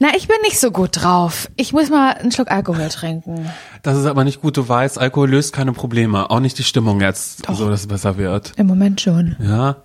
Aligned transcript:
Na, 0.00 0.08
ich 0.16 0.28
bin 0.28 0.36
nicht 0.42 0.60
so 0.60 0.70
gut 0.70 0.90
drauf. 1.02 1.50
Ich 1.56 1.72
muss 1.72 1.90
mal 1.90 2.12
einen 2.12 2.30
Schluck 2.30 2.50
Alkohol 2.52 2.88
trinken. 2.88 3.50
Das 3.82 3.96
ist 3.96 4.06
aber 4.06 4.22
nicht 4.22 4.40
gut. 4.40 4.56
Du 4.56 4.68
weißt, 4.68 4.96
Alkohol 4.96 5.30
löst 5.30 5.52
keine 5.52 5.72
Probleme. 5.72 6.30
Auch 6.30 6.38
nicht 6.38 6.56
die 6.58 6.62
Stimmung 6.62 7.00
jetzt, 7.00 7.46
so 7.46 7.68
dass 7.68 7.80
es 7.80 7.86
besser 7.88 8.16
wird. 8.16 8.52
Im 8.56 8.68
Moment 8.68 9.00
schon. 9.00 9.34
Ja. 9.40 9.76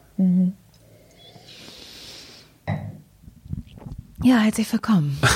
Ja, 4.24 4.38
herzlich 4.38 4.72
willkommen. 4.72 5.18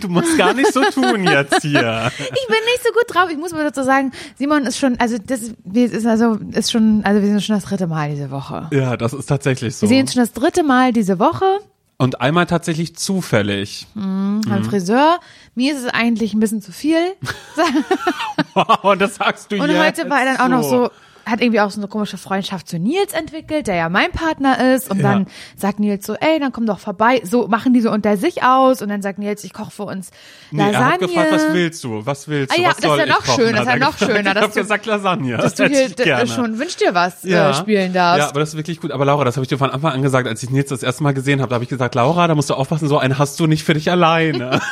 Du 0.00 0.08
musst 0.08 0.36
gar 0.36 0.52
nicht 0.52 0.74
so 0.74 0.82
tun 0.90 1.24
jetzt 1.24 1.62
hier. 1.62 2.10
Ich 2.18 2.46
bin 2.48 2.56
nicht 2.66 2.82
so 2.84 2.92
gut 2.92 3.04
drauf. 3.08 3.30
Ich 3.30 3.38
muss 3.38 3.52
mal 3.52 3.64
dazu 3.64 3.82
sagen, 3.82 4.10
Simon 4.36 4.64
ist 4.66 4.78
schon, 4.78 4.98
also 4.98 5.16
das 5.16 5.40
ist 5.42 6.06
also 6.06 6.38
ist 6.50 6.70
schon, 6.70 7.02
also 7.04 7.22
wir 7.22 7.28
sind 7.28 7.42
schon 7.42 7.54
das 7.54 7.64
dritte 7.64 7.86
Mal 7.86 8.10
diese 8.10 8.30
Woche. 8.30 8.68
Ja, 8.72 8.96
das 8.96 9.14
ist 9.14 9.26
tatsächlich 9.26 9.74
so. 9.76 9.82
Wir 9.82 9.88
sehen 9.88 10.00
uns 10.02 10.12
schon 10.12 10.22
das 10.22 10.32
dritte 10.32 10.64
Mal 10.64 10.92
diese 10.92 11.18
Woche 11.18 11.60
Und 11.98 12.20
einmal 12.20 12.46
tatsächlich 12.46 12.94
zufällig. 12.96 13.86
beim 13.94 14.64
Friseur. 14.64 15.18
Mir 15.54 15.74
ist 15.74 15.82
es 15.82 15.86
eigentlich 15.86 16.34
ein 16.34 16.40
bisschen 16.40 16.60
zu 16.60 16.70
viel. 16.72 17.14
Und 18.82 19.00
das 19.00 19.14
sagst 19.16 19.50
du 19.50 19.56
Und 19.56 19.70
jetzt 19.70 19.98
heute 20.00 20.10
war 20.10 20.20
er 20.20 20.36
dann 20.36 20.40
auch 20.40 20.48
noch 20.48 20.62
so, 20.62 20.90
hat 21.26 21.40
irgendwie 21.40 21.60
auch 21.60 21.70
so 21.72 21.80
eine 21.80 21.88
komische 21.88 22.18
Freundschaft 22.18 22.68
zu 22.68 22.78
Nils 22.78 23.12
entwickelt, 23.12 23.66
der 23.66 23.74
ja 23.74 23.88
mein 23.88 24.12
Partner 24.12 24.74
ist. 24.74 24.88
Und 24.90 24.98
Ja. 25.00 25.10
dann 25.12 25.26
sagt 25.56 25.80
Nils 25.80 26.06
so, 26.06 26.14
ey, 26.14 26.38
dann 26.38 26.52
komm 26.52 26.66
doch 26.66 26.78
vorbei. 26.78 27.20
So 27.24 27.48
machen 27.48 27.74
die 27.74 27.80
so 27.80 27.90
unter 27.90 28.16
sich 28.16 28.44
aus. 28.44 28.80
Und 28.80 28.88
dann 28.90 29.02
sagt 29.02 29.18
Nils, 29.18 29.42
ich 29.42 29.52
koche 29.52 29.70
für 29.72 29.82
uns 29.82 30.10
Nee, 30.52 30.62
er 30.62 30.72
Lasagne. 30.72 30.92
hat 30.92 31.00
gefragt, 31.00 31.32
was 31.32 31.52
willst 31.52 31.82
du? 31.84 32.06
Was 32.06 32.28
willst 32.28 32.56
du? 32.56 32.58
Ah 32.60 32.62
ja, 32.62 32.68
was 32.70 32.76
das 32.76 32.92
ist 32.92 32.98
ja 32.98 33.06
noch 33.06 33.24
kochen? 33.24 33.34
schön, 33.44 33.52
das 33.54 33.62
ist 33.62 33.68
ja 33.68 33.76
noch 33.76 33.98
schöner, 33.98 34.18
Ich 34.28 34.34
dass 34.34 34.42
hab 34.44 34.52
du- 34.52 34.60
gesagt 34.60 34.86
Lasagne. 34.86 35.36
dass 35.36 35.54
du 35.54 35.66
hier 35.68 35.86
ich 35.86 35.96
gerne. 35.96 36.24
d- 36.24 36.30
schon 36.30 36.58
wünsch 36.60 36.76
dir 36.76 36.94
was 36.94 37.24
äh, 37.24 37.54
spielen 37.54 37.92
darfst. 37.92 38.20
Ja, 38.20 38.28
aber 38.28 38.40
das 38.40 38.50
ist 38.50 38.56
wirklich 38.56 38.80
gut. 38.80 38.92
Aber 38.92 39.04
Laura, 39.04 39.24
das 39.24 39.36
habe 39.36 39.42
ich 39.42 39.48
dir 39.48 39.58
von 39.58 39.70
Anfang 39.70 39.92
an 39.94 40.02
gesagt, 40.02 40.28
als 40.28 40.42
ich 40.44 40.50
Nils 40.50 40.68
das 40.68 40.82
erste 40.84 41.02
Mal 41.02 41.12
gesehen 41.12 41.40
habe, 41.40 41.50
da 41.50 41.54
habe 41.54 41.64
ich 41.64 41.70
gesagt, 41.70 41.96
Laura, 41.96 42.28
da 42.28 42.34
musst 42.36 42.50
du 42.50 42.54
aufpassen, 42.54 42.86
so 42.88 42.98
einen 42.98 43.18
hast 43.18 43.40
du 43.40 43.46
nicht 43.48 43.64
für 43.64 43.74
dich 43.74 43.90
alleine. 43.90 44.60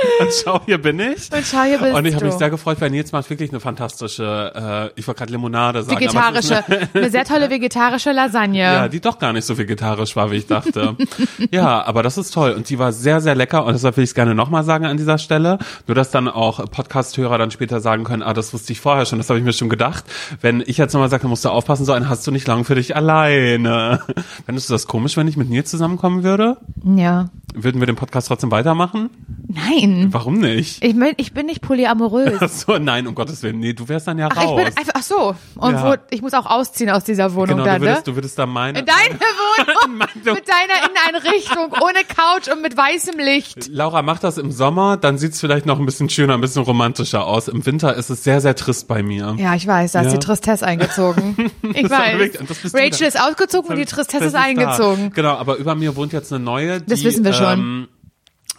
Und 0.20 0.28
schau, 0.32 0.60
hier 0.66 0.78
bin 0.78 0.98
ich. 1.00 1.32
Und 1.32 1.44
schau, 1.44 1.62
hier 1.62 1.78
bist 1.78 1.94
Und 1.94 2.04
ich 2.04 2.14
habe 2.14 2.26
mich 2.26 2.34
sehr 2.34 2.50
gefreut, 2.50 2.80
weil 2.80 2.90
Nils 2.90 3.12
macht 3.12 3.28
wirklich 3.30 3.50
eine 3.50 3.60
fantastische, 3.60 4.90
äh, 4.94 5.00
ich 5.00 5.06
wollte 5.06 5.18
gerade 5.18 5.32
Limonade 5.32 5.82
sagen. 5.82 6.00
Vegetarische, 6.00 6.64
eine 6.94 7.10
sehr 7.10 7.24
tolle 7.24 7.50
vegetarische 7.50 8.12
Lasagne. 8.12 8.58
ja, 8.58 8.88
die 8.88 9.00
doch 9.00 9.18
gar 9.18 9.32
nicht 9.32 9.44
so 9.44 9.58
vegetarisch 9.58 10.16
war, 10.16 10.30
wie 10.30 10.36
ich 10.36 10.46
dachte. 10.46 10.96
ja, 11.50 11.84
aber 11.84 12.02
das 12.02 12.18
ist 12.18 12.32
toll. 12.32 12.52
Und 12.52 12.68
die 12.68 12.78
war 12.78 12.92
sehr, 12.92 13.20
sehr 13.20 13.34
lecker. 13.34 13.64
Und 13.64 13.72
deshalb 13.72 13.96
will 13.96 14.04
ich 14.04 14.10
es 14.10 14.14
gerne 14.14 14.34
nochmal 14.34 14.64
sagen 14.64 14.84
an 14.84 14.96
dieser 14.96 15.18
Stelle. 15.18 15.58
Nur, 15.86 15.94
dass 15.94 16.10
dann 16.10 16.28
auch 16.28 16.70
Podcast-Hörer 16.70 17.38
dann 17.38 17.50
später 17.50 17.80
sagen 17.80 18.04
können, 18.04 18.22
ah, 18.22 18.34
das 18.34 18.52
wusste 18.52 18.72
ich 18.72 18.80
vorher 18.80 19.06
schon, 19.06 19.18
das 19.18 19.28
habe 19.28 19.38
ich 19.38 19.44
mir 19.44 19.52
schon 19.52 19.68
gedacht. 19.68 20.04
Wenn 20.40 20.62
ich 20.66 20.78
jetzt 20.78 20.92
nochmal 20.92 21.10
sage, 21.10 21.28
musst 21.28 21.44
du 21.44 21.48
aufpassen, 21.48 21.84
so 21.84 21.92
einen 21.92 22.08
hast 22.08 22.26
du 22.26 22.30
nicht 22.30 22.46
lang 22.46 22.64
für 22.64 22.74
dich 22.74 22.96
alleine. 22.96 24.00
Fändest 24.46 24.68
du 24.68 24.74
das 24.74 24.86
komisch, 24.86 25.16
wenn 25.16 25.28
ich 25.28 25.36
mit 25.36 25.48
Nils 25.48 25.70
zusammenkommen 25.70 26.22
würde? 26.24 26.56
ja. 26.84 27.30
Würden 27.54 27.80
wir 27.80 27.86
den 27.86 27.96
Podcast 27.96 28.28
trotzdem 28.28 28.50
weitermachen? 28.50 29.10
Nein. 29.48 29.89
Warum 30.10 30.38
nicht? 30.38 30.82
Ich, 30.84 30.94
mein, 30.94 31.12
ich 31.16 31.32
bin 31.32 31.46
nicht 31.46 31.60
polyamorös. 31.62 32.38
Ach 32.40 32.48
so, 32.48 32.78
nein, 32.78 33.06
um 33.06 33.14
Gottes 33.14 33.42
Willen. 33.42 33.58
Nee, 33.58 33.72
du 33.72 33.88
wärst 33.88 34.06
dann 34.08 34.18
ja 34.18 34.28
Ach, 34.30 34.36
ich 34.42 34.48
raus. 34.48 34.56
bin 34.56 34.66
einfach, 34.66 34.92
ach 34.94 35.02
so. 35.02 35.34
Und 35.56 35.72
Ja. 35.74 35.90
wo, 35.92 35.94
ich 36.10 36.22
muss 36.22 36.34
auch 36.34 36.46
ausziehen 36.46 36.90
aus 36.90 37.04
dieser 37.04 37.34
Wohnung 37.34 37.58
genau, 37.58 37.64
dann, 37.64 37.80
du 37.80 37.86
würdest, 37.88 38.06
ne? 38.06 38.12
du 38.12 38.16
würdest 38.16 38.38
da 38.38 38.46
meine... 38.46 38.78
In 38.80 38.86
deine 38.86 39.14
Wohnung. 39.20 39.98
Mit 39.98 40.14
deiner 40.48 41.14
Inneneinrichtung, 41.14 41.72
ohne 41.82 42.04
Couch 42.04 42.48
und 42.52 42.62
mit 42.62 42.76
weißem 42.76 43.18
Licht. 43.18 43.68
Laura 43.68 44.02
macht 44.02 44.24
das 44.24 44.38
im 44.38 44.50
Sommer, 44.52 44.96
dann 44.96 45.18
sieht's 45.18 45.40
vielleicht 45.40 45.66
noch 45.66 45.78
ein 45.78 45.86
bisschen 45.86 46.08
schöner, 46.10 46.34
ein 46.34 46.40
bisschen 46.40 46.62
romantischer 46.62 47.26
aus. 47.26 47.48
Im 47.48 47.64
Winter 47.66 47.94
ist 47.96 48.10
es 48.10 48.24
sehr, 48.24 48.40
sehr 48.40 48.54
trist 48.56 48.88
bei 48.88 49.02
mir. 49.02 49.34
Ja, 49.38 49.54
ich 49.54 49.66
weiß, 49.66 49.92
da 49.92 50.00
ist 50.00 50.06
Ja. 50.06 50.12
die 50.12 50.18
Tristesse 50.18 50.66
eingezogen. 50.66 51.36
Ich 51.72 51.82
ist 51.84 51.90
weiß. 51.90 52.18
wirklich- 52.18 52.74
Rachel 52.74 53.06
ist 53.06 53.20
ausgezogen 53.20 53.70
und 53.70 53.76
die 53.76 53.84
Tristesse 53.84 54.24
ist 54.24 54.32
da. 54.34 54.40
eingezogen. 54.40 55.12
Genau, 55.14 55.34
aber 55.36 55.56
über 55.56 55.74
mir 55.74 55.94
wohnt 55.96 56.12
jetzt 56.12 56.32
eine 56.32 56.42
neue, 56.42 56.80
die, 56.80 56.86
Das 56.90 57.04
wissen 57.04 57.24
wir 57.24 57.32
schon. 57.32 57.52
Ähm, 57.58 57.88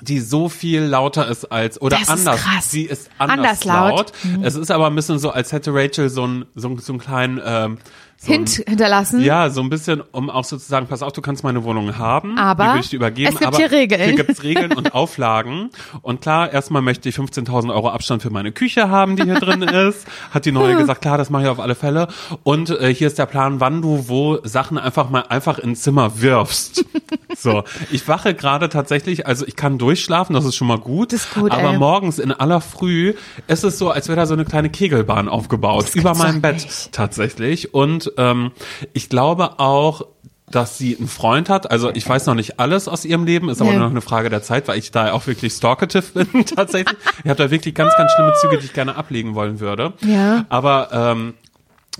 die 0.01 0.19
so 0.19 0.49
viel 0.49 0.81
lauter 0.81 1.27
ist 1.27 1.45
als 1.51 1.81
oder 1.81 1.97
Das 1.97 2.09
ist 2.09 2.09
anders. 2.27 2.41
krass. 2.41 2.71
Sie 2.71 2.83
ist 2.83 3.09
anders, 3.17 3.37
Anders 3.37 3.63
laut. 3.65 3.91
laut. 3.97 4.13
Mhm. 4.23 4.43
Es 4.43 4.55
ist 4.55 4.71
aber 4.71 4.87
ein 4.87 4.95
bisschen 4.95 5.19
so, 5.19 5.29
als 5.31 5.51
hätte 5.51 5.71
Rachel 5.73 6.09
so 6.09 6.23
einen 6.23 6.45
so, 6.55 6.75
so 6.77 6.93
einen 6.93 6.99
kleinen 6.99 7.39
ähm, 7.43 7.77
so 8.23 8.31
Hint 8.31 8.63
hinterlassen. 8.67 9.21
Ja, 9.23 9.49
so 9.49 9.61
ein 9.61 9.69
bisschen, 9.71 10.03
um 10.11 10.29
auch 10.29 10.43
sozusagen, 10.43 10.85
pass 10.85 11.01
auf, 11.01 11.11
du 11.11 11.21
kannst 11.21 11.43
meine 11.43 11.63
Wohnung 11.63 11.97
haben. 11.97 12.37
Aber 12.37 12.63
die 12.63 12.69
würde 12.69 12.79
ich 12.81 12.89
dir 12.89 12.95
übergeben. 12.97 13.29
es 13.29 13.39
gibt 13.39 13.47
aber 13.47 13.57
hier 13.57 13.71
Regeln. 13.71 14.01
Hier 14.03 14.15
gibt's 14.15 14.43
Regeln 14.43 14.73
und 14.73 14.93
Auflagen. 14.93 15.71
Und 16.03 16.21
klar, 16.21 16.53
erstmal 16.53 16.83
möchte 16.83 17.09
ich 17.09 17.15
15.000 17.15 17.73
Euro 17.73 17.89
Abstand 17.89 18.21
für 18.21 18.29
meine 18.29 18.51
Küche 18.51 18.89
haben, 18.89 19.15
die 19.15 19.23
hier 19.23 19.39
drin 19.39 19.61
ist. 19.63 20.05
Hat 20.29 20.45
die 20.45 20.51
neue 20.51 20.75
gesagt, 20.75 21.01
klar, 21.01 21.17
das 21.17 21.31
mache 21.31 21.43
ich 21.43 21.49
auf 21.49 21.59
alle 21.59 21.73
Fälle. 21.73 22.09
Und 22.43 22.69
äh, 22.69 22.93
hier 22.93 23.07
ist 23.07 23.17
der 23.17 23.25
Plan, 23.25 23.59
wann 23.59 23.81
du 23.81 24.07
wo 24.07 24.37
Sachen 24.43 24.77
einfach 24.77 25.09
mal 25.09 25.23
einfach 25.29 25.57
ins 25.57 25.81
Zimmer 25.81 26.21
wirfst. 26.21 26.85
So, 27.37 27.63
ich 27.91 28.07
wache 28.07 28.33
gerade 28.33 28.67
tatsächlich, 28.67 29.25
also 29.25 29.47
ich 29.47 29.55
kann 29.55 29.77
durchschlafen, 29.77 30.33
das 30.33 30.43
ist 30.43 30.55
schon 30.55 30.67
mal 30.67 30.77
gut. 30.77 31.13
Das 31.13 31.21
ist 31.25 31.33
gut, 31.33 31.51
aber 31.51 31.71
ey. 31.71 31.77
morgens 31.77 32.19
in 32.19 32.31
aller 32.31 32.59
Früh 32.59 33.13
ist 33.47 33.63
es 33.63 33.77
so, 33.77 33.89
als 33.89 34.09
wäre 34.09 34.17
da 34.17 34.25
so 34.25 34.33
eine 34.33 34.43
kleine 34.43 34.69
Kegelbahn 34.69 35.29
aufgebaut 35.29 35.95
über 35.95 36.13
meinem 36.13 36.41
Bett 36.41 36.55
nicht. 36.55 36.91
tatsächlich. 36.91 37.73
Und 37.73 38.10
ähm, 38.17 38.51
ich 38.93 39.09
glaube 39.09 39.59
auch, 39.59 40.03
dass 40.49 40.77
sie 40.77 40.97
einen 40.97 41.07
Freund 41.07 41.47
hat. 41.49 41.71
Also 41.71 41.91
ich 41.93 42.07
weiß 42.07 42.25
noch 42.25 42.35
nicht 42.35 42.59
alles 42.59 42.87
aus 42.89 43.05
ihrem 43.05 43.23
Leben, 43.25 43.47
ist 43.47 43.61
aber 43.61 43.69
Nee. 43.71 43.77
nur 43.77 43.85
noch 43.85 43.91
eine 43.91 44.01
Frage 44.01 44.29
der 44.29 44.43
Zeit, 44.43 44.67
weil 44.67 44.77
ich 44.77 44.91
da 44.91 45.13
auch 45.13 45.25
wirklich 45.25 45.53
stalkative 45.53 46.25
bin 46.25 46.45
tatsächlich. 46.55 46.97
Ich 47.23 47.29
habe 47.29 47.41
da 47.41 47.49
wirklich 47.51 47.73
ganz, 47.73 47.95
ganz 47.95 48.11
schlimme 48.11 48.33
Züge, 48.41 48.57
die 48.57 48.65
ich 48.65 48.73
gerne 48.73 48.95
ablegen 48.97 49.33
wollen 49.33 49.61
würde. 49.61 49.93
Ja. 50.05 50.45
Aber 50.49 50.89
ähm, 50.91 51.35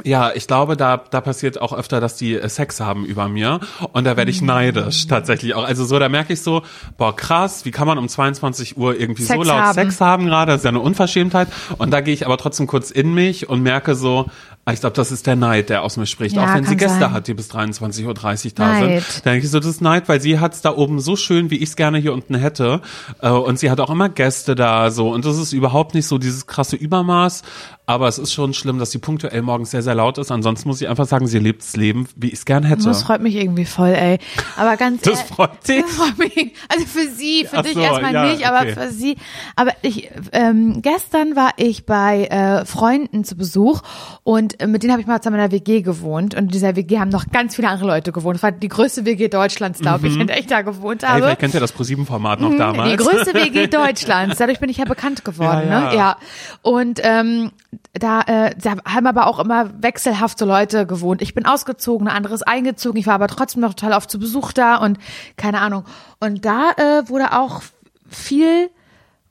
ja, 0.06 0.32
ich 0.34 0.48
glaube, 0.48 0.78
da, 0.78 0.98
da 0.98 1.20
passiert 1.22 1.62
auch 1.62 1.74
öfter, 1.74 2.00
dass 2.00 2.16
die 2.16 2.36
äh, 2.36 2.48
Sex 2.50 2.80
haben 2.80 3.06
über 3.06 3.28
mir. 3.28 3.60
Und 3.92 4.06
da 4.06 4.16
werde 4.18 4.32
ich 4.32 4.42
neidisch 4.42 5.06
tatsächlich 5.08 5.54
auch. 5.54 5.64
Also 5.66 5.84
so, 5.86 6.00
da 6.00 6.08
merke 6.10 6.32
ich 6.34 6.42
so, 6.42 6.62
boah, 6.98 7.16
krass, 7.16 7.66
wie 7.66 7.72
kann 7.72 7.88
man 7.88 7.98
um 7.98 8.08
22 8.08 8.78
Uhr 8.78 8.98
irgendwie 9.00 9.24
so 9.24 9.34
Sex 9.34 9.48
laut 9.48 9.60
haben. 9.62 9.74
Sex 9.74 10.00
haben 10.02 10.26
gerade? 10.26 10.54
Das 10.54 10.62
ist 10.62 10.66
ja 10.66 10.70
eine 10.70 10.80
Unverschämtheit. 10.80 11.50
Und 11.78 11.92
da 11.92 12.00
gehe 12.02 12.14
ich 12.14 12.26
aber 12.26 12.38
trotzdem 12.38 12.68
kurz 12.68 12.90
in 12.90 13.14
mich 13.14 13.50
und 13.50 13.62
merke 13.64 13.96
so, 13.96 14.28
ich 14.70 14.80
glaube, 14.80 14.96
das 14.96 15.12
ist 15.12 15.26
der 15.26 15.36
Neid, 15.36 15.70
der 15.70 15.82
aus 15.82 15.98
mir 15.98 16.06
spricht. 16.06 16.36
Ja, 16.36 16.44
auch 16.44 16.56
wenn 16.56 16.66
sie 16.66 16.78
Gäste 16.78 17.00
sein. 17.00 17.14
hat, 17.14 17.28
die 17.28 17.34
bis 17.34 17.50
23.30 17.50 18.06
Uhr 18.06 18.14
da 18.14 18.80
sind. 18.80 18.90
Dann 19.26 19.34
denke 19.34 19.46
ich 19.46 19.52
so, 19.52 19.60
das 19.60 19.68
ist 19.68 19.82
Neid, 19.82 20.08
weil 20.08 20.22
sie 20.22 20.40
hat's 20.40 20.62
da 20.62 20.76
oben 20.76 21.00
so 21.00 21.16
schön, 21.16 21.50
wie 21.50 21.58
ich 21.58 21.70
es 21.70 21.76
gerne 21.76 21.98
hier 21.98 22.14
unten 22.14 22.36
hätte. 22.36 22.82
Äh, 23.22 23.30
Und 23.30 23.58
sie 23.58 23.72
hat 23.72 23.80
auch 23.80 23.90
immer 23.90 24.10
Gäste 24.10 24.54
da 24.54 24.92
so. 24.92 25.10
Und 25.12 25.26
das 25.26 25.38
ist 25.40 25.52
überhaupt 25.54 25.96
nicht 25.96 26.06
so 26.06 26.20
dieses 26.20 26.46
krasse 26.46 26.76
Übermaß. 26.76 27.42
Aber 27.92 28.08
es 28.08 28.18
ist 28.18 28.32
schon 28.32 28.54
schlimm, 28.54 28.80
dass 28.80 28.92
sie 28.92 29.00
punktuell 29.00 29.42
morgens 29.42 29.72
sehr, 29.72 29.82
sehr 29.82 29.96
laut 29.96 30.18
ist. 30.18 30.32
Ansonsten 30.32 30.70
muss 30.70 30.80
ich 30.80 30.88
einfach 30.88 31.06
sagen, 31.06 31.28
sie 31.28 31.40
lebt 31.40 31.62
das 31.62 31.76
Leben, 31.76 32.08
wie 32.16 32.28
ich 32.28 32.36
es 32.36 32.46
gern 32.46 32.64
hätte. 32.64 32.84
Das 32.84 33.04
freut 33.04 33.22
mich 33.22 33.36
irgendwie 33.36 33.66
voll, 33.66 33.90
ey. 33.90 34.18
Aber 34.56 34.78
ganz 34.78 35.02
Das 35.02 35.22
freut 35.24 35.68
dich? 35.68 35.82
Das 35.82 35.92
freut 35.92 36.18
mich. 36.18 36.54
Also 36.70 36.86
für 36.86 37.10
sie, 37.10 37.46
für 37.46 37.58
Ach 37.58 37.64
dich 37.64 37.74
so, 37.74 37.82
erstmal 37.82 38.14
ja, 38.14 38.26
nicht, 38.28 38.48
aber 38.48 38.62
okay. 38.62 38.74
für 38.76 38.92
sie. 38.92 39.18
Aber 39.58 39.72
ich, 39.82 40.10
ähm, 40.32 40.82
gestern 40.82 41.36
war 41.36 41.52
ich 41.58 41.86
bei 41.86 42.28
äh, 42.28 42.66
Freunden 42.66 43.26
zu 43.26 43.36
Besuch 43.36 43.82
und 44.24 44.62
äh, 44.62 44.68
mit 44.68 44.84
denen 44.84 44.94
habe 44.94 45.02
ich 45.02 45.08
mal 45.08 45.20
zusammen 45.20 45.36
in 45.36 45.42
einer 45.42 45.52
WG 45.52 45.82
gewohnt. 45.82 46.34
Und 46.34 46.44
in 46.44 46.48
dieser 46.48 46.78
WG 46.78 46.98
haben 46.98 47.10
noch 47.10 47.26
ganz 47.28 47.58
viele 47.58 47.68
andere 47.68 47.88
Leute 47.88 48.14
gewohnt. 48.14 48.36
Das 48.36 48.44
war 48.44 48.54
die 48.54 48.70
größte 48.70 49.04
WG 49.04 49.28
Deutschlands, 49.28 49.80
glaube 49.80 50.08
ich, 50.08 50.18
in 50.18 50.28
der 50.28 50.40
ich 50.40 50.48
da 50.48 50.62
gewohnt 50.62 51.04
Ey, 51.04 51.10
habe. 51.10 51.22
vielleicht 51.24 51.40
kennt 51.40 51.54
ihr 51.56 51.60
das 51.60 51.74
ProSieben-Format 51.74 52.40
noch 52.40 52.56
damals. 52.56 52.90
Die 52.90 52.96
größte 52.96 53.34
WG 53.34 53.68
Deutschlands. 53.68 54.38
Dadurch 54.38 54.62
bin 54.62 54.70
ich 54.70 54.78
ja 54.78 54.86
bekannt 54.86 55.26
geworden. 55.26 55.68
Ja, 55.68 55.82
ja. 55.82 55.90
Ne? 55.90 55.98
ja. 55.98 56.18
Und 56.62 57.02
ähm, 57.04 57.52
da, 57.94 58.22
äh, 58.22 58.56
da 58.62 58.76
haben 58.86 59.08
aber 59.08 59.28
auch 59.28 59.40
immer 59.40 59.70
wechselhaft 59.82 60.40
so 60.40 60.46
Leute 60.46 60.86
gewohnt. 60.86 61.22
Ich 61.22 61.34
bin 61.34 61.46
ausgezogen, 61.46 62.08
eine 62.08 62.16
andere 62.16 62.34
ist 62.34 62.48
eingezogen. 62.48 62.98
Ich 63.00 63.08
war 63.08 63.16
aber 63.16 63.28
trotzdem 63.28 63.62
noch 63.62 63.74
total 63.74 63.98
oft 63.98 64.10
zu 64.10 64.20
Besuch 64.20 64.54
da 64.54 64.78
und 64.78 64.98
keine 65.36 65.60
Ahnung. 65.60 65.84
Und 66.20 66.46
da 66.46 66.72
äh, 66.78 67.10
wurde 67.10 67.34
auch 67.38 67.62
viel 68.10 68.70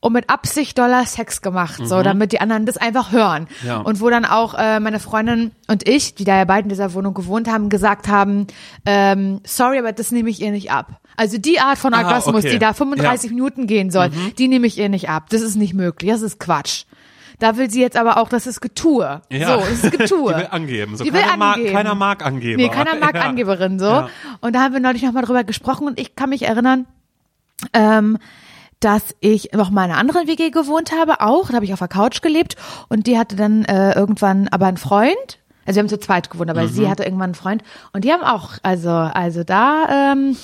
und 0.03 0.15
mit 0.15 0.31
Absicht 0.31 0.78
Dollar 0.78 1.05
Sex 1.05 1.43
gemacht, 1.43 1.87
so 1.87 2.03
damit 2.03 2.33
die 2.33 2.41
anderen 2.41 2.65
das 2.65 2.78
einfach 2.78 3.12
hören. 3.12 3.49
Mhm. 3.62 3.69
Ja. 3.69 3.77
Und 3.78 4.00
wo 4.00 4.09
dann 4.09 4.25
auch 4.25 4.55
äh, 4.55 4.81
meine 4.81 4.99
Freundin 4.99 5.53
und 5.69 5.87
ich, 5.87 6.15
die 6.15 6.25
da 6.25 6.39
ja 6.39 6.47
beide 6.47 6.62
in 6.65 6.69
dieser 6.71 6.94
Wohnung 6.94 7.12
gewohnt 7.12 7.50
haben, 7.50 7.69
gesagt 7.69 8.09
haben, 8.09 8.47
ähm, 8.87 9.41
sorry, 9.44 9.78
aber 9.78 9.93
das 9.93 10.10
nehme 10.10 10.31
ich 10.31 10.41
ihr 10.41 10.53
nicht 10.53 10.71
ab. 10.72 11.00
Also 11.16 11.37
die 11.37 11.60
Art 11.60 11.77
von 11.77 11.92
Ah, 11.92 11.98
Orgasmus, 11.98 12.45
okay. 12.45 12.53
die 12.53 12.59
da 12.59 12.72
35 12.72 13.30
Minuten 13.30 13.66
gehen 13.66 13.91
soll, 13.91 14.10
die 14.39 14.48
nehme 14.48 14.66
ich 14.66 14.78
ihr 14.78 14.89
nicht 14.89 15.10
ab. 15.10 15.27
Das 15.28 15.42
ist 15.42 15.57
nicht 15.57 15.75
möglich, 15.75 16.10
das 16.10 16.22
ist 16.22 16.41
Quatsch. 16.41 16.84
Da 17.41 17.57
will 17.57 17.69
sie 17.71 17.81
jetzt 17.81 17.97
aber 17.97 18.19
auch, 18.19 18.28
das 18.28 18.47
ist 18.47 18.60
Getue. 18.60 19.22
Ja. 19.31 19.54
So, 19.54 19.60
das 19.60 19.84
ist 19.84 19.91
Getue. 19.98 20.33
Die 20.34 20.39
will 20.39 20.48
angeben. 20.51 20.97
So, 20.97 21.04
Die 21.04 21.13
will 21.13 21.21
keiner, 21.22 21.37
Mag, 21.37 21.57
angeben. 21.57 21.75
keiner 21.75 21.95
mag 21.97 22.25
Angeber. 22.25 22.57
Nee, 22.63 22.69
keiner 22.69 22.95
mag 22.97 23.15
Ja. 23.21 23.22
Angeberin 23.22 23.78
so. 23.78 23.87
Ja. 23.87 24.09
Und 24.41 24.54
da 24.54 24.60
haben 24.60 24.72
wir 24.72 24.81
neulich 24.81 25.03
nochmal 25.03 25.25
drüber 25.25 25.42
gesprochen 25.42 25.89
und 25.89 25.98
ich 25.98 26.15
kann 26.15 26.31
mich 26.31 26.42
erinnern, 26.42 26.87
ähm, 27.72 28.19
dass 28.78 29.15
ich 29.21 29.53
noch 29.53 29.71
mal 29.71 29.84
in 29.84 29.91
einer 29.91 30.01
anderen 30.01 30.27
WG 30.28 30.51
gewohnt 30.51 30.92
habe, 30.92 31.21
auch. 31.21 31.48
Da 31.48 31.54
habe 31.54 31.65
ich 31.65 31.72
auf 31.72 31.81
der 31.81 31.89
Couch 31.89 32.22
gelebt 32.22 32.57
und 32.89 33.07
die 33.07 33.19
hatte 33.19 33.37
dann 33.37 33.65
äh, 33.65 33.92
irgendwann 33.92 34.48
aber 34.48 34.66
einen 34.66 34.77
Freund. 34.78 35.39
Also 35.66 35.77
wir 35.77 35.83
haben 35.83 35.89
zu 35.89 36.01
zweit 36.01 36.31
gewohnt, 36.31 36.51
aber 36.51 36.66
sie 36.69 36.89
hatte 36.89 37.04
irgendwann 37.04 37.27
einen 37.31 37.34
Freund 37.34 37.63
und 37.92 38.04
die 38.04 38.13
haben 38.13 38.22
auch, 38.22 38.53
also 38.63 38.91
also 38.91 39.45
da 39.45 40.13
ähm, 40.13 40.37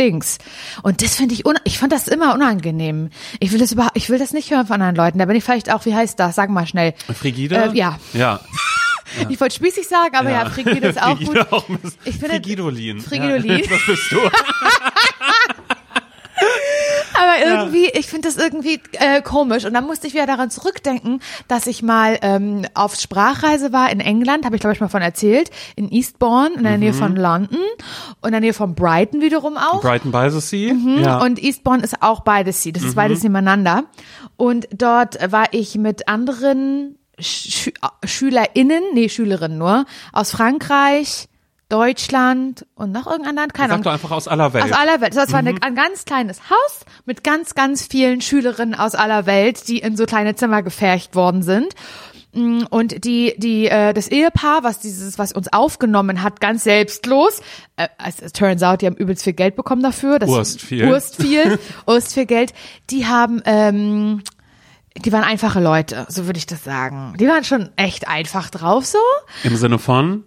Dings. 0.00 0.38
Und 0.82 1.02
das 1.02 1.14
finde 1.16 1.34
ich, 1.34 1.44
ich 1.64 1.78
fand 1.78 1.92
das 1.92 2.08
immer 2.08 2.34
unangenehm. 2.34 3.10
Ich 3.38 3.52
will 3.52 3.58
das 3.60 3.70
überhaupt, 3.72 3.96
ich 3.96 4.08
will 4.10 4.18
das 4.18 4.32
nicht 4.32 4.50
hören 4.50 4.66
von 4.66 4.74
anderen 4.80 4.96
Leuten. 4.96 5.18
Da 5.18 5.26
bin 5.26 5.36
ich 5.36 5.44
vielleicht 5.44 5.72
auch, 5.72 5.84
wie 5.84 5.94
heißt 5.94 6.18
das? 6.18 6.34
Sag 6.34 6.50
mal 6.50 6.66
schnell. 6.66 6.94
Frigide? 7.14 7.56
Äh, 7.56 7.76
ja. 7.76 7.98
Ja. 8.12 8.40
Ich 9.28 9.40
wollte 9.40 9.56
spießig 9.56 9.88
sagen, 9.88 10.14
aber 10.14 10.30
ja, 10.30 10.48
Frigide 10.48 10.86
ist 10.86 11.02
auch 11.02 11.18
gut. 11.18 11.26
Frigide 11.36 11.52
auch 11.52 11.64
Ich 12.04 12.12
finde- 12.14 12.28
Frigidolin. 12.28 13.00
Frigidolin. 13.00 13.58
Ja, 13.58 13.66
das 13.68 13.84
bist 13.84 14.12
du. 14.12 14.18
irgendwie, 17.44 17.86
ich 17.86 18.06
finde 18.06 18.28
das 18.28 18.36
irgendwie 18.36 18.80
äh, 18.92 19.22
komisch. 19.22 19.64
Und 19.64 19.74
dann 19.74 19.86
musste 19.86 20.06
ich 20.06 20.14
wieder 20.14 20.26
daran 20.26 20.50
zurückdenken, 20.50 21.20
dass 21.48 21.66
ich 21.66 21.82
mal 21.82 22.18
ähm, 22.22 22.66
auf 22.74 22.94
Sprachreise 22.94 23.72
war 23.72 23.90
in 23.90 24.00
England, 24.00 24.44
habe 24.44 24.56
ich 24.56 24.60
glaube 24.60 24.74
ich 24.74 24.80
mal 24.80 24.88
von 24.88 25.02
erzählt, 25.02 25.50
in 25.76 25.90
Eastbourne, 25.90 26.54
in 26.56 26.64
der 26.64 26.78
Nähe 26.78 26.92
von 26.92 27.16
London 27.16 27.58
und 28.20 28.28
in 28.28 28.32
der 28.32 28.40
Nähe 28.40 28.54
von 28.54 28.74
Brighton 28.74 29.20
wiederum 29.20 29.56
auch. 29.56 29.80
Brighton 29.80 30.12
by 30.12 30.28
the 30.30 30.40
Sea. 30.40 30.74
Ja. 31.00 31.22
Und 31.22 31.42
Eastbourne 31.42 31.82
ist 31.82 32.02
auch 32.02 32.20
by 32.20 32.42
the 32.44 32.52
Sea. 32.52 32.72
Das 32.72 32.82
ist 32.82 32.94
beides 32.94 33.22
nebeneinander. 33.22 33.84
Und 34.36 34.68
dort 34.72 35.18
war 35.32 35.52
ich 35.52 35.76
mit 35.76 36.08
anderen 36.08 36.96
Schü 37.18 37.72
SchülerInnen, 38.04 38.82
nee, 38.94 39.08
Schülerinnen 39.08 39.58
nur, 39.58 39.84
aus 40.12 40.30
Frankreich, 40.30 41.28
Deutschland 41.70 42.66
und 42.74 42.92
noch 42.92 43.06
irgendein 43.06 43.36
Land, 43.36 43.54
keine 43.54 43.68
Sag 43.68 43.74
Ahnung. 43.74 43.84
doch 43.84 43.92
einfach 43.92 44.10
aus 44.10 44.28
aller 44.28 44.52
Welt. 44.52 44.64
Aus 44.64 44.72
aller 44.72 45.00
Welt. 45.00 45.16
Das 45.16 45.32
war 45.32 45.38
eine, 45.38 45.54
ein 45.62 45.74
ganz 45.74 46.04
kleines 46.04 46.50
Haus 46.50 46.80
mit 47.06 47.24
ganz, 47.24 47.54
ganz 47.54 47.86
vielen 47.86 48.20
Schülerinnen 48.20 48.74
aus 48.74 48.94
aller 48.94 49.24
Welt, 49.26 49.68
die 49.68 49.78
in 49.78 49.96
so 49.96 50.04
kleine 50.04 50.34
Zimmer 50.34 50.62
gefercht 50.62 51.14
worden 51.14 51.42
sind. 51.42 51.74
Mm, 52.32 52.62
Und 52.70 53.04
die, 53.04 53.34
die, 53.38 53.66
äh, 53.66 53.92
das 53.92 54.08
Ehepaar, 54.08 54.62
was 54.62 54.78
dieses, 54.78 55.18
was 55.18 55.32
uns 55.32 55.52
aufgenommen 55.52 56.22
hat, 56.22 56.40
ganz 56.40 56.64
selbstlos, 56.64 57.40
äh, 57.76 57.88
es, 58.06 58.20
es 58.20 58.32
turns 58.32 58.62
out, 58.62 58.82
die 58.82 58.86
haben 58.86 58.96
übelst 58.96 59.24
viel 59.24 59.32
Geld 59.32 59.56
bekommen 59.56 59.82
dafür. 59.82 60.18
Das, 60.18 60.30
Urst 60.30 60.60
viel. 60.60 60.86
Urst 60.88 61.16
viel, 61.16 61.58
Urst 61.86 62.14
viel 62.14 62.26
Geld. 62.26 62.52
Die 62.90 63.06
haben, 63.06 63.42
ähm, 63.46 64.22
die 64.96 65.12
waren 65.12 65.24
einfache 65.24 65.60
Leute, 65.60 66.06
so 66.08 66.26
würde 66.26 66.38
ich 66.38 66.46
das 66.46 66.62
sagen. 66.64 67.14
Die 67.18 67.26
waren 67.26 67.44
schon 67.44 67.70
echt 67.76 68.06
einfach 68.08 68.50
drauf 68.50 68.86
so. 68.86 68.98
Im 69.44 69.56
Sinne 69.56 69.78
von, 69.78 70.24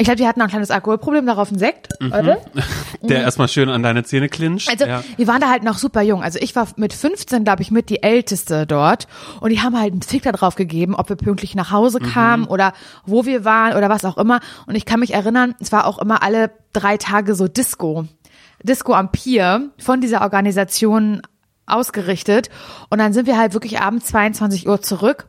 Ich 0.00 0.04
glaube, 0.04 0.16
die 0.16 0.28
hatten 0.28 0.40
auch 0.40 0.44
ein 0.46 0.50
kleines 0.50 0.70
Alkoholproblem, 0.70 1.26
darauf 1.26 1.50
ein 1.50 1.58
Sekt. 1.58 1.88
Warte. 1.98 2.38
der 3.02 3.22
erstmal 3.22 3.48
schön 3.48 3.68
an 3.68 3.82
deine 3.82 4.04
Zähne 4.04 4.28
klinscht. 4.28 4.70
Also 4.70 4.86
ja. 4.86 5.02
die 5.18 5.26
waren 5.26 5.40
da 5.40 5.50
halt 5.50 5.64
noch 5.64 5.76
super 5.76 6.02
jung. 6.02 6.22
Also 6.22 6.38
ich 6.40 6.54
war 6.54 6.68
mit 6.76 6.92
15, 6.92 7.42
glaube 7.42 7.62
ich, 7.62 7.72
mit 7.72 7.90
die 7.90 8.04
Älteste 8.04 8.64
dort. 8.64 9.08
Und 9.40 9.50
die 9.50 9.60
haben 9.60 9.76
halt 9.76 9.92
einen 9.92 10.02
Fick 10.02 10.22
da 10.22 10.30
drauf 10.30 10.54
gegeben, 10.54 10.94
ob 10.94 11.08
wir 11.08 11.16
pünktlich 11.16 11.56
nach 11.56 11.72
Hause 11.72 11.98
kamen 11.98 12.44
oder 12.46 12.74
wo 13.06 13.26
wir 13.26 13.44
waren 13.44 13.76
oder 13.76 13.88
was 13.88 14.04
auch 14.04 14.18
immer. 14.18 14.38
Und 14.66 14.76
ich 14.76 14.84
kann 14.84 15.00
mich 15.00 15.14
erinnern, 15.14 15.56
es 15.58 15.72
war 15.72 15.84
auch 15.84 15.98
immer 15.98 16.22
alle 16.22 16.52
drei 16.72 16.96
Tage 16.96 17.34
so 17.34 17.48
Disco. 17.48 18.04
Disco 18.62 18.94
am 18.94 19.10
Pier 19.10 19.70
von 19.78 20.00
dieser 20.00 20.22
Organisation 20.22 21.22
ausgerichtet. 21.66 22.50
Und 22.88 22.98
dann 22.98 23.12
sind 23.12 23.26
wir 23.26 23.36
halt 23.36 23.52
wirklich 23.52 23.80
abends 23.80 24.06
22 24.06 24.68
Uhr 24.68 24.80
zurück. 24.80 25.28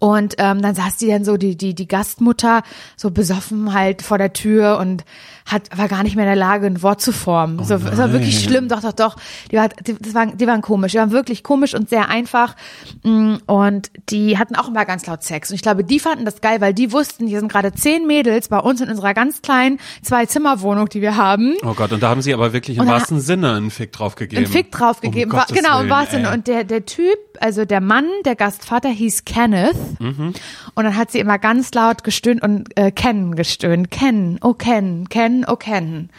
Und 0.00 0.34
ähm, 0.38 0.60
dann 0.62 0.74
saß 0.74 0.96
die 0.96 1.08
dann 1.08 1.24
so, 1.24 1.36
die, 1.36 1.56
die, 1.56 1.74
die 1.74 1.86
Gastmutter, 1.86 2.62
so 2.96 3.10
besoffen 3.10 3.72
halt 3.74 4.00
vor 4.02 4.16
der 4.18 4.32
Tür 4.32 4.78
und 4.78 5.04
hat, 5.44 5.76
war 5.76 5.88
gar 5.88 6.02
nicht 6.02 6.16
mehr 6.16 6.24
in 6.24 6.30
der 6.30 6.36
Lage, 6.36 6.66
ein 6.66 6.82
Wort 6.82 7.00
zu 7.02 7.12
formen. 7.12 7.62
so, 7.64 7.76
das 7.76 7.98
war 7.98 8.10
wirklich 8.12 8.42
schlimm, 8.42 8.68
doch, 8.68 8.80
doch, 8.80 8.92
doch. 8.92 9.16
Die, 9.52 9.56
war, 9.56 9.68
die, 9.68 9.94
das 10.00 10.14
waren, 10.14 10.36
die 10.38 10.46
waren 10.46 10.62
komisch. 10.62 10.92
Die 10.92 10.98
waren 10.98 11.10
wirklich 11.10 11.42
komisch 11.44 11.74
und 11.74 11.90
sehr 11.90 12.08
einfach. 12.08 12.56
Mm, 13.02 13.34
Und 13.46 13.90
die 14.08 14.38
hatten 14.38 14.54
auch 14.56 14.68
immer 14.68 14.84
ganz 14.86 15.06
laut 15.06 15.22
Sex. 15.22 15.50
Und 15.50 15.56
ich 15.56 15.62
glaube, 15.62 15.84
die 15.84 16.00
fanden 16.00 16.24
das 16.24 16.40
geil, 16.40 16.60
weil 16.62 16.72
die 16.72 16.92
wussten, 16.92 17.26
hier 17.26 17.40
sind 17.40 17.52
gerade 17.52 17.72
zehn 17.72 18.06
Mädels 18.06 18.48
bei 18.48 18.58
uns 18.58 18.80
in 18.80 18.88
unserer 18.88 19.12
ganz 19.12 19.42
kleinen 19.42 19.78
Zwei-Zimmer-Wohnung, 20.02 20.88
die 20.88 21.02
wir 21.02 21.16
haben. 21.16 21.54
Oh 21.62 21.74
Gott, 21.74 21.92
und 21.92 22.02
da 22.02 22.08
haben 22.08 22.22
sie 22.22 22.32
aber 22.32 22.52
wirklich 22.52 22.78
im 22.78 22.86
wahrsten 22.86 23.20
Sinne 23.20 23.52
einen 23.54 23.70
Fick 23.70 23.92
drauf 23.92 24.14
gegeben. 24.14 24.44
Einen 24.44 24.52
Fick 24.52 24.70
drauf 24.72 25.00
gegeben. 25.00 25.30
Um 25.32 25.36
War- 25.36 25.46
genau, 25.46 25.80
im 25.82 25.90
wahrsten 25.90 26.22
Sinne. 26.24 26.32
Und 26.34 26.46
der, 26.46 26.64
der 26.64 26.86
Typ, 26.86 27.18
also 27.40 27.64
der 27.64 27.80
Mann, 27.80 28.06
der 28.24 28.36
Gastvater 28.36 28.88
hieß 28.88 29.24
Kenneth. 29.24 29.76
Mhm. 30.00 30.34
Und 30.74 30.84
dann 30.84 30.96
hat 30.96 31.10
sie 31.10 31.18
immer 31.18 31.38
ganz 31.38 31.72
laut 31.74 32.04
gestöhnt 32.04 32.42
und 32.42 32.68
äh, 32.78 32.90
Ken 32.90 33.34
gestöhnt. 33.34 33.90
Ken, 33.90 34.38
oh 34.42 34.54
Ken, 34.54 35.08
Ken, 35.08 35.44
oh 35.48 35.56
Ken. 35.56 36.10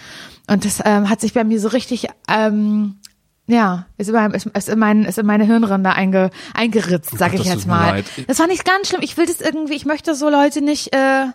Und 0.47 0.65
das 0.65 0.81
ähm, 0.83 1.09
hat 1.09 1.21
sich 1.21 1.33
bei 1.33 1.43
mir 1.43 1.59
so 1.59 1.69
richtig, 1.69 2.07
ähm, 2.27 2.95
ja, 3.47 3.85
ist 3.97 4.07
in, 4.09 4.13
mein, 4.15 4.31
ist, 4.31 4.69
in 4.69 4.79
mein, 4.79 5.05
ist 5.05 5.17
in 5.17 5.25
meine 5.25 5.45
Hirnrinde 5.45 5.91
einge, 5.93 6.31
eingeritzt, 6.53 7.11
sag 7.17 7.31
Gott, 7.31 7.41
ich 7.41 7.47
jetzt 7.47 7.67
mal. 7.67 7.91
leid. 7.91 8.05
Das 8.27 8.39
war 8.39 8.47
nicht 8.47 8.65
ganz 8.65 8.89
schlimm. 8.89 9.01
Ich 9.03 9.17
will 9.17 9.25
das 9.25 9.41
irgendwie, 9.41 9.73
ich 9.75 9.85
möchte 9.85 10.15
so 10.15 10.29
Leute 10.29 10.61
nicht, 10.61 10.93
äh, 10.95 11.25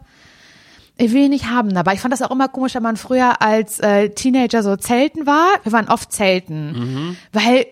ich 0.98 1.12
will 1.12 1.24
ihn 1.24 1.30
nicht 1.30 1.50
haben. 1.50 1.76
Aber 1.76 1.92
ich 1.92 2.00
fand 2.00 2.12
das 2.12 2.22
auch 2.22 2.30
immer 2.30 2.48
komisch, 2.48 2.74
wenn 2.74 2.82
man 2.82 2.96
früher 2.96 3.42
als 3.42 3.78
äh, 3.80 4.08
Teenager 4.10 4.62
so 4.62 4.76
zelten 4.76 5.26
war. 5.26 5.46
Wir 5.62 5.72
waren 5.72 5.88
oft 5.88 6.10
zelten, 6.12 6.72
Mhm. 6.72 7.16
weil 7.32 7.66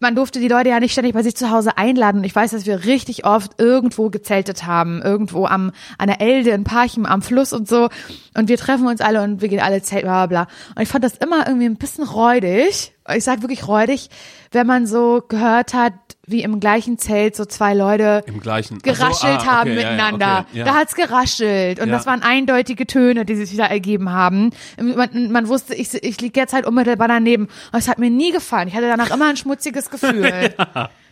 man 0.00 0.14
durfte 0.14 0.40
die 0.40 0.48
Leute 0.48 0.70
ja 0.70 0.80
nicht 0.80 0.92
ständig 0.92 1.12
bei 1.14 1.22
sich 1.22 1.36
zu 1.36 1.50
Hause 1.50 1.76
einladen. 1.76 2.24
Ich 2.24 2.34
weiß, 2.34 2.50
dass 2.50 2.66
wir 2.66 2.84
richtig 2.84 3.26
oft 3.26 3.60
irgendwo 3.60 4.10
gezeltet 4.10 4.66
haben, 4.66 5.02
irgendwo 5.02 5.46
am 5.46 5.72
an 5.98 6.08
der 6.08 6.20
Elde 6.20 6.50
in 6.50 6.64
Parchim 6.64 7.06
am 7.06 7.22
Fluss 7.22 7.52
und 7.52 7.68
so. 7.68 7.88
Und 8.36 8.48
wir 8.48 8.56
treffen 8.56 8.86
uns 8.86 9.00
alle 9.00 9.22
und 9.22 9.42
wir 9.42 9.48
gehen 9.48 9.60
alle 9.60 9.82
zelten, 9.82 10.06
bla 10.06 10.26
bla 10.26 10.44
bla. 10.44 10.52
Und 10.74 10.82
ich 10.82 10.88
fand 10.88 11.04
das 11.04 11.16
immer 11.18 11.46
irgendwie 11.46 11.66
ein 11.66 11.76
bisschen 11.76 12.04
räudig. 12.04 12.92
Ich 13.14 13.24
sag 13.24 13.40
wirklich 13.42 13.66
räudig, 13.66 14.08
wenn 14.52 14.66
man 14.66 14.86
so 14.86 15.22
gehört 15.26 15.74
hat, 15.74 15.94
wie 16.26 16.42
im 16.42 16.60
gleichen 16.60 16.98
Zelt 16.98 17.34
so 17.34 17.44
zwei 17.44 17.74
Leute. 17.74 18.22
Ach 18.28 18.62
so, 18.62 18.76
geraschelt 18.82 19.40
ah, 19.40 19.46
haben 19.46 19.70
okay, 19.70 19.80
ja, 19.80 19.82
ja, 19.82 19.90
miteinander. 19.90 20.46
okay, 20.48 20.58
ja. 20.58 20.64
Da 20.64 20.74
hat's 20.74 20.94
geraschelt 20.94 21.80
und 21.80 21.88
Ja. 21.88 21.94
das 21.96 22.06
waren 22.06 22.22
eindeutige 22.22 22.86
Töne, 22.86 23.24
die 23.24 23.34
sich 23.34 23.52
wieder 23.52 23.64
ergeben 23.64 24.10
haben. 24.10 24.50
Man, 24.78 25.32
man 25.32 25.48
wusste, 25.48 25.74
ich, 25.74 25.92
ich 25.94 26.20
liege 26.20 26.38
jetzt 26.38 26.52
halt 26.52 26.66
unmittelbar 26.66 27.08
daneben. 27.08 27.44
Und 27.72 27.78
es 27.78 27.88
hat 27.88 27.98
mir 27.98 28.10
nie 28.10 28.30
gefallen. 28.32 28.68
Ich 28.68 28.74
hatte 28.74 28.86
danach 28.86 29.10
immer 29.10 29.28
ein 29.28 29.36
schmutziges 29.36 29.90
Gefühl. 29.90 30.54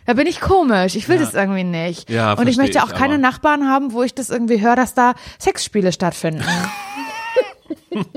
Da 0.05 0.13
bin 0.15 0.25
ich 0.25 0.39
komisch. 0.41 0.95
Ich 0.95 1.07
will 1.07 1.19
das 1.19 1.35
irgendwie 1.35 1.63
nicht. 1.63 2.09
Ja, 2.09 2.33
und 2.33 2.47
ich 2.47 2.57
möchte 2.57 2.81
auch 2.81 2.87
ich, 2.87 2.95
keine 2.95 3.19
Nachbarn 3.19 3.69
haben, 3.69 3.93
wo 3.93 4.01
ich 4.01 4.15
das 4.15 4.31
irgendwie 4.31 4.59
höre, 4.59 4.75
dass 4.75 4.95
da 4.95 5.13
Sexspiele 5.39 5.91
stattfinden. 5.91 6.43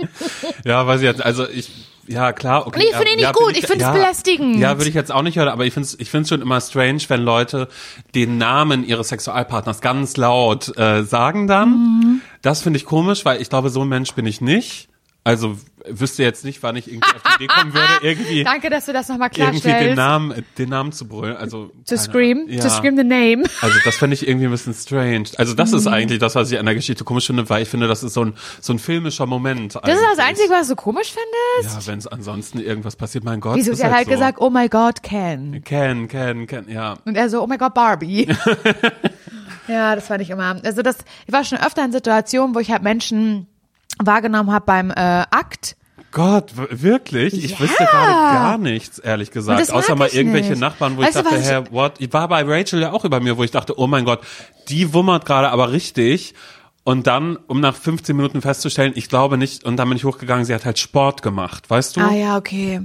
Ja, 0.65 0.87
weiß 0.87 1.01
ich 1.01 1.07
jetzt, 1.07 1.23
also 1.23 1.49
ich, 1.49 1.71
ja 2.07 2.33
klar, 2.33 2.67
okay. 2.67 2.81
Nee, 2.81 2.85
ich 2.87 2.91
ja, 2.93 2.97
finde 2.99 3.13
ihn 3.13 3.17
nicht 3.17 3.25
ja, 3.25 3.33
gut. 3.33 3.47
find 3.47 3.59
Ich 3.59 3.67
finde 3.67 3.85
es 3.85 3.89
ja, 3.89 3.93
belästigend. 3.93 4.59
Ja, 4.59 4.79
würde 4.79 4.89
ich 4.89 4.95
jetzt 4.95 5.13
auch 5.13 5.23
nicht 5.23 5.37
hören, 5.37 5.49
aber 5.49 5.65
ich 5.67 5.73
finde 5.73 5.87
es 5.87 5.99
ich 5.99 6.11
find's 6.11 6.29
schon 6.29 6.43
immer 6.43 6.61
strange, 6.61 7.03
wenn 7.09 7.23
Leute 7.23 7.69
den 8.15 8.39
Namen 8.39 8.85
ihres 8.85 9.09
Sexualpartners 9.09 9.81
ganz 9.81 10.17
laut 10.17 10.77
äh, 10.77 11.05
sagen 11.05 11.47
dann. 11.47 11.71
Mhm. 11.71 12.21
Das 12.43 12.63
finde 12.63 12.79
ich 12.79 12.85
komisch, 12.85 13.25
weil 13.25 13.41
ich 13.41 13.49
glaube, 13.49 13.71
so 13.71 13.83
ein 13.83 13.89
Mensch 13.89 14.13
bin 14.15 14.27
ich 14.27 14.41
nicht. 14.41 14.89
Also 15.25 15.57
wüsste 15.89 16.23
jetzt 16.23 16.45
nicht, 16.45 16.63
wann 16.63 16.77
ich 16.77 16.89
irgendwie 16.89 17.09
auf 17.15 17.23
die 17.39 17.45
Idee 17.45 17.55
kommen 17.55 17.75
würde, 17.75 17.87
irgendwie, 18.03 18.45
Danke, 18.45 18.71
dass 18.71 18.87
du 18.87 18.93
das 18.93 19.09
nochmal 19.09 19.31
irgendwie 19.35 19.61
den 19.61 19.63
klarstellst. 19.63 19.97
Namen, 19.97 20.45
den 20.59 20.69
Namen 20.69 20.93
zu 20.93 21.07
brüllen. 21.09 21.37
Also 21.37 21.73
To 21.89 21.97
scream, 21.97 22.47
ja. 22.49 22.61
to 22.63 22.69
scream 22.69 22.97
the 22.97 23.05
name. 23.05 23.45
Also 23.61 23.79
das 23.85 23.97
fände 23.97 24.15
ich 24.15 24.27
irgendwie 24.27 24.47
ein 24.47 24.51
bisschen 24.51 24.75
strange. 24.75 25.25
Also 25.37 25.55
das 25.55 25.73
Mhm. 25.73 25.79
ist 25.79 25.87
eigentlich 25.87 26.19
das, 26.19 26.35
was 26.35 26.51
ich 26.51 26.59
an 26.59 26.67
der 26.67 26.75
Geschichte 26.75 27.05
komisch 27.05 27.27
finde, 27.27 27.49
weil 27.49 27.63
ich 27.63 27.69
finde, 27.69 27.89
das 27.89 28.03
ist 28.03 28.15
so 28.15 28.25
ein 28.25 28.35
so 28.61 28.73
ein 28.73 28.79
filmischer 28.79 29.27
Moment. 29.27 29.75
Das 29.77 29.95
ist 29.95 30.05
das 30.17 30.19
Einzige, 30.19 30.51
was 30.51 30.69
du 30.69 30.77
komisch 30.77 31.13
findest? 31.13 31.87
Ja, 31.87 31.93
wenn 31.93 31.99
es 31.99 32.07
ansonsten 32.07 32.59
irgendwas 32.61 32.97
passiert, 32.97 33.25
mein 33.25 33.41
Gott. 33.41 33.57
Wieso? 33.57 33.75
Sie 33.75 33.85
hat 33.85 33.93
halt 33.93 34.07
so. 34.07 34.11
gesagt, 34.13 34.39
oh 34.41 34.51
my 34.51 34.69
God, 34.69 35.03
Ken. 35.03 35.63
Ken, 35.65 36.09
Ken, 36.09 36.47
Ken, 36.47 36.69
ja. 36.69 36.95
Und 37.05 37.17
er 37.17 37.29
so, 37.29 37.43
oh 37.43 37.47
my 37.47 37.57
God, 37.59 37.75
Barbie. 37.75 38.29
ja, 39.69 39.95
das 39.95 40.07
fand 40.07 40.23
ich 40.23 40.31
immer. 40.31 40.57
Also 40.65 40.83
das, 40.83 40.99
ich 41.27 41.33
war 41.33 41.45
schon 41.45 41.59
öfter 41.59 41.85
in 41.85 41.93
Situationen, 41.93 42.55
wo 42.55 42.59
ich 42.59 42.71
halt 42.71 42.83
Menschen 42.83 43.47
wahrgenommen 44.07 44.53
habe 44.53 44.65
beim 44.67 44.91
äh, 44.91 44.95
Akt. 45.31 45.77
Gott, 46.11 46.53
wirklich? 46.71 47.33
Ich 47.43 47.53
Ja. 47.53 47.61
wüsste 47.61 47.85
gerade 47.85 48.13
gar 48.13 48.59
nichts, 48.59 48.99
ehrlich 48.99 49.31
gesagt. 49.31 49.71
Außer 49.73 49.97
mal 49.97 50.09
irgendwelche 50.09 50.51
nicht. 50.51 50.61
Nachbarn, 50.61 50.97
wo 50.97 51.01
Weißt 51.03 51.17
ich 51.17 51.23
dachte, 51.23 51.37
was 51.39 51.45
Herr, 51.45 51.73
what? 51.73 51.95
Ich 52.01 52.13
war 52.13 52.29
bei 52.29 52.43
Rachel 52.45 52.81
ja 52.83 52.93
auch 52.93 53.05
über 53.07 53.21
mir, 53.21 53.39
wo 53.39 53.45
ich 53.45 53.51
dachte, 53.51 53.79
oh 53.79 53.87
mein 53.87 54.05
Gott, 54.05 54.21
die 54.69 54.93
wummert 54.93 55.25
gerade 55.25 55.51
aber 55.51 55.73
richtig. 55.73 56.35
Und 56.85 57.07
dann, 57.07 57.37
um 57.47 57.61
nach 57.61 57.75
15 57.77 58.15
Minuten 58.17 58.43
festzustellen, 58.43 58.93
ich 58.97 59.09
glaube 59.09 59.39
nicht, 59.39 59.65
und 59.65 59.77
dann 59.77 59.89
bin 59.89 59.97
ich 59.97 60.05
hochgegangen, 60.05 60.45
sie 60.45 60.55
hat 60.55 60.65
halt 60.65 60.79
Sport 60.79 61.23
gemacht, 61.23 61.71
weißt 61.71 61.97
du? 61.97 62.01
Ah 62.01 62.13
ja, 62.13 62.37
okay. 62.37 62.83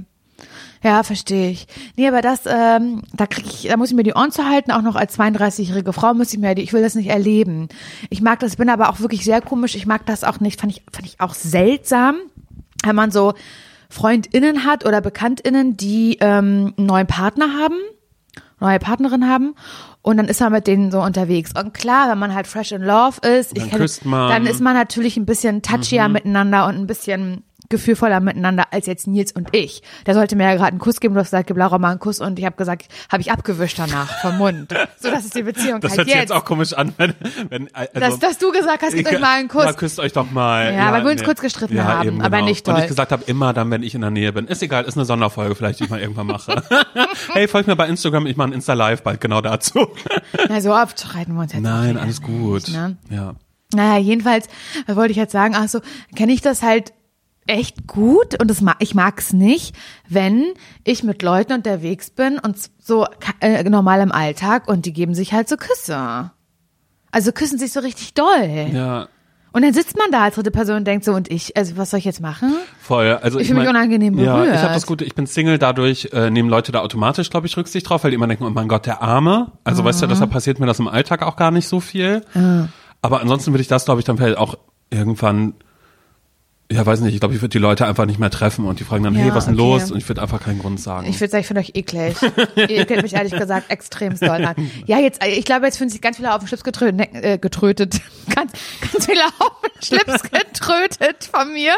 Ja, 0.82 1.02
verstehe 1.02 1.50
ich. 1.50 1.66
Nee, 1.96 2.06
aber 2.08 2.20
das, 2.22 2.42
ähm, 2.46 3.02
da 3.12 3.26
krieg 3.26 3.46
ich, 3.46 3.68
da 3.68 3.76
muss 3.76 3.90
ich 3.90 3.96
mir 3.96 4.04
die 4.04 4.14
Ohren 4.14 4.30
zu 4.30 4.48
halten, 4.48 4.70
auch 4.70 4.82
noch 4.82 4.94
als 4.96 5.18
32-jährige 5.18 5.92
Frau 5.92 6.14
muss 6.14 6.32
ich 6.32 6.38
mir, 6.38 6.54
die- 6.54 6.62
ich 6.62 6.72
will 6.72 6.82
das 6.82 6.94
nicht 6.94 7.08
erleben. 7.10 7.68
Ich 8.10 8.20
mag 8.22 8.38
das, 8.40 8.56
bin 8.56 8.68
aber 8.68 8.88
auch 8.90 9.00
wirklich 9.00 9.24
sehr 9.24 9.40
komisch, 9.40 9.74
ich 9.74 9.86
mag 9.86 10.06
das 10.06 10.22
auch 10.24 10.38
nicht, 10.40 10.60
fand 10.60 10.72
ich, 10.72 10.84
fand 10.92 11.06
ich 11.06 11.20
auch 11.20 11.34
seltsam, 11.34 12.16
wenn 12.84 12.94
man 12.94 13.10
so 13.10 13.34
FreundInnen 13.90 14.64
hat 14.64 14.84
oder 14.86 15.00
BekanntInnen, 15.00 15.76
die 15.76 16.18
ähm, 16.20 16.74
einen 16.76 16.86
neuen 16.86 17.06
Partner 17.06 17.46
haben, 17.58 17.74
neue 18.60 18.78
Partnerin 18.78 19.28
haben 19.28 19.54
und 20.02 20.16
dann 20.16 20.26
ist 20.26 20.40
man 20.40 20.52
mit 20.52 20.66
denen 20.66 20.90
so 20.90 21.00
unterwegs. 21.00 21.52
Und 21.58 21.74
klar, 21.74 22.10
wenn 22.10 22.18
man 22.18 22.34
halt 22.34 22.46
fresh 22.46 22.72
in 22.72 22.82
love 22.82 23.18
ist, 23.26 23.56
ich 23.56 23.68
Dann 23.70 23.88
man. 24.04 24.28
dann 24.30 24.46
ist 24.46 24.60
man 24.60 24.74
natürlich 24.74 25.16
ein 25.16 25.26
bisschen 25.26 25.62
touchier 25.62 26.08
miteinander 26.08 26.66
und 26.66 26.74
ein 26.76 26.86
bisschen 26.86 27.44
gefühlvoller 27.70 28.20
miteinander 28.20 28.64
als 28.70 28.86
jetzt 28.86 29.06
Nils 29.06 29.32
und 29.32 29.48
ich. 29.54 29.82
Der 30.06 30.14
sollte 30.14 30.36
mir 30.36 30.44
ja 30.44 30.54
gerade 30.54 30.68
einen 30.70 30.78
Kuss 30.78 31.00
geben, 31.00 31.14
du 31.14 31.20
hast 31.20 31.28
gesagt, 31.28 31.48
gib 31.48 31.56
Laura 31.56 31.78
mal 31.78 31.90
einen 31.90 31.98
Kuss 32.00 32.20
und 32.20 32.38
ich 32.38 32.44
habe 32.44 32.56
gesagt, 32.56 32.86
habe 33.10 33.20
ich 33.20 33.30
abgewischt 33.30 33.78
danach 33.78 34.20
vom 34.20 34.38
Mund. 34.38 34.72
So, 35.00 35.10
das 35.10 35.24
ist 35.24 35.34
die 35.34 35.42
Beziehung 35.42 35.80
das 35.80 35.90
halt 35.92 35.98
hört 35.98 36.06
sich 36.08 36.14
jetzt. 36.14 36.30
jetzt 36.30 36.32
auch 36.32 36.44
komisch 36.44 36.72
an, 36.72 36.92
wenn, 36.96 37.14
wenn 37.50 37.74
also, 37.74 37.90
dass, 38.00 38.18
dass 38.18 38.38
du 38.38 38.50
gesagt 38.52 38.82
hast, 38.82 38.94
gib 38.94 39.06
euch 39.06 39.20
mal 39.20 39.38
einen 39.38 39.48
Ja, 39.52 39.64
Kuss. 39.64 39.76
küsst 39.76 40.00
euch 40.00 40.12
doch 40.12 40.30
mal. 40.30 40.72
Ja, 40.74 40.92
weil 40.92 41.04
wir 41.04 41.10
uns 41.12 41.22
kurz 41.22 41.40
gestritten 41.40 41.82
haben, 41.84 42.20
aber 42.22 42.42
nicht 42.42 42.66
Und 42.68 42.74
doll. 42.74 42.82
ich 42.82 42.88
gesagt 42.88 43.12
habe, 43.12 43.22
immer 43.26 43.52
dann, 43.52 43.70
wenn 43.70 43.82
ich 43.82 43.94
in 43.94 44.00
der 44.00 44.10
Nähe 44.10 44.32
bin. 44.32 44.46
Ist 44.46 44.62
egal, 44.62 44.84
ist 44.84 44.96
eine 44.96 45.04
Sonderfolge 45.04 45.54
vielleicht, 45.54 45.80
die 45.80 45.84
ich 45.84 45.90
mal 45.90 46.00
irgendwann 46.00 46.26
mache. 46.26 46.62
hey, 47.32 47.48
folgt 47.48 47.68
mir 47.68 47.76
bei 47.76 47.86
Instagram, 47.88 48.26
ich 48.26 48.36
mache 48.36 48.48
ein 48.48 48.52
Insta-Live 48.52 49.02
bald 49.02 49.20
genau 49.20 49.40
dazu. 49.40 49.88
Na, 50.48 50.60
so 50.60 50.74
oft 50.74 50.98
streiten 50.98 51.34
wir 51.34 51.42
uns 51.42 51.52
jetzt 51.52 51.62
Nein, 51.62 51.96
alles 51.96 52.22
gut. 52.22 52.68
nicht, 52.68 52.72
ne? 52.72 52.96
Ja. 53.10 53.34
Naja, 53.74 53.98
jedenfalls 53.98 54.46
wollte 54.86 55.10
ich 55.10 55.16
jetzt 55.18 55.32
sagen, 55.32 55.54
ach 55.56 55.68
so, 55.68 55.80
kenne 56.16 56.32
ich 56.32 56.40
das 56.40 56.62
halt, 56.62 56.92
echt 57.48 57.86
gut 57.86 58.40
und 58.40 58.48
das 58.50 58.60
mag, 58.60 58.76
ich 58.78 58.94
mag's 58.94 59.32
nicht, 59.32 59.74
wenn 60.08 60.44
ich 60.84 61.02
mit 61.02 61.22
Leuten 61.22 61.52
unterwegs 61.54 62.10
bin 62.10 62.38
und 62.38 62.56
so 62.78 63.06
äh, 63.40 63.62
normal 63.68 64.00
im 64.00 64.12
Alltag 64.12 64.68
und 64.68 64.86
die 64.86 64.92
geben 64.92 65.14
sich 65.14 65.32
halt 65.32 65.48
so 65.48 65.56
Küsse. 65.56 66.30
Also 67.10 67.32
küssen 67.32 67.58
sich 67.58 67.72
so 67.72 67.80
richtig 67.80 68.14
doll. 68.14 68.68
Ja. 68.72 69.08
Und 69.50 69.62
dann 69.62 69.72
sitzt 69.72 69.96
man 69.96 70.10
da 70.12 70.24
als 70.24 70.34
dritte 70.34 70.50
Person 70.50 70.76
und 70.76 70.84
denkt 70.86 71.06
so, 71.06 71.14
und 71.14 71.30
ich, 71.30 71.56
also 71.56 71.78
was 71.78 71.90
soll 71.90 71.98
ich 71.98 72.04
jetzt 72.04 72.20
machen? 72.20 72.54
Voll. 72.82 73.18
Also 73.22 73.38
Ich 73.38 73.44
ich, 73.44 73.48
fühle 73.48 73.60
mich 73.60 73.68
unangenehm 73.70 74.14
berührt. 74.14 74.46
Ja, 74.48 74.54
ich 74.54 74.60
habe 74.60 74.74
das 74.74 74.86
Gute, 74.86 75.06
ich 75.06 75.14
bin 75.14 75.26
Single, 75.26 75.58
dadurch 75.58 76.10
äh, 76.12 76.30
nehmen 76.30 76.50
Leute 76.50 76.70
da 76.70 76.80
automatisch, 76.80 77.30
glaube 77.30 77.46
ich, 77.46 77.56
Rücksicht 77.56 77.88
drauf, 77.88 78.04
weil 78.04 78.10
die 78.10 78.16
immer 78.16 78.26
denken, 78.26 78.44
oh 78.44 78.50
mein 78.50 78.68
Gott, 78.68 78.84
der 78.84 79.00
Arme. 79.02 79.52
Also 79.64 79.82
weißt 79.84 80.02
du, 80.02 80.06
Mhm. 80.06 80.10
deshalb 80.10 80.30
passiert 80.30 80.60
mir 80.60 80.66
das 80.66 80.78
im 80.80 80.86
Alltag 80.86 81.22
auch 81.22 81.36
gar 81.36 81.50
nicht 81.50 81.66
so 81.66 81.80
viel. 81.80 82.20
Aber 83.00 83.20
ansonsten 83.22 83.52
würde 83.52 83.62
ich 83.62 83.68
das, 83.68 83.86
glaube 83.86 84.00
ich, 84.00 84.04
dann 84.04 84.18
vielleicht 84.18 84.36
auch 84.36 84.56
irgendwann, 84.90 85.54
ja, 86.70 86.84
weiß 86.84 87.00
nicht, 87.00 87.14
ich 87.14 87.20
glaube, 87.20 87.34
ich 87.34 87.40
würde 87.40 87.50
die 87.52 87.58
Leute 87.58 87.86
einfach 87.86 88.04
nicht 88.04 88.18
mehr 88.18 88.28
treffen 88.30 88.66
und 88.66 88.78
die 88.78 88.84
fragen 88.84 89.02
dann, 89.04 89.14
Ja, 89.14 89.22
hey, 89.22 89.30
was 89.30 89.44
ist 89.44 89.46
denn 89.46 89.54
okay. 89.60 89.70
los? 89.80 89.90
Und 89.90 89.96
ich 89.98 90.08
würde 90.08 90.20
einfach 90.20 90.42
keinen 90.42 90.58
Grund 90.58 90.78
sagen. 90.78 91.06
Ich 91.08 91.18
würde 91.18 91.30
sagen, 91.30 91.40
ich 91.40 91.46
finde 91.46 91.60
euch 91.60 91.70
eklig. 91.74 92.16
Ihr 92.56 92.70
ekelt 92.70 93.02
mich 93.02 93.14
ehrlich 93.14 93.32
gesagt 93.32 93.70
extrem 93.70 94.18
doll 94.18 94.44
an. 94.44 94.54
Ja, 94.86 94.98
jetzt, 94.98 95.24
ich 95.24 95.44
glaube, 95.46 95.64
jetzt 95.66 95.78
fühlen 95.78 95.88
sich 95.88 96.02
ganz 96.02 96.16
viele 96.18 96.32
auf 96.34 96.40
den 96.40 96.46
Schlips 96.48 96.64
getrötet, 96.64 97.08
äh, 97.14 97.38
getrötet. 97.38 98.00
Ganz, 98.34 98.52
ganz 98.92 99.06
viele 99.06 99.24
auf 99.38 99.62
den 99.62 99.82
Schlips 99.82 100.22
getrötet 100.22 101.30
von 101.32 101.50
mir. 101.52 101.72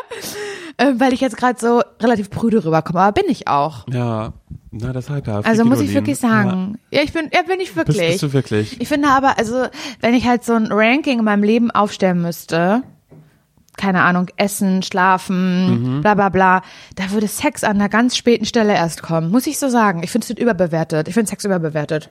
Äh, 0.77 0.95
weil 0.99 1.13
ich 1.13 1.21
jetzt 1.21 1.37
gerade 1.37 1.59
so 1.59 1.81
relativ 2.03 2.29
prüde 2.29 2.65
rüberkomme. 2.65 3.01
Aber 3.01 3.13
bin 3.13 3.31
ich 3.31 3.47
auch. 3.47 3.87
ja, 3.89 4.33
na 4.73 4.93
deshalb 4.93 5.27
ja. 5.29 5.41
Also 5.41 5.65
muss 5.65 5.81
ich 5.81 5.95
wirklich 5.95 6.19
sagen. 6.19 6.79
Ja, 6.91 7.03
ich 7.03 7.13
bin, 7.13 7.31
ja, 7.33 7.43
bin 7.43 7.61
ich 7.61 7.71
Ja. 7.71 7.77
wirklich. 7.77 7.99
Bist, 7.99 8.09
bist 8.11 8.23
du 8.25 8.33
wirklich? 8.33 8.81
Ich 8.81 8.89
finde 8.89 9.09
aber, 9.09 9.39
also, 9.39 9.67
wenn 10.01 10.15
ich 10.15 10.27
halt 10.27 10.45
so 10.45 10.55
ein 10.55 10.67
Ranking 10.71 11.21
in 11.21 11.25
meinem 11.25 11.45
Leben 11.45 11.71
aufstellen 11.71 12.21
müsste, 12.21 12.83
keine 13.77 14.03
Ahnung, 14.03 14.27
Essen, 14.37 14.83
Schlafen, 14.83 15.97
Mhm. 15.99 16.01
bla 16.03 16.15
bla 16.15 16.29
bla, 16.29 16.63
da 16.97 17.11
würde 17.11 17.29
Sex 17.29 17.65
an 17.65 17.77
einer 17.77 17.89
ganz 17.89 18.17
späten 18.17 18.45
Stelle 18.45 18.75
erst 18.75 19.03
kommen. 19.03 19.31
Muss 19.31 19.47
ich 19.47 19.59
so 19.59 19.69
sagen. 19.69 20.03
Ich 20.03 20.11
finde 20.11 20.27
es 20.33 20.39
überbewertet. 20.39 21.09
Ich 21.09 21.15
finde 21.15 21.29
Sex 21.29 21.45
überbewertet. 21.45 22.11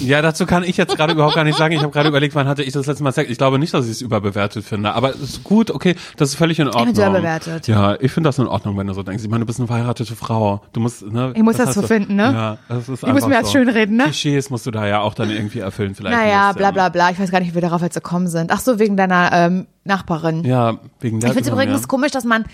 Ja, 0.00 0.22
dazu 0.22 0.46
kann 0.46 0.62
ich 0.62 0.76
jetzt 0.76 0.96
gerade 0.96 1.12
überhaupt 1.12 1.34
gar 1.34 1.42
nicht 1.42 1.58
sagen. 1.58 1.74
Ich 1.74 1.82
habe 1.82 1.90
gerade 1.90 2.08
überlegt, 2.08 2.34
wann 2.34 2.46
hatte 2.46 2.62
ich 2.62 2.72
das 2.72 2.86
letzte 2.86 3.02
Mal 3.02 3.12
Sex. 3.12 3.30
Ich 3.30 3.38
glaube 3.38 3.58
nicht, 3.58 3.74
dass 3.74 3.86
ich 3.86 3.92
es 3.92 4.00
überbewertet 4.00 4.64
finde. 4.64 4.92
Aber 4.94 5.10
es 5.10 5.20
ist 5.20 5.44
gut, 5.44 5.70
okay, 5.70 5.96
das 6.16 6.30
ist 6.30 6.34
völlig 6.36 6.60
in 6.60 6.68
Ordnung. 6.68 6.84
find's 6.86 7.00
überbewertet. 7.00 7.66
Ja, 7.66 7.96
ich 7.98 8.12
finde 8.12 8.28
das 8.28 8.38
in 8.38 8.46
Ordnung, 8.46 8.76
wenn 8.76 8.86
du 8.86 8.94
so 8.94 9.02
denkst. 9.02 9.24
Ich 9.24 9.30
meine, 9.30 9.40
du 9.40 9.46
bist 9.46 9.58
eine 9.58 9.66
verheiratete 9.66 10.14
Frau. 10.14 10.62
Du 10.72 10.80
musst, 10.80 11.02
ne? 11.02 11.32
Ich 11.34 11.42
muss 11.42 11.56
das 11.56 11.74
so 11.74 11.82
finden, 11.82 12.14
ne? 12.14 12.22
Ja, 12.22 12.58
das 12.68 12.88
ist 12.88 13.02
Ich 13.02 13.12
muss 13.12 13.26
mir 13.26 13.40
das 13.40 13.46
so. 13.46 13.58
schönreden, 13.58 13.96
ne? 13.96 14.04
Klischees 14.04 14.50
musst 14.50 14.66
du 14.66 14.70
da 14.70 14.86
ja 14.86 15.00
auch 15.00 15.14
dann 15.14 15.30
irgendwie 15.30 15.58
erfüllen 15.58 15.94
vielleicht. 15.94 16.16
Naja, 16.16 16.52
bla 16.52 16.70
bla 16.70 16.88
bla. 16.88 17.10
Ich 17.10 17.18
weiß 17.18 17.30
gar 17.30 17.40
nicht, 17.40 17.50
wie 17.50 17.54
wir 17.54 17.62
darauf 17.62 17.82
jetzt 17.82 17.94
gekommen 17.94 18.28
sind. 18.28 18.52
Ach 18.52 18.60
so, 18.60 18.78
wegen 18.78 18.96
deiner 18.96 19.30
ähm, 19.32 19.66
Nachbarin. 19.84 20.44
Ja, 20.44 20.78
wegen 21.00 21.18
der 21.18 21.30
Ich 21.30 21.34
finde 21.34 21.48
es 21.48 21.52
übrigens 21.52 21.88
komisch, 21.88 22.12
dass 22.12 22.24
man, 22.24 22.44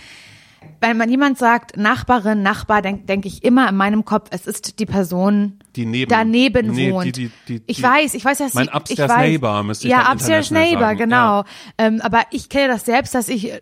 wenn 0.81 0.97
man 0.97 1.09
jemand 1.09 1.39
sagt, 1.39 1.77
Nachbarin, 1.77 2.43
Nachbar, 2.43 2.83
denke 2.83 3.05
denk 3.07 3.25
ich 3.25 3.45
immer 3.45 3.69
in 3.69 3.77
meinem 3.77 4.05
Kopf, 4.05 4.29
es 4.31 4.47
ist 4.47 4.79
die 4.81 4.87
Person, 4.87 5.61
Die 5.77 5.87
neben- 5.87 6.11
daneben 6.11 6.73
nee, 6.73 6.93
wohnt. 6.93 7.07
die- 7.07 7.13
die- 7.13 7.31
die- 7.49 7.63
ich 7.67 7.77
die- 7.77 7.83
weiß, 7.83 8.15
ich 8.15 8.25
weiß, 8.25 8.39
dass 8.39 8.55
Mein 8.55 8.67
ich, 8.67 8.75
upstairs 8.75 9.11
ich 9.13 9.17
weiß, 9.17 9.29
neighbor 9.31 9.63
müsste 9.63 9.87
ich 9.87 9.93
Ja, 9.93 10.11
upstairs 10.13 10.51
neighbor, 10.51 10.81
sagen, 10.81 10.99
genau. 10.99 11.17
ja. 11.41 11.45
Ähm, 11.79 12.01
aber 12.03 12.23
ich 12.31 12.49
kenne 12.49 12.69
das 12.69 12.85
selbst, 12.85 13.15
dass 13.15 13.29
ich, 13.29 13.53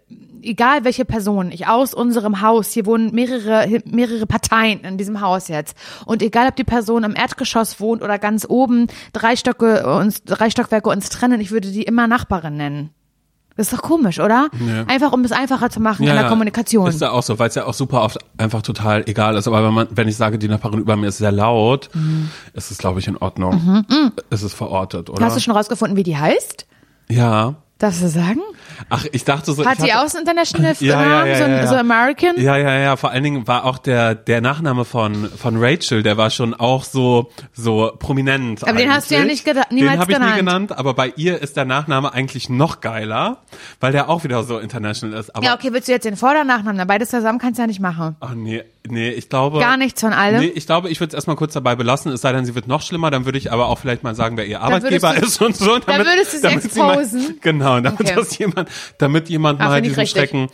egal 0.43 0.85
welche 0.85 1.05
Person, 1.05 1.53
ich 1.53 1.67
aus 1.67 1.93
unserem 1.93 2.41
Haus, 2.41 2.71
hier 2.73 2.87
wohnen 2.87 3.15
mehrere, 3.15 3.81
mehrere 3.85 4.27
Parteien 4.27 4.81
in 4.81 4.97
diesem 4.97 5.21
Haus 5.21 5.49
jetzt. 5.49 5.77
Und 6.07 6.23
egal, 6.23 6.49
ob 6.49 6.57
die 6.57 6.65
Person 6.65 7.05
im 7.05 7.15
Erdgeschoss 7.15 7.81
wohnt 7.81 8.03
oder 8.03 8.19
ganz 8.19 8.47
oben, 8.49 8.87
drei 9.13 9.37
Stocke 9.37 9.87
uns, 9.87 10.25
drei 10.25 10.49
Stockwerke 10.49 10.89
uns 10.89 11.11
trennen, 11.11 11.41
ich 11.41 11.51
würde 11.51 11.71
die 11.71 11.83
immer 11.83 12.07
Nachbarin 12.07 12.57
nennen. 12.57 12.91
Das 13.61 13.71
ist 13.71 13.79
doch 13.79 13.83
komisch, 13.83 14.19
oder? 14.21 14.49
Nee. 14.59 14.85
Einfach, 14.87 15.13
um 15.13 15.23
es 15.23 15.33
einfacher 15.33 15.69
zu 15.69 15.81
machen 15.81 16.07
in 16.07 16.15
der 16.15 16.29
Kommunikation. 16.29 16.89
Ist 16.89 17.03
ja 17.03 17.11
auch 17.11 17.23
so, 17.23 17.39
weil 17.39 17.51
es 17.51 17.57
ja 17.57 17.67
auch 17.67 17.75
super 17.75 18.01
oft 18.01 18.17
einfach 18.39 18.63
total 18.63 19.05
egal 19.07 19.37
ist. 19.37 19.47
Aber 19.47 19.63
wenn 19.63 19.75
man, 19.75 19.87
wenn 19.91 20.09
ich 20.09 20.17
sage, 20.17 20.39
die 20.39 20.49
Nachbarin 20.49 20.81
über 20.81 20.97
mir 20.97 21.09
ist 21.09 21.19
sehr 21.19 21.31
laut, 21.31 21.91
ist 22.55 22.71
es, 22.71 22.79
glaube 22.79 23.01
ich, 23.01 23.07
in 23.07 23.19
Ordnung. 23.19 23.85
Ist 24.31 24.41
es 24.41 24.55
verortet, 24.55 25.11
oder? 25.11 25.21
Mhm. 25.21 25.25
Hast 25.27 25.37
du 25.37 25.41
schon 25.41 25.55
rausgefunden, 25.55 25.95
wie 25.99 26.05
die 26.05 26.17
heißt? 26.17 26.67
ja. 27.11 27.57
Darfst 27.81 28.03
du 28.03 28.09
sagen? 28.09 28.41
Ach, 28.91 29.07
ich 29.11 29.25
dachte 29.25 29.53
so. 29.53 29.65
Hat 29.65 29.81
sie 29.81 29.93
auch 29.95 30.07
so 30.07 30.19
international 30.19 30.75
Ja, 30.81 31.03
ja, 31.03 31.09
Namen, 31.09 31.31
ja, 31.31 31.37
so, 31.39 31.45
ein- 31.45 31.51
ja, 31.51 31.67
so 31.67 31.75
American? 31.77 32.39
Ja, 32.39 32.57
ja, 32.59 32.79
ja. 32.79 32.97
Vor 32.97 33.11
allen 33.11 33.25
Dingen 33.25 33.49
war 33.49 33.65
auch 33.65 33.79
der 33.79 34.15
der 34.15 34.43
Nachname 34.43 34.85
von 34.85 35.31
von 35.31 35.57
Rachel, 35.59 36.03
der 36.03 36.17
war 36.19 36.29
schon 36.31 36.53
auch 36.55 36.85
so 36.85 37.31
so 37.55 37.91
prominent. 37.99 38.63
Aber 38.69 38.77
den 38.79 38.93
hast 38.93 39.11
du 39.11 39.15
ja 39.15 39.23
eigentlich. 39.23 39.47
nicht 39.47 39.73
niemals 39.73 39.93
Den 39.93 40.01
habe 40.01 40.13
ich 40.13 40.19
nie 40.19 40.25
genannt. 40.25 40.39
genannt. 40.69 40.79
Aber 40.79 40.93
bei 40.95 41.13
ihr 41.17 41.41
ist 41.41 41.57
der 41.57 41.65
Nachname 41.65 42.13
eigentlich 42.13 42.51
noch 42.51 42.81
geiler, 42.83 43.39
weil 43.81 43.93
der 43.93 44.11
auch 44.11 44.25
wieder 44.25 44.43
so 44.45 44.59
international 44.59 45.19
ist. 45.19 45.35
Aber 45.35 45.45
Ja, 45.45 45.55
okay, 45.55 45.73
willst 45.73 45.89
du 45.89 45.93
jetzt 45.93 46.05
den 46.05 46.17
Vor- 46.17 46.33
oder 46.33 46.45
Nachnamen? 46.45 46.87
Beides 46.87 47.09
zusammen 47.09 47.39
kannst 47.39 47.59
du 47.59 47.63
ja 47.63 47.67
nicht 47.67 47.81
machen. 47.81 48.15
Ach 48.21 48.35
nee, 48.35 48.63
nee, 48.89 49.11
ich 49.11 49.29
glaube. 49.29 49.59
Gar 49.61 49.77
nichts 49.77 50.01
von 50.01 50.13
allem? 50.13 50.41
Nee, 50.41 50.53
ich 50.55 50.67
glaube, 50.67 50.89
ich 50.91 51.01
würde 51.01 51.09
es 51.11 51.15
erstmal 51.15 51.37
kurz 51.37 51.53
dabei 51.53 51.75
belassen, 51.77 52.13
es 52.13 52.21
sei 52.21 52.33
denn, 52.33 52.45
sie 52.45 52.55
wird 52.55 52.67
noch 52.67 52.83
schlimmer, 52.83 53.11
dann 53.11 53.25
würde 53.25 53.39
ich 53.39 53.53
aber 53.53 53.67
auch 53.67 53.79
vielleicht 53.79 54.03
mal 54.03 54.15
sagen, 54.15 54.37
wer 54.37 54.47
ihr 54.47 54.61
Arbeitgeber 54.61 55.15
du- 55.15 55.27
ist 55.27 55.41
und 55.43 55.57
so. 55.57 55.79
Damit, 55.79 56.07
würdest 56.07 56.33
du 56.33 56.37
sie 56.39 56.43
damit 56.43 56.73
sie 56.73 56.79
mal, 56.79 56.99
exposen? 57.01 57.39
Genau, 57.41 57.81
damit 57.81 58.01
Okay. 58.01 58.15
das 58.17 58.39
jemand, 58.39 58.69
damit 58.99 59.29
jemand 59.29 59.61
Ah, 59.61 59.69
mal 59.69 59.81
richtig. 59.81 60.11
Schrecken 60.11 60.49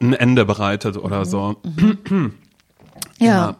ein 0.00 0.12
Ende 0.12 0.44
bereitet 0.44 0.96
oder 0.96 1.24
so. 1.24 1.56
Ja. 3.18 3.26
Ja. 3.26 3.56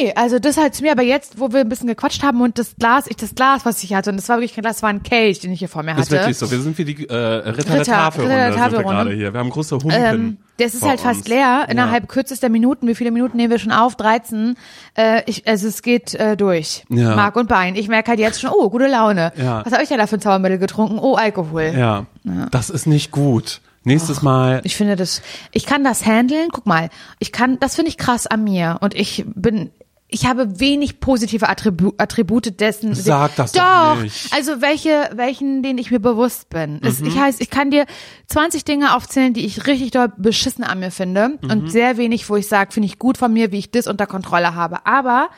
Nee, 0.00 0.12
also 0.16 0.38
das 0.38 0.56
halt 0.56 0.74
zu 0.74 0.82
mir, 0.82 0.92
aber 0.92 1.02
jetzt, 1.02 1.38
wo 1.38 1.52
wir 1.52 1.60
ein 1.60 1.68
bisschen 1.68 1.88
gequatscht 1.88 2.22
haben 2.22 2.40
und 2.40 2.58
das 2.58 2.76
Glas, 2.76 3.06
ich 3.08 3.16
das 3.16 3.34
Glas, 3.34 3.64
was 3.64 3.82
ich 3.82 3.94
hatte, 3.94 4.10
und 4.10 4.16
das 4.16 4.28
war 4.28 4.36
wirklich 4.38 4.54
kein 4.54 4.62
Glas, 4.62 4.76
das 4.76 4.82
war 4.82 4.90
ein 4.90 5.02
Kelch, 5.02 5.40
den 5.40 5.52
ich 5.52 5.58
hier 5.58 5.68
vor 5.68 5.82
mir 5.82 5.92
Ist 5.92 5.98
hatte. 5.98 6.10
wirklich 6.12 6.38
so. 6.38 6.50
Wir 6.50 6.60
sind 6.60 6.76
wie 6.78 6.84
die 6.84 7.08
äh, 7.08 7.14
Ritter, 7.14 7.52
der 7.52 7.80
Ritter- 7.80 7.84
Tafelrunde, 7.84 8.34
Ritter 8.36 8.46
der 8.50 8.56
Tafelrunde. 8.56 8.88
gerade 8.90 9.12
hier. 9.14 9.32
Wir 9.32 9.40
haben 9.40 9.50
große 9.50 9.74
Humpen. 9.76 9.90
Ähm, 9.92 10.36
das 10.58 10.74
ist 10.74 10.82
halt 10.84 11.00
fast 11.00 11.20
uns. 11.20 11.28
leer, 11.28 11.66
innerhalb 11.68 12.04
Ja. 12.04 12.08
kürzester 12.08 12.48
Minuten. 12.48 12.86
Wie 12.86 12.94
viele 12.94 13.10
Minuten 13.10 13.36
nehmen 13.36 13.50
wir 13.50 13.58
schon 13.58 13.72
auf? 13.72 13.96
13. 13.96 14.56
Äh, 14.96 15.22
ich, 15.26 15.46
also 15.48 15.66
es 15.68 15.82
geht 15.82 16.14
äh, 16.14 16.36
durch. 16.36 16.84
Ja. 16.88 17.14
Mark 17.16 17.36
und 17.36 17.48
Bein. 17.48 17.74
Ich 17.76 17.88
merke 17.88 18.10
halt 18.10 18.20
jetzt 18.20 18.40
schon, 18.40 18.50
oh, 18.50 18.70
gute 18.70 18.86
Laune. 18.86 19.32
Ja. 19.36 19.64
Was 19.64 19.72
habe 19.72 19.82
ich 19.82 19.88
denn 19.88 19.98
da 19.98 20.06
für 20.06 20.16
ein 20.16 20.20
Zaubermittel 20.20 20.58
getrunken? 20.58 20.98
Oh, 21.00 21.14
Alkohol. 21.16 21.72
Ja. 21.76 22.06
das 22.50 22.70
ist 22.70 22.86
nicht 22.86 23.10
gut. 23.10 23.60
Nächstes 23.86 24.22
Mal 24.22 24.62
Ich 24.64 24.76
finde 24.76 24.96
das, 24.96 25.20
ich 25.52 25.66
kann 25.66 25.84
das 25.84 26.06
handeln. 26.06 26.48
Guck 26.52 26.64
mal, 26.66 26.88
ich 27.18 27.32
kann, 27.32 27.58
das 27.60 27.74
finde 27.74 27.90
ich 27.90 27.98
krass 27.98 28.26
an 28.26 28.42
mir. 28.44 28.78
Und 28.80 28.94
ich 28.94 29.24
bin, 29.34 29.70
ich 30.14 30.26
habe 30.26 30.60
wenig 30.60 31.00
positive 31.00 31.48
Attribu 31.48 31.92
Attribute 31.98 32.60
dessen. 32.60 32.94
Sag 32.94 33.34
das 33.34 33.50
doch 33.50 33.60
doch 33.96 34.00
nicht. 34.02 34.32
Also 34.32 34.60
welche, 34.60 35.10
welchen, 35.14 35.64
denen 35.64 35.78
ich 35.78 35.90
mir 35.90 35.98
bewusst 35.98 36.48
bin. 36.50 36.78
Es, 36.84 37.00
Mhm. 37.00 37.08
ich 37.08 37.18
heißt, 37.18 37.40
ich 37.40 37.50
kann 37.50 37.72
dir 37.72 37.84
20 38.28 38.64
Dinge 38.64 38.94
aufzählen, 38.94 39.34
die 39.34 39.44
ich 39.44 39.66
richtig 39.66 39.90
doll 39.90 40.12
beschissen 40.16 40.62
an 40.62 40.78
mir 40.78 40.92
finde. 40.92 41.30
Mhm. 41.42 41.50
Und 41.50 41.72
sehr 41.72 41.96
wenig, 41.96 42.30
wo 42.30 42.36
ich 42.36 42.46
sage, 42.46 42.70
finde 42.70 42.86
ich 42.86 43.00
gut 43.00 43.18
von 43.18 43.32
mir, 43.32 43.50
wie 43.50 43.58
ich 43.58 43.72
das 43.72 43.88
unter 43.88 44.06
Kontrolle 44.06 44.54
habe. 44.54 44.86
Aber 44.86 45.30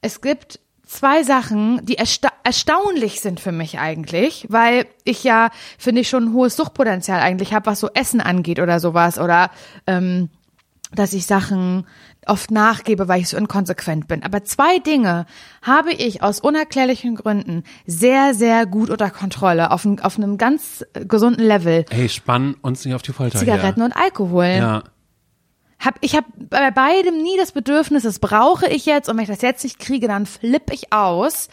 es 0.00 0.20
gibt 0.20 0.60
zwei 0.86 1.24
Sachen, 1.24 1.84
die 1.84 1.98
ersta 1.98 2.28
erstaunlich 2.44 3.20
sind 3.20 3.40
für 3.40 3.52
mich 3.52 3.80
eigentlich, 3.80 4.46
weil 4.48 4.86
ich 5.02 5.24
ja, 5.24 5.48
finde 5.76 6.02
ich, 6.02 6.08
schon 6.08 6.26
ein 6.26 6.32
hohes 6.34 6.54
Suchtpotenzial 6.54 7.20
eigentlich 7.20 7.52
habe, 7.52 7.66
was 7.66 7.80
so 7.80 7.88
Essen 7.94 8.20
angeht 8.20 8.60
oder 8.60 8.78
sowas. 8.78 9.18
Oder 9.18 9.50
ähm, 9.88 10.28
dass 10.92 11.12
ich 11.14 11.26
Sachen 11.26 11.86
oft 12.28 12.50
nachgebe, 12.50 13.08
weil 13.08 13.20
ich 13.20 13.28
so 13.28 13.36
inkonsequent 13.36 14.08
bin. 14.08 14.22
Aber 14.22 14.44
zwei 14.44 14.78
Dinge 14.78 15.26
habe 15.62 15.92
ich 15.92 16.22
aus 16.22 16.40
unerklärlichen 16.40 17.14
Gründen 17.16 17.64
sehr, 17.86 18.34
sehr 18.34 18.66
gut 18.66 18.90
unter 18.90 19.10
Kontrolle, 19.10 19.70
auf, 19.70 19.84
einem- 19.86 19.98
auf 20.00 20.16
einem 20.16 20.38
ganz 20.38 20.84
gesunden 20.94 21.44
Level. 21.44 21.84
Ey, 21.90 22.08
spann 22.08 22.54
uns 22.62 22.84
nicht 22.84 22.94
auf 22.94 23.02
die 23.02 23.12
Folter 23.12 23.38
Zigaretten 23.38 23.76
hier. 23.76 23.84
und 23.84 23.92
Alkohol. 23.96 24.44
Ja. 24.46 24.82
Hab, 25.78 25.96
ich 26.00 26.14
habe 26.16 26.26
bei 26.38 26.70
beidem 26.70 27.20
nie 27.22 27.36
das 27.36 27.52
Bedürfnis, 27.52 28.04
das 28.04 28.18
brauche 28.18 28.66
ich 28.68 28.86
jetzt 28.86 29.08
und 29.08 29.16
wenn 29.16 29.24
ich 29.24 29.28
das 29.30 29.42
jetzt 29.42 29.64
nicht 29.64 29.78
kriege, 29.78 30.08
dann 30.08 30.24
flippe 30.24 30.72
ich 30.72 30.92
aus. 30.92 31.48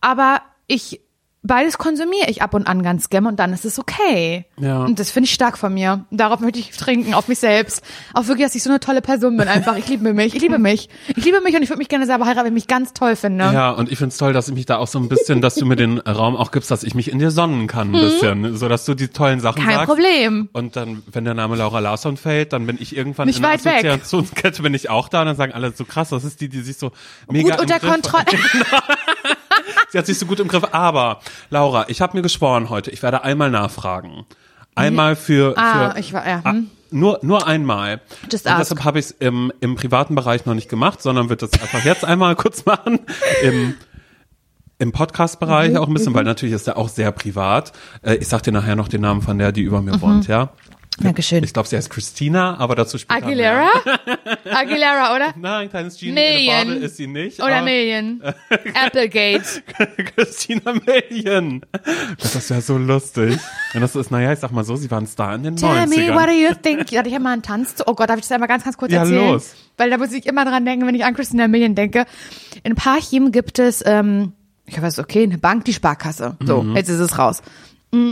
Aber 0.00 0.40
ich, 0.66 1.00
beides 1.42 1.78
konsumiere 1.78 2.28
ich 2.28 2.42
ab 2.42 2.52
und 2.54 2.66
an 2.66 2.82
ganz 2.82 3.08
gern 3.10 3.26
und 3.26 3.36
dann 3.38 3.52
ist 3.52 3.64
es 3.64 3.78
okay. 3.78 4.44
Ja. 4.58 4.84
Und 4.84 4.98
das 4.98 5.10
finde 5.10 5.26
ich 5.26 5.32
stark 5.34 5.56
von 5.56 5.72
mir. 5.72 6.04
Darauf 6.10 6.40
möchte 6.40 6.58
ich 6.58 6.70
trinken, 6.72 7.14
auf 7.14 7.28
mich 7.28 7.38
selbst. 7.38 7.82
Auch 8.14 8.26
wirklich, 8.26 8.46
dass 8.46 8.54
ich 8.54 8.62
so 8.62 8.70
eine 8.70 8.80
tolle 8.80 9.00
Person 9.00 9.36
bin 9.36 9.48
einfach. 9.48 9.76
Ich 9.76 9.88
liebe 9.88 10.12
mich, 10.12 10.34
ich 10.34 10.40
liebe 10.42 10.58
mich. 10.58 10.88
Ich 11.16 11.24
liebe 11.24 11.40
mich 11.40 11.54
und 11.56 11.62
ich 11.62 11.68
würde 11.70 11.78
mich 11.78 11.88
gerne 11.88 12.06
selber 12.06 12.26
heiraten, 12.26 12.46
wenn 12.46 12.52
ich 12.56 12.64
mich 12.64 12.66
ganz 12.68 12.92
toll 12.92 13.16
finde. 13.16 13.44
Ja, 13.44 13.70
und 13.70 13.90
ich 13.90 13.98
find's 13.98 14.16
toll, 14.18 14.32
dass 14.32 14.48
ich 14.48 14.54
mich 14.54 14.66
da 14.66 14.76
auch 14.78 14.88
so 14.88 14.98
ein 14.98 15.08
bisschen, 15.08 15.40
dass 15.40 15.54
du 15.54 15.64
mir 15.66 15.76
den 15.76 15.98
Raum 15.98 16.36
auch 16.36 16.50
gibst, 16.50 16.70
dass 16.70 16.82
ich 16.82 16.94
mich 16.94 17.10
in 17.10 17.18
dir 17.18 17.30
sonnen 17.30 17.66
kann, 17.66 17.94
ein 17.94 18.00
bisschen, 18.00 18.56
so 18.56 18.68
dass 18.68 18.84
du 18.84 18.94
die 18.94 19.08
tollen 19.08 19.40
Sachen 19.40 19.62
Mhm. 19.62 19.66
Kein 19.66 19.74
sagst. 19.76 19.86
Problem. 19.88 20.48
Und 20.52 20.76
dann, 20.76 21.02
wenn 21.12 21.24
der 21.24 21.34
Name 21.34 21.56
Laura 21.56 21.78
Larsson 21.78 22.16
fällt, 22.16 22.52
dann 22.52 22.66
bin 22.66 22.76
ich 22.80 22.96
irgendwann 22.96 23.26
Nicht 23.26 23.36
in 23.36 23.42
der 23.42 23.52
weit. 23.52 23.66
Assoziationskette, 23.66 24.62
bin 24.62 24.74
ich 24.74 24.90
auch 24.90 25.08
da 25.08 25.20
und 25.20 25.26
dann 25.26 25.36
sagen 25.36 25.52
alle 25.52 25.72
so 25.72 25.84
krass, 25.84 26.10
das 26.10 26.24
ist 26.24 26.40
die, 26.40 26.48
die 26.48 26.60
sich 26.60 26.76
so 26.76 26.92
mega 27.30 27.50
Gut 27.56 27.60
unter 27.62 27.80
Kontrolle. 27.80 28.24
Sie 29.90 29.98
hat 29.98 30.06
sich 30.06 30.18
so 30.18 30.26
gut 30.26 30.40
im 30.40 30.48
Griff. 30.48 30.64
Aber 30.72 31.20
Laura, 31.50 31.86
ich 31.88 32.00
habe 32.00 32.16
mir 32.16 32.22
geschworen 32.22 32.68
heute, 32.70 32.90
ich 32.90 33.02
werde 33.02 33.24
einmal 33.24 33.50
nachfragen. 33.50 34.26
Einmal 34.74 35.16
für, 35.16 35.54
Ah, 35.56 35.90
für 35.92 35.98
ich 36.00 36.12
war- 36.12 36.26
ja, 36.28 36.40
Ah, 36.44 36.50
hm. 36.52 36.70
nur 36.90 37.18
nur 37.22 37.46
einmal. 37.46 38.00
Just 38.30 38.46
und 38.46 38.52
ask. 38.52 38.60
deshalb 38.60 38.84
habe 38.84 38.98
ich 38.98 39.06
es 39.06 39.10
im, 39.10 39.52
im 39.60 39.74
privaten 39.76 40.14
Bereich 40.14 40.46
noch 40.46 40.54
nicht 40.54 40.68
gemacht, 40.68 41.02
sondern 41.02 41.28
wird 41.28 41.42
das 41.42 41.52
einfach 41.54 41.84
jetzt 41.84 42.04
einmal 42.04 42.36
kurz 42.36 42.64
machen. 42.64 43.00
Im 43.42 43.74
im 44.80 44.92
Podcast-Bereich 44.92 45.70
Mhm, 45.72 45.76
auch 45.78 45.88
ein 45.88 45.94
bisschen, 45.94 46.14
weil 46.14 46.22
natürlich 46.22 46.54
ist 46.54 46.68
er 46.68 46.76
auch 46.76 46.88
sehr 46.88 47.10
privat. 47.10 47.72
Äh, 48.02 48.14
ich 48.14 48.28
sag 48.28 48.44
dir 48.44 48.52
nachher 48.52 48.76
noch 48.76 48.86
den 48.86 49.00
Namen 49.00 49.22
von 49.22 49.36
der, 49.36 49.50
die 49.50 49.62
über 49.62 49.82
mir 49.82 49.96
Mhm. 49.96 50.00
wohnt, 50.02 50.28
ja. 50.28 50.50
Dankeschön. 51.00 51.44
Ich 51.44 51.52
glaube, 51.52 51.68
sie 51.68 51.76
heißt 51.76 51.90
Christina, 51.90 52.56
aber 52.58 52.74
dazu 52.74 52.98
später 52.98 53.24
Aguilera? 53.24 53.68
Aguilera, 54.44 55.14
oder? 55.14 55.34
Nein, 55.36 55.70
kleines 55.70 55.98
Genie 55.98 56.12
Million. 56.12 56.82
ist 56.82 56.96
sie 56.96 57.06
nicht. 57.06 57.40
Oder 57.42 57.62
Million. 57.62 58.22
Applegate. 58.74 59.62
Christina 60.16 60.72
Million. 60.86 61.60
Das 62.18 62.34
ist 62.34 62.50
ja 62.50 62.60
so 62.60 62.78
lustig. 62.78 63.38
Und 63.74 63.80
das 63.80 63.94
ist, 63.96 64.10
naja, 64.10 64.32
ich 64.32 64.38
sag 64.38 64.50
mal 64.52 64.64
so, 64.64 64.76
sie 64.76 64.90
war 64.90 65.00
ein 65.00 65.06
Star 65.06 65.34
in 65.34 65.42
den 65.44 65.56
Tell 65.56 65.68
90ern. 65.68 65.88
me, 65.88 66.14
what 66.14 66.26
do 66.26 66.32
you 66.32 66.50
think? 66.60 66.90
Ja, 66.90 67.04
ich 67.04 67.12
habe 67.14 67.22
mal 67.24 67.32
einen 67.32 67.42
Tanz 67.42 67.76
zu. 67.76 67.84
Oh 67.86 67.94
Gott, 67.94 68.08
darf 68.10 68.16
ich 68.16 68.22
das 68.22 68.32
einmal 68.32 68.48
ganz, 68.48 68.64
ganz 68.64 68.76
kurz 68.76 68.92
Ja, 68.92 69.00
erzählen? 69.00 69.32
los. 69.32 69.54
Weil 69.76 69.90
da 69.90 69.98
muss 69.98 70.12
ich 70.12 70.26
immer 70.26 70.44
dran 70.44 70.64
denken, 70.64 70.86
wenn 70.86 70.94
ich 70.94 71.04
an 71.04 71.14
Christina 71.14 71.46
Million 71.48 71.74
denke. 71.74 72.06
In 72.64 72.74
Parchim 72.74 73.30
gibt 73.30 73.58
es, 73.58 73.84
ähm, 73.86 74.32
ich 74.66 74.80
weiß, 74.80 74.98
okay, 74.98 75.22
eine 75.22 75.38
Bank, 75.38 75.64
die 75.64 75.72
Sparkasse. 75.72 76.36
So, 76.44 76.62
Mhm. 76.62 76.76
jetzt 76.76 76.88
ist 76.88 76.98
es 77.00 77.18
raus. 77.18 77.40
Mm. 77.92 78.10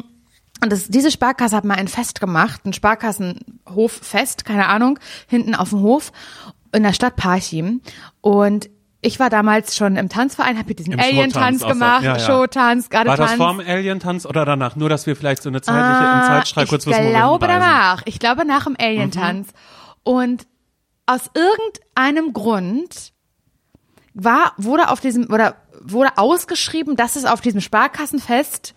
Und 0.62 0.72
das, 0.72 0.88
diese 0.88 1.10
Sparkasse 1.10 1.54
hat 1.56 1.64
mal 1.64 1.74
ein 1.74 1.88
Fest 1.88 2.20
gemacht, 2.20 2.64
ein 2.64 2.72
Sparkassenhoffest, 2.72 4.44
keine 4.44 4.66
Ahnung, 4.68 4.98
hinten 5.28 5.54
auf 5.54 5.70
dem 5.70 5.80
Hof 5.80 6.12
in 6.72 6.82
der 6.82 6.92
Stadt 6.92 7.16
Parchim. 7.16 7.82
Und 8.20 8.70
ich 9.02 9.20
war 9.20 9.30
damals 9.30 9.76
schon 9.76 9.96
im 9.96 10.08
Tanzverein, 10.08 10.58
habe 10.58 10.74
diesen 10.74 10.98
Alien-Tanz 10.98 11.62
gemacht, 11.64 12.02
Ja, 12.02 12.16
ja. 12.16 12.18
Showtanz, 12.18 12.88
War 12.90 13.04
das 13.16 13.34
vorm 13.34 13.60
Alien-Tanz 13.60 14.26
oder 14.26 14.44
danach? 14.44 14.76
Nur, 14.76 14.88
dass 14.88 15.06
wir 15.06 15.14
vielleicht 15.14 15.42
so 15.42 15.48
eine 15.48 15.60
zeitliche, 15.60 15.86
im 15.86 16.04
Ah, 16.04 16.26
Zeitstrahl 16.26 16.66
kurz 16.66 16.86
wissen, 16.86 17.04
Ich 17.04 17.10
glaube 17.10 17.46
danach. 17.46 18.02
Ich 18.06 18.18
glaube 18.18 18.44
nach 18.44 18.64
dem 18.64 18.76
Alien-Tanz. 18.78 19.48
Und 20.02 20.46
aus 21.04 21.30
irgendeinem 21.34 22.32
Grund 22.32 23.12
war, 24.14 24.54
wurde 24.56 24.88
auf 24.88 25.00
diesem, 25.00 25.30
oder 25.32 25.56
wurde 25.82 26.16
ausgeschrieben, 26.16 26.96
dass 26.96 27.14
es 27.16 27.26
auf 27.26 27.40
diesem 27.42 27.60
Sparkassenfest 27.60 28.74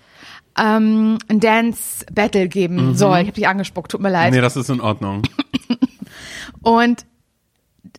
ähm, 0.62 1.18
ein 1.28 1.40
Dance 1.40 2.06
Battle 2.14 2.48
geben 2.48 2.96
soll. 2.96 3.18
Ich 3.20 3.28
habe 3.28 3.34
dich 3.34 3.48
angespuckt, 3.48 3.92
tut 3.92 4.02
mir 4.02 4.10
leid. 4.10 4.34
Nee, 4.34 4.42
das 4.42 4.56
ist 4.58 4.70
in 4.70 4.82
Ordnung. 4.82 5.24
Und 6.62 7.06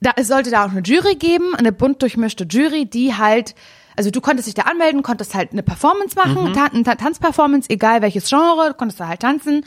da, 0.00 0.12
es 0.16 0.28
sollte 0.28 0.50
da 0.50 0.64
auch 0.66 0.70
eine 0.70 0.82
Jury 0.82 1.14
geben, 1.16 1.54
eine 1.56 1.72
bunt 1.72 2.02
durchmischte 2.02 2.44
Jury, 2.48 2.86
die 2.86 3.14
halt, 3.14 3.54
also 3.96 4.10
du 4.10 4.20
konntest 4.20 4.46
dich 4.46 4.54
da 4.54 4.62
anmelden, 4.62 5.02
konntest 5.02 5.34
halt 5.34 5.52
eine 5.52 5.62
Performance 5.62 6.16
machen, 6.16 6.52
Ta 6.54 6.66
eine 6.66 6.82
Ta- 6.84 6.94
Tanzperformance, 6.94 7.68
egal 7.70 8.02
welches 8.02 8.28
Genre, 8.28 8.68
du 8.68 8.74
konntest 8.74 9.00
da 9.00 9.08
halt 9.08 9.20
tanzen. 9.20 9.64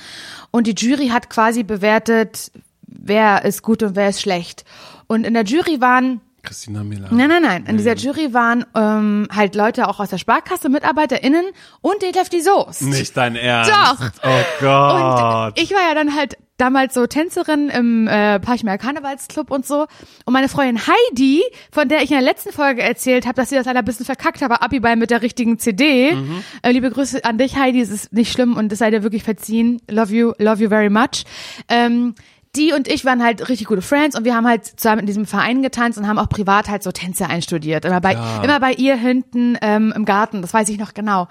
Und 0.52 0.68
die 0.68 0.76
Jury 0.76 1.08
hat 1.10 1.30
quasi 1.30 1.64
bewertet, 1.64 2.52
wer 2.88 3.44
ist 3.46 3.62
gut 3.64 3.84
und 3.84 3.96
wer 3.96 4.10
ist 4.10 4.22
schlecht. 4.22 4.66
Und 5.08 5.26
in 5.26 5.34
der 5.34 5.44
Jury 5.44 5.82
waren 5.82 6.22
Christina 6.44 6.84
Miller. 6.84 7.08
Nein, 7.10 7.30
nein, 7.30 7.42
nein. 7.42 7.66
In 7.68 7.78
dieser 7.78 7.96
Jury 7.96 8.34
waren 8.34 8.66
ähm, 8.76 9.28
halt 9.34 9.56
Leute 9.56 9.88
auch 9.88 10.00
aus 10.00 10.10
der 10.10 10.18
Sparkasse, 10.18 10.68
MitarbeiterInnen 10.70 11.46
und 11.82 12.02
Detlef 12.02 12.28
die 12.30 12.42
Soest. 12.42 12.82
Nicht 12.82 13.16
dein 13.16 13.36
Ernst. 13.38 13.72
Doch. 13.72 14.12
Oh 14.24 14.44
Gott. 14.60 15.58
Und 15.58 15.64
ich 15.64 15.72
war 15.72 15.82
ja 15.88 15.96
dann 15.96 16.16
halt 16.16 16.38
damals 16.58 16.94
so 16.94 17.08
Tänzerin 17.08 17.70
im 17.70 18.08
äh, 18.08 18.40
Parchmer 18.40 18.78
Karnevalsclub 18.78 19.52
und 19.52 19.66
so. 19.66 19.88
Und 20.26 20.34
meine 20.34 20.50
Freundin 20.50 20.80
Heidi, 20.86 21.44
von 21.72 21.88
der 21.88 22.04
ich 22.04 22.12
in 22.12 22.18
der 22.18 22.22
letzten 22.26 22.52
Folge 22.52 22.82
erzählt 22.82 23.26
habe, 23.26 23.36
dass 23.36 23.50
sie 23.50 23.56
das 23.56 23.66
leider 23.66 23.80
ein 23.80 23.86
bisschen 23.86 24.06
verkackt 24.06 24.42
habe, 24.42 24.62
Abiball 24.62 24.96
mit 24.96 25.12
der 25.12 25.22
richtigen 25.22 25.58
CD. 25.60 26.14
Mhm. 26.14 26.44
Äh, 26.62 26.72
liebe 26.72 26.90
Grüße 26.92 27.24
an 27.24 27.38
dich, 27.38 27.56
Heidi. 27.56 27.82
Es 27.82 27.90
ist 27.90 28.14
nicht 28.14 28.32
schlimm 28.32 28.56
und 28.58 28.72
es 28.72 28.80
sei 28.80 28.92
dir 28.92 29.04
wirklich 29.04 29.24
verziehen. 29.24 29.82
Love 29.90 30.14
you, 30.14 30.34
love 30.38 30.62
you 30.62 30.70
very 30.70 30.90
much. 30.90 31.24
Ähm, 31.70 32.16
die 32.56 32.72
und 32.74 32.88
ich 32.88 33.04
waren 33.04 33.24
halt 33.24 33.50
richtig 33.50 33.68
gute 33.68 33.82
Friends 33.82 34.16
und 34.16 34.26
wir 34.26 34.36
haben 34.36 34.46
halt 34.48 34.66
zusammen 34.66 35.00
in 35.02 35.06
diesem 35.08 35.26
Verein 35.26 35.64
getanzt 35.64 35.98
und 35.98 36.08
haben 36.08 36.20
auch 36.20 36.30
privat 36.30 36.70
halt 36.70 36.84
so 36.84 36.92
Tänze 36.92 37.28
einstudiert. 37.28 37.84
Immer 37.84 38.00
bei, 38.00 38.16
immer 38.44 38.60
bei 38.60 38.74
ihr 38.74 38.96
hinten 38.96 39.58
ähm, 39.62 39.92
im 39.96 40.06
Garten, 40.06 40.42
das 40.44 40.54
weiß 40.54 40.70
ich 40.70 40.78
noch 40.78 40.94
genau. 40.94 41.28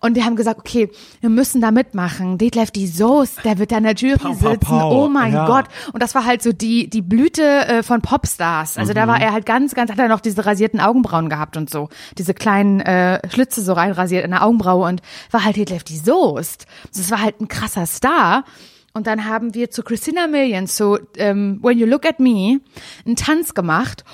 Und 0.00 0.16
die 0.16 0.24
haben 0.24 0.34
gesagt, 0.34 0.58
okay, 0.58 0.90
wir 1.20 1.30
müssen 1.30 1.60
da 1.60 1.70
mitmachen. 1.70 2.38
Detlef 2.38 2.72
die 2.72 2.88
Soße, 2.88 3.42
der 3.44 3.58
wird 3.58 3.70
da 3.70 3.78
in 3.78 3.84
der 3.84 3.94
Jury 3.94 4.18
pau, 4.18 4.32
sitzen. 4.34 4.58
pau. 4.58 5.04
Oh 5.04 5.08
mein 5.08 5.32
Ja. 5.32 5.46
Gott. 5.46 5.66
Und 5.92 6.02
das 6.02 6.14
war 6.16 6.24
halt 6.24 6.42
so 6.42 6.52
die, 6.52 6.90
die 6.90 7.02
Blüte 7.02 7.42
äh, 7.68 7.82
von 7.84 8.00
Popstars. 8.02 8.76
Also 8.76 8.90
Mhm. 8.92 8.96
da 8.96 9.06
war 9.06 9.20
er 9.20 9.32
halt 9.32 9.46
ganz, 9.46 9.74
ganz, 9.74 9.92
hat 9.92 9.98
er 10.00 10.08
noch 10.08 10.20
diese 10.20 10.44
rasierten 10.44 10.80
Augenbrauen 10.80 11.28
gehabt 11.28 11.56
und 11.56 11.70
so. 11.70 11.88
Diese 12.18 12.34
kleinen 12.34 12.80
äh, 12.80 13.20
Schlitze 13.30 13.62
so 13.62 13.74
reinrasiert 13.74 14.24
in 14.24 14.32
der 14.32 14.44
Augenbraue 14.44 14.88
und 14.88 15.02
war 15.30 15.44
halt 15.44 15.54
Detlef 15.56 15.84
die 15.84 15.98
Soest. 15.98 16.66
Das 16.96 17.10
war 17.12 17.22
halt 17.22 17.40
ein 17.40 17.46
krasser 17.48 17.86
Star. 17.86 18.44
Und 18.96 19.08
dann 19.08 19.24
haben 19.24 19.54
wir 19.54 19.72
zu 19.72 19.82
Christina 19.82 20.28
Millions, 20.28 20.76
so 20.76 20.98
ähm, 21.16 21.58
When 21.62 21.78
You 21.78 21.86
Look 21.86 22.06
at 22.06 22.20
Me, 22.20 22.60
einen 23.04 23.16
Tanz 23.16 23.52
gemacht. 23.52 24.04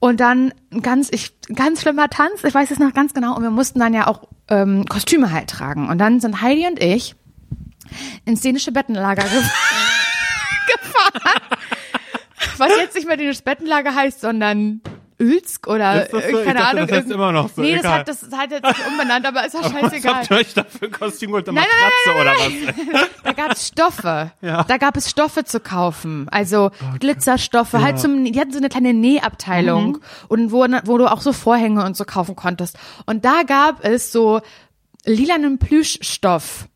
Und 0.00 0.18
dann 0.18 0.52
ein 0.72 0.82
ganz, 0.82 1.08
ich, 1.12 1.32
ein 1.48 1.54
ganz 1.54 1.82
schlimmer 1.82 2.10
Tanz, 2.10 2.42
ich 2.42 2.52
weiß 2.52 2.72
es 2.72 2.80
noch 2.80 2.92
ganz 2.92 3.14
genau. 3.14 3.36
Und 3.36 3.44
wir 3.44 3.50
mussten 3.50 3.78
dann 3.78 3.94
ja 3.94 4.08
auch 4.08 4.24
ähm, 4.48 4.84
Kostüme 4.86 5.30
halt 5.30 5.48
tragen. 5.48 5.88
Und 5.88 5.98
dann 5.98 6.18
sind 6.18 6.42
Heidi 6.42 6.66
und 6.66 6.82
ich 6.82 7.14
ins 8.24 8.40
dänische 8.40 8.72
Bettenlager 8.72 9.22
ge 9.22 9.30
gefahren. 10.72 11.40
Was 12.56 12.76
jetzt 12.78 12.96
nicht 12.96 13.06
mehr 13.06 13.16
dänisches 13.16 13.42
Bettenlager 13.42 13.94
heißt, 13.94 14.20
sondern 14.20 14.80
Ülsk 15.18 15.66
oder 15.66 16.06
so? 16.10 16.18
keine 16.18 16.54
dachte, 16.54 16.66
Ahnung. 16.66 16.86
das 16.86 16.98
heißt 16.98 17.10
immer 17.10 17.32
noch 17.32 17.48
so, 17.48 17.62
Nee, 17.62 17.76
das 17.76 17.86
hat, 17.86 18.08
das 18.08 18.22
hat 18.36 18.50
jetzt 18.50 18.64
nicht 18.66 18.86
umbenannt, 18.88 19.24
aber 19.26 19.46
ist 19.46 19.54
ja 19.54 19.60
Was 19.64 19.72
scheißegal. 19.72 20.14
habt 20.14 20.30
ihr 20.30 20.36
euch 20.36 20.54
da 20.54 20.64
für 20.64 20.84
ein 20.86 20.90
Kostüm 20.92 21.30
geholt? 21.30 21.48
Eine 21.48 21.60
Nein, 21.60 21.66
nein, 22.14 22.22
Matratze 22.26 22.90
oder 22.92 23.00
was? 23.00 23.08
Da 23.24 23.32
gab 23.32 23.52
es 23.52 23.66
Stoffe. 23.66 24.32
Ja. 24.42 24.64
Da 24.64 24.76
gab 24.76 24.96
es 24.96 25.08
Stoffe 25.10 25.44
zu 25.44 25.60
kaufen. 25.60 26.28
Also 26.30 26.70
Glitzerstoffe, 27.00 27.72
halt 27.72 27.98
zum, 27.98 28.24
die 28.24 28.38
hatten 28.38 28.52
so 28.52 28.58
eine 28.58 28.68
kleine 28.68 28.92
Nähabteilung 28.94 29.92
Mhm. 29.92 30.00
und 30.28 30.52
wo, 30.52 30.66
wo 30.84 30.98
du 30.98 31.10
auch 31.10 31.20
so 31.20 31.32
Vorhänge 31.32 31.84
und 31.84 31.96
so 31.96 32.04
kaufen 32.04 32.36
konntest. 32.36 32.78
Und 33.06 33.24
da 33.24 33.42
gab 33.46 33.84
es 33.84 34.12
so 34.12 34.40
lilanen 35.04 35.58
Plüschstoff. 35.58 36.68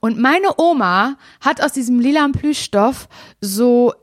Und 0.00 0.18
meine 0.18 0.48
Oma 0.58 1.16
hat 1.40 1.62
aus 1.62 1.72
diesem 1.72 2.00
lilanen 2.00 2.32
Plüschstoff 2.32 3.08
so 3.40 3.94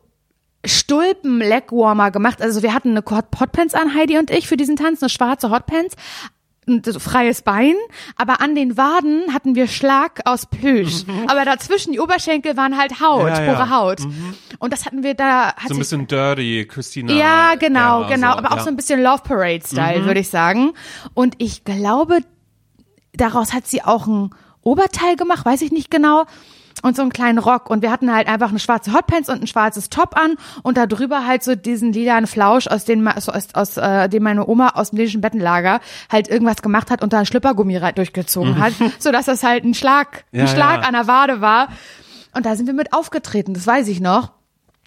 Stulpen 0.68 1.40
Legwarmer 1.40 2.12
gemacht. 2.12 2.42
Also 2.42 2.62
wir 2.64 2.74
hatten 2.74 2.90
eine 2.92 3.04
Hot- 3.10 3.40
Hotpants 3.40 3.74
an, 3.74 3.94
Heidi 3.96 4.18
und 4.18 4.32
ich, 4.32 4.48
für 4.48 4.58
diesen 4.58 4.76
Tanz, 4.76 5.02
eine 5.02 5.10
schwarze 5.10 5.50
Hotpants. 5.52 5.96
Freies 7.00 7.44
Bein, 7.44 7.76
aber 8.18 8.42
an 8.42 8.54
den 8.54 8.76
Waden 8.76 9.34
hatten 9.34 9.56
wir 9.56 9.68
Schlag 9.68 10.20
aus 10.26 10.48
Plüsch. 10.48 11.06
Aber 11.28 11.46
dazwischen 11.46 11.94
die 11.94 12.00
Oberschenkel 12.02 12.58
waren 12.58 12.78
halt 12.78 13.00
Haut, 13.00 13.22
Mhm. 13.24 13.28
Ja, 13.30 13.42
ja. 13.44 13.54
pure 13.54 13.70
Haut. 13.70 14.00
Und 14.60 14.74
das 14.74 14.86
hatten 14.86 15.02
wir 15.02 15.14
da. 15.14 15.54
Hat 15.56 15.70
So 15.70 15.76
ein 15.76 15.80
bisschen 15.80 16.08
dirty, 16.08 16.66
Christina. 16.70 17.14
ja, 17.14 17.56
genau, 17.56 18.02
Ja, 18.02 18.08
genau. 18.10 18.32
so, 18.34 18.38
aber 18.40 18.52
auch. 18.52 18.56
Mhm. 18.58 18.62
so 18.64 18.68
ein 18.68 18.76
bisschen 18.76 19.02
Love 19.02 19.22
Parade-Style, 19.24 20.04
würde 20.06 20.20
ich 20.20 20.28
sagen. 20.28 20.74
Und 21.14 21.36
ich 21.38 21.64
glaube, 21.64 22.20
daraus 23.14 23.54
hat 23.54 23.66
sie 23.66 23.82
auch 23.84 24.06
ein 24.06 24.32
Oberteil 24.62 25.16
gemacht, 25.16 25.46
weiß 25.46 25.62
ich 25.62 25.72
nicht 25.72 25.90
genau. 25.90 26.26
Und 26.84 26.96
so 26.96 27.02
einen 27.02 27.12
kleinen 27.12 27.40
Rock. 27.40 27.70
Und 27.70 27.82
wir 27.82 27.92
hatten 27.92 28.14
halt 28.14 28.28
einfach 28.28 28.50
eine 28.50 28.60
schwarze 28.60 28.94
Hotpants 28.94 29.30
und 29.30 29.42
ein 29.42 29.48
schwarzes 29.48 29.90
Top 29.90 30.16
an 30.16 30.36
und 30.64 30.78
da 30.78 30.86
drüber 30.86 31.26
halt 31.26 31.44
so 31.44 31.56
diesen 31.56 31.92
lilanen 31.92 32.28
Flausch, 32.28 32.68
aus 32.68 32.86
dem, 32.86 33.08
aus, 33.08 33.30
aus, 33.30 33.48
aus 33.54 33.78
äh, 33.78 34.08
dem 34.10 34.24
meine 34.24 34.48
Oma 34.48 34.70
aus 34.76 34.92
dem 34.92 34.98
dänischen 34.98 35.22
Bettenlager 35.22 35.80
halt 36.12 36.28
irgendwas 36.28 36.62
gemacht 36.62 36.92
hat 36.92 37.02
und 37.02 37.14
da 37.14 37.20
ein 37.20 37.26
Schlüppergummi 37.26 37.80
durchgezogen 37.96 38.60
hat, 38.60 38.74
so 39.00 39.12
dass 39.12 39.26
das 39.26 39.44
halt 39.44 39.64
ein 39.64 39.74
Schlag, 39.74 40.26
ein 40.32 40.42
Ja, 40.42 40.48
Schlag 40.48 40.82
ja. 40.82 40.88
an 40.88 40.94
der 40.94 41.08
Wade 41.08 41.42
war. 41.42 41.70
Und 42.34 42.46
da 42.46 42.56
sind 42.56 42.68
wir 42.68 42.74
mit 42.74 42.94
aufgetreten, 42.94 43.54
das 43.56 43.66
weiß 43.66 43.88
ich 43.88 44.00
noch 44.00 44.37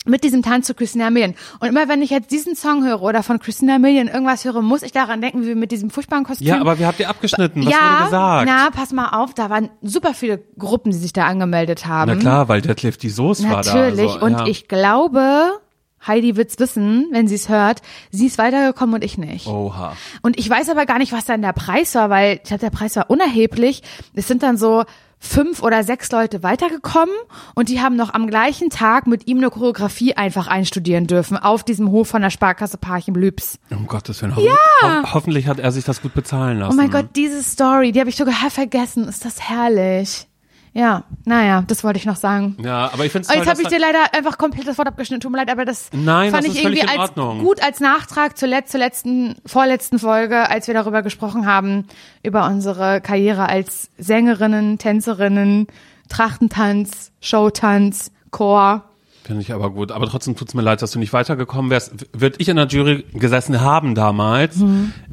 mit 0.06 0.24
diesem 0.24 0.42
Tanz 0.42 0.66
zu 0.66 0.74
Christina 0.74 1.10
Million. 1.10 1.34
Und 1.58 1.68
immer 1.68 1.88
wenn 1.88 2.00
ich 2.00 2.10
jetzt 2.10 2.30
diesen 2.30 2.56
Song 2.56 2.84
höre 2.84 3.02
oder 3.02 3.22
von 3.22 3.38
Christina 3.38 3.78
Million 3.78 4.08
irgendwas 4.08 4.44
höre, 4.44 4.62
muss 4.62 4.82
ich 4.82 4.92
daran 4.92 5.20
denken, 5.20 5.42
wie 5.42 5.48
wir 5.48 5.56
mit 5.56 5.72
diesem 5.72 5.90
furchtbaren 5.90 6.24
Kostüm. 6.24 6.46
Ja, 6.46 6.60
aber 6.60 6.78
wie 6.78 6.86
habt 6.86 7.00
ihr 7.00 7.10
abgeschnitten? 7.10 7.66
Was 7.66 7.72
ja, 7.72 7.78
wurde 7.78 8.04
gesagt? 8.04 8.46
na, 8.46 8.70
pass 8.70 8.92
mal 8.92 9.08
auf, 9.10 9.34
da 9.34 9.50
waren 9.50 9.68
super 9.82 10.14
viele 10.14 10.38
Gruppen, 10.58 10.90
die 10.90 10.98
sich 10.98 11.12
da 11.12 11.26
angemeldet 11.26 11.86
haben. 11.86 12.12
Na 12.14 12.16
klar, 12.16 12.48
weil 12.48 12.62
Detlef 12.62 12.96
die 12.96 13.10
Soße 13.10 13.48
war 13.50 13.62
da. 13.62 13.74
Natürlich. 13.74 14.10
Also, 14.10 14.24
und 14.24 14.32
ja. 14.32 14.46
ich 14.46 14.68
glaube, 14.68 15.60
Heidi 16.06 16.36
wird's 16.36 16.58
wissen, 16.58 17.08
wenn 17.12 17.28
sie 17.28 17.34
es 17.34 17.50
hört, 17.50 17.82
sie 18.10 18.26
ist 18.26 18.38
weitergekommen 18.38 18.94
und 18.94 19.04
ich 19.04 19.18
nicht. 19.18 19.46
Oha. 19.48 19.94
Und 20.22 20.38
ich 20.38 20.48
weiß 20.48 20.70
aber 20.70 20.86
gar 20.86 20.98
nicht, 20.98 21.12
was 21.12 21.26
dann 21.26 21.42
der 21.42 21.52
Preis 21.52 21.94
war, 21.94 22.08
weil 22.08 22.36
ich 22.36 22.44
glaube, 22.44 22.60
der 22.60 22.70
Preis 22.70 22.96
war 22.96 23.10
unerheblich. 23.10 23.82
Es 24.14 24.26
sind 24.26 24.42
dann 24.42 24.56
so 24.56 24.84
fünf 25.20 25.62
oder 25.62 25.84
sechs 25.84 26.10
Leute 26.10 26.42
weitergekommen 26.42 27.14
und 27.54 27.68
die 27.68 27.80
haben 27.80 27.94
noch 27.94 28.14
am 28.14 28.26
gleichen 28.26 28.70
Tag 28.70 29.06
mit 29.06 29.28
ihm 29.28 29.38
eine 29.38 29.50
Choreografie 29.50 30.14
einfach 30.14 30.48
einstudieren 30.48 31.06
dürfen 31.06 31.36
auf 31.36 31.62
diesem 31.62 31.90
Hof 31.90 32.08
von 32.08 32.22
der 32.22 32.30
Sparkasse 32.30 32.78
Parchim 32.78 33.14
Lübs. 33.14 33.58
Um 33.70 33.86
Gottes 33.86 34.22
Willen. 34.22 34.34
Hoffentlich, 34.34 34.56
ho 34.82 35.12
hoffentlich 35.12 35.46
hat 35.46 35.60
er 35.60 35.70
sich 35.70 35.84
das 35.84 36.00
gut 36.00 36.14
bezahlen 36.14 36.58
lassen. 36.58 36.72
Oh 36.72 36.76
mein 36.76 36.90
Gott, 36.90 37.10
diese 37.14 37.42
Story, 37.42 37.92
die 37.92 38.00
habe 38.00 38.10
ich 38.10 38.16
sogar 38.16 38.34
vergessen. 38.50 39.06
Ist 39.06 39.24
das 39.24 39.40
herrlich. 39.40 40.26
Ja, 40.72 41.02
naja, 41.24 41.64
das 41.66 41.82
wollte 41.82 41.98
ich 41.98 42.06
noch 42.06 42.16
sagen. 42.16 42.56
Ja, 42.62 42.92
aber 42.92 43.04
ich 43.04 43.10
finde 43.10 43.26
es 43.28 43.34
jetzt 43.34 43.48
habe 43.48 43.60
ich 43.60 43.68
dir 43.68 43.80
leider 43.80 44.14
einfach 44.14 44.38
komplett 44.38 44.68
das 44.68 44.78
Wort 44.78 44.86
abgeschnitten. 44.86 45.20
Tut 45.20 45.32
mir 45.32 45.38
leid, 45.38 45.50
aber 45.50 45.64
das 45.64 45.90
Nein, 45.92 46.30
fand 46.30 46.46
das 46.46 46.54
ich 46.54 46.62
irgendwie 46.62 46.86
als 46.86 47.14
gut 47.14 47.62
als 47.62 47.80
Nachtrag 47.80 48.38
zur, 48.38 48.48
letz, 48.48 48.70
zur 48.70 48.78
letzten, 48.78 49.34
vorletzten 49.44 49.98
Folge, 49.98 50.48
als 50.48 50.68
wir 50.68 50.74
darüber 50.74 51.02
gesprochen 51.02 51.44
haben, 51.46 51.86
über 52.22 52.46
unsere 52.46 53.00
Karriere 53.00 53.48
als 53.48 53.90
Sängerinnen, 53.98 54.78
Tänzerinnen, 54.78 55.66
Trachtentanz, 56.08 57.10
Showtanz, 57.20 58.12
Chor. 58.30 58.84
Finde 59.24 59.42
ich 59.42 59.52
aber 59.52 59.70
gut. 59.70 59.92
Aber 59.92 60.06
trotzdem 60.06 60.34
tut's 60.34 60.54
mir 60.54 60.62
leid, 60.62 60.82
dass 60.82 60.92
du 60.92 60.98
nicht 60.98 61.12
weitergekommen 61.12 61.70
wärst. 61.70 62.06
Würde 62.12 62.36
ich 62.38 62.48
in 62.48 62.56
der 62.56 62.66
Jury 62.66 63.04
gesessen 63.12 63.60
haben 63.60 63.94
damals, 63.94 64.56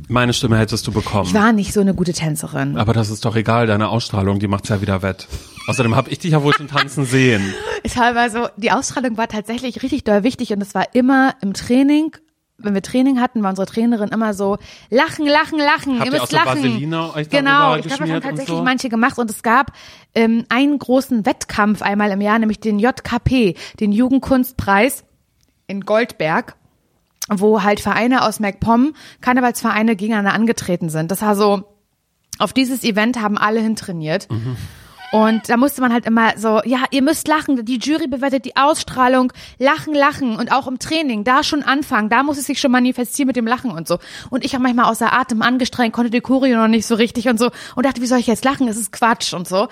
meine 0.08 0.34
Stimme 0.34 0.58
hättest 0.58 0.88
du 0.88 0.92
bekommen. 0.92 1.30
Mhm. 1.30 1.36
Ich 1.36 1.42
war 1.42 1.54
nicht 1.54 1.74
so 1.74 1.82
eine 1.82 1.94
gute 1.94 2.14
Tänzerin. 2.14 2.78
aber 2.78 2.94
das 2.94 3.10
ist 3.10 3.26
doch 3.26 3.36
egal, 3.36 3.68
deine 3.68 3.90
Ausstrahlung, 3.90 4.40
die 4.40 4.48
macht's 4.48 4.70
ja 4.70 4.82
wieder 4.82 5.02
wett. 5.02 5.28
Außerdem 5.68 5.96
habe 5.96 6.10
ich 6.10 6.20
dich 6.20 6.32
ja 6.32 6.42
wohl 6.44 6.54
schon 6.54 6.68
tanzen 6.70 7.06
sehen. 7.06 7.54
Es 7.84 7.98
war 7.98 8.16
aber 8.16 8.30
so, 8.30 8.48
die 8.58 8.72
Ausstrahlung 8.72 9.18
war 9.18 9.28
tatsächlich 9.28 9.84
richtig 9.84 10.04
doll 10.06 10.24
wichtig 10.24 10.54
und 10.54 10.62
es 10.62 10.74
war 10.74 10.96
immer 10.96 11.36
im 11.42 11.54
Training 11.54 12.12
wenn 12.58 12.74
wir 12.74 12.82
Training 12.82 13.22
hatten, 13.22 13.44
war 13.44 13.52
unsere 13.52 13.68
Trainerin 13.68 14.10
immer 14.10 14.34
so, 14.34 14.58
lachen, 14.90 15.28
lachen, 15.28 15.60
lachen, 15.60 16.00
Habt 16.00 16.08
ihr 16.08 16.14
ihr 16.14 16.20
müsst 16.20 16.24
auch 16.24 16.28
so 16.28 16.36
lachen. 16.38 16.64
Vaseline 16.64 17.14
euch 17.14 17.30
genau, 17.30 17.76
ich 17.76 17.84
glaube, 17.84 18.04
das 18.04 18.12
haben 18.12 18.22
tatsächlich 18.22 18.58
so? 18.58 18.64
manche 18.64 18.90
gemacht 18.90 19.20
und 19.20 19.30
es 19.30 19.44
gab 19.44 19.74
ähm, 20.16 20.46
einen 20.50 20.80
großen 20.80 21.26
Wettkampf 21.26 21.82
einmal 21.82 22.12
im 22.12 22.22
Jahr, 22.22 22.40
nämlich 22.40 22.60
den 22.60 22.80
JKP, 22.80 23.56
den 23.80 23.92
Jugendkunstpreis 23.92 25.04
in 25.68 25.82
Goldberg 25.82 26.56
wo 27.30 27.62
halt 27.62 27.82
Vereine 27.82 28.24
aus 28.24 28.40
MacPom, 28.40 28.94
Karnevalsvereine 29.20 29.98
gegeneinander 29.98 30.34
angetreten 30.34 30.90
sind. 30.90 31.12
Das 31.12 31.22
war 31.22 31.36
so, 31.36 31.64
auf 32.40 32.54
dieses 32.54 32.84
Event 32.84 33.22
haben 33.22 33.38
alle 33.38 33.60
hintrainiert. 33.60 34.28
Und 35.12 35.50
da 35.50 35.56
musste 35.56 35.82
man 35.82 35.94
halt 35.94 36.06
immer 36.06 36.38
so, 36.38 36.62
ja, 36.66 36.84
ihr 36.92 37.02
müsst 37.02 37.28
lachen, 37.28 37.64
die 37.64 37.80
Jury 37.80 38.08
bewertet 38.08 38.44
die 38.46 38.58
Ausstrahlung, 38.58 39.32
lachen, 39.58 39.94
lachen 39.94 40.36
und 40.36 40.52
auch 40.52 40.68
im 40.68 40.80
Training, 40.80 41.24
da 41.24 41.44
schon 41.44 41.64
anfangen, 41.64 42.10
da 42.10 42.24
muss 42.24 42.38
es 42.38 42.46
sich 42.46 42.60
schon 42.60 42.72
manifestieren 42.72 43.28
mit 43.28 43.38
dem 43.38 43.48
Lachen 43.48 43.72
und 43.72 43.88
so. 43.88 44.00
Und 44.30 44.44
ich 44.44 44.54
habe 44.54 44.64
manchmal 44.64 44.92
außer 44.92 45.14
Atem 45.14 45.42
angestrengt, 45.42 45.94
konnte 45.94 46.12
die 46.12 46.22
Choreo 46.22 46.58
noch 46.58 46.68
nicht 46.68 46.86
so 46.86 46.96
richtig 46.96 47.30
und 47.30 47.40
so 47.40 47.52
und 47.76 47.86
dachte, 47.86 48.02
wie 48.02 48.08
soll 48.08 48.20
ich 48.20 48.28
jetzt 48.28 48.44
lachen, 48.44 48.68
es 48.68 48.78
ist 48.78 48.92
Quatsch 48.92 49.34
und 49.34 49.48
so. 49.48 49.70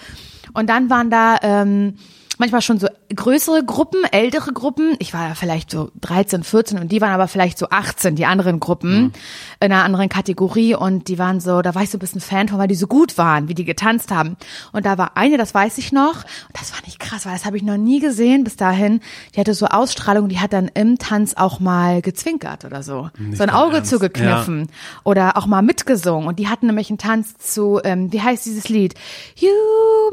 Und 0.54 0.70
dann 0.70 0.90
waren 0.90 1.10
da 1.10 1.38
ähm, 1.42 1.96
manchmal 2.38 2.62
schon 2.62 2.80
so 2.80 2.88
größere 3.14 3.64
Gruppen, 3.64 4.04
ältere 4.12 4.52
Gruppen. 4.54 4.96
Ich 5.00 5.14
war 5.14 5.30
ja 5.30 5.36
vielleicht 5.36 5.72
so 5.72 5.92
13, 6.02 6.44
14 6.44 6.80
und 6.80 6.92
die 6.92 7.02
waren 7.02 7.12
aber 7.14 7.28
vielleicht 7.28 7.58
so 7.58 7.68
18, 7.70 8.16
die 8.16 8.26
anderen 8.26 8.60
Gruppen 8.60 9.14
in 9.60 9.72
einer 9.72 9.84
anderen 9.84 10.10
Kategorie 10.10 10.76
und 10.76 11.08
die 11.08 11.18
waren 11.20 11.40
so, 11.40 11.62
da 11.62 11.76
war 11.76 11.84
ich 11.84 11.90
so 11.90 11.98
ein 11.98 12.00
bisschen 12.00 12.22
Fan 12.22 12.48
von, 12.50 12.58
weil 12.60 12.68
die 12.68 12.76
so 12.76 12.88
gut 12.88 13.18
waren, 13.18 13.48
wie 13.48 13.54
die 13.54 13.66
getanzt 13.66 14.12
haben. 14.12 14.38
Und 14.72 14.86
da 14.86 14.98
war 14.98 15.18
eine, 15.18 15.38
das 15.38 15.54
weiß 15.54 15.78
ich 15.78 15.92
noch, 15.92 16.24
und 16.24 16.60
das 16.60 16.72
fand 16.72 16.88
ich 16.88 17.00
krass, 17.00 17.26
weil 17.26 17.34
das 17.34 17.46
habe 17.46 17.58
ich 17.58 17.64
noch 17.64 17.78
nie 17.78 18.00
gesehen 18.00 18.44
bis 18.44 18.56
dahin. 18.56 19.02
Die 19.36 19.40
hatte 19.40 19.54
so 19.54 19.68
Ausstrahlung, 19.68 20.30
die 20.30 20.40
hat 20.40 20.54
dann 20.54 20.70
im 20.74 20.98
Tanz 20.98 21.36
auch 21.36 21.60
mal 21.60 22.02
gezwinkert 22.02 22.66
oder 22.66 22.84
so. 22.84 23.10
so 23.34 23.44
ein 23.44 23.50
Auge 23.50 23.78
Ernst. 23.78 23.92
zugekniffen 23.92 24.68
oder 25.04 25.38
auch 25.38 25.46
mal 25.46 25.62
mitgesungen. 25.62 26.28
Und 26.28 26.40
die 26.40 26.48
hatten 26.48 26.68
nämlich 26.68 26.90
einen 26.90 26.98
Tanz 26.98 27.38
zu, 27.38 27.80
ähm, 27.84 28.12
wie 28.12 28.22
heißt 28.22 28.46
dieses 28.46 28.70
Lied? 28.70 28.94
You 29.36 29.50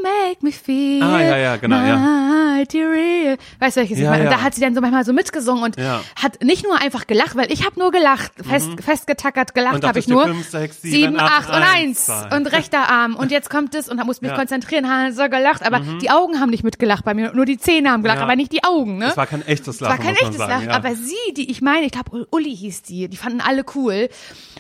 make 0.03 0.39
me 0.43 0.53
feel 0.53 1.03
Ah, 1.03 1.21
ja, 1.21 1.37
ja, 1.37 1.57
genau, 1.57 1.77
ja. 1.77 2.12
Mighty 2.13 2.83
real. 2.83 3.37
Weißt 3.59 3.77
du, 3.77 3.81
welches 3.81 3.99
Ja, 3.99 4.05
ich 4.05 4.11
meine? 4.11 4.25
Und 4.25 4.31
ja. 4.31 4.37
da 4.37 4.43
hat 4.43 4.55
sie 4.55 4.61
dann 4.61 4.75
so 4.75 4.81
manchmal 4.81 5.05
so 5.05 5.13
mitgesungen 5.13 5.63
und 5.65 5.77
Ja. 5.79 6.01
hat 6.21 6.43
nicht 6.43 6.65
nur 6.65 6.81
einfach 6.81 7.07
gelacht, 7.07 7.37
weil 7.37 7.51
ich 7.53 7.65
habe 7.65 7.79
nur 7.79 7.91
gelacht, 7.91 8.33
fest, 8.49 8.69
festgetackert 8.81 9.55
gelacht 9.55 9.85
habe 9.85 9.99
ich 9.99 10.09
nur. 10.09 10.27
ich, 10.27 10.33
fünf, 10.33 10.49
sechs, 10.49 10.83
sieben, 10.83 10.95
sieben, 10.97 11.21
acht, 11.21 11.33
acht 11.33 11.49
und 11.49 11.55
eins, 11.55 11.73
eins 11.75 12.05
zwei. 12.29 12.37
und 12.37 12.47
rechter 12.53 12.89
Arm 12.89 13.17
und 13.17 13.31
jetzt 13.31 13.51
kommt 13.51 13.75
es 13.75 13.89
und 13.89 13.97
da 13.97 14.05
muss 14.05 14.21
mich 14.21 14.33
konzentrieren, 14.35 14.89
ha, 14.89 15.13
so 15.13 15.29
gelacht, 15.29 15.65
aber 15.65 15.81
die 16.01 16.11
Augen 16.11 16.41
haben 16.41 16.51
nicht 16.51 16.65
mitgelacht 16.65 17.05
bei 17.05 17.15
mir, 17.15 17.33
nur 17.35 17.45
die 17.45 17.59
Zähne 17.59 17.91
haben 17.91 18.03
gelacht, 18.03 18.21
aber 18.21 18.37
nicht 18.37 18.53
die 18.53 18.65
Augen, 18.65 18.99
ne? 18.99 19.07
Es 19.07 19.17
war 19.17 19.27
kein 19.27 19.43
echtes 19.47 19.77
Es 19.77 19.81
Lachen, 19.81 19.99
war 19.99 20.05
kein 20.05 20.15
echtes 20.17 20.37
sagen. 20.37 20.67
Lachen, 20.67 20.71
aber 20.71 20.95
sie, 20.95 21.35
die 21.37 21.51
ich 21.51 21.63
meine, 21.63 21.87
ich 21.87 21.93
glaube 21.93 22.27
Uli 22.31 22.55
hieß 22.55 22.83
die, 22.83 23.09
die 23.09 23.17
fanden 23.17 23.41
alle 23.41 23.65
cool 23.75 24.09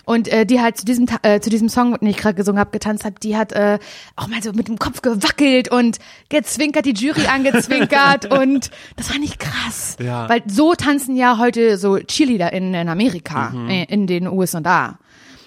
und 0.05 0.29
äh, 0.29 0.45
die 0.47 0.61
halt 0.61 0.77
zu 0.77 0.85
diesem 0.85 1.07
äh, 1.23 1.41
zu 1.41 1.51
diesem 1.51 1.69
Song, 1.69 1.97
den 1.99 2.09
ich 2.09 2.17
gerade 2.17 2.35
gesungen 2.35 2.59
habe, 2.61 2.71
getanzt 2.71 3.05
hat, 3.05 3.23
die 3.23 3.37
hat 3.37 3.53
äh, 3.53 3.79
auch 4.17 4.29
mal 4.29 4.43
so 4.43 4.53
mit 4.53 4.69
dem 4.69 4.79
Kopf 4.79 5.03
gewackelt 5.03 5.71
und 5.71 5.99
gezwinkert, 6.29 6.85
die 6.87 6.93
Jury 6.95 7.27
angezwinkert 7.27 8.27
und 8.39 8.71
das 8.97 9.09
fand 9.09 9.25
ich 9.25 9.39
krass, 9.39 9.97
Ja. 10.01 10.29
weil 10.29 10.43
so 10.47 10.75
tanzen 10.75 11.17
ja 11.17 11.39
heute 11.39 11.77
so 11.79 11.99
Cheerleader 11.99 12.53
in, 12.53 12.75
in 12.75 12.89
Amerika, 12.89 13.51
Mhm. 13.51 13.69
äh, 13.71 13.85
in 13.85 14.07
den 14.07 14.27
USA. 14.29 14.99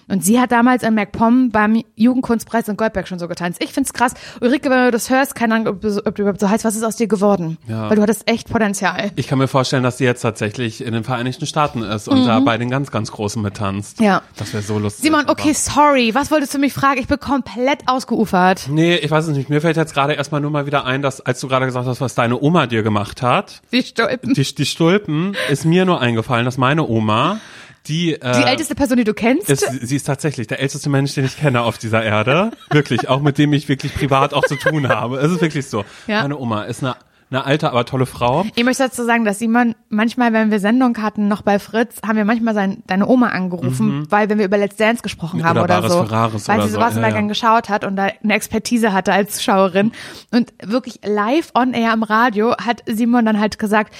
Und 0.07 0.23
sie 0.23 0.39
hat 0.39 0.51
damals 0.51 0.83
in 0.83 0.93
MacPom 0.93 1.49
beim 1.49 1.83
Jugendkunstpreis 1.95 2.67
in 2.67 2.77
Goldberg 2.77 3.07
schon 3.07 3.19
so 3.19 3.27
getanzt. 3.27 3.63
Ich 3.63 3.73
find's 3.73 3.93
krass. 3.93 4.13
Ulrike, 4.41 4.69
wenn 4.69 4.85
du 4.85 4.91
das 4.91 5.09
hörst, 5.09 5.35
keine 5.35 5.55
Ahnung, 5.55 5.67
ob 5.67 5.81
du, 5.81 6.05
ob 6.05 6.15
du 6.15 6.21
überhaupt 6.21 6.39
so 6.39 6.49
heißt, 6.49 6.63
was 6.63 6.75
ist 6.75 6.83
aus 6.83 6.95
dir 6.95 7.07
geworden? 7.07 7.57
Ja. 7.67 7.89
Weil 7.89 7.95
du 7.95 8.01
hattest 8.01 8.29
echt 8.29 8.49
Potenzial. 8.49 9.11
Ich 9.15 9.27
kann 9.27 9.39
mir 9.39 9.47
vorstellen, 9.47 9.83
dass 9.83 9.97
sie 9.97 10.03
jetzt 10.03 10.21
tatsächlich 10.21 10.83
in 10.83 10.93
den 10.93 11.03
Vereinigten 11.03 11.45
Staaten 11.45 11.81
ist 11.81 12.07
und 12.07 12.25
da 12.25 12.39
bei 12.39 12.57
den 12.57 12.69
ganz, 12.69 12.91
ganz 12.91 13.11
Großen 13.11 13.41
mittanzt. 13.41 13.99
Mhm. 13.99 14.05
Ja. 14.05 14.21
Das 14.37 14.53
wäre 14.53 14.63
so 14.63 14.77
lustig. 14.79 15.03
Simon, 15.05 15.25
okay, 15.27 15.53
sorry. 15.53 16.13
Was 16.13 16.31
wolltest 16.31 16.53
du 16.53 16.59
mich 16.59 16.73
fragen? 16.73 16.99
Ich 16.99 17.07
bin 17.07 17.19
komplett 17.19 17.87
ausgeufert. 17.87 18.67
Nee, 18.69 18.95
ich 18.95 19.09
weiß 19.09 19.27
es 19.27 19.35
nicht. 19.35 19.49
Mir 19.49 19.61
fällt 19.61 19.77
jetzt 19.77 19.93
gerade 19.93 20.13
erstmal 20.13 20.41
nur 20.41 20.51
mal 20.51 20.65
wieder 20.65 20.85
ein, 20.85 21.01
dass, 21.01 21.21
als 21.21 21.39
du 21.39 21.47
gerade 21.47 21.65
gesagt 21.65 21.87
hast, 21.87 22.01
was 22.01 22.15
deine 22.15 22.39
Oma 22.39 22.67
dir 22.67 22.83
gemacht 22.83 23.21
hat, 23.21 23.61
Wie 23.71 23.81
stolpen. 23.81 24.33
die, 24.33 24.43
die 24.55 24.65
Stulpen, 24.65 25.35
ist 25.49 25.65
mir 25.65 25.85
nur 25.85 26.01
eingefallen, 26.01 26.45
dass 26.45 26.57
meine 26.57 26.87
Oma, 26.87 27.39
die, 27.88 28.13
äh, 28.13 28.41
Die 28.41 28.43
älteste 28.48 28.76
Person, 28.76 28.98
die 28.98 29.04
du 29.04 29.13
kennst? 29.13 29.50
ist, 29.50 29.65
sie 29.82 29.95
ist 29.95 30.04
tatsächlich 30.06 30.48
der 30.48 30.60
älteste 30.60 30.89
Mensch, 30.89 31.13
den 31.13 31.26
ich 31.26 31.38
kenne 31.38 31.62
auf 31.62 31.78
dieser 31.78 32.04
Erde. 32.04 32.52
Wirklich, 32.71 33.10
auch 33.10 33.21
mit 33.21 33.38
dem 33.38 33.54
ich 33.54 33.69
wirklich 33.69 33.93
privat 33.93 34.34
auch 34.34 34.45
zu 34.45 34.56
tun 34.56 34.88
habe. 34.89 35.17
Es 35.17 35.32
ist 35.32 35.41
wirklich 35.41 35.67
so. 35.67 35.86
Ja. 36.08 36.21
Meine 36.21 36.38
Oma 36.38 36.63
ist 36.63 36.84
eine, 36.84 36.95
eine 37.32 37.45
alte, 37.45 37.71
aber 37.71 37.86
tolle 37.86 38.06
Frau. 38.06 38.45
ich 38.56 38.63
möchte 38.63 38.84
dazu 38.84 39.04
sagen, 39.04 39.26
dass 39.26 39.39
Simon 39.39 39.74
manchmal, 39.89 40.32
wenn 40.32 40.52
wir 40.52 40.60
Sendung 40.60 40.98
hatten, 41.02 41.28
noch 41.28 41.41
bei 41.41 41.58
Fritz, 41.60 41.95
haben 42.06 42.17
wir 42.17 42.26
manchmal 42.26 42.54
sein, 42.54 42.84
deine 42.88 43.08
Oma 43.08 43.30
angerufen, 43.30 44.06
weil 44.10 44.30
wenn 44.30 44.38
wir 44.38 44.45
über 44.45 44.58
Let's 44.58 44.76
Dance 44.76 45.02
gesprochen 45.02 45.43
haben 45.43 45.58
Mhm. 45.58 45.63
Oder 45.63 45.80
oder, 45.80 45.82
Bares 45.82 45.91
so, 45.93 46.04
für 46.04 46.12
Rares 46.12 46.48
weil 46.48 46.58
oder 46.60 46.67
sie 46.67 46.74
so, 46.74 46.80
sowas 46.80 46.93
ja, 46.93 47.00
immer 47.00 47.08
ja. 47.10 47.13
gern 47.15 47.28
geschaut 47.28 47.69
hat 47.69 47.84
und 47.84 47.95
da 47.95 48.10
eine 48.24 48.34
Expertise 48.34 48.93
hatte 48.93 49.12
als 49.12 49.38
Zuschauerin 49.38 49.91
und 50.32 50.54
wirklich 50.63 51.00
live 51.04 51.52
on 51.56 51.74
air 51.74 51.91
am 51.91 52.04
Radio 52.04 52.56
hat 52.58 52.84
Simon 52.86 53.26
dann 53.26 53.39
halt 53.39 53.58
gesagt, 53.58 53.93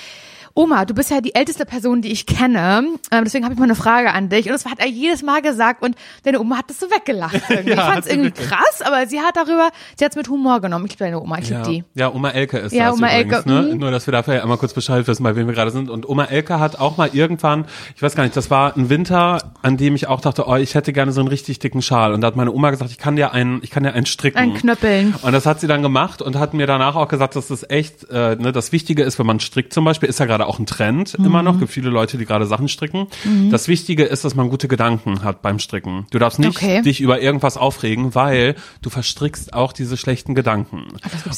Oma, 0.58 0.86
du 0.86 0.94
bist 0.94 1.12
ja 1.12 1.20
die 1.20 1.36
älteste 1.36 1.66
Person, 1.66 2.02
die 2.02 2.14
ich 2.14 2.26
kenne. 2.26 2.86
Ähm, 3.12 3.24
deswegen 3.26 3.44
habe 3.44 3.54
ich 3.54 3.60
mal 3.60 3.66
eine 3.66 3.76
Frage 3.76 4.14
an 4.14 4.30
dich. 4.30 4.46
Und 4.46 4.54
das 4.54 4.66
hat 4.66 4.80
er 4.80 4.88
jedes 4.88 5.22
Mal 5.22 5.42
gesagt 5.42 5.84
und 5.84 5.96
deine 6.24 6.40
Oma 6.40 6.58
hat 6.60 6.70
das 6.70 6.80
so 6.80 6.86
weggelacht. 6.90 7.36
Irgendwie. 7.50 7.72
Ja, 7.72 7.76
ich 7.76 7.82
fand 7.94 8.06
es 8.06 8.12
irgendwie 8.12 8.30
wirklich. 8.30 8.48
krass, 8.48 8.82
aber 8.82 9.06
sie 9.06 9.20
hat 9.20 9.36
darüber, 9.36 9.70
sie 9.98 10.06
hat 10.06 10.14
es 10.14 10.16
mit 10.16 10.30
Humor 10.30 10.62
genommen. 10.62 10.86
Ich 10.86 10.92
liebe 10.94 11.04
deine 11.04 11.22
Oma, 11.22 11.40
ich 11.40 11.50
Ja, 11.50 11.58
liebe 11.62 11.84
die. 11.94 12.00
ja, 12.00 12.10
Oma 12.14 12.30
Elke 12.30 12.58
ist 12.60 12.72
Ja, 12.74 12.86
das 12.86 12.96
Oma 12.98 13.08
übrigens, 13.08 13.34
Elke, 13.36 13.50
ne? 13.50 13.62
mhm. 13.74 13.78
Nur, 13.80 13.92
dass 13.92 14.08
wir 14.08 14.14
dafür 14.14 14.36
ja 14.36 14.44
einmal 14.44 14.58
kurz 14.58 14.74
Bescheid 14.74 15.06
wissen, 15.08 15.24
bei 15.24 15.36
wem 15.36 15.46
wir 15.48 15.54
gerade 15.54 15.72
sind. 15.72 15.90
Und 15.90 16.08
Oma 16.08 16.24
Elke 16.24 16.58
hat 16.58 16.80
auch 16.80 16.96
mal 16.96 17.10
irgendwann, 17.12 17.66
ich 17.96 18.02
weiß 18.02 18.16
gar 18.16 18.24
nicht, 18.24 18.38
das 18.38 18.50
war 18.50 18.78
ein 18.78 18.90
Winter, 18.90 19.52
an 19.62 19.76
dem 19.76 19.94
ich 19.96 20.08
auch 20.08 20.22
dachte, 20.22 20.48
oh, 20.48 20.56
ich 20.56 20.74
hätte 20.74 20.94
gerne 20.94 21.12
so 21.12 21.20
einen 21.20 21.28
richtig 21.28 21.60
dicken 21.60 21.82
Schal. 21.82 22.14
Und 22.14 22.22
da 22.22 22.28
hat 22.28 22.38
meine 22.38 22.54
Oma 22.54 22.72
gesagt, 22.72 22.92
ich 22.92 22.98
kann 22.98 23.18
dir 23.18 23.34
einen, 23.34 23.60
ich 23.62 23.72
kann 23.72 23.84
dir 23.84 23.92
einen 23.92 24.06
stricken. 24.06 24.38
Ein 24.38 24.54
Knöppeln. 24.54 25.16
Und 25.22 25.34
das 25.34 25.46
hat 25.46 25.60
sie 25.60 25.68
dann 25.68 25.82
gemacht 25.82 26.22
und 26.22 26.38
hat 26.40 26.54
mir 26.54 26.66
danach 26.66 26.96
auch 26.96 27.10
gesagt, 27.10 27.36
dass 27.36 27.48
das 27.50 27.70
echt, 27.70 28.10
äh, 28.10 28.38
ne, 28.38 28.54
das 28.54 28.72
Wichtige 28.72 29.04
ist, 29.04 29.20
wenn 29.20 29.26
man 29.26 29.42
strickt 29.42 29.74
zum 29.74 29.84
Beispiel, 29.84 30.08
ist 30.08 30.20
ja 30.22 30.26
gerade 30.26 30.45
auch 30.46 30.60
ein 30.60 30.66
Trend 30.66 31.14
immer 31.16 31.40
Mhm. 31.40 31.46
noch, 31.46 31.60
gibt 31.60 31.72
viele 31.72 31.90
Leute, 31.90 32.18
die 32.18 32.26
gerade 32.26 32.46
Sachen 32.46 32.68
stricken. 32.68 33.08
Das 33.50 33.68
Wichtige 33.68 34.04
ist, 34.04 34.24
dass 34.26 34.36
man 34.36 34.50
gute 34.50 34.68
Gedanken 34.68 35.24
hat 35.24 35.42
beim 35.42 35.60
Stricken. 35.60 36.06
Du 36.12 36.20
darfst 36.20 36.40
nicht 36.40 36.56
Okay. 36.58 36.82
dich 36.82 37.02
über 37.02 37.22
irgendwas 37.22 37.58
aufregen, 37.58 38.16
weil 38.16 38.56
du 38.82 38.90
verstrickst 38.90 39.54
auch 39.54 39.74
diese 39.74 39.98
schlechten 39.98 40.36
Gedanken. 40.36 40.86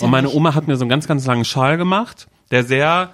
und 0.02 0.12
meine. 0.12 0.30
Oma 0.30 0.54
hat 0.56 0.67
mir 0.67 0.76
so 0.78 0.84
einen 0.84 0.89
ganz, 0.89 1.08
ganz 1.08 1.26
langen 1.26 1.46
Schal 1.46 1.78
gemacht, 1.78 2.28
der 2.52 2.63
sehr 2.63 3.12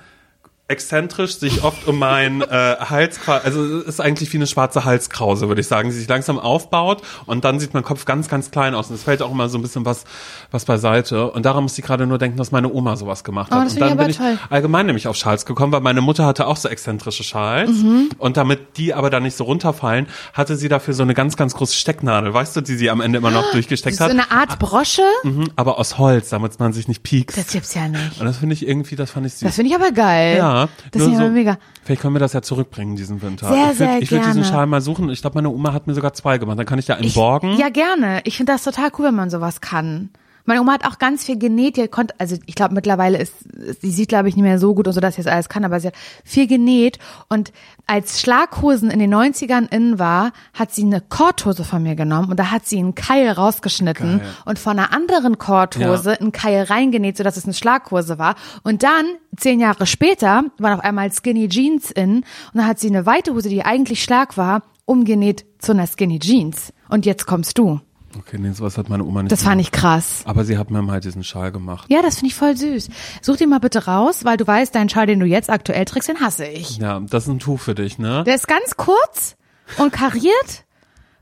exzentrisch 0.69 1.35
sich 1.37 1.63
oft 1.63 1.87
um 1.87 1.99
meinen 1.99 2.41
äh, 2.41 2.45
Hals, 2.79 3.19
also 3.27 3.79
es 3.79 3.85
ist 3.85 3.99
eigentlich 4.01 4.31
wie 4.31 4.37
eine 4.37 4.47
schwarze 4.47 4.85
Halskrause, 4.85 5.49
würde 5.49 5.59
ich 5.61 5.67
sagen, 5.67 5.89
die 5.89 5.95
sich 5.95 6.07
langsam 6.07 6.39
aufbaut 6.39 7.01
und 7.25 7.43
dann 7.43 7.59
sieht 7.59 7.73
mein 7.73 7.83
Kopf 7.83 8.05
ganz, 8.05 8.29
ganz 8.29 8.49
klein 8.49 8.73
aus 8.73 8.89
und 8.89 8.95
es 8.95 9.03
fällt 9.03 9.21
auch 9.21 9.29
immer 9.31 9.49
so 9.49 9.57
ein 9.57 9.61
bisschen 9.61 9.85
was, 9.85 10.05
was 10.51 10.63
beiseite 10.63 11.29
und 11.31 11.45
daran 11.45 11.63
muss 11.63 11.77
ich 11.77 11.83
gerade 11.83 12.07
nur 12.07 12.17
denken, 12.17 12.37
dass 12.37 12.51
meine 12.51 12.71
Oma 12.71 12.95
sowas 12.95 13.25
gemacht 13.25 13.51
hat. 13.51 13.59
Oh, 13.59 13.63
das 13.65 13.73
und 13.73 13.81
dann 13.81 13.97
bin 13.97 14.09
ich 14.09 14.17
toll. 14.17 14.37
allgemein 14.49 14.85
nämlich 14.85 15.07
auf 15.07 15.17
Schals 15.17 15.45
gekommen, 15.45 15.73
weil 15.73 15.81
meine 15.81 15.99
Mutter 16.01 16.25
hatte 16.25 16.47
auch 16.47 16.57
so 16.57 16.69
exzentrische 16.69 17.23
Schals 17.23 17.69
Mhm. 17.69 18.09
und 18.17 18.37
damit 18.37 18.77
die 18.77 18.93
aber 18.93 19.09
dann 19.09 19.23
nicht 19.23 19.35
so 19.35 19.43
runterfallen, 19.43 20.07
hatte 20.33 20.55
sie 20.55 20.69
dafür 20.69 20.93
so 20.93 21.03
eine 21.03 21.13
ganz, 21.13 21.35
ganz 21.35 21.53
große 21.55 21.75
Stecknadel, 21.75 22.33
weißt 22.33 22.55
du, 22.55 22.61
die 22.61 22.75
sie 22.75 22.89
am 22.89 23.01
Ende 23.01 23.17
immer 23.19 23.31
noch 23.31 23.51
durchgesteckt 23.51 23.97
So 23.97 24.05
hat, 24.05 24.11
eine 24.11 24.31
Art 24.31 24.59
Brosche? 24.59 25.01
mhm, 25.23 25.49
aber 25.57 25.77
aus 25.77 25.97
Holz, 25.97 26.29
damit 26.29 26.57
man 26.59 26.71
sich 26.71 26.87
nicht 26.87 27.03
piekst. 27.03 27.37
Das 27.37 27.47
gibt's 27.47 27.73
ja 27.73 27.87
nicht. 27.89 28.19
und 28.19 28.25
das 28.25 28.37
finde 28.37 28.53
ich 28.53 28.65
irgendwie, 28.65 28.95
das 28.95 29.11
fand 29.11 29.25
ich 29.25 29.33
süß. 29.33 29.41
Das 29.41 29.55
finde 29.55 29.69
ich 29.69 29.75
aber 29.75 29.91
geil. 29.91 30.37
Ja, 30.37 30.52
Das 30.91 30.99
nur 30.99 31.01
finde 31.01 31.09
ich 31.11 31.15
aber 31.17 31.27
so- 31.27 31.33
mega. 31.33 31.57
Vielleicht 31.83 32.01
können 32.01 32.15
wir 32.15 32.19
das 32.19 32.33
ja 32.33 32.41
zurückbringen 32.41 32.95
diesen 32.95 33.21
Winter. 33.21 33.47
Sehr, 33.47 33.55
ich 33.55 33.67
würd, 33.67 33.77
sehr 33.77 34.01
Ich 34.01 34.11
würde 34.11 34.25
diesen. 34.25 34.43
Schal 34.45 34.65
mal 34.67 34.81
suchen. 34.81 35.09
Ich 35.09 35.21
glaube, 35.21 35.35
meine 35.35 35.49
Oma 35.49 35.73
hat 35.73 35.85
mir 35.87 35.93
sogar 35.93 36.13
zwei 36.13 36.37
gemacht. 36.37 36.57
Dann 36.57 36.65
kann 36.65 36.79
ich 36.79 36.85
da 36.85 36.95
einen 36.95 37.11
borgen. 37.13 37.57
Ja, 37.57 37.69
gerne. 37.69 38.21
Ich 38.23 38.37
finde 38.37 38.53
das 38.53 38.63
total 38.63 38.89
cool, 38.97 39.05
wenn 39.07 39.15
man 39.15 39.29
sowas 39.29 39.59
kann. 39.61 40.09
Meine 40.45 40.59
Oma 40.61 40.73
hat 40.73 40.85
auch 40.85 40.99
ganz 40.99 41.23
viel 41.23 41.37
genäht. 41.39 41.77
Die 41.77 41.87
konnte, 41.87 42.13
also 42.19 42.35
ich 42.45 42.55
glaube 42.55 42.73
mittlerweile 42.73 43.17
ist, 43.17 43.33
sie 43.81 43.91
sieht 43.91 44.09
glaube 44.09 44.27
ich 44.29 44.35
nicht 44.35 44.43
mehr 44.43 44.59
so 44.59 44.75
gut 44.75 44.87
und 44.87 44.93
so, 44.93 44.99
dass 44.99 45.15
sie 45.15 45.23
das 45.23 45.31
alles 45.31 45.47
kann, 45.49 45.63
aber 45.63 45.79
sie 45.79 45.87
hat 45.87 45.95
viel 46.25 46.47
genäht. 46.47 46.99
Und 47.29 47.53
als 47.87 48.19
Schlaghosen 48.19 48.89
in 48.91 48.99
den 48.99 49.13
90ern 49.13 49.71
in 49.73 49.99
war, 49.99 50.31
hat 50.53 50.71
sie 50.73 50.83
eine 50.83 51.01
Korthose 51.01 51.63
von 51.63 51.81
mir 51.83 51.95
genommen 51.95 52.29
und 52.31 52.39
da 52.39 52.51
hat 52.51 52.65
sie 52.65 52.77
einen 52.79 52.95
Keil 52.95 53.29
rausgeschnitten 53.31 54.19
Geil. 54.19 54.29
und 54.45 54.59
von 54.59 54.77
einer 54.77 54.91
anderen 54.93 55.37
Korthose 55.37 56.11
Ja. 56.11 56.17
einen 56.19 56.31
Keil 56.31 56.63
reingenäht, 56.63 57.17
sodass 57.17 57.37
es 57.37 57.45
eine 57.45 57.53
Schlaghose 57.53 58.19
war. 58.19 58.35
Und 58.63 58.83
dann, 58.83 59.05
zehn 59.37 59.59
Jahre 59.59 59.85
später, 59.85 60.43
waren 60.57 60.73
auf 60.79 60.83
einmal 60.83 61.11
Skinny 61.11 61.47
Jeans 61.49 61.91
in 61.91 62.17
und 62.17 62.23
dann 62.53 62.67
hat 62.67 62.79
sie 62.79 62.87
eine 62.87 63.05
weite 63.05 63.33
Hose, 63.33 63.49
die 63.49 63.63
eigentlich 63.63 64.03
Schlag 64.03 64.37
war, 64.37 64.63
umgenäht 64.85 65.45
zu 65.59 65.71
einer 65.71 65.87
Skinny 65.87 66.19
Jeans. 66.19 66.73
Und 66.89 67.05
jetzt 67.05 67.25
kommst 67.25 67.57
du. 67.57 67.79
Okay, 68.17 68.37
nee, 68.39 68.51
sowas 68.51 68.77
hat 68.77 68.89
meine 68.89 69.03
Oma 69.03 69.23
nicht 69.23 69.31
Das 69.31 69.41
fand 69.43 69.53
gemacht. 69.57 69.73
ich 69.73 69.79
krass. 69.79 70.21
Aber 70.25 70.43
sie 70.45 70.57
hat 70.57 70.69
mir 70.71 70.81
mal 70.81 70.99
diesen 70.99 71.23
Schal 71.23 71.51
gemacht. 71.51 71.85
Ja, 71.89 72.01
das 72.01 72.15
finde 72.15 72.27
ich 72.27 72.35
voll 72.35 72.55
süß. 72.55 72.89
Such 73.21 73.37
den 73.37 73.49
mal 73.49 73.59
bitte 73.59 73.85
raus, 73.85 74.23
weil 74.23 74.37
du 74.37 74.45
weißt, 74.45 74.73
deinen 74.75 74.89
Schal, 74.89 75.05
den 75.07 75.19
du 75.19 75.25
jetzt 75.25 75.49
aktuell 75.49 75.85
trägst, 75.85 76.09
den 76.09 76.19
hasse 76.19 76.45
ich. 76.45 76.77
Ja, 76.77 76.99
das 76.99 77.23
ist 77.23 77.29
ein 77.29 77.39
Tuch 77.39 77.59
für 77.59 77.75
dich, 77.75 77.97
ne? 77.97 78.23
Der 78.25 78.35
ist 78.35 78.47
ganz 78.47 78.75
kurz 78.77 79.35
und 79.77 79.91
kariert, 79.93 80.65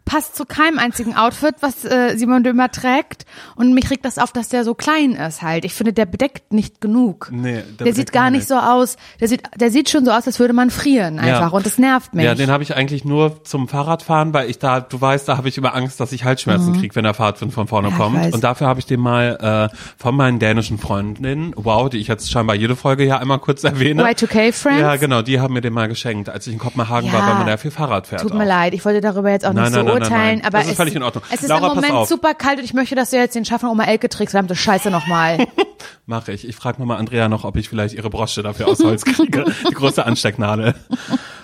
passt 0.05 0.35
zu 0.35 0.45
keinem 0.45 0.79
einzigen 0.79 1.15
Outfit, 1.15 1.55
was 1.61 1.85
äh, 1.85 2.17
Simon 2.17 2.43
Dömer 2.43 2.71
trägt. 2.71 3.25
Und 3.55 3.73
mich 3.73 3.89
regt 3.91 4.03
das 4.05 4.17
auf, 4.17 4.31
dass 4.31 4.49
der 4.49 4.63
so 4.63 4.73
klein 4.73 5.11
ist 5.13 5.41
halt. 5.41 5.63
Ich 5.65 5.73
finde, 5.73 5.93
der 5.93 6.05
bedeckt 6.05 6.51
nicht 6.53 6.81
genug. 6.81 7.29
Nee, 7.31 7.61
der 7.79 7.85
der, 7.85 7.93
sieht 7.93 8.11
gar 8.11 8.29
nicht 8.31 8.47
so 8.47 8.55
aus. 8.55 8.97
Der 9.19 9.27
sieht, 9.27 9.43
der 9.55 9.69
sieht 9.71 9.89
schon 9.89 10.03
so 10.05 10.11
aus, 10.11 10.25
als 10.27 10.39
würde 10.39 10.53
man 10.53 10.69
frieren 10.71 11.19
einfach. 11.19 11.53
Und 11.53 11.65
das 11.65 11.77
nervt 11.77 12.13
mich. 12.13 12.25
Ja, 12.25 12.35
den 12.35 12.49
habe 12.49 12.63
ich 12.63 12.75
eigentlich 12.75 13.05
nur 13.05 13.43
zum 13.43 13.67
Fahrradfahren, 13.67 14.33
weil 14.33 14.49
ich 14.49 14.59
da, 14.59 14.79
du 14.81 14.99
weißt, 14.99 15.27
da 15.27 15.37
habe 15.37 15.47
ich 15.49 15.57
immer 15.57 15.75
Angst, 15.75 15.99
dass 15.99 16.11
ich 16.11 16.23
Halsschmerzen 16.23 16.79
krieg, 16.79 16.95
wenn 16.95 17.03
der 17.03 17.13
Fahrtwind 17.13 17.53
von 17.53 17.67
vorne 17.67 17.89
Mhm. 17.89 17.93
Ja, 17.93 17.97
kommt. 17.97 18.33
Und 18.33 18.43
dafür 18.43 18.67
habe 18.67 18.79
ich 18.79 18.85
den 18.85 18.99
mal 18.99 19.69
äh, 19.71 19.75
von 19.97 20.15
meinen 20.15 20.39
dänischen 20.39 20.77
Freundinnen, 20.77 21.53
wow, 21.55 21.89
die 21.89 21.97
ich 21.97 22.07
jetzt 22.07 22.31
scheinbar 22.31 22.55
jede 22.55 22.75
Folge 22.75 23.05
ja 23.05 23.17
einmal 23.17 23.39
kurz 23.39 23.63
erwähne. 23.63 24.03
Y2K-Friends? 24.03 24.79
Ja, 24.81 24.95
genau, 24.95 25.21
die 25.21 25.39
haben 25.39 25.53
mir 25.53 25.61
den 25.61 25.73
mal 25.73 25.87
geschenkt, 25.87 26.29
als 26.29 26.47
ich 26.47 26.53
in 26.53 26.59
Kopenhagen 26.59 27.07
Ja. 27.07 27.13
war, 27.13 27.27
weil 27.27 27.35
man 27.35 27.47
da 27.47 27.57
viel 27.57 27.71
Fahrrad 27.71 28.07
fährt. 28.07 28.21
Tut 28.21 28.31
auch. 28.31 28.37
mir 28.37 28.45
leid, 28.45 28.73
ich 28.73 28.83
wollte 28.85 29.01
darüber 29.01 29.29
jetzt 29.29 29.45
auch 29.45 29.53
Nein, 29.53 29.65
nicht 29.65 29.75
nein, 29.75 29.85
so 29.85 29.90
nein, 29.99 30.09
nein, 30.09 30.41
aber 30.45 30.57
Das 30.59 30.65
ist 30.65 30.71
es, 30.71 30.77
völlig 30.77 30.95
in 30.95 31.03
Ordnung. 31.03 31.23
es 31.31 31.41
ist 31.43 31.49
Laura, 31.49 31.69
im 31.69 31.75
Moment 31.75 32.07
super 32.07 32.33
kalt 32.33 32.59
und 32.59 32.65
ich 32.65 32.73
möchte, 32.73 32.95
dass 32.95 33.09
du 33.11 33.17
jetzt 33.17 33.35
den 33.35 33.45
Schaffner 33.45 33.71
Oma 33.71 33.83
Elke 33.83 34.09
trägst, 34.09 34.31
verdammte 34.31 34.55
Scheiße 34.55 34.89
nochmal. 34.91 35.45
Mache 36.05 36.31
ich. 36.33 36.47
Ich 36.47 36.55
frage 36.55 36.79
nochmal 36.79 36.97
Andrea 36.97 37.29
noch, 37.29 37.43
ob 37.43 37.55
ich 37.57 37.69
vielleicht 37.69 37.95
ihre 37.95 38.09
Brosche 38.09 38.43
dafür 38.43 38.67
aus 38.67 38.83
Holz 38.83 39.05
kriege. 39.05 39.45
Die 39.69 39.73
große 39.73 40.05
Anstecknadel. 40.05 40.75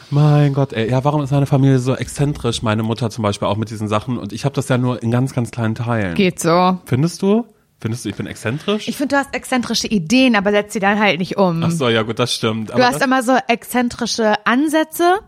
Mein 0.10 0.54
Gott, 0.54 0.74
ey. 0.74 0.90
Ja, 0.90 1.04
warum 1.04 1.22
ist 1.22 1.32
meine 1.32 1.46
Familie 1.46 1.80
so 1.80 1.96
exzentrisch? 1.96 2.62
Meine 2.62 2.84
Mutter 2.84 3.10
zum 3.10 3.24
Beispiel 3.24 3.48
auch 3.48 3.58
mit 3.58 3.70
diesen 3.70 3.88
Sachen. 3.88 4.18
Und 4.18 4.32
ich 4.34 4.46
habe 4.46 4.56
das 4.56 4.70
ja 4.70 4.78
nur 4.78 5.02
in 5.04 5.12
ganz, 5.12 5.34
ganz 5.34 5.52
kleinen 5.52 5.76
Teilen. 5.76 6.16
Geht 6.16 6.40
so. 6.40 6.78
Findest 6.86 7.22
du? 7.22 7.46
Findest 7.80 8.06
du, 8.06 8.10
ich 8.10 8.16
bin 8.16 8.26
exzentrisch? 8.26 8.88
Ich 8.88 8.98
finde, 8.98 9.16
du 9.16 9.20
hast 9.22 9.36
exzentrische 9.36 9.88
Ideen, 9.88 10.36
aber 10.36 10.50
setzt 10.52 10.74
sie 10.74 10.80
dann 10.80 11.00
halt 11.00 11.20
nicht 11.20 11.38
um. 11.38 11.62
Ach 11.64 11.70
so, 11.72 11.90
ja 11.90 12.02
gut, 12.02 12.18
das 12.18 12.34
stimmt. 12.34 12.70
du 12.70 12.74
Aber 12.74 12.88
hast 12.88 13.04
immer 13.04 13.22
so 13.22 13.38
exzentrische 13.48 14.34
Ansätze 14.48 15.20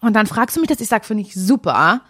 und 0.00 0.14
dann 0.14 0.26
fragst 0.26 0.56
du 0.56 0.60
mich 0.60 0.68
das, 0.68 0.80
ich 0.80 0.88
sag, 0.88 1.04
finde 1.04 1.22
ich 1.22 1.34
super. 1.34 2.02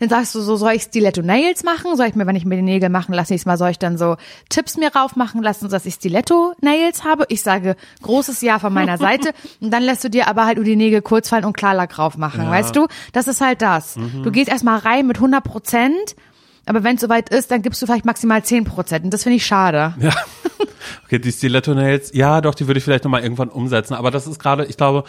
Dann 0.00 0.08
sagst 0.08 0.34
du 0.34 0.40
so, 0.40 0.56
soll 0.56 0.72
ich 0.72 0.82
Stiletto 0.82 1.22
Nails 1.22 1.62
machen? 1.62 1.96
Soll 1.96 2.06
ich 2.06 2.14
mir, 2.14 2.26
wenn 2.26 2.34
ich 2.34 2.44
mir 2.44 2.56
die 2.56 2.62
Nägel 2.62 2.88
machen 2.88 3.12
lasse, 3.14 3.32
nächstes 3.32 3.46
Mal 3.46 3.56
soll 3.58 3.70
ich 3.70 3.78
dann 3.78 3.98
so 3.98 4.16
Tipps 4.48 4.76
mir 4.76 4.92
raufmachen 4.94 5.42
lassen, 5.42 5.68
dass 5.68 5.84
ich 5.86 5.94
Stiletto 5.94 6.54
Nails 6.60 7.04
habe? 7.04 7.24
Ich 7.28 7.42
sage, 7.42 7.76
großes 8.02 8.40
Ja 8.40 8.58
von 8.58 8.72
meiner 8.72 8.96
Seite. 8.98 9.30
Und 9.60 9.70
dann 9.70 9.82
lässt 9.82 10.02
du 10.02 10.10
dir 10.10 10.28
aber 10.28 10.46
halt 10.46 10.56
nur 10.56 10.64
die 10.64 10.76
Nägel 10.76 11.02
kurz 11.02 11.28
fallen 11.28 11.44
und 11.44 11.56
Klarlack 11.56 11.90
drauf 11.90 12.16
machen, 12.16 12.40
Ja. 12.42 12.46
Mhm. 12.46 12.50
weißt 12.52 12.74
du? 12.74 12.86
Das 13.12 13.28
ist 13.28 13.40
halt 13.40 13.62
das. 13.62 13.94
Du 13.94 14.30
gehst 14.32 14.48
erstmal 14.48 14.78
rein 14.78 15.06
mit 15.06 15.18
100 15.18 15.44
Prozent, 15.44 16.16
aber 16.64 16.82
wenn 16.82 16.96
es 16.96 17.02
soweit 17.02 17.28
ist, 17.28 17.50
dann 17.50 17.62
gibst 17.62 17.80
du 17.82 17.86
vielleicht 17.86 18.06
maximal 18.06 18.42
10 18.42 18.64
Prozent. 18.64 19.04
Und 19.04 19.12
das 19.14 19.22
finde 19.22 19.36
ich 19.36 19.46
schade. 19.46 19.94
ja. 20.00 20.12
Okay, 21.04 21.18
die 21.20 21.30
Stiletto 21.30 21.72
Nails, 21.74 22.10
ja, 22.14 22.40
doch, 22.40 22.54
die 22.54 22.66
würde 22.66 22.78
ich 22.78 22.84
vielleicht 22.84 23.04
nochmal 23.04 23.22
irgendwann 23.22 23.48
umsetzen. 23.48 23.94
Aber 23.94 24.10
das 24.10 24.26
ist 24.26 24.38
gerade, 24.40 24.64
ich 24.64 24.76
glaube, 24.76 25.04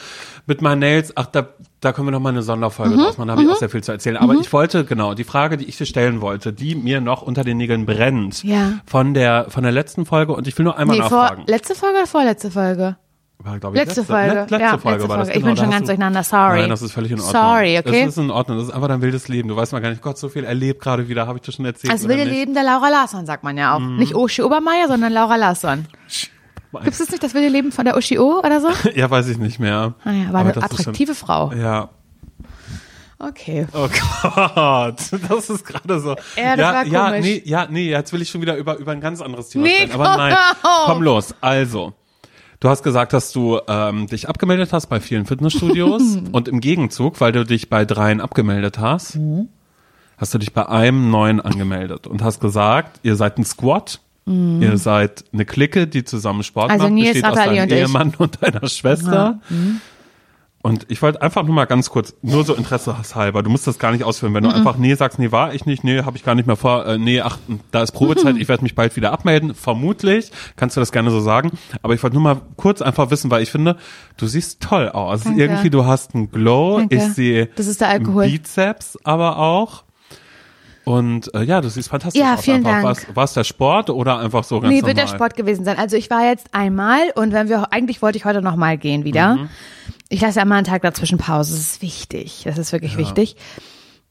mit 0.46 0.62
meinen 0.62 0.80
Nails, 0.80 1.12
ach, 1.16 1.26
da, 1.28 1.48
da 1.80 1.92
können 1.92 2.08
wir 2.08 2.12
nochmal 2.12 2.34
eine 2.34 2.42
Sonderfolge 2.44 2.96
Mhm. 2.96 3.00
draus 3.00 3.18
machen, 3.18 3.28
da 3.30 3.34
habe 3.34 3.44
ich 3.44 3.50
auch 3.50 3.56
sehr 3.58 3.70
viel 3.70 3.84
zu 3.84 3.92
erzählen. 3.92 4.18
Aber 4.18 4.36
ich 4.36 4.52
wollte, 4.54 4.86
genau, 4.86 5.14
die 5.16 5.24
Frage, 5.24 5.58
die 5.58 5.66
ich 5.66 5.78
dir 5.78 5.86
stellen 5.86 6.22
wollte, 6.22 6.54
die 6.54 6.76
mir 6.76 7.02
noch 7.02 7.22
unter 7.24 7.44
den 7.44 7.58
Nägeln 7.58 7.86
brennt, 7.86 8.44
Ja. 8.44 8.74
von 8.86 9.14
der, 9.14 9.48
von 9.50 9.64
der 9.64 9.72
letzten 9.72 10.06
Folge, 10.06 10.34
und 10.34 10.48
ich 10.48 10.58
will 10.58 10.66
nur 10.66 10.78
einmal 10.78 10.98
Nee, 10.98 11.04
vor, 11.08 11.22
nachfragen. 11.22 11.44
letzte 11.48 11.74
Folge 11.76 11.98
oder 11.98 12.08
vorletzte 12.08 12.52
Folge? 12.52 12.98
War, 13.40 13.56
ich, 13.58 13.64
Letzte 13.74 14.04
Folge. 14.04 14.34
Let- 14.34 14.52
letzte 14.52 14.60
Ja, 14.66 14.78
Folge 14.78 14.98
letzte 14.98 15.10
war 15.10 15.18
das. 15.20 15.28
Folge. 15.28 15.40
Ich 15.40 15.44
Genau, 15.44 15.54
bin 15.56 15.58
schon 15.58 15.70
ganz 15.70 15.82
du- 15.82 15.86
durcheinander. 15.88 16.24
Sorry. 16.24 16.60
Nein, 16.62 16.70
das 16.70 16.82
ist 16.82 16.92
völlig 16.92 17.12
in 17.12 17.20
Ordnung. 17.20 17.42
Sorry, 17.42 17.78
okay? 17.78 18.02
Das 18.06 18.10
ist 18.10 18.18
in 18.18 18.32
Ordnung. 18.32 18.58
Das 18.58 18.68
ist 18.68 18.74
einfach 18.74 18.88
dein 18.88 19.02
wildes 19.02 19.28
Leben. 19.28 19.48
Du 19.48 19.56
weißt 19.56 19.72
mal 19.74 19.80
gar 19.80 19.90
nicht, 19.92 20.02
Gott, 20.02 20.18
so 20.18 20.28
viel 20.28 20.44
erlebt 20.44 20.82
gerade 20.82 21.08
wieder. 21.08 21.28
Habe 21.28 21.38
ich 21.38 21.46
das 21.46 21.56
schon 21.56 21.66
erzählt? 21.66 21.94
Das 21.94 22.08
wilde? 22.08 22.26
Mhm. 22.26 22.32
Leben 22.32 22.54
der 22.56 22.64
Laura 22.64 22.90
Larsson, 22.90 23.26
sagt 23.26 23.44
man 23.44 23.56
ja 23.58 23.76
auch. 23.76 23.80
Nicht 23.80 24.16
Uschi 24.16 24.42
Obermeier, 24.42 24.88
sondern 24.88 25.14
Laura 25.14 25.36
Larsson. 25.36 25.86
Gibt 26.84 27.00
es 27.00 27.10
nicht 27.12 27.24
das 27.24 27.34
wilde 27.36 27.48
Leben 27.50 27.72
von 27.72 27.86
der 27.86 27.96
Uschi 27.96 28.18
O 28.20 28.40
oder 28.40 28.60
so? 28.60 28.70
Ja, 28.96 29.10
weiß 29.10 29.28
ich 29.30 29.38
nicht 29.38 29.60
mehr. 29.60 29.94
Ah 30.04 30.12
ja, 30.12 30.24
war 30.26 30.28
Aber 30.30 30.40
eine 30.40 30.50
ist 30.50 30.56
schon- 30.56 30.64
attraktive 30.64 31.16
Frau. 31.16 31.52
Ja. 31.54 31.90
Okay. 33.20 33.66
Oh 33.74 33.88
Gott, 34.22 34.96
das 35.30 35.50
ist 35.50 35.66
gerade 35.66 36.00
so. 36.00 36.10
Ja, 36.36 36.56
das 36.56 36.60
ja, 36.60 36.74
war 36.74 36.86
ja, 36.86 37.06
komisch. 37.06 37.22
nee, 37.26 37.42
ja, 37.46 37.68
nee, 37.70 37.90
jetzt 37.90 38.14
will 38.14 38.22
ich 38.22 38.30
schon 38.30 38.42
wieder 38.42 38.56
über, 38.58 38.78
über 38.78 38.92
ein 38.92 39.02
ganz 39.02 39.22
anderes 39.22 39.50
Thema 39.50 39.64
Nee, 39.64 39.76
sprechen. 39.88 39.94
Aber 40.02 40.18
nein, 40.18 40.36
komm 40.86 41.02
los. 41.02 41.34
Also, 41.42 41.94
du 42.60 42.70
hast 42.70 42.84
gesagt, 42.84 43.14
dass 43.14 43.32
du 43.32 43.60
ähm, 43.68 44.08
dich 44.08 44.28
abgemeldet 44.30 44.74
hast 44.74 44.88
bei 44.88 45.00
vielen 45.00 45.26
Fitnessstudios 45.26 46.02
und 46.32 46.48
im 46.48 46.60
Gegenzug, 46.60 47.20
weil 47.22 47.32
du 47.32 47.46
dich 47.46 47.70
bei 47.70 47.86
dreien 47.86 48.22
abgemeldet 48.22 48.80
hast, 48.80 49.16
Mhm. 49.16 49.48
hast 50.18 50.34
du 50.34 50.38
dich 50.38 50.54
bei 50.54 50.68
einem 50.68 51.12
neuen 51.12 51.40
angemeldet 51.42 52.08
und 52.08 52.24
hast 52.24 52.40
gesagt, 52.40 53.00
ihr 53.04 53.16
seid 53.16 53.38
ein 53.38 53.46
Squad. 53.46 54.00
Ihr 54.30 54.78
seid 54.78 55.24
eine 55.32 55.46
Clique, 55.46 55.88
die 55.88 56.04
zusammen 56.04 56.44
Sport 56.44 56.68
Mhm. 56.68 56.72
Also 56.74 56.84
macht, 56.84 56.94
Nils, 56.96 57.08
besteht 57.14 57.24
aus 57.24 57.36
Nathalie 57.38 57.60
deinem 57.62 57.70
und 57.70 57.72
ich. 57.72 57.80
Ehemann 57.80 58.14
und 58.18 58.44
deiner 58.44 58.68
Schwester. 58.68 59.40
Und 60.64 60.86
ich 60.90 61.02
wollte 61.02 61.22
einfach 61.22 61.44
nur 61.44 61.54
mal 61.54 61.66
ganz 61.66 61.90
kurz, 61.92 62.16
nur 62.24 62.44
so 62.44 62.54
interesseshalber, 62.56 63.44
du 63.44 63.50
musst 63.50 63.68
das 63.68 63.78
gar 63.80 63.92
nicht 63.92 64.04
ausführen, 64.04 64.34
wenn 64.34 64.44
du 64.44 64.50
einfach 64.50 64.76
nee 64.78 64.96
sagst, 64.96 65.18
nee, 65.20 65.32
war 65.32 65.54
ich 65.54 65.66
nicht, 65.66 65.84
nee, 65.84 66.02
habe 66.02 66.18
ich 66.18 66.24
gar 66.24 66.34
nicht 66.36 66.48
mehr 66.48 66.56
vor, 66.58 66.86
äh, 66.86 66.98
nee, 66.98 67.22
ach, 67.22 67.38
da 67.72 67.84
ist 67.84 67.92
Probezeit, 67.92 68.36
ich 68.38 68.50
werde 68.50 68.64
mich 68.64 68.74
bald 68.76 68.96
wieder 68.96 69.14
abmelden, 69.14 69.54
vermutlich, 69.54 70.32
kannst 70.56 70.76
du 70.76 70.82
das 70.82 70.92
gerne 70.92 71.12
so 71.12 71.20
sagen, 71.22 71.52
aber 71.84 71.94
ich 71.94 72.02
wollte 72.04 72.16
nur 72.16 72.24
mal 72.24 72.42
kurz 72.58 72.82
einfach 72.82 73.12
wissen, 73.12 73.30
weil 73.32 73.44
ich 73.44 73.52
finde, 73.52 73.78
du 74.18 74.26
siehst 74.28 74.60
toll 74.62 74.90
aus, 74.90 75.24
Danke. 75.24 75.40
irgendwie 75.42 75.70
du 75.70 75.86
hast 75.86 76.16
einen 76.16 76.32
Glow, 76.32 76.80
Danke. 76.80 76.96
ich 76.96 77.04
sehe 77.04 77.46
Das 77.56 77.68
ist 77.68 77.80
der 77.80 77.90
Alkohol. 77.90 78.26
Bizeps 78.28 78.98
aber 79.04 79.38
auch 79.38 79.84
und 80.84 81.34
äh, 81.36 81.44
ja, 81.44 81.62
du 81.62 81.70
siehst 81.70 81.90
fantastisch 81.90 82.22
Ja, 82.22 82.34
aus. 82.36 82.42
vielen 82.42 82.66
einfach. 82.66 82.72
Dank. 82.72 82.84
War's, 82.84 83.06
war's 83.16 83.34
der 83.34 83.44
Sport 83.44 83.90
oder 83.90 84.20
einfach 84.20 84.44
so 84.44 84.60
ganz 84.60 84.72
Nee, 84.74 84.80
normal? 84.82 84.96
wird 84.96 85.04
der 85.10 85.14
Sport 85.14 85.36
gewesen 85.36 85.66
sein. 85.66 85.78
Also 85.78 85.98
ich 85.98 86.10
war 86.10 86.26
jetzt 86.26 86.48
einmal 86.54 87.00
und 87.16 87.34
wenn 87.34 87.50
wir, 87.50 87.72
eigentlich 87.74 88.02
wollte 88.02 88.18
ich 88.18 88.24
heute 88.26 88.42
noch 88.42 88.56
mal 88.56 88.78
gehen 88.78 89.04
wieder. 89.04 89.36
Mhm. 89.36 89.50
Ich 90.10 90.22
lasse 90.22 90.38
ja 90.38 90.44
immer 90.44 90.56
einen 90.56 90.66
Tag 90.66 90.82
dazwischen 90.84 91.18
Pause. 91.18 91.54
Das 91.54 91.60
ist 91.62 91.82
wichtig. 91.82 92.44
Das 92.46 92.58
ist 92.58 92.72
wirklich 92.72 92.98
wichtig. 92.98 93.36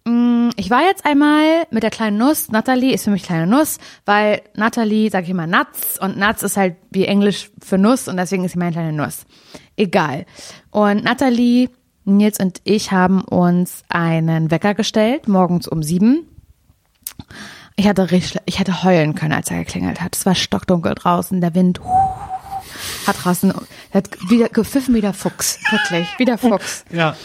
Mm, 0.05 0.51
Ich 0.57 0.71
war 0.71 0.83
jetzt 0.83 1.05
einmal 1.07 1.67
mit 1.71 1.83
der 1.83 1.91
kleinen 1.91 2.19
Nuss. 2.19 2.51
Natalie 2.51 2.93
ist 2.93 3.05
für 3.05 3.11
mich 3.11 3.23
kleine 3.23 3.47
Nuss, 3.47 3.79
weil 4.05 4.43
Natalie, 4.55 5.11
sag 5.11 5.25
ich 5.25 5.31
immer 5.31 5.47
Nuts 5.47 5.99
und 6.01 6.19
Nuts 6.19 6.43
ist 6.43 6.57
halt 6.57 6.77
wie 6.91 7.07
Englisch 7.07 7.51
für 7.63 7.79
Nuss 7.79 8.09
und 8.09 8.17
deswegen 8.17 8.45
ist 8.45 8.53
sie 8.53 8.59
meine 8.59 8.73
kleine 8.73 8.93
Nuss. 8.93 9.25
Egal. 9.77 10.27
Und 10.71 11.03
Natalie, 11.05 11.71
Nils 12.05 12.39
und 12.39 12.61
ich 12.65 12.93
haben 12.93 13.23
uns 13.23 13.83
einen 13.89 14.51
Wecker 14.51 14.75
gestellt, 14.75 15.27
morgens 15.29 15.67
um 15.67 15.83
sieben. 15.83 16.27
Ich 17.75 17.89
hatte 17.89 18.11
richtig, 18.11 18.41
ich 18.47 18.59
hätte 18.59 18.85
heulen 18.85 19.15
können, 19.15 19.33
als 19.33 19.51
er 19.51 19.59
geklingelt 19.59 20.01
hat. 20.01 20.15
Es 20.15 20.25
war 20.25 20.35
stockdunkel 20.35 20.95
draußen, 20.95 21.41
der 21.41 21.55
Wind 21.55 21.81
huh, 21.83 22.11
hat 23.07 23.25
draußen, 23.25 23.53
er 23.91 23.99
hat 23.99 24.11
wieder 24.29 24.49
gepfiffen 24.49 24.95
wie 24.95 25.01
der 25.01 25.13
Fuchs, 25.13 25.59
wirklich, 25.71 26.09
wie 26.19 26.25
der 26.25 26.39
Fuchs. 26.39 26.85
Ja. 26.91 27.17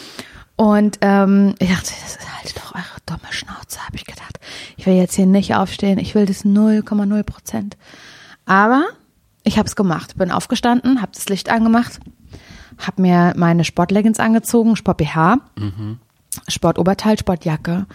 Und 0.56 0.98
ähm, 1.00 1.54
ich 1.58 1.70
dachte, 1.70 1.90
das 2.02 2.16
ist 2.16 2.38
halt 2.38 2.56
doch 2.56 2.74
eure 2.74 2.84
dumme 3.06 3.32
Schnauze, 3.32 3.84
habe 3.84 3.96
ich 3.96 4.04
gedacht. 4.04 4.38
Ich 4.76 4.86
will 4.86 4.94
jetzt 4.94 5.14
hier 5.14 5.26
nicht 5.26 5.54
aufstehen, 5.54 5.98
ich 5.98 6.14
will 6.14 6.26
das 6.26 6.44
0,0 6.44 7.22
Prozent. 7.24 7.76
Aber 8.46 8.84
ich 9.44 9.58
habe 9.58 9.66
es 9.66 9.76
gemacht, 9.76 10.16
bin 10.16 10.30
aufgestanden, 10.30 11.02
habe 11.02 11.12
das 11.14 11.28
Licht 11.28 11.50
angemacht, 11.50 12.00
habe 12.78 13.02
mir 13.02 13.32
meine 13.36 13.64
Sportleggings 13.64 14.20
angezogen, 14.20 14.76
Sport 14.76 14.98
BH, 14.98 15.38
Sportoberteil, 16.48 17.18
Sportjacke 17.18 17.86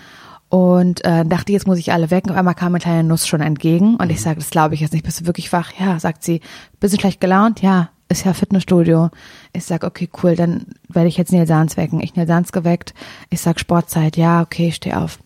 und 0.50 1.04
äh, 1.04 1.26
dachte, 1.26 1.52
jetzt 1.52 1.68
muss 1.68 1.78
ich 1.78 1.92
alle 1.92 2.10
wecken. 2.10 2.32
Auf 2.32 2.38
einmal 2.38 2.56
kam 2.56 2.74
eine 2.74 2.80
kleine 2.80 3.04
Nuss 3.04 3.28
schon 3.28 3.42
entgegen 3.42 3.96
und 3.96 4.10
ich 4.10 4.22
sage, 4.22 4.40
das 4.40 4.50
glaube 4.50 4.76
ich 4.76 4.82
jetzt 4.82 4.94
nicht. 4.94 5.06
Bist 5.06 5.22
du 5.22 5.26
wirklich 5.26 5.52
wach? 5.52 5.72
Ja, 5.80 6.00
sagt 6.00 6.24
sie. 6.24 6.42
Bist 6.80 6.94
du 6.94 7.00
schlecht 7.00 7.20
gelaunt? 7.20 7.62
Ja, 7.62 7.90
ist 8.10 8.26
ja 8.26 8.34
Fitnessstudio. 8.34 9.10
Ich 9.52 9.66
sag, 9.66 9.84
okay, 9.84 10.10
cool, 10.24 10.36
dann 10.36 10.68
werde 10.88 11.10
ich 11.10 11.18
jetzt 11.18 11.32
Nils 11.32 11.50
Sans 11.50 11.76
wecken. 11.76 12.00
Ich 12.00 12.16
Nils 12.16 12.30
Sans 12.30 12.52
geweckt. 12.52 12.94
Ich 13.30 13.42
sag 13.42 13.60
Sportzeit. 13.60 14.16
Ja, 14.16 14.42
okay, 14.42 14.70
ich 14.70 14.76
steh 14.76 14.94
auf. 14.94 15.20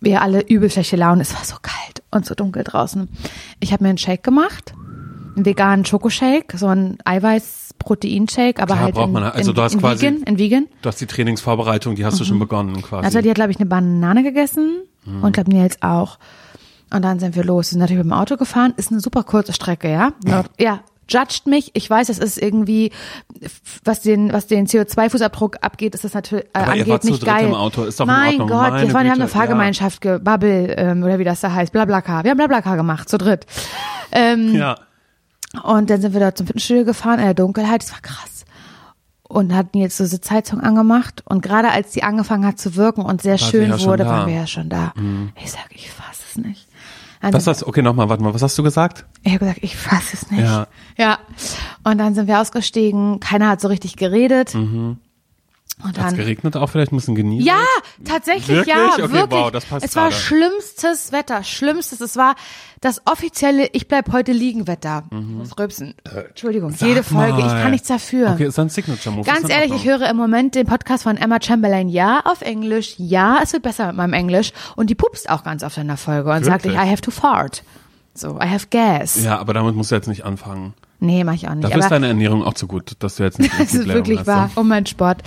Wir 0.00 0.20
alle 0.20 0.42
übel 0.42 0.70
schlechte 0.70 0.96
Laune. 0.96 1.22
Es 1.22 1.34
war 1.34 1.44
so 1.44 1.56
kalt 1.62 2.02
und 2.10 2.26
so 2.26 2.34
dunkel 2.34 2.64
draußen. 2.64 3.08
Ich 3.60 3.72
habe 3.72 3.84
mir 3.84 3.90
einen 3.90 3.98
Shake 3.98 4.22
gemacht, 4.24 4.74
einen 5.36 5.46
veganen 5.46 5.86
Schokoshake, 5.86 6.58
so 6.58 6.66
ein 6.66 6.98
Eiweiß-Protein-Shake, 7.82 8.58
aber 8.60 8.66
Klar, 8.74 8.80
halt 8.80 8.94
braucht 8.94 9.06
in, 9.08 9.12
man. 9.12 9.22
Also 9.24 9.50
in, 9.50 9.56
du 9.56 9.62
hast 9.62 9.74
in 9.74 9.80
quasi- 9.80 10.06
vegan, 10.06 10.22
in 10.24 10.38
vegan. 10.38 10.66
Du 10.82 10.88
hast 10.88 11.00
die 11.00 11.06
Trainingsvorbereitung, 11.06 11.94
die 11.94 12.04
hast 12.04 12.20
du 12.20 12.24
schon 12.24 12.38
begonnen 12.38 12.80
quasi. 12.82 13.04
Also 13.04 13.20
die 13.20 13.28
hat, 13.28 13.36
glaube 13.36 13.50
ich, 13.50 13.58
eine 13.58 13.66
Banane 13.66 14.22
gegessen 14.22 14.82
und 15.20 15.32
glaube 15.32 15.50
Nils 15.50 15.78
auch. 15.82 16.18
Und 16.94 17.02
dann 17.02 17.18
sind 17.18 17.34
wir 17.36 17.44
los. 17.44 17.66
Wir 17.68 17.70
sind 17.70 17.80
natürlich 17.80 18.04
mit 18.04 18.12
dem 18.12 18.18
Auto 18.18 18.36
gefahren. 18.36 18.74
Ist 18.76 18.90
eine 18.92 19.00
super 19.00 19.22
kurze 19.22 19.52
Strecke, 19.52 19.90
ja? 19.90 20.12
Ja. 20.58 20.80
Judged 21.08 21.46
mich. 21.46 21.70
Ich 21.74 21.90
weiß, 21.90 22.08
es 22.10 22.18
ist 22.18 22.40
irgendwie, 22.40 22.90
was 23.84 24.00
den, 24.02 24.32
was 24.32 24.46
den 24.46 24.66
CO2-Fußabdruck 24.66 25.56
abgeht, 25.60 25.94
ist 25.94 26.04
das 26.04 26.14
natürlich, 26.14 26.44
äh, 26.44 26.48
Aber 26.52 26.66
ihr 26.66 26.72
angeht 26.72 26.88
wart 26.88 27.02
zu 27.02 27.10
nicht 27.10 27.22
dritt 27.22 27.28
geil. 27.34 27.46
im 27.48 27.54
Auto, 27.54 27.82
ist 27.84 27.98
doch 27.98 28.04
in 28.04 28.12
mein. 28.12 28.38
Gott, 28.38 28.48
Meine 28.50 28.86
wir 28.86 28.94
waren, 28.94 29.04
wir 29.04 29.10
haben 29.10 29.20
eine 29.20 29.28
Fahrgemeinschaft, 29.28 30.00
ge 30.00 30.18
Bubble, 30.20 30.74
ähm, 30.78 31.02
oder 31.02 31.18
wie 31.18 31.24
das 31.24 31.40
da 31.40 31.52
heißt, 31.52 31.72
Blablaka. 31.72 32.22
Wir 32.24 32.30
haben 32.30 32.38
Blablaka 32.38 32.76
gemacht, 32.76 33.08
zu 33.08 33.18
dritt. 33.18 33.46
Ähm, 34.12 34.54
ja. 34.54 34.76
Und 35.62 35.90
dann 35.90 36.00
sind 36.00 36.12
wir 36.12 36.20
da 36.20 36.34
zum 36.34 36.46
Fitnessstudio 36.46 36.84
gefahren 36.84 37.18
in 37.18 37.24
der 37.26 37.34
Dunkelheit. 37.34 37.82
Das 37.82 37.92
war 37.92 38.00
krass. 38.00 38.44
Und 39.22 39.54
hatten 39.54 39.78
jetzt 39.78 39.96
so 39.96 40.04
Sitzheizung 40.04 40.60
angemacht. 40.60 41.22
Und 41.24 41.42
gerade 41.42 41.70
als 41.70 41.92
die 41.92 42.02
angefangen 42.02 42.46
hat 42.46 42.58
zu 42.58 42.76
wirken 42.76 43.02
und 43.02 43.22
sehr 43.22 43.38
sie 43.38 43.44
schön 43.44 43.70
ja 43.70 43.80
wurde. 43.80 44.04
Mhm. 44.04 44.08
waren 44.08 44.26
wir 44.28 44.34
ja 44.34 44.46
schon 44.46 44.68
da. 44.68 44.92
Ich 45.42 45.50
sag, 45.50 45.66
ich 45.70 45.90
fass 45.90 46.20
es 46.28 46.36
nicht. 46.36 46.68
Dann 47.20 47.32
Was 47.34 47.46
hast 47.46 47.64
okay, 47.64 47.82
nochmal, 47.82 48.08
warte 48.08 48.22
mal, 48.22 48.34
was 48.34 48.42
hast 48.42 48.58
du 48.58 48.64
gesagt? 48.64 49.06
ich 49.22 49.32
habe 49.32 49.38
gesagt, 49.40 49.60
ich 49.62 49.76
fass 49.76 50.12
es 50.12 50.30
nicht. 50.30 50.42
Ja. 50.42 50.66
ja. 50.98 51.18
Und 51.84 51.98
dann 51.98 52.14
sind 52.14 52.26
wir 52.26 52.40
ausgestiegen. 52.40 53.20
Keiner 53.20 53.48
hat 53.48 53.60
so 53.60 53.68
richtig 53.68 53.96
geredet. 53.96 54.54
Mhm. 54.54 54.96
Und 55.82 55.98
Hat's 55.98 56.10
dann, 56.10 56.16
geregnet 56.16 56.56
auch 56.56 56.68
vielleicht, 56.68 56.92
müssen 56.92 57.14
genießen? 57.14 57.44
ja, 57.46 57.64
tatsächlich, 58.04 58.48
Wirklich? 58.48 58.74
ja, 58.76 58.92
Okay, 58.92 59.12
wirklich. 59.12 59.30
wow, 59.30 59.50
das 59.50 59.64
passt 59.64 59.84
es 59.84 59.96
war 59.96 60.10
gerade. 60.10 60.20
schlimmstes 60.22 61.10
Wetter, 61.12 61.42
schlimmstes. 61.42 62.00
Es 62.00 62.16
war 62.16 62.36
das 62.80 63.02
offizielle 63.06 63.68
Ich 63.72 63.88
bleib 63.88 64.12
heute 64.12 64.32
liegen 64.32 64.66
Wetter. 64.68 65.04
Das 65.40 65.58
Rülpsen. 65.58 65.94
Entschuldigung, 66.28 66.72
jede 66.78 67.00
Mhm. 67.00 67.04
Sag 67.04 67.04
Folge. 67.06 67.38
Ich 67.40 67.44
mal. 67.46 67.62
kann 67.62 67.70
nichts 67.72 67.88
dafür. 67.88 68.30
Okay, 68.32 68.46
ist 68.46 68.58
ein 68.58 68.68
Signature-Move. 68.68 69.24
Ganz 69.26 69.40
ist 69.40 69.44
in 69.46 69.50
ehrlich, 69.50 69.72
ich 69.74 69.84
höre 69.84 70.08
im 70.08 70.16
Moment 70.16 70.54
den 70.54 70.66
Podcast 70.66 71.02
von 71.02 71.16
Emma 71.16 71.38
Chamberlain, 71.42 71.88
ja, 71.88 72.20
auf 72.26 72.42
Englisch, 72.42 72.94
ja, 72.98 73.40
es 73.42 73.52
wird 73.52 73.62
besser 73.64 73.88
mit 73.88 73.96
meinem 73.96 74.12
Englisch. 74.12 74.52
Und 74.76 74.88
die 74.90 74.94
pupst 74.94 75.28
auch 75.30 75.42
ganz 75.42 75.62
oft 75.64 75.76
in 75.78 75.88
der 75.88 75.96
Folge 75.96 76.30
und 76.30 76.44
sagt, 76.44 76.64
I 76.64 76.68
Wirklich? 76.70 76.90
have 76.90 77.02
to 77.02 77.10
fart. 77.10 77.64
So, 78.14 78.38
I 78.40 78.48
have 78.48 78.66
gas. 78.70 79.22
Ja, 79.24 79.38
aber 79.38 79.54
damit 79.54 79.74
musst 79.74 79.90
du 79.90 79.94
jetzt 79.96 80.06
nicht 80.08 80.24
anfangen. 80.24 80.74
Nee, 81.02 81.24
mach 81.24 81.34
ich 81.34 81.48
auch 81.48 81.54
nicht. 81.54 81.64
Dafür 81.64 81.80
ist 81.80 81.90
deine 81.90 82.06
Ernährung 82.06 82.44
auch 82.44 82.54
zu 82.54 82.68
gut, 82.68 82.92
dass 83.00 83.16
du 83.16 83.24
jetzt 83.24 83.38
nicht 83.40 83.52
das 83.58 83.74
ist 83.74 83.88
wirklich 83.88 84.24
wahr, 84.26 84.50
um 84.54 84.68
meinen 84.68 84.86
Sport. 84.86 85.22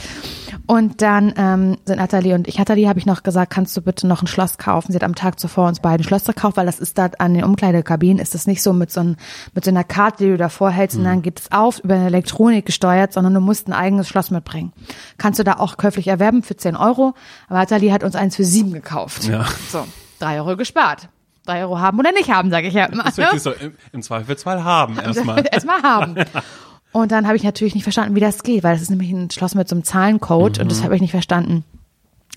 Und 0.67 1.01
dann 1.01 1.33
ähm, 1.37 1.77
sind 1.85 1.97
Nathalie 1.97 2.33
und 2.33 2.47
ich, 2.47 2.57
Nathalie 2.57 2.87
habe 2.87 2.97
ich 2.97 3.05
noch 3.05 3.23
gesagt, 3.23 3.51
kannst 3.53 3.75
du 3.75 3.81
bitte 3.81 4.07
noch 4.07 4.21
ein 4.23 4.27
Schloss 4.27 4.57
kaufen? 4.57 4.91
Sie 4.91 4.95
hat 4.95 5.03
am 5.03 5.13
Tag 5.15 5.39
zuvor 5.39 5.67
uns 5.67 5.79
beiden 5.81 6.03
Schloss 6.03 6.23
gekauft, 6.23 6.57
weil 6.57 6.65
das 6.65 6.79
ist 6.79 6.97
da 6.97 7.09
an 7.19 7.33
den 7.33 7.43
Umkleidekabinen, 7.43 8.19
ist 8.19 8.33
das 8.33 8.47
nicht 8.47 8.63
so 8.63 8.73
mit 8.73 8.89
so, 8.91 9.01
ein, 9.01 9.17
mit 9.53 9.65
so 9.65 9.69
einer 9.69 9.83
Karte, 9.83 10.23
die 10.23 10.29
du 10.31 10.37
davor 10.37 10.71
hältst 10.71 10.95
und 10.97 11.03
Mhm. 11.03 11.07
dann 11.07 11.21
geht 11.21 11.39
es 11.41 11.51
auf, 11.51 11.79
über 11.79 11.95
eine 11.95 12.05
Elektronik 12.07 12.65
gesteuert, 12.65 13.13
sondern 13.13 13.33
du 13.33 13.41
musst 13.41 13.67
ein 13.67 13.73
eigenes 13.73 14.07
Schloss 14.07 14.31
mitbringen. 14.31 14.71
Kannst 15.17 15.39
du 15.39 15.43
da 15.43 15.57
auch 15.59 15.77
käuflich 15.77 16.07
erwerben 16.07 16.41
für 16.41 16.55
10 16.55 16.75
Euro, 16.77 17.13
aber 17.47 17.59
Nathalie 17.59 17.91
hat 17.91 18.03
uns 18.03 18.15
eins 18.15 18.35
für 18.37 18.45
sieben 18.45 18.71
gekauft. 18.71 19.25
Ja. 19.25 19.45
So, 19.71 19.85
drei 20.19 20.39
Euro 20.39 20.55
gespart. 20.57 21.09
Drei 21.45 21.61
Euro 21.63 21.79
haben 21.79 21.99
oder 21.99 22.11
nicht 22.11 22.29
haben, 22.31 22.49
sage 22.51 22.67
ich 22.67 22.73
ja 22.73 22.85
immer. 22.85 23.05
Wirklich 23.15 23.41
so, 23.41 23.51
im, 23.51 23.73
im 23.91 24.01
Zweifelsfall 24.01 24.63
haben 24.63 24.97
erstmal. 25.03 25.43
Erstmal 25.51 25.81
haben. 25.83 26.15
Und 26.91 27.11
dann 27.11 27.27
habe 27.27 27.35
ich 27.35 27.43
natürlich 27.43 27.75
nicht 27.75 27.83
verstanden, 27.83 28.15
wie 28.15 28.21
das 28.21 28.41
geht, 28.43 28.63
weil 28.63 28.73
das 28.73 28.81
ist 28.81 28.89
nämlich 28.89 29.11
ein 29.11 29.29
Schloss 29.29 29.53
mit 29.53 29.67
so 29.67 29.75
einem 29.75 29.83
Zahlencode 29.83 30.59
und 30.59 30.71
das 30.71 30.79
Mhm. 30.79 30.83
habe 30.85 30.95
ich 30.95 31.01
nicht 31.01 31.11
verstanden. 31.11 31.65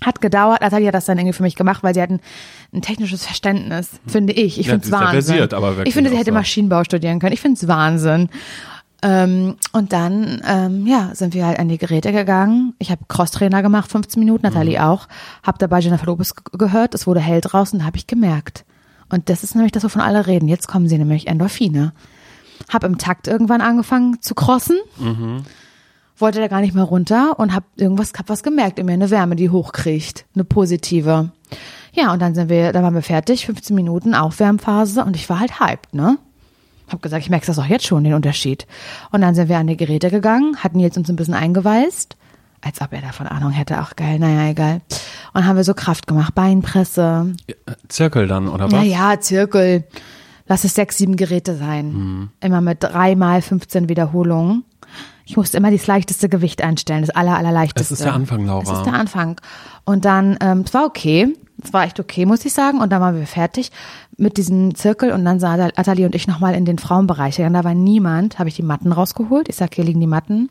Hat 0.05 0.21
gedauert, 0.21 0.63
Natalia 0.63 0.89
hat 0.89 0.95
das 0.95 1.05
dann 1.05 1.17
irgendwie 1.17 1.33
für 1.33 1.45
mich 1.45 1.55
gemacht, 1.55 1.85
weil 1.85 1.95
sie 1.95 2.03
hat 2.03 2.11
ein, 2.11 2.21
ein 2.73 2.83
technisches 2.83 3.25
Verständnis, 3.25 3.89
finde 4.09 4.33
ich. 4.33 4.59
Ich 4.59 4.67
Ja, 4.67 4.73
finde 4.73 4.85
es 4.87 4.91
ja 4.91 4.99
Wahnsinn. 5.01 5.13
versiert, 5.13 5.55
aber 5.55 5.71
wirklich 5.77 5.89
ich 5.89 5.95
finde, 5.95 6.11
sie 6.11 6.17
hätte 6.17 6.31
so. 6.31 6.35
Maschinenbau 6.35 6.83
studieren 6.83 7.21
können. 7.21 7.33
Ich 7.35 7.41
finde 7.41 7.57
es 7.57 7.69
Wahnsinn. 7.69 8.31
Ähm, 9.01 9.57
und 9.73 9.93
dann, 9.93 10.43
ähm, 10.45 10.87
ja, 10.89 11.11
sind 11.15 11.35
wir 11.35 11.47
halt 11.47 11.61
an 11.61 11.69
die 11.69 11.79
Geräte 11.79 12.11
gegangen. 12.13 12.75
Ich 12.81 12.91
habe 12.91 13.03
Crosstrainer 13.07 13.63
gemacht, 13.63 13.91
15 13.93 14.19
Minuten, 14.19 14.45
Nathalie 14.45 14.79
Mhm. 14.81 14.85
auch. 14.87 15.07
Hab 15.45 15.61
dabei 15.61 15.79
Jennifer 15.79 16.07
Lopez 16.07 16.35
gehört, 16.53 16.95
es 16.97 17.07
wurde 17.07 17.21
hell 17.21 17.41
draußen, 17.41 17.79
da 17.79 17.85
habe 17.85 17.97
ich 17.97 18.09
gemerkt. 18.09 18.65
Und 19.11 19.29
das 19.29 19.45
ist 19.45 19.55
nämlich 19.55 19.73
das, 19.73 19.85
wovon 19.85 20.03
alle 20.03 20.27
reden. 20.27 20.49
Jetzt 20.49 20.69
kommen 20.69 20.89
sie 20.89 20.99
nämlich 20.99 21.27
Endorphine. 21.27 21.93
Hab 22.69 22.85
im 22.85 22.99
Takt 22.99 23.29
irgendwann 23.29 23.61
angefangen 23.61 24.21
zu 24.21 24.35
crossen. 24.35 24.77
Wollte 26.17 26.41
da 26.41 26.49
gar 26.49 26.61
nicht 26.61 26.75
mehr 26.75 26.85
runter 26.85 27.39
und 27.39 27.55
hab 27.55 27.65
irgendwas, 27.77 28.13
hab 28.19 28.29
was 28.29 28.43
gemerkt 28.43 28.79
in 28.79 28.87
mir, 28.87 28.93
eine 28.93 29.11
Wärme, 29.11 29.37
die 29.37 29.51
hochkriecht, 29.51 30.27
eine 30.35 30.45
positive. 30.45 31.31
Ja, 31.93 32.13
und 32.13 32.21
dann 32.21 32.35
sind 32.35 32.49
wir, 32.49 32.73
da 32.73 32.83
waren 32.83 32.95
wir 32.95 33.03
fertig, 33.03 33.47
15 33.47 33.75
Minuten 33.75 34.15
Aufwärmphase 34.15 35.05
und 35.05 35.17
ich 35.17 35.29
war 35.31 35.41
halt 35.41 35.61
hyped, 35.61 35.95
ne? 35.95 36.19
Hab 36.89 37.03
gesagt, 37.03 37.23
ich 37.23 37.31
merke 37.31 37.47
das 37.47 37.59
auch 37.59 37.67
jetzt 37.67 37.87
schon, 37.87 38.03
den 38.03 38.15
Unterschied. 38.15 38.67
Und 39.13 39.21
dann 39.21 39.35
sind 39.35 39.49
wir 39.49 39.59
an 39.59 39.67
die 39.67 39.77
Geräte 39.77 40.11
gegangen, 40.11 40.57
hatten 40.57 40.81
jetzt 40.81 40.97
uns 40.97 41.09
ein 41.09 41.17
bisschen 41.17 41.35
eingeweist, 41.35 42.17
als 42.61 42.81
ob 42.81 42.93
er 42.93 43.01
davon 43.01 43.27
Ahnung 43.27 43.51
hätte, 43.51 43.79
ach 43.79 43.97
geil, 43.97 44.19
naja, 44.19 44.51
egal. 44.51 44.81
Und 45.35 45.47
haben 45.47 45.57
wir 45.57 45.65
so 45.65 45.75
Kraft 45.75 46.07
gemacht, 46.07 46.35
Beinpresse, 46.35 47.35
Zirkel 47.89 48.27
dann, 48.27 48.49
oder 48.49 48.67
was? 48.67 48.73
naja, 48.73 49.21
Zirkel. 49.21 49.85
Lass 50.47 50.65
es 50.65 50.75
sechs, 50.75 50.97
sieben 50.97 51.17
Geräte 51.17 51.57
sein. 51.57 52.31
Immer 52.41 52.63
mit 52.63 52.83
dreimal 52.83 53.43
15 53.43 53.91
Wiederholungen. 53.91 54.65
Ich 55.27 55.37
musste 55.37 55.59
immer 55.59 55.71
das 55.71 55.87
leichteste 55.87 56.31
Gewicht 56.31 56.63
einstellen, 56.63 57.03
das 57.03 57.11
aller, 57.11 57.37
allerleichteste. 57.37 57.93
Es 57.93 58.01
ist 58.01 58.05
der 58.07 58.15
Anfang, 58.15 58.47
Laura. 58.47 58.63
Es 58.63 58.79
ist 58.79 58.87
der 58.87 58.95
Anfang. 58.95 59.39
Und 59.85 60.07
dann, 60.07 60.39
ähm, 60.41 60.65
es 60.65 60.73
war 60.73 60.87
okay. 60.87 61.37
Es 61.63 61.73
war 61.75 61.85
echt 61.85 62.01
okay, 62.01 62.25
muss 62.25 62.47
ich 62.47 62.55
sagen. 62.55 62.81
Und 62.81 62.91
dann 62.91 63.03
waren 63.03 63.15
wir 63.15 63.27
fertig 63.27 63.71
mit 64.17 64.39
diesem 64.39 64.75
Zirkel. 64.75 65.13
Und 65.13 65.27
dann 65.27 65.39
sah 65.39 65.53
Atali 65.77 66.07
und 66.07 66.15
ich 66.15 66.29
nochmal 66.29 66.55
in 66.55 66.65
den 66.65 66.79
Frauenbereich. 66.79 67.37
gegangen. 67.37 67.53
Da 67.53 67.65
war 67.65 67.75
niemand. 67.75 68.39
Habe 68.39 68.49
ich 68.49 68.57
die 68.57 68.63
Matten 68.63 68.91
rausgeholt. 68.91 69.51
Ich 69.51 69.57
sag, 69.57 69.75
hier 69.75 69.85
liegen 69.85 70.01
die 70.01 70.07
Matten. 70.07 70.49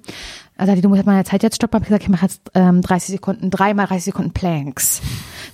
Atali, 0.58 0.82
du 0.82 0.90
musst 0.90 1.06
meine 1.06 1.24
Zeit 1.24 1.44
jetzt 1.44 1.56
stoppen. 1.58 1.76
Hab 1.76 1.84
ich 1.84 1.88
gesagt, 1.90 2.04
ich 2.04 2.10
mache 2.10 2.26
jetzt 2.26 2.42
ähm, 2.56 2.82
30 2.82 3.10
Sekunden, 3.10 3.50
dreimal 3.52 3.86
30 3.88 4.06
Sekunden 4.06 4.32
Planks. 4.32 5.02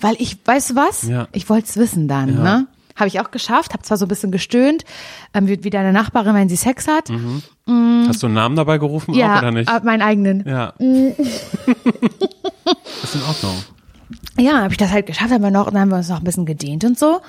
Weil 0.01 0.15
ich, 0.19 0.37
weißt 0.45 0.69
du 0.71 0.75
was? 0.75 1.03
Ja. 1.03 1.27
Ich 1.33 1.49
wollte 1.49 1.67
es 1.67 1.75
wissen 1.77 2.07
dann, 2.07 2.37
Ja. 2.37 2.43
ne? 2.43 2.67
Habe 2.95 3.07
ich 3.07 3.19
auch 3.19 3.31
geschafft, 3.31 3.73
habe 3.73 3.81
zwar 3.81 3.97
so 3.97 4.05
ein 4.05 4.07
bisschen 4.07 4.31
gestöhnt, 4.31 4.85
ähm, 5.33 5.47
wie, 5.47 5.63
wie 5.63 5.71
deine 5.71 5.91
Nachbarin, 5.93 6.35
wenn 6.35 6.47
sie 6.47 6.55
Sex 6.55 6.87
hat. 6.87 7.09
Hast 7.09 8.21
du 8.21 8.27
einen 8.27 8.35
Namen 8.35 8.55
dabei 8.55 8.77
gerufen 8.77 9.15
ja, 9.15 9.33
auch, 9.33 9.37
oder 9.39 9.49
nicht? 9.51 9.67
aber 9.67 9.83
meinen 9.83 10.03
eigenen. 10.03 10.47
Ja. 10.47 10.73
ist 10.77 10.85
in 13.15 13.21
Ordnung. 13.27 13.55
Ja, 14.37 14.61
habe 14.61 14.73
ich 14.73 14.77
das 14.77 14.91
halt 14.91 15.07
geschafft, 15.07 15.31
haben 15.31 15.41
wir 15.41 15.49
noch, 15.49 15.71
dann 15.71 15.79
haben 15.79 15.89
wir 15.89 15.97
uns 15.97 16.09
noch 16.09 16.19
ein 16.19 16.23
bisschen 16.23 16.45
gedehnt 16.45 16.83
und 16.83 16.99
so. 16.99 17.19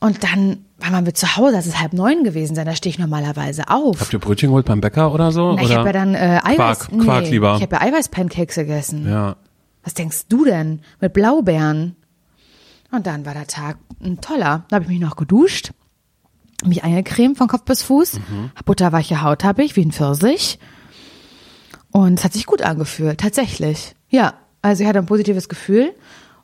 Und 0.00 0.24
dann 0.24 0.64
waren 0.78 1.04
wir 1.04 1.12
zu 1.14 1.36
Hause, 1.36 1.52
das 1.52 1.66
ist 1.66 1.78
halb 1.78 1.92
neun 1.92 2.24
gewesen 2.24 2.54
sein, 2.54 2.64
da 2.64 2.74
stehe 2.74 2.90
ich 2.90 2.98
normalerweise 2.98 3.68
auf. 3.68 4.00
Habt 4.00 4.12
ihr 4.14 4.18
Brötchen 4.18 4.48
geholt 4.48 4.64
beim 4.64 4.80
Bäcker 4.80 5.12
oder 5.12 5.30
so? 5.30 5.52
Na, 5.52 5.62
ich 5.62 5.74
habe 5.74 5.88
ja 5.88 5.92
dann 5.92 6.14
äh, 6.14 6.40
Eiweiß, 6.42 6.88
Quark, 6.88 7.02
Quark 7.02 7.24
nee, 7.24 7.30
lieber. 7.30 7.56
ich 7.56 7.62
habe 7.62 7.76
ja 7.76 7.82
Eiweißpancakes 7.82 8.54
gegessen. 8.56 9.06
Ja. 9.08 9.36
Was 9.84 9.92
denkst 9.94 10.26
du 10.28 10.44
denn 10.46 10.80
mit 11.00 11.12
Blaubeeren? 11.12 11.96
Und 12.90 13.06
dann 13.06 13.26
war 13.26 13.34
der 13.34 13.46
Tag 13.46 13.76
ein 14.02 14.20
toller. 14.22 14.64
Da 14.68 14.76
habe 14.76 14.84
ich 14.84 14.90
mich 14.90 15.00
noch 15.00 15.16
geduscht, 15.16 15.70
mich 16.64 16.82
eingecremt 16.82 17.36
von 17.38 17.46
Kopf 17.48 17.64
bis 17.64 17.82
Fuß, 17.82 18.14
Mhm. 18.14 18.50
butterweiche 18.64 19.22
Haut 19.22 19.44
habe 19.44 19.62
ich, 19.62 19.76
wie 19.76 19.84
ein 19.84 19.92
Pfirsich. 19.92 20.58
Und 21.92 22.18
es 22.18 22.24
hat 22.24 22.32
sich 22.32 22.46
gut 22.46 22.62
angefühlt, 22.62 23.18
tatsächlich. 23.20 23.94
Ja, 24.08 24.34
also 24.62 24.82
ich 24.82 24.88
hatte 24.88 24.98
ein 24.98 25.06
positives 25.06 25.48
Gefühl 25.48 25.92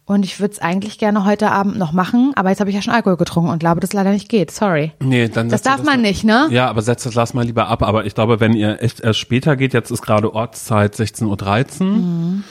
und 0.06 0.24
ich 0.24 0.38
würde 0.38 0.52
es 0.52 0.60
eigentlich 0.60 0.98
gerne 0.98 1.24
heute 1.24 1.50
Abend 1.50 1.76
noch 1.78 1.92
machen, 1.92 2.32
aber 2.36 2.50
jetzt 2.50 2.60
habe 2.60 2.70
ich 2.70 2.76
ja 2.76 2.80
schon 2.80 2.94
Alkohol 2.94 3.16
getrunken 3.16 3.50
und 3.50 3.58
glaube, 3.58 3.80
das 3.80 3.92
leider 3.92 4.12
nicht 4.12 4.28
geht. 4.28 4.52
Sorry. 4.52 4.92
Nee, 5.00 5.28
dann 5.28 5.48
Das 5.48 5.62
darf 5.62 5.82
man 5.82 6.00
nicht, 6.00 6.22
ne? 6.22 6.46
Ja, 6.50 6.68
aber 6.68 6.80
setzt 6.80 7.06
das 7.06 7.14
Lass 7.14 7.34
mal 7.34 7.44
lieber 7.44 7.66
ab. 7.66 7.82
Aber 7.82 8.06
ich 8.06 8.14
glaube, 8.14 8.38
wenn 8.38 8.52
ihr 8.52 8.80
echt 8.80 9.00
erst 9.00 9.18
später 9.18 9.56
geht, 9.56 9.74
jetzt 9.74 9.90
ist 9.90 10.02
gerade 10.02 10.32
Ortszeit 10.32 10.94
16.13 10.94 11.80
Uhr. 11.80 11.86
Mhm. 11.86 12.44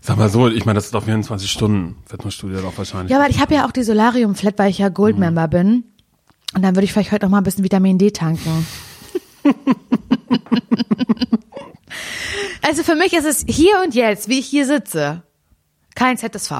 Sag 0.00 0.16
mal 0.16 0.28
so, 0.28 0.46
ich 0.48 0.64
meine, 0.64 0.76
das 0.76 0.84
ist 0.84 0.94
doch 0.94 1.02
24 1.02 1.50
Stunden 1.50 1.96
Fitnessstudio 2.06 2.60
doch 2.60 2.78
wahrscheinlich. 2.78 3.10
Ja, 3.10 3.18
aber 3.18 3.28
ich 3.30 3.40
habe 3.40 3.54
ja 3.54 3.66
auch 3.66 3.72
die 3.72 3.82
Solarium-Flat, 3.82 4.56
weil 4.58 4.70
ich 4.70 4.78
ja 4.78 4.90
Gold-Member 4.90 5.48
bin. 5.48 5.84
Und 6.54 6.62
dann 6.62 6.76
würde 6.76 6.84
ich 6.84 6.92
vielleicht 6.92 7.10
heute 7.10 7.26
noch 7.26 7.30
mal 7.30 7.38
ein 7.38 7.44
bisschen 7.44 7.64
Vitamin 7.64 7.98
D 7.98 8.12
tanken. 8.12 8.64
also 12.62 12.84
für 12.84 12.94
mich 12.94 13.12
ist 13.12 13.24
es 13.24 13.44
hier 13.48 13.72
und 13.84 13.94
jetzt, 13.96 14.28
wie 14.28 14.38
ich 14.38 14.46
hier 14.46 14.66
sitze, 14.66 15.22
kein 15.94 16.16
ZSV. 16.16 16.52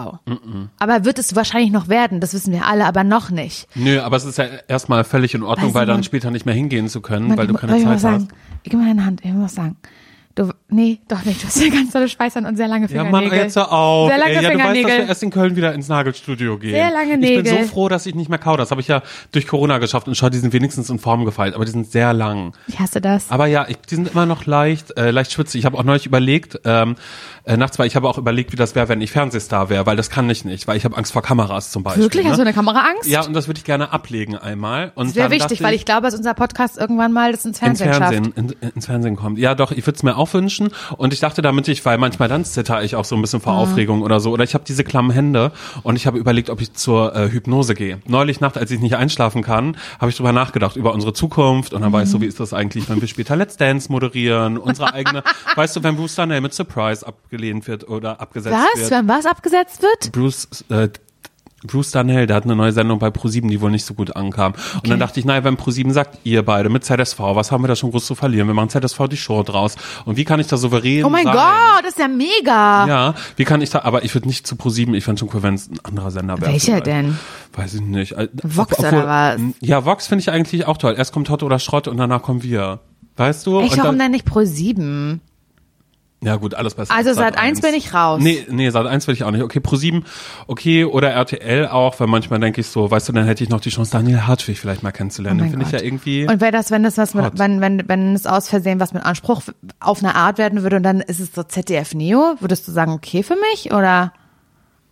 Aber 0.79 1.05
wird 1.05 1.19
es 1.19 1.35
wahrscheinlich 1.35 1.73
noch 1.73 1.89
werden, 1.89 2.21
das 2.21 2.35
wissen 2.35 2.53
wir 2.53 2.67
alle, 2.67 2.87
aber 2.87 3.05
noch 3.05 3.31
nicht. 3.31 3.67
Nö, 3.75 4.01
aber 4.01 4.17
es 4.17 4.25
ist 4.25 4.39
ja 4.39 4.45
erstmal 4.69 5.05
völlig 5.05 5.35
in 5.35 5.43
Ordnung, 5.43 5.69
Weißt 5.69 5.75
weil 5.75 5.87
dann 5.87 6.05
später 6.05 6.31
nicht 6.31 6.47
mehr 6.47 6.55
hingehen 6.55 6.89
zu 6.89 7.01
können, 7.01 7.29
Man, 7.29 7.39
weil 7.39 7.47
du 7.47 7.55
ich, 7.55 7.61
keine 7.61 7.73
mal 7.73 7.85
Zeit 7.85 8.01
sagen, 8.01 8.29
hast. 8.31 8.65
gib 8.65 8.75
mir 8.79 8.87
deine 8.87 9.05
Hand, 9.05 9.25
ich 9.25 9.33
muss 9.33 9.45
was 9.45 9.55
sagen. 9.55 9.77
Du, 10.37 10.51
nee, 10.69 10.99
doch 11.07 11.25
nicht. 11.25 11.41
Du 11.43 11.47
hast 11.47 11.63
ja 11.63 11.69
ganz 11.73 11.93
tolle 11.93 12.09
Schweißern 12.09 12.45
und 12.45 12.57
sehr 12.57 12.67
lange 12.67 12.87
Ja, 12.87 13.05
Fingernägel. 13.05 13.29
Mann, 13.31 13.39
jetzt 13.39 13.55
hör 13.55 13.71
auf. 13.71 14.09
Sehr 14.09 14.19
lange 14.19 14.31
Ey, 14.33 14.35
ja, 14.35 14.41
du 14.41 14.47
weißt, 14.49 14.59
dass 14.59 14.67
Fingernägel. 14.73 14.99
wir 15.05 15.09
erst 15.09 15.23
in 15.23 15.31
Köln 15.31 15.55
wieder 15.57 15.75
ins 15.75 15.89
Nagelstudio 15.89 16.59
gehen. 16.59 16.73
Sehr 16.73 16.91
lange 16.91 17.15
Ich 17.15 17.21
bin 17.21 17.43
Nägel. 17.45 17.63
so 17.63 17.69
froh, 17.69 17.89
dass 17.89 18.05
ich 18.07 18.17
nicht 18.17 18.29
mehr 18.29 18.41
kau. 18.41 18.57
Das 18.57 18.73
habe 18.73 18.81
ich 18.81 18.89
ja 18.89 19.03
durch 19.31 19.47
Corona 19.47 19.79
geschafft 19.79 20.09
und 20.09 20.17
schau, 20.17 20.31
die 20.31 20.39
sind 20.39 20.53
wenigstens 20.53 20.91
in 20.91 20.99
Form 20.99 21.25
gefeilt, 21.25 21.55
aber 21.55 21.65
die 21.65 21.71
sind 21.71 21.89
sehr 21.89 22.13
lang. 22.13 22.53
ich 22.67 22.81
hasse 22.81 23.01
das. 23.01 23.31
Aber 23.31 23.47
ja, 23.47 23.67
ich, 23.69 23.77
die 23.79 23.95
sind 23.95 24.11
immer 24.11 24.27
noch 24.27 24.45
leicht, 24.47 24.97
äh, 24.99 25.13
leicht 25.13 25.31
schwitzig. 25.33 25.61
Ich 25.61 25.67
habe 25.67 25.79
auch 25.79 25.85
neulich 25.85 26.05
überlegt, 26.07 26.59
ähm, 26.65 26.97
äh, 27.45 27.57
nachts 27.57 27.79
war 27.79 27.87
ich 27.87 27.95
habe 27.95 28.09
auch 28.09 28.19
überlegt, 28.19 28.51
wie 28.53 28.57
das 28.57 28.75
wäre, 28.75 28.89
wenn 28.89 29.01
ich 29.03 29.13
Fernsehstar 29.13 29.69
wäre, 29.69 29.87
weil 29.87 29.97
das 29.97 30.11
kann 30.11 30.29
ich 30.31 30.45
nicht, 30.45 30.67
weil 30.67 30.77
ich 30.77 30.85
habe 30.85 30.97
Angst 30.97 31.13
vor 31.13 31.23
Kameras 31.23 31.71
zum 31.71 31.85
Beispiel. 31.85 32.03
Wirklich? 32.03 32.25
Ne? 32.25 32.31
Hast 32.31 32.39
du 32.39 32.43
eine 32.43 32.53
Kameraangst? 32.55 33.07
ja, 33.09 33.25
und 33.25 33.35
das 33.35 33.47
würde 33.47 33.59
ich 33.59 33.65
gerne 33.65 33.93
ablegen 33.93 34.37
einmal. 34.37 34.91
Und 34.97 35.09
Das 35.11 35.15
wäre 35.15 35.31
wichtig, 35.31 35.59
dachte 35.59 35.65
weil 35.65 35.75
ich 35.75 35.85
glaube, 35.85 36.03
dass 36.03 36.15
unser 36.17 36.35
Podcast 36.35 36.77
irgendwann 36.77 37.13
mal 37.13 37.31
das 37.31 37.45
ins 37.45 37.55
ins 37.55 37.79
Fernsehen, 37.81 37.93
Fernsehen, 37.93 38.25
schafft. 38.35 38.63
in, 38.63 38.71
ins 38.75 38.87
Fernsehen 38.87 39.15
kommt. 39.17 39.39
Ja, 39.39 39.55
doch, 39.55 39.71
ich 39.71 39.87
würde 39.87 39.95
es 39.97 40.03
mir 40.03 40.17
auch 40.17 40.24
wünschen. 40.33 40.71
Und 40.97 41.13
ich 41.13 41.21
dachte, 41.21 41.43
damit 41.43 41.69
ich, 41.69 41.85
weil 41.85 41.99
manchmal 41.99 42.29
dann 42.29 42.45
zitter 42.45 42.83
ich 42.83 42.97
auch 42.97 43.05
so 43.05 43.17
ein 43.17 43.21
bisschen 43.21 43.41
vor 43.41 43.55
Aufregung 43.55 44.03
oder 44.03 44.21
so. 44.21 44.31
Oder 44.31 44.45
ich 44.45 44.55
habe 44.55 44.65
diese 44.67 44.85
klammen 44.85 45.11
Hände 45.11 45.53
und 45.83 45.97
ich 45.97 46.07
habe 46.07 46.19
überlegt, 46.19 46.51
ob 46.51 46.61
ich 46.61 46.73
zur 46.73 47.15
äh, 47.15 47.31
Hypnose 47.31 47.75
gehe. 47.75 47.99
Neulich 48.07 48.41
Nacht, 48.41 48.57
als 48.57 48.71
ich 48.71 48.81
nicht 48.81 48.97
einschlafen 48.97 49.43
kann, 49.43 49.77
habe 50.01 50.11
ich 50.11 50.17
drüber 50.17 50.33
nachgedacht, 50.33 50.77
über 50.77 50.95
unsere 50.95 51.13
Zukunft. 51.13 51.75
Und 51.75 51.83
dann 51.83 51.93
weißt 51.93 52.15
du, 52.15 52.21
wie 52.21 52.27
ist 52.27 52.41
das 52.41 52.55
eigentlich, 52.55 52.89
wenn 52.89 53.01
wir 53.01 53.09
später 53.09 53.37
Let's 53.37 53.57
Dance 53.57 53.91
moderieren, 53.91 54.57
unsere 54.57 54.95
eigene, 54.95 55.23
weißt 55.57 55.77
du, 55.77 55.83
wenn 55.83 55.97
Bruce 55.97 56.15
Darnell 56.15 56.41
mit 56.41 56.55
Surprise 56.55 57.07
abgelehnt 57.07 57.67
wird 57.67 57.89
oder 57.89 58.21
abgesetzt 58.21 58.57
Was? 58.57 58.81
wird. 58.81 58.91
Wenn 58.91 59.09
was 59.09 59.27
abgesetzt 59.27 59.83
wird? 59.83 60.13
Bruce, 60.13 60.49
äh, 60.71 60.89
Bruce 61.67 61.91
Darnell, 61.93 62.27
der 62.27 62.37
hat 62.37 62.45
eine 62.45 62.55
neue 62.55 62.73
Sendung 62.73 62.99
bei 62.99 63.11
ProSieben, 63.11 63.51
die 63.51 63.61
wohl 63.61 63.71
nicht 63.71 63.85
so 63.85 63.95
gut 63.95 64.15
ankam. 64.15 64.53
Und 64.75 64.89
dann 64.89 65.01
dachte 65.01 65.19
ich, 65.19 65.27
naja, 65.27 65.43
wenn 65.45 65.57
ProSieben 65.57 65.93
sagt, 65.93 66.19
ihr 66.25 66.45
beide 66.45 66.69
mit 66.69 66.85
ZSV, 66.85 67.19
was 67.19 67.51
haben 67.51 67.65
wir 67.65 67.69
da 67.69 67.77
schon 67.77 67.91
groß 67.91 68.05
zu 68.07 68.15
verlieren? 68.15 68.47
Wir 68.47 68.55
machen 68.55 68.69
ZSV 68.69 69.09
die 69.09 69.17
Show 69.17 69.43
draus. 69.43 69.77
Und 70.05 70.17
wie 70.17 70.25
kann 70.25 70.41
ich 70.41 70.47
da 70.47 70.57
souverän 70.57 71.05
Oh 71.05 71.09
mein 71.09 71.25
sein? 71.25 71.35
Gott, 71.35 71.83
das 71.85 71.91
ist 71.93 71.99
ja 71.99 72.09
mega. 72.09 72.87
Ja, 72.87 73.15
wie 73.37 73.45
kann 73.45 73.63
ich 73.63 73.71
da, 73.71 73.81
aber 73.83 74.05
ich 74.05 74.15
würde 74.15 74.29
nicht 74.29 74.47
zu 74.47 74.57
ProSieben, 74.57 74.95
ich 74.95 75.05
fände 75.05 75.21
schon 75.21 75.31
cool, 75.35 75.43
wenn 75.43 75.55
es 75.55 75.71
ein 75.71 75.79
anderer 75.83 76.11
Sender 76.11 76.41
wäre. 76.41 76.53
Welcher 76.53 76.81
denn? 76.81 77.19
Weiß 77.55 77.75
ich 77.75 77.81
nicht. 77.81 78.13
Äh, 78.13 78.29
Vox 78.43 78.79
ob- 78.79 78.87
oder 78.87 79.07
was? 79.07 79.41
Ja, 79.61 79.85
Vox 79.85 80.07
finde 80.07 80.21
ich 80.23 80.31
eigentlich 80.31 80.67
auch 80.67 80.77
toll. 80.77 80.95
Erst 80.97 81.13
kommt 81.13 81.31
Hot 81.31 81.43
oder 81.43 81.59
Schrott 81.59 81.89
und 81.89 81.97
danach 81.97 82.23
kommen 82.23 82.43
wir. 82.43 82.81
Weißt 83.17 83.47
du? 83.47 83.61
Echt, 83.61 83.73
und 83.73 83.79
warum 83.79 83.93
dann, 83.93 83.99
denn 84.07 84.11
nicht 84.11 84.25
Pro 84.25 84.45
7? 84.45 85.21
Ja 86.25 86.37
gut, 86.37 86.55
alles 86.55 86.75
besser. 86.75 86.95
Also 86.95 87.11
als 87.11 87.19
Sat 87.19 87.39
1 87.39 87.61
bin 87.61 87.75
ich 87.75 87.93
raus. 87.93 88.21
Nee, 88.23 88.47
nee, 88.49 88.71
Sat 88.71 88.87
1 88.87 89.07
will 89.07 89.15
ich 89.15 89.25
auch 89.25 89.31
nicht. 89.31 89.43
Okay, 89.43 89.61
Pro 89.61 89.77
7, 89.77 90.05
okay, 90.47 90.85
oder 90.85 91.11
RTL 91.11 91.69
auch, 91.69 92.01
weil 92.01 92.07
manchmal 92.07 92.41
denke 92.41 92.63
ich 92.63 92.67
so, 92.69 92.91
weißt 92.91 93.09
du, 93.09 93.13
dann 93.13 93.27
hätte 93.27 93.45
ich 93.45 93.51
noch 93.51 93.61
die 93.61 93.71
Chance, 93.71 93.93
Daniel 93.93 94.27
Hartwig 94.27 94.59
vielleicht 94.59 94.83
mal 94.83 94.93
kennenzulernen. 94.93 95.43
Oh 95.47 95.51
finde 95.51 95.67
ich 95.67 95.73
ja 95.73 95.83
irgendwie. 95.83 96.27
Und 96.27 96.41
wäre 96.41 96.53
das, 96.53 96.71
wenn 96.71 96.83
das 96.83 96.97
was 96.97 97.15
mit, 97.15 97.39
wenn, 97.39 97.61
wenn, 97.61 97.87
wenn 97.87 98.15
es 98.15 98.27
aus 98.27 98.49
Versehen 98.49 98.81
was 98.81 98.95
mit 98.95 99.05
Anspruch 99.05 99.43
auf 99.81 100.03
eine 100.03 100.15
Art 100.15 100.39
werden 100.39 100.63
würde 100.63 100.77
und 100.77 100.83
dann 100.83 101.01
ist 101.01 101.21
es 101.21 101.35
so 101.35 101.43
ZDF 101.43 101.95
Neo, 101.95 102.37
würdest 102.41 102.67
du 102.67 102.73
sagen, 102.73 102.93
okay 102.93 103.23
für 103.23 103.37
mich 103.53 103.73
oder? 103.73 104.13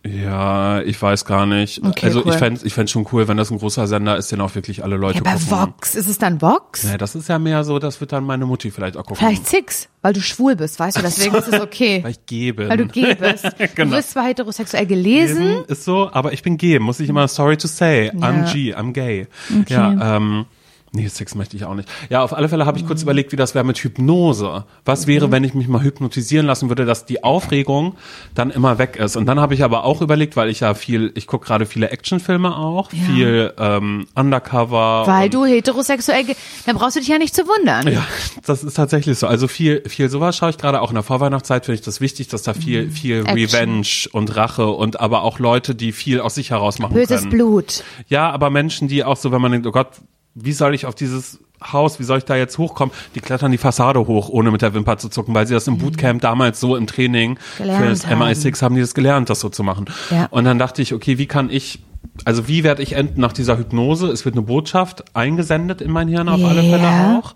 Ja, 0.05 0.81
ich 0.81 1.01
weiß 1.01 1.23
gar 1.23 1.45
nicht. 1.45 1.81
Okay, 1.81 2.07
also 2.07 2.23
cool. 2.25 2.31
ich 2.33 2.37
fände 2.37 2.59
ich 2.65 2.73
fänd 2.73 2.89
schon 2.89 3.07
cool, 3.13 3.27
wenn 3.29 3.37
das 3.37 3.51
ein 3.51 3.57
großer 3.57 3.87
Sender 3.87 4.17
ist, 4.17 4.31
den 4.33 4.41
auch 4.41 4.53
wirklich 4.53 4.83
alle 4.83 4.97
Leute 4.97 5.19
Ja, 5.19 5.23
bei 5.23 5.31
gucken. 5.35 5.49
Vox, 5.49 5.95
ist 5.95 6.09
es 6.09 6.17
dann 6.17 6.41
Vox? 6.41 6.83
Nee, 6.83 6.97
das 6.97 7.15
ist 7.15 7.29
ja 7.29 7.39
mehr 7.39 7.63
so, 7.63 7.79
das 7.79 8.01
wird 8.01 8.11
dann 8.11 8.25
meine 8.25 8.45
Mutti 8.45 8.69
vielleicht 8.69 8.97
auch 8.97 9.03
gucken. 9.05 9.15
Vielleicht 9.25 9.47
Six, 9.47 9.87
weil 10.01 10.11
du 10.11 10.21
schwul 10.21 10.57
bist, 10.57 10.77
weißt 10.77 10.97
du, 10.97 11.01
deswegen 11.03 11.35
ist 11.35 11.47
es 11.47 11.61
okay. 11.61 12.03
Weil 12.03 12.11
ich 12.11 12.25
gebe. 12.25 12.67
Weil 12.67 12.77
du 12.77 12.87
gay 12.87 13.15
bist. 13.15 13.45
Du 13.57 13.67
Genau. 13.75 13.95
bist 13.95 14.11
zwar 14.11 14.25
heterosexuell 14.25 14.85
gelesen, 14.85 15.63
Ist 15.67 15.85
so, 15.85 16.09
aber 16.11 16.33
ich 16.33 16.43
bin 16.43 16.57
gay, 16.57 16.79
muss 16.79 16.99
ich 16.99 17.07
immer 17.07 17.27
sorry 17.29 17.55
to 17.55 17.67
say. 17.67 18.11
I'm 18.13 18.51
G, 18.51 18.75
I'm 18.75 18.91
gay. 18.91 19.27
Ja, 19.69 20.17
ähm, 20.17 20.45
nee, 20.93 21.07
Sex 21.07 21.35
möchte 21.35 21.57
ich 21.57 21.65
auch 21.65 21.73
nicht. 21.75 21.89
Ja, 22.09 22.23
auf 22.23 22.33
alle 22.33 22.47
Fälle 22.49 22.65
habe 22.65 22.77
ich 22.77 22.87
kurz 22.87 23.01
überlegt, 23.03 23.31
wie 23.31 23.35
das 23.35 23.53
wäre 23.55 23.65
mit 23.65 23.77
Hypnose. 23.79 24.63
Was 24.85 25.07
wäre, 25.07 25.31
wenn 25.31 25.43
ich 25.43 25.53
mich 25.53 25.67
mal 25.67 25.81
hypnotisieren 25.83 26.45
lassen 26.45 26.69
würde, 26.69 26.85
dass 26.85 27.05
die 27.05 27.23
Aufregung 27.23 27.95
dann 28.35 28.51
immer 28.51 28.77
weg 28.77 28.95
ist. 28.95 29.15
Und 29.15 29.25
dann 29.25 29.39
habe 29.39 29.53
ich 29.53 29.63
aber 29.63 29.83
auch 29.83 30.01
überlegt, 30.01 30.35
weil 30.35 30.49
ich 30.49 30.61
ja 30.61 30.73
viel, 30.73 31.11
ich 31.15 31.27
gucke 31.27 31.45
gerade 31.47 31.65
viele 31.65 31.89
Actionfilme 31.89 32.55
auch, 32.55 32.89
viel 32.91 33.53
ähm, 33.57 34.05
Undercover. 34.15 35.03
weil 35.07 35.29
du 35.29 35.45
heterosexuell, 35.45 36.25
dann 36.65 36.75
brauchst 36.77 36.95
du 36.95 36.99
dich 36.99 37.09
ja 37.09 37.17
nicht 37.17 37.35
zu 37.35 37.43
wundern. 37.47 37.87
ja, 37.91 38.05
das 38.45 38.63
ist 38.63 38.75
tatsächlich 38.75 39.17
so. 39.17 39.27
Also 39.27 39.47
viel, 39.47 39.83
viel 39.87 40.09
sowas 40.09 40.35
schaue 40.37 40.49
ich 40.51 40.57
gerade 40.57 40.81
auch 40.81 40.89
in 40.89 40.95
der 40.95 41.03
Vorweihnachtszeit 41.03 41.65
finde 41.65 41.79
ich 41.79 41.85
das 41.85 42.01
wichtig, 42.01 42.27
dass 42.27 42.43
da 42.43 42.53
viel, 42.53 42.89
viel 42.91 43.21
Mhm. 43.23 43.27
Action. 43.37 43.59
Revenge 43.59 43.87
und 44.11 44.35
Rache 44.35 44.67
und 44.67 44.99
aber 44.99 45.23
auch 45.23 45.39
Leute, 45.39 45.75
die 45.75 45.91
viel 45.91 46.19
aus 46.19 46.35
sich 46.35 46.51
heraus 46.51 46.79
machen 46.79 46.93
Böses 46.93 47.21
können. 47.21 47.31
Blut. 47.31 47.83
Ja, 48.07 48.29
aber 48.31 48.49
Menschen, 48.49 48.87
die 48.87 49.03
auch 49.03 49.17
so, 49.17 49.31
wenn 49.31 49.41
man 49.41 49.51
denkt, 49.51 49.67
oh 49.67 49.71
Gott, 49.71 49.89
wie 50.35 50.53
soll 50.53 50.73
ich 50.75 50.85
auf 50.85 50.95
dieses 50.95 51.39
Haus, 51.71 51.97
wie 51.99 52.03
soll 52.03 52.17
ich 52.17 52.25
da 52.25 52.35
jetzt 52.35 52.57
hochkommen? 52.57 52.93
Die 53.15 53.21
klettern 53.21 53.51
die 53.51 53.57
Fassade 53.57 54.05
hoch, 54.07 54.27
ohne 54.29 54.51
mit 54.51 54.61
der 54.61 54.73
Wimper 54.73 54.97
zu 54.97 55.07
zucken, 55.09 55.33
weil 55.33 55.47
sie 55.47 55.53
das 55.53 55.67
im 55.67 55.77
Bootcamp 55.77 56.21
damals 56.21 56.59
so 56.59 56.75
im 56.75 56.87
Training 56.87 57.37
für 57.37 57.63
Mhm. 57.63 57.67
Gelernt 57.67 57.91
das 57.91 58.07
haben. 58.07 58.21
MI6 58.21 58.61
haben 58.61 58.75
die 58.75 58.81
das 58.81 58.93
gelernt, 58.93 59.29
das 59.29 59.39
so 59.39 59.49
zu 59.49 59.63
machen. 59.63 59.85
Ja. 60.09 60.27
Und 60.29 60.43
dann 60.43 60.59
dachte 60.59 60.81
ich, 60.81 60.93
okay, 60.93 61.17
wie 61.17 61.25
kann 61.27 61.49
ich, 61.49 61.79
also 62.25 62.49
wie 62.49 62.65
werde 62.65 62.83
ich 62.83 62.93
enden 62.93 63.21
nach 63.21 63.31
dieser 63.31 63.57
Hypnose? 63.57 64.07
Es 64.07 64.25
wird 64.25 64.35
eine 64.35 64.41
Botschaft 64.41 65.15
eingesendet 65.15 65.79
in 65.81 65.91
mein 65.91 66.09
Hirn 66.09 66.27
auf 66.27 66.43
alle 66.43 66.61
Ja. 66.63 66.77
Fälle 66.77 67.17
auch. 67.19 67.33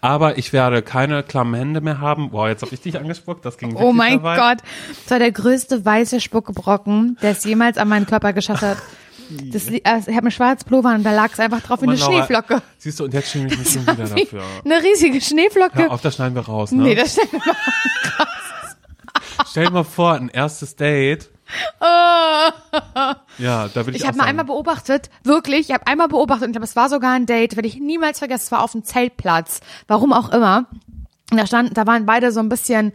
Aber 0.00 0.38
ich 0.38 0.52
werde 0.52 0.82
keine 0.82 1.22
klammen 1.22 1.54
Hände 1.54 1.80
mehr 1.80 2.00
haben. 2.00 2.28
Wow, 2.32 2.48
jetzt 2.48 2.62
habe 2.62 2.74
ich 2.74 2.80
dich 2.80 2.98
angespuckt, 2.98 3.44
das 3.44 3.58
ging 3.58 3.76
Oh 3.76 3.92
mein 3.92 4.22
weit. 4.24 4.38
Gott. 4.38 4.68
Das 5.04 5.10
war 5.12 5.18
der 5.20 5.30
größte 5.32 5.84
weiße 5.84 6.20
Spuckebrocken, 6.20 7.16
der 7.22 7.30
es 7.32 7.44
jemals 7.44 7.78
an 7.78 7.88
meinen 7.88 8.06
Körper 8.06 8.32
geschafft 8.32 8.62
hat. 8.62 8.78
Das, 9.52 9.66
also 9.66 10.10
ich 10.10 10.16
habe 10.16 10.26
einen 10.26 10.30
Schwarzpullover 10.30 10.94
und 10.94 11.04
da 11.04 11.12
lag 11.12 11.32
es 11.32 11.40
einfach 11.40 11.60
drauf 11.60 11.82
wie 11.82 11.86
eine 11.86 11.96
Laura, 11.96 12.12
Schneeflocke. 12.12 12.62
Siehst 12.78 13.00
du, 13.00 13.04
und 13.04 13.14
jetzt 13.14 13.30
schäme 13.30 13.48
ich 13.52 13.58
mich 13.58 13.70
schon 13.70 13.82
wieder 13.82 14.08
dafür. 14.08 14.42
Eine 14.64 14.82
riesige 14.82 15.20
Schneeflocke. 15.20 15.78
Hör 15.78 15.92
auf, 15.92 16.00
das 16.00 16.14
schneiden 16.14 16.34
wir 16.34 16.42
raus, 16.46 16.72
ne? 16.72 16.82
nee, 16.82 16.94
das 16.94 17.12
stimmt. 17.12 17.42
Stell 19.50 19.66
dir 19.66 19.70
mal 19.70 19.84
vor, 19.84 20.14
ein 20.14 20.28
erstes 20.28 20.76
Date. 20.76 21.30
Ja, 23.38 23.68
da 23.72 23.86
will 23.86 23.94
ich, 23.94 24.02
Ich 24.02 24.06
habe 24.06 24.18
mal 24.18 24.24
einmal 24.24 24.44
beobachtet, 24.44 25.10
wirklich, 25.24 25.68
ich 25.68 25.74
habe 25.74 25.86
einmal 25.86 26.08
beobachtet 26.08 26.44
und 26.44 26.50
ich 26.50 26.54
glaube, 26.54 26.66
es 26.66 26.76
war 26.76 26.88
sogar 26.88 27.12
ein 27.12 27.26
Date, 27.26 27.56
werde 27.56 27.68
ich 27.68 27.78
niemals 27.78 28.18
vergessen, 28.18 28.44
es 28.44 28.52
war 28.52 28.62
auf 28.62 28.72
dem 28.72 28.84
Zeltplatz, 28.84 29.60
warum 29.86 30.12
auch 30.12 30.30
immer. 30.30 30.66
Und 31.30 31.38
da 31.38 31.46
standen, 31.46 31.74
da 31.74 31.86
waren 31.86 32.06
beide 32.06 32.32
so 32.32 32.40
ein 32.40 32.48
bisschen, 32.48 32.92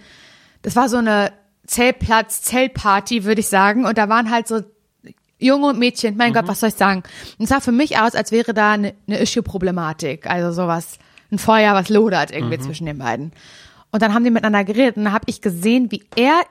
das 0.62 0.76
war 0.76 0.90
so 0.90 0.98
eine 0.98 1.32
Zeltplatz, 1.66 2.42
Zeltparty, 2.42 3.24
würde 3.24 3.42
ich 3.42 3.48
sagen, 3.48 3.86
und 3.86 3.98
da 3.98 4.10
waren 4.10 4.30
halt 4.30 4.48
so 4.48 4.62
junge 5.44 5.74
Mädchen, 5.74 6.16
mein 6.18 6.30
Mhm. 6.32 6.36
Gott, 6.36 6.48
was 6.48 6.60
soll 6.60 6.70
ich 6.70 6.76
sagen? 6.76 7.04
Und 7.38 7.44
es 7.44 7.50
sah 7.50 7.60
für 7.60 7.72
mich 7.72 7.98
aus, 8.00 8.16
als 8.16 8.32
wäre 8.32 8.54
da 8.54 8.72
eine, 8.74 8.94
eine 9.08 9.20
Issue-Problematik, 9.20 10.28
also 10.30 10.52
sowas, 10.52 10.98
ein 11.32 11.39
Feuer, 11.39 11.74
was 11.74 11.89
lodert 11.89 12.32
irgendwie 12.32 12.58
Mhm. 12.58 12.62
zwischen 12.62 12.86
den 12.86 12.98
beiden. 12.98 13.32
Und 13.91 14.02
dann 14.02 14.14
haben 14.14 14.24
die 14.24 14.32
miteinander 14.32 14.64
geredet 14.64 14.98
und 14.98 15.06
da 15.06 15.12
habe 15.12 15.26
ich 15.28 15.41
gesehen, 15.41 15.91
wie 15.91 16.04
er 16.16 16.41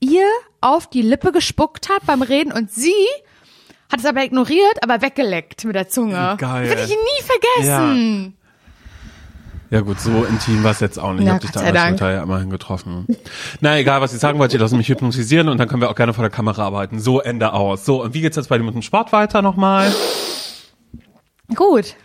ihr 0.00 0.26
auf 0.60 0.88
die 0.88 1.02
Lippe 1.02 1.32
gespuckt 1.32 1.88
hat 1.88 2.04
beim 2.06 2.22
Reden 2.22 2.52
und 2.52 2.70
sie 2.70 2.92
hat 3.90 4.00
es 4.00 4.06
aber 4.06 4.24
ignoriert, 4.24 4.82
aber 4.82 5.00
weggeleckt 5.02 5.64
mit 5.64 5.74
der 5.74 5.88
Zunge. 5.88 6.36
Geil. 6.38 6.66
Das 6.66 6.76
werde 6.76 6.82
ich 6.82 6.88
nie 6.90 7.22
vergessen. 7.62 8.34
Ja 8.36 8.41
gut, 9.80 9.98
so 10.00 10.24
intim 10.24 10.62
war 10.64 10.72
es 10.72 10.80
jetzt 10.80 10.98
auch 10.98 11.12
nicht. 11.12 11.22
Ich 11.22 11.26
Na, 11.26 11.34
hab 11.34 11.40
dich 11.40 11.50
da 11.50 11.60
an 11.60 11.72
der. 11.72 11.88
Schulter 11.88 12.12
ja 12.12 12.22
immerhin 12.22 12.50
getroffen. 12.50 13.06
Na 13.60 13.78
egal, 13.78 14.02
was 14.02 14.12
ich 14.12 14.20
sagen 14.20 14.38
wollte, 14.38 14.58
lass 14.58 14.72
mich 14.72 14.88
hypnotisieren 14.88 15.48
und 15.48 15.58
dann 15.58 15.66
können 15.66 15.80
wir 15.80 15.88
auch 15.88 15.94
gerne 15.94 16.12
vor 16.12 16.22
der 16.22 16.30
Kamera 16.30 16.62
arbeiten. 16.64 17.00
So, 17.00 17.20
Ende 17.20 17.52
aus. 17.54 17.86
So, 17.86 18.02
und 18.02 18.12
wie 18.12 18.20
geht's 18.20 18.36
jetzt 18.36 18.48
bei 18.48 18.58
dir 18.58 18.64
mit 18.64 18.74
dem 18.74 18.82
Sport 18.82 19.12
weiter 19.12 19.40
nochmal? 19.40 19.90
Gut, 21.54 21.96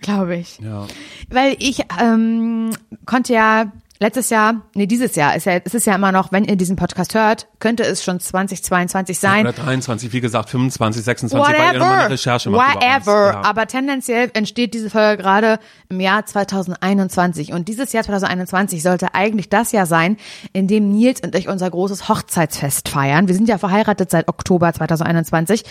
glaube 0.00 0.36
ich. 0.36 0.58
Ja. 0.60 0.86
Weil 1.28 1.56
ich 1.58 1.82
ähm, 2.00 2.70
konnte 3.06 3.32
ja 3.34 3.72
letztes 3.98 4.30
Jahr, 4.30 4.62
nee, 4.74 4.86
dieses 4.86 5.16
Jahr, 5.16 5.36
ist 5.36 5.46
ja, 5.46 5.60
es 5.64 5.74
ist 5.74 5.86
ja 5.86 5.94
immer 5.94 6.12
noch, 6.12 6.32
wenn 6.32 6.44
ihr 6.44 6.56
diesen 6.56 6.76
Podcast 6.76 7.14
hört, 7.14 7.48
könnte 7.58 7.82
es 7.82 8.04
schon 8.04 8.20
2022 8.20 9.18
sein. 9.18 9.46
Oder 9.46 9.52
23, 9.52 10.12
wie 10.12 10.20
gesagt, 10.20 10.50
25, 10.50 11.04
26, 11.04 11.48
weil 11.48 11.54
ihr 11.54 11.78
nochmal 11.78 11.92
eine 11.92 11.98
Whatever, 11.98 12.10
Recherche 12.10 12.50
macht 12.50 12.76
whatever. 12.76 13.32
Ja. 13.32 13.44
Aber 13.44 13.66
tendenziell 13.66 14.30
entsteht 14.34 14.74
diese 14.74 14.90
Folge 14.90 15.22
gerade 15.22 15.58
im 15.88 16.00
Jahr 16.00 16.24
2021. 16.26 17.52
Und 17.52 17.68
dieses 17.68 17.92
Jahr 17.92 18.04
2021 18.04 18.82
sollte 18.82 19.14
eigentlich 19.14 19.48
das 19.48 19.72
Jahr 19.72 19.86
sein, 19.86 20.16
in 20.52 20.68
dem 20.68 20.90
Nils 20.90 21.20
und 21.20 21.34
ich 21.34 21.48
unser 21.48 21.70
großes 21.70 22.08
Hochzeitsfest 22.08 22.88
feiern. 22.88 23.28
Wir 23.28 23.34
sind 23.34 23.48
ja 23.48 23.58
verheiratet 23.58 24.10
seit 24.10 24.28
Oktober 24.28 24.72
2021. 24.72 25.64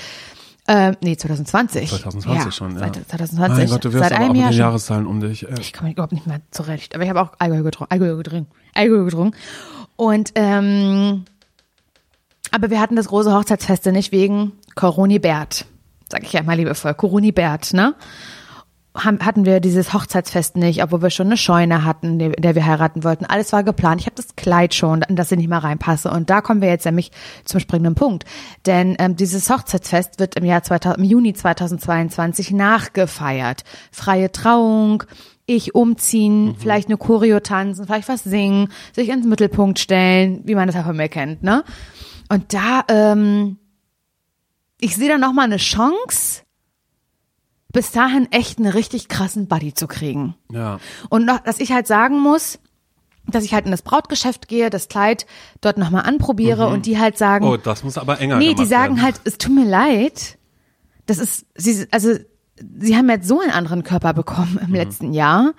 Ähm, 0.67 0.97
nee, 1.01 1.15
2020. 1.15 1.89
2020 1.89 2.45
ja, 2.45 2.51
schon, 2.51 2.73
ja. 2.73 2.79
Seit 2.79 2.95
2020. 2.95 3.57
Mein 3.57 3.69
Gott, 3.69 3.85
du 3.85 3.93
wirst 3.93 4.09
seit 4.09 4.13
einem 4.13 4.31
mit 4.31 4.37
Jahr 4.37 4.49
den 4.49 4.53
schon. 4.53 4.59
Jahreszahlen 4.59 5.05
um 5.05 5.19
dich. 5.19 5.43
Äh. 5.43 5.59
Ich 5.59 5.73
komme 5.73 5.91
überhaupt 5.91 6.13
nicht 6.13 6.25
mehr 6.25 6.41
zurecht. 6.49 6.95
Aber 6.95 7.03
ich 7.03 7.09
habe 7.09 7.21
auch 7.21 7.33
Alkohol 7.37 7.63
getrunken. 7.63 7.93
Alkohol 7.93 8.17
getrunken. 8.17 8.51
Alkohol 8.73 9.05
getrunken. 9.05 9.37
Und 9.95 10.31
ähm, 10.35 11.25
aber 12.51 12.69
wir 12.69 12.79
hatten 12.79 12.95
das 12.95 13.09
große 13.09 13.33
Hochzeitsfeste 13.33 13.91
nicht 13.91 14.11
wegen 14.11 14.53
Coronibert. 14.75 15.65
Sag 16.09 16.23
ich 16.23 16.33
ja 16.33 16.41
mal 16.41 16.55
liebevoll. 16.55 16.93
Coronibert, 16.93 17.73
ne? 17.73 17.95
Haben, 18.95 19.19
hatten 19.19 19.45
wir 19.45 19.59
dieses 19.59 19.93
Hochzeitsfest 19.93 20.55
nicht, 20.55 20.81
obwohl 20.83 21.01
wir 21.01 21.09
schon 21.09 21.27
eine 21.27 21.37
Scheune 21.37 21.83
hatten, 21.83 22.19
in 22.19 22.31
der 22.31 22.55
wir 22.55 22.65
heiraten 22.65 23.03
wollten. 23.03 23.25
Alles 23.25 23.51
war 23.51 23.63
geplant. 23.63 24.01
Ich 24.01 24.07
habe 24.07 24.15
das 24.15 24.35
Kleid 24.35 24.73
schon, 24.73 25.01
in 25.03 25.15
das 25.15 25.31
ich 25.31 25.37
nicht 25.37 25.49
mal 25.49 25.59
reinpasse. 25.59 26.09
Und 26.09 26.29
da 26.29 26.41
kommen 26.41 26.61
wir 26.61 26.69
jetzt 26.69 26.85
nämlich 26.85 27.11
zum 27.43 27.59
springenden 27.59 27.95
Punkt. 27.95 28.25
Denn 28.65 28.95
ähm, 28.99 29.15
dieses 29.15 29.49
Hochzeitsfest 29.49 30.19
wird 30.19 30.35
im 30.35 30.45
Jahr 30.45 30.63
2000, 30.63 30.99
im 30.99 31.03
Juni 31.03 31.33
2022 31.33 32.51
nachgefeiert. 32.51 33.63
Freie 33.91 34.31
Trauung, 34.31 35.03
ich 35.45 35.75
umziehen, 35.75 36.55
vielleicht 36.57 36.87
eine 36.87 36.97
Choreo 36.97 37.39
tanzen, 37.39 37.85
vielleicht 37.85 38.09
was 38.09 38.23
singen, 38.23 38.69
sich 38.93 39.09
ins 39.09 39.25
Mittelpunkt 39.25 39.79
stellen, 39.79 40.41
wie 40.45 40.55
man 40.55 40.67
das 40.67 40.75
ja 40.75 40.83
von 40.83 40.97
mir 40.97 41.09
kennt, 41.09 41.43
ne? 41.43 41.63
Und 42.29 42.53
da, 42.53 42.83
ähm, 42.87 43.57
ich 44.79 44.95
sehe 44.95 45.09
da 45.09 45.17
noch 45.17 45.33
mal 45.33 45.43
eine 45.43 45.57
Chance, 45.57 46.41
bis 47.75 47.91
dahin 47.91 48.31
echt 48.31 48.57
einen 48.57 48.71
richtig 48.71 49.09
krassen 49.09 49.47
Buddy 49.47 49.73
zu 49.73 49.85
kriegen. 49.87 50.33
Ja. 50.49 50.79
Und 51.09 51.25
noch, 51.25 51.39
dass 51.41 51.59
ich 51.59 51.73
halt 51.73 51.87
sagen 51.87 52.21
muss, 52.21 52.57
dass 53.27 53.43
ich 53.43 53.53
halt 53.53 53.65
in 53.65 53.71
das 53.71 53.81
Brautgeschäft 53.81 54.47
gehe, 54.47 54.69
das 54.69 54.87
Kleid 54.87 55.25
dort 55.59 55.77
nochmal 55.77 56.03
anprobiere 56.03 56.67
und 56.69 56.85
die 56.85 56.97
halt 56.97 57.17
sagen, 57.17 57.45
Oh, 57.45 57.57
das 57.57 57.83
muss 57.83 57.97
aber 57.97 58.21
enger 58.21 58.37
nee, 58.37 58.53
die 58.53 58.65
sagen 58.65 58.95
werden. 58.95 59.01
halt, 59.03 59.19
es 59.25 59.37
tut 59.37 59.53
mir 59.53 59.65
leid, 59.65 60.37
das 61.05 61.17
ist, 61.17 61.45
sie, 61.55 61.85
also, 61.91 62.13
sie 62.79 62.95
haben 62.95 63.09
jetzt 63.09 63.27
so 63.27 63.41
einen 63.41 63.51
anderen 63.51 63.83
Körper 63.83 64.13
bekommen 64.13 64.53
Mhm. 64.61 64.67
im 64.67 64.73
letzten 64.73 65.13
Jahr, 65.13 65.51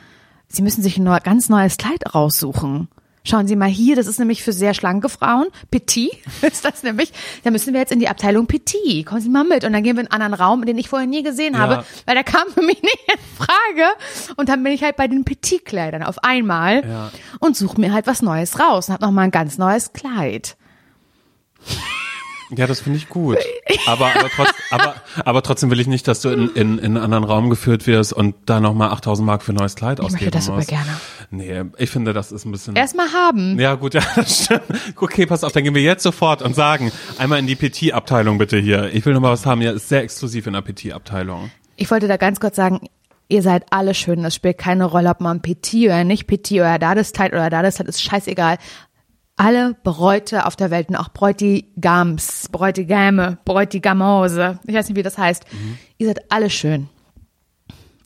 sie 0.49 0.63
müssen 0.63 0.83
sich 0.83 0.97
ein 0.97 1.05
ganz 1.23 1.51
neues 1.51 1.77
Kleid 1.77 2.15
raussuchen. 2.15 2.89
Schauen 3.29 3.49
Sie 3.49 3.57
mal 3.57 3.69
hier, 3.69 3.97
das 3.97 4.07
ist 4.07 4.21
nämlich 4.21 4.45
für 4.45 4.53
sehr 4.53 4.73
schlanke 4.73 5.09
Frauen. 5.09 5.49
Petit 5.71 6.13
ist 6.43 6.65
das 6.65 6.85
nämlich. 6.85 7.13
Da 7.43 7.51
müssen 7.51 7.73
wir 7.75 7.81
jetzt 7.81 7.91
in 7.91 7.99
die 7.99 8.09
Abteilung 8.09 8.47
Petit. 8.47 9.05
Kommen 9.05 9.21
Sie 9.21 9.29
mal 9.29 9.43
mit. 9.43 9.65
Und 9.65 9.73
dann 9.73 9.83
gehen 9.83 9.97
wir 9.97 10.05
in 10.05 10.11
einen 10.13 10.23
anderen 10.23 10.41
Raum, 10.41 10.65
den 10.65 10.79
ich 10.79 10.89
vorher 10.89 11.09
nie 11.09 11.25
gesehen 11.25 11.55
Ja. 11.55 11.61
habe, 11.61 11.85
weil 12.07 12.15
der 12.15 12.23
kam 12.25 12.49
für 12.55 12.63
mich 12.63 12.81
nicht 12.83 12.99
in 13.13 13.19
Frage. 13.37 13.91
Und 14.37 14.49
dann 14.49 14.63
bin 14.63 14.73
ich 14.73 14.85
halt 14.85 14.95
bei 14.97 15.09
den 15.09 15.25
Petit-Kleidern 15.25 16.05
auf 16.05 16.23
einmal 16.23 16.87
Ja. 16.89 17.11
und 17.41 17.57
suche 17.57 17.81
mir 17.81 17.93
halt 17.93 18.07
was 18.07 18.23
Neues 18.23 18.61
raus 18.61 18.89
und 18.89 18.95
habe 18.95 19.05
nochmal 19.05 19.25
ein 19.25 19.31
ganz 19.33 19.59
neues 19.59 19.93
Kleid. 19.93 20.57
Ja, 22.51 22.67
das 22.67 22.81
finde 22.81 22.99
ich 22.99 23.09
gut. 23.09 23.39
Aber, 23.87 24.07
aber, 24.15 24.31
trotz, 24.35 24.49
aber, 24.71 24.95
aber 25.25 25.43
trotzdem 25.43 25.71
will 25.71 25.81
ich 25.81 25.87
nicht, 25.87 26.07
dass 26.07 26.21
du 26.21 26.29
in, 26.29 26.49
in, 26.51 26.79
in 26.79 26.85
einen 26.85 26.97
anderen 26.99 27.25
Raum 27.25 27.51
geführt 27.51 27.87
wirst 27.87 28.13
und 28.13 28.35
da 28.47 28.61
nochmal 28.61 28.91
8000 28.91 29.27
Mark 29.27 29.43
für 29.43 29.53
ein 29.53 29.57
neues 29.57 29.75
Kleid 29.75 30.01
Ich 30.01 30.11
möchte 30.13 30.31
das 30.31 30.45
super 30.47 30.59
musst. 30.59 30.69
gerne. 30.69 31.01
Nee, 31.31 31.65
ich 31.79 31.91
finde, 31.91 32.13
das 32.13 32.31
ist 32.33 32.45
ein 32.45 32.53
bisschen... 32.53 32.77
Erstmal 32.77 33.13
haben. 33.13 33.59
Ja, 33.59 33.75
gut, 33.75 33.95
ja, 33.95 34.03
das 34.17 34.45
stimmt. 34.45 34.63
Okay, 34.97 35.27
pass 35.27 35.43
auf, 35.45 35.53
dann 35.53 35.65
gehen 35.65 35.75
wir 35.75 35.83
jetzt 35.83 36.03
sofort 36.03 36.43
und 36.43 36.55
sagen, 36.55 36.93
einmal 37.19 37.39
in 37.39 37.47
die 37.47 37.57
Petit-Abteilung 37.57 38.39
bitte 38.39 38.59
hier. 38.59 38.95
Ich 38.95 39.05
will 39.07 39.15
noch 39.15 39.21
mal 39.21 39.33
was 39.33 39.45
haben, 39.47 39.61
ja, 39.63 39.73
ist 39.73 39.89
sehr 39.89 40.03
exklusiv 40.03 40.47
in 40.47 40.53
der 40.53 40.63
Petit-Abteilung. 40.63 41.51
Ich 41.77 41.91
wollte 41.91 42.09
da 42.09 42.17
ganz 42.17 42.39
kurz 42.41 42.57
sagen, 42.57 42.81
ihr 43.29 43.43
seid 43.43 43.65
alle 43.71 43.95
schön. 43.95 44.25
Es 44.25 44.35
spielt 44.35 44.59
keine 44.59 44.85
Rolle, 44.85 45.11
ob 45.11 45.21
man 45.21 45.43
Petit 45.43 45.87
oder 45.87 46.05
nicht 46.05 46.27
Petit 46.27 46.61
oder 46.61 46.79
da 46.79 46.95
das 46.95 47.13
Kleid 47.13 47.33
oder 47.33 47.51
da 47.51 47.63
das 47.63 47.77
Kleid, 47.77 47.89
ist 47.89 48.03
scheißegal. 48.03 48.59
Alle 49.37 49.77
Bräute 49.85 50.47
auf 50.47 50.57
der 50.57 50.71
Welt 50.71 50.89
und 50.89 50.97
auch 50.97 51.11
Bräutigams, 51.11 52.49
Bräutigame, 52.51 53.39
Bräutigamose, 53.45 54.59
ich 54.67 54.75
weiß 54.75 54.89
nicht, 54.89 54.97
wie 54.97 55.03
das 55.03 55.19
heißt. 55.19 55.45
Ihr 55.99 56.07
seid 56.07 56.33
alle 56.33 56.51
schön. 56.51 56.89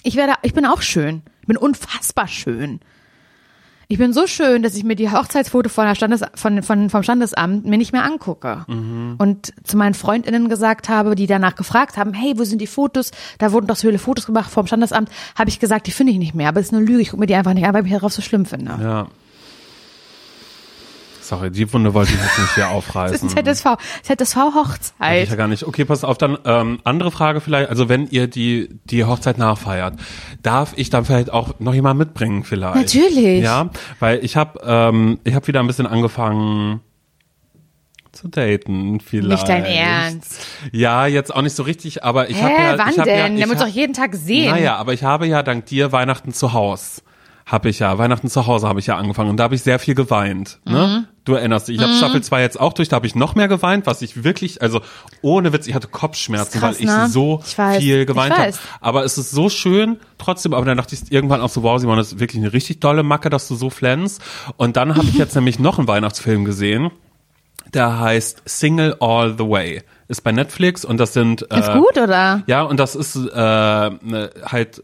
Ich 0.02 0.16
werde, 0.16 0.34
ich 0.42 0.54
bin 0.54 0.66
auch 0.66 0.82
schön. 0.82 1.22
Ich 1.42 1.46
bin 1.46 1.56
unfassbar 1.56 2.26
schön. 2.26 2.80
Ich 3.86 3.98
bin 3.98 4.12
so 4.12 4.28
schön, 4.28 4.62
dass 4.62 4.76
ich 4.76 4.84
mir 4.84 4.94
die 4.94 5.10
Hochzeitsfoto 5.10 5.68
von 5.68 5.84
der 5.84 5.96
Standes, 5.96 6.22
von, 6.36 6.62
von, 6.62 6.90
vom 6.90 7.02
Standesamt 7.02 7.66
mir 7.66 7.76
nicht 7.76 7.92
mehr 7.92 8.04
angucke. 8.04 8.64
Und 9.18 9.52
zu 9.64 9.76
meinen 9.76 9.94
FreundInnen 9.94 10.48
gesagt 10.48 10.88
habe, 10.88 11.16
die 11.16 11.26
danach 11.26 11.56
gefragt 11.56 11.96
haben, 11.96 12.14
hey, 12.14 12.34
wo 12.36 12.44
sind 12.44 12.60
die 12.60 12.68
Fotos? 12.68 13.10
Da 13.38 13.50
wurden 13.50 13.66
doch 13.66 13.74
so 13.74 13.88
viele 13.88 13.98
Fotos 13.98 14.26
gemacht 14.26 14.48
vom 14.48 14.68
Standesamt. 14.68 15.10
Habe 15.36 15.50
ich 15.50 15.58
gesagt, 15.58 15.88
die 15.88 15.90
finde 15.90 16.12
ich 16.12 16.18
nicht 16.18 16.36
mehr. 16.36 16.48
Aber 16.48 16.60
es 16.60 16.66
ist 16.66 16.72
eine 16.72 16.84
Lüge. 16.84 17.00
Ich 17.00 17.10
gucke 17.10 17.20
mir 17.20 17.26
die 17.26 17.34
einfach 17.34 17.52
nicht 17.52 17.66
an, 17.66 17.74
weil 17.74 17.84
ich 17.84 17.92
darauf 17.92 18.12
so 18.12 18.22
schlimm 18.22 18.46
finde. 18.46 18.78
Ja. 18.80 19.08
Sorry, 21.30 21.52
die 21.52 21.72
Wunde 21.72 21.94
wollte 21.94 22.12
ich 22.12 22.18
jetzt 22.20 22.38
nicht 22.40 22.54
hier 22.56 22.64
Das 22.64 22.72
aufreißen. 22.72 23.28
ist 23.28 23.36
ZSV. 23.36 23.76
Hätte 24.98 25.22
ich 25.22 25.30
ja 25.30 25.36
gar 25.36 25.46
nicht. 25.46 25.62
Okay, 25.62 25.84
pass 25.84 26.02
auf, 26.02 26.18
dann 26.18 26.36
ähm, 26.44 26.80
andere 26.82 27.12
Frage 27.12 27.40
vielleicht. 27.40 27.70
Also 27.70 27.88
wenn 27.88 28.08
ihr 28.08 28.26
die 28.26 28.68
die 28.86 29.04
Hochzeit 29.04 29.38
nachfeiert, 29.38 29.94
darf 30.42 30.72
ich 30.74 30.90
dann 30.90 31.04
vielleicht 31.04 31.32
auch 31.32 31.60
noch 31.60 31.72
jemand 31.72 32.00
mitbringen 32.00 32.42
vielleicht? 32.42 32.74
Natürlich. 32.74 33.44
Ja, 33.44 33.70
weil 34.00 34.24
ich 34.24 34.36
habe 34.36 34.58
ähm, 34.64 35.20
ich 35.22 35.36
habe 35.36 35.46
wieder 35.46 35.60
ein 35.60 35.68
bisschen 35.68 35.86
angefangen 35.86 36.80
zu 38.10 38.26
daten 38.26 38.98
vielleicht. 38.98 39.30
Nicht 39.30 39.48
dein 39.48 39.64
Ernst. 39.64 40.44
Ja, 40.72 41.06
jetzt 41.06 41.32
auch 41.32 41.42
nicht 41.42 41.54
so 41.54 41.62
richtig, 41.62 42.02
aber 42.02 42.28
ich 42.28 42.42
habe 42.42 42.54
Hä, 42.56 42.62
ja 42.72 42.78
wann 42.78 42.90
ich 42.90 42.98
hab 42.98 43.04
denn? 43.04 43.16
Ja, 43.16 43.28
Der 43.28 43.38
ich 43.38 43.46
muss 43.46 43.58
hab, 43.60 43.68
doch 43.68 43.72
jeden 43.72 43.92
Tag 43.94 44.16
sehen. 44.16 44.50
Naja, 44.50 44.74
aber 44.74 44.94
ich 44.94 45.04
habe 45.04 45.28
ja 45.28 45.44
dank 45.44 45.66
dir 45.66 45.92
Weihnachten 45.92 46.32
zu 46.32 46.52
Haus. 46.52 47.04
Habe 47.50 47.68
ich 47.68 47.80
ja, 47.80 47.98
Weihnachten 47.98 48.28
zu 48.28 48.46
Hause 48.46 48.68
habe 48.68 48.78
ich 48.78 48.86
ja 48.86 48.96
angefangen 48.96 49.28
und 49.28 49.36
da 49.38 49.42
habe 49.42 49.56
ich 49.56 49.62
sehr 49.62 49.80
viel 49.80 49.96
geweint. 49.96 50.60
Mhm. 50.66 50.72
Ne? 50.72 51.08
Du 51.24 51.34
erinnerst 51.34 51.66
dich, 51.66 51.76
ich 51.78 51.82
habe 51.82 51.92
Staffel 51.94 52.22
2 52.22 52.40
jetzt 52.40 52.60
auch 52.60 52.72
durch, 52.72 52.88
da 52.88 52.94
habe 52.94 53.08
ich 53.08 53.16
noch 53.16 53.34
mehr 53.34 53.48
geweint, 53.48 53.86
was 53.86 54.02
ich 54.02 54.22
wirklich, 54.22 54.62
also 54.62 54.82
ohne 55.20 55.52
Witz, 55.52 55.66
ich 55.66 55.74
hatte 55.74 55.88
Kopfschmerzen, 55.88 56.54
ist 56.54 56.60
krass, 56.60 56.76
weil 56.76 56.84
ich 56.84 56.86
ne? 56.86 57.08
so 57.08 57.42
Ich 57.44 57.56
viel 57.82 58.06
geweint 58.06 58.38
habe. 58.38 58.52
Aber 58.80 59.04
es 59.04 59.18
ist 59.18 59.32
so 59.32 59.48
schön, 59.48 59.98
trotzdem, 60.16 60.54
aber 60.54 60.64
dann 60.64 60.76
dachte 60.76 60.94
ich 60.94 61.10
irgendwann 61.10 61.40
auch 61.40 61.48
so, 61.48 61.64
wow, 61.64 61.80
Simon, 61.80 61.96
das 61.96 62.12
ist 62.12 62.20
wirklich 62.20 62.40
eine 62.40 62.52
richtig 62.52 62.78
dolle 62.78 63.02
Macke, 63.02 63.30
dass 63.30 63.48
du 63.48 63.56
so 63.56 63.68
flänzt. 63.68 64.22
Und 64.56 64.76
dann 64.76 64.94
habe 64.94 65.06
ich 65.06 65.18
jetzt 65.18 65.34
nämlich 65.34 65.58
noch 65.58 65.78
einen 65.78 65.88
Weihnachtsfilm 65.88 66.44
gesehen, 66.44 66.92
der 67.74 67.98
heißt 67.98 68.42
Single 68.46 68.96
All 69.00 69.34
the 69.36 69.44
Way. 69.44 69.82
Ist 70.06 70.22
bei 70.22 70.32
Netflix 70.32 70.84
und 70.84 70.98
das 70.98 71.12
sind 71.14 71.42
Ist 71.42 71.68
äh, 71.68 71.72
gut, 71.72 71.98
oder? 71.98 72.42
ja, 72.46 72.62
und 72.62 72.78
das 72.78 72.94
ist 72.94 73.16
äh, 73.16 73.20
ne, 73.32 74.30
halt 74.44 74.82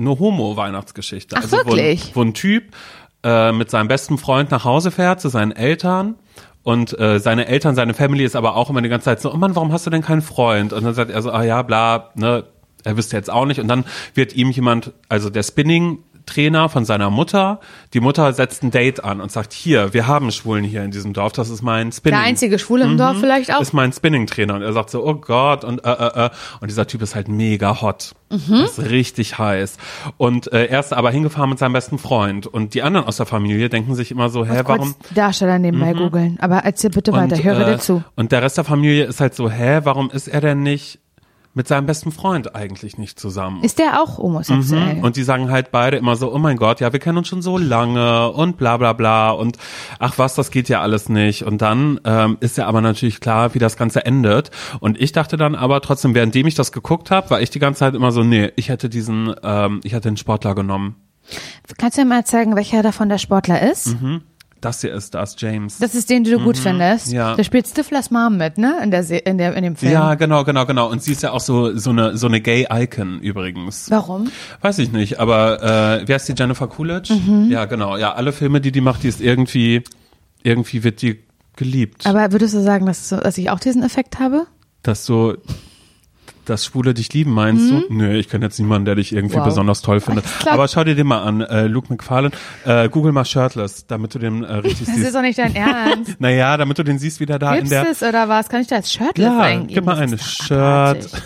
eine 0.00 0.18
Homo-Weihnachtsgeschichte. 0.18 1.36
Ach, 1.38 1.42
also 1.42 1.56
wirklich? 1.58 2.14
Wo, 2.14 2.20
ein- 2.22 2.26
wo 2.26 2.30
ein 2.30 2.34
Typ 2.34 2.74
äh, 3.22 3.52
mit 3.52 3.70
seinem 3.70 3.88
besten 3.88 4.18
Freund 4.18 4.50
nach 4.50 4.64
Hause 4.64 4.90
fährt 4.90 5.20
zu 5.20 5.28
seinen 5.28 5.52
Eltern 5.52 6.14
und 6.62 6.98
äh, 6.98 7.18
seine 7.20 7.46
Eltern, 7.46 7.74
seine 7.74 7.94
Family 7.94 8.24
ist 8.24 8.36
aber 8.36 8.56
auch 8.56 8.70
immer 8.70 8.82
die 8.82 8.88
ganze 8.88 9.04
Zeit 9.04 9.20
so, 9.20 9.32
oh 9.32 9.36
Mann, 9.36 9.54
warum 9.56 9.72
hast 9.72 9.86
du 9.86 9.90
denn 9.90 10.02
keinen 10.02 10.22
Freund? 10.22 10.72
Und 10.72 10.84
dann 10.84 10.94
sagt 10.94 11.10
er 11.10 11.22
so, 11.22 11.30
ah 11.30 11.42
ja, 11.42 11.62
bla, 11.62 12.10
ne, 12.14 12.44
er 12.84 12.96
wüsste 12.96 13.16
jetzt 13.16 13.30
auch 13.30 13.44
nicht. 13.46 13.60
Und 13.60 13.68
dann 13.68 13.84
wird 14.14 14.34
ihm 14.34 14.50
jemand, 14.50 14.92
also 15.08 15.28
der 15.30 15.42
Spinning 15.42 15.98
Trainer 16.26 16.68
von 16.68 16.84
seiner 16.84 17.10
Mutter. 17.10 17.60
Die 17.94 18.00
Mutter 18.00 18.32
setzt 18.32 18.62
ein 18.62 18.70
Date 18.70 19.04
an 19.04 19.20
und 19.20 19.30
sagt, 19.32 19.52
hier, 19.52 19.92
wir 19.92 20.06
haben 20.06 20.30
Schwulen 20.30 20.64
hier 20.64 20.84
in 20.84 20.90
diesem 20.90 21.12
Dorf, 21.12 21.32
das 21.32 21.50
ist 21.50 21.62
mein 21.62 21.92
Spinning. 21.92 22.18
Der 22.18 22.26
einzige 22.26 22.58
Schwule 22.58 22.84
im 22.84 22.96
Dorf 22.96 23.18
vielleicht 23.18 23.54
auch. 23.54 23.60
Ist 23.60 23.72
mein 23.72 23.92
Spinning-Trainer. 23.92 24.54
Und 24.54 24.62
er 24.62 24.72
sagt 24.72 24.90
so, 24.90 25.04
oh 25.06 25.14
Gott, 25.14 25.64
und 25.64 25.84
äh, 25.84 25.90
äh, 25.90 26.26
äh. 26.26 26.30
Und 26.60 26.70
dieser 26.70 26.86
Typ 26.86 27.02
ist 27.02 27.14
halt 27.14 27.28
mega 27.28 27.80
hot. 27.80 28.12
Mhm. 28.30 28.64
Ist 28.64 28.78
richtig 28.78 29.38
heiß. 29.38 29.76
Und 30.16 30.52
äh, 30.52 30.66
er 30.66 30.80
ist 30.80 30.92
aber 30.92 31.10
hingefahren 31.10 31.50
mit 31.50 31.58
seinem 31.58 31.72
besten 31.72 31.98
Freund. 31.98 32.46
Und 32.46 32.74
die 32.74 32.82
anderen 32.82 33.06
aus 33.06 33.16
der 33.16 33.26
Familie 33.26 33.68
denken 33.68 33.94
sich 33.94 34.10
immer 34.10 34.28
so, 34.28 34.44
hä, 34.44 34.62
warum? 34.64 34.94
Darsteller 35.14 35.58
nebenbei 35.58 35.92
googeln. 35.92 36.38
Aber 36.40 36.58
erzähl 36.58 36.90
bitte 36.90 37.12
weiter, 37.12 37.36
ich 37.36 37.44
höre 37.44 37.60
äh, 37.60 37.72
dir 37.72 37.78
zu. 37.78 38.04
Und 38.16 38.32
der 38.32 38.42
Rest 38.42 38.56
der 38.56 38.64
Familie 38.64 39.04
ist 39.04 39.20
halt 39.20 39.34
so, 39.34 39.50
hä, 39.50 39.80
warum 39.82 40.10
ist 40.10 40.28
er 40.28 40.40
denn 40.40 40.62
nicht 40.62 41.00
mit 41.52 41.66
seinem 41.66 41.86
besten 41.86 42.12
Freund 42.12 42.54
eigentlich 42.54 42.96
nicht 42.96 43.18
zusammen? 43.18 43.62
Ist 43.64 43.78
der 43.78 44.00
auch 44.02 44.18
homosexuell? 44.18 44.96
Mhm. 44.96 45.04
Und 45.04 45.16
die 45.16 45.24
sagen 45.24 45.50
halt 45.50 45.72
beide 45.72 45.96
immer 45.96 46.16
so, 46.16 46.32
oh 46.32 46.38
mein 46.38 46.56
Gott, 46.56 46.80
ja, 46.80 46.92
wir 46.92 47.00
kennen 47.00 47.18
uns 47.18 47.28
schon 47.28 47.42
so 47.42 47.58
lange 47.58 48.30
und 48.30 48.56
bla 48.56 48.76
bla 48.76 48.92
bla 48.92 49.30
und 49.30 49.58
ach 49.98 50.18
was, 50.18 50.34
das 50.34 50.50
geht 50.50 50.68
ja 50.68 50.80
alles 50.80 51.08
nicht. 51.08 51.42
Und 51.44 51.60
dann 51.60 52.00
ähm, 52.04 52.36
ist 52.40 52.56
ja 52.56 52.66
aber 52.66 52.80
natürlich 52.80 53.20
klar, 53.20 53.54
wie 53.54 53.58
das 53.58 53.76
Ganze 53.76 54.04
endet. 54.04 54.50
Und 54.78 55.00
ich 55.00 55.12
dachte 55.12 55.36
dann 55.36 55.54
aber 55.54 55.80
trotzdem, 55.80 56.14
währenddem 56.14 56.46
ich 56.46 56.54
das 56.54 56.72
geguckt 56.72 57.10
habe, 57.10 57.30
war 57.30 57.40
ich 57.40 57.50
die 57.50 57.58
ganze 57.58 57.80
Zeit 57.80 57.94
immer 57.94 58.12
so, 58.12 58.22
nee, 58.22 58.52
ich 58.56 58.68
hätte 58.68 58.88
diesen, 58.88 59.34
ähm, 59.42 59.80
ich 59.82 59.92
hätte 59.92 60.08
den 60.08 60.16
Sportler 60.16 60.54
genommen. 60.54 60.96
Kannst 61.78 61.98
du 61.98 62.02
mir 62.02 62.08
mal 62.08 62.24
zeigen, 62.24 62.56
welcher 62.56 62.82
davon 62.82 63.08
der 63.08 63.18
Sportler 63.18 63.70
ist? 63.70 63.96
Das 64.60 64.80
hier 64.80 64.92
ist 64.92 65.14
das, 65.14 65.36
James. 65.38 65.78
Das 65.78 65.94
ist 65.94 66.10
den, 66.10 66.24
den 66.24 66.38
du 66.38 66.44
gut 66.44 66.58
findest. 66.58 67.08
Mhm. 67.08 67.14
ja. 67.14 67.34
Da 67.36 67.44
spielt 67.44 67.66
Stiflers 67.66 68.10
Mom 68.10 68.36
mit, 68.36 68.58
ne? 68.58 68.78
In 68.82 68.90
der, 68.90 69.02
Se 69.02 69.16
in 69.16 69.38
der, 69.38 69.54
in 69.54 69.62
dem 69.64 69.76
Film. 69.76 69.92
ja, 69.92 70.14
genau, 70.14 70.44
genau, 70.44 70.66
genau. 70.66 70.90
Und 70.90 71.02
sie 71.02 71.12
ist 71.12 71.22
ja 71.22 71.32
auch 71.32 71.40
so 71.40 71.76
so 71.76 71.90
eine 71.90 72.16
so 72.16 72.26
eine 72.26 72.40
Gay-Icon 72.40 73.20
übrigens. 73.20 73.90
Warum? 73.90 74.30
Weiß 74.60 74.78
ich 74.78 74.92
nicht, 74.92 75.18
aber 75.18 75.62
äh, 76.00 76.02
wer 76.06 76.16
ist 76.16 76.28
die 76.28 76.34
Jennifer 76.36 76.68
Coolidge? 76.68 77.14
Mhm. 77.14 77.50
Ja, 77.50 77.64
genau. 77.64 77.96
Ja, 77.96 78.12
alle 78.14 78.32
Filme, 78.32 78.60
die 78.60 78.72
die 78.72 78.80
macht, 78.80 79.02
die 79.02 79.08
ist 79.08 79.20
irgendwie 79.20 79.82
irgendwie 80.42 80.84
wird 80.84 81.02
die 81.02 81.20
geliebt. 81.56 82.06
Aber 82.06 82.32
würdest 82.32 82.54
du 82.54 82.62
sagen, 82.62 82.86
dass, 82.86 83.08
dass 83.08 83.36
ich 83.38 83.50
auch 83.50 83.60
diesen 83.60 83.82
Effekt 83.82 84.18
habe? 84.18 84.46
dass 84.82 85.04
so 85.04 85.36
das 86.50 86.64
Schwule 86.66 86.92
dich 86.92 87.12
lieben, 87.12 87.32
meinst 87.32 87.70
du? 87.70 87.82
Nö, 87.88 88.12
ich 88.18 88.28
kenne 88.28 88.44
jetzt 88.44 88.58
niemanden, 88.58 88.84
der 88.84 88.96
dich 88.96 89.12
irgendwie 89.14 89.36
Mhm. 89.36 89.40
Wow. 89.40 89.46
besonders 89.46 89.80
toll 89.82 90.00
findet. 90.00 90.24
Aber 90.46 90.68
schau 90.68 90.84
dir 90.84 90.94
den 90.94 91.06
mal 91.06 91.22
an, 91.22 91.40
äh, 91.40 91.66
Luke 91.66 91.86
McFarlane. 91.90 92.32
Äh, 92.66 92.88
Google 92.88 93.12
mal 93.12 93.24
Shirtless, 93.24 93.86
damit 93.86 94.14
du 94.14 94.18
den 94.18 94.44
äh, 94.44 94.54
richtig 94.56 94.86
Das 94.86 94.96
ist 94.96 95.02
siehst. 95.02 95.14
doch 95.14 95.22
nicht 95.22 95.38
dein 95.38 95.54
Ernst. 95.54 96.16
Naja, 96.20 96.56
damit 96.56 96.78
du 96.78 96.82
den 96.82 96.98
siehst, 96.98 97.20
wie 97.20 97.26
der 97.26 97.38
da 97.38 97.50
in 97.54 97.64
Gibt's 97.64 97.70
der... 97.70 97.88
es 97.90 98.02
oder 98.02 98.28
was? 98.28 98.48
Kann 98.48 98.60
ich 98.60 98.66
da 98.66 98.76
als 98.76 98.92
Shirtless 98.92 99.24
Ja, 99.26 99.38
eingeben? 99.40 99.74
gib 99.74 99.84
mal 99.84 99.92
Das 99.92 100.00
eine 100.02 100.14
ist 100.16 100.24
Shirt. 100.44 100.58
abartig. 100.58 101.12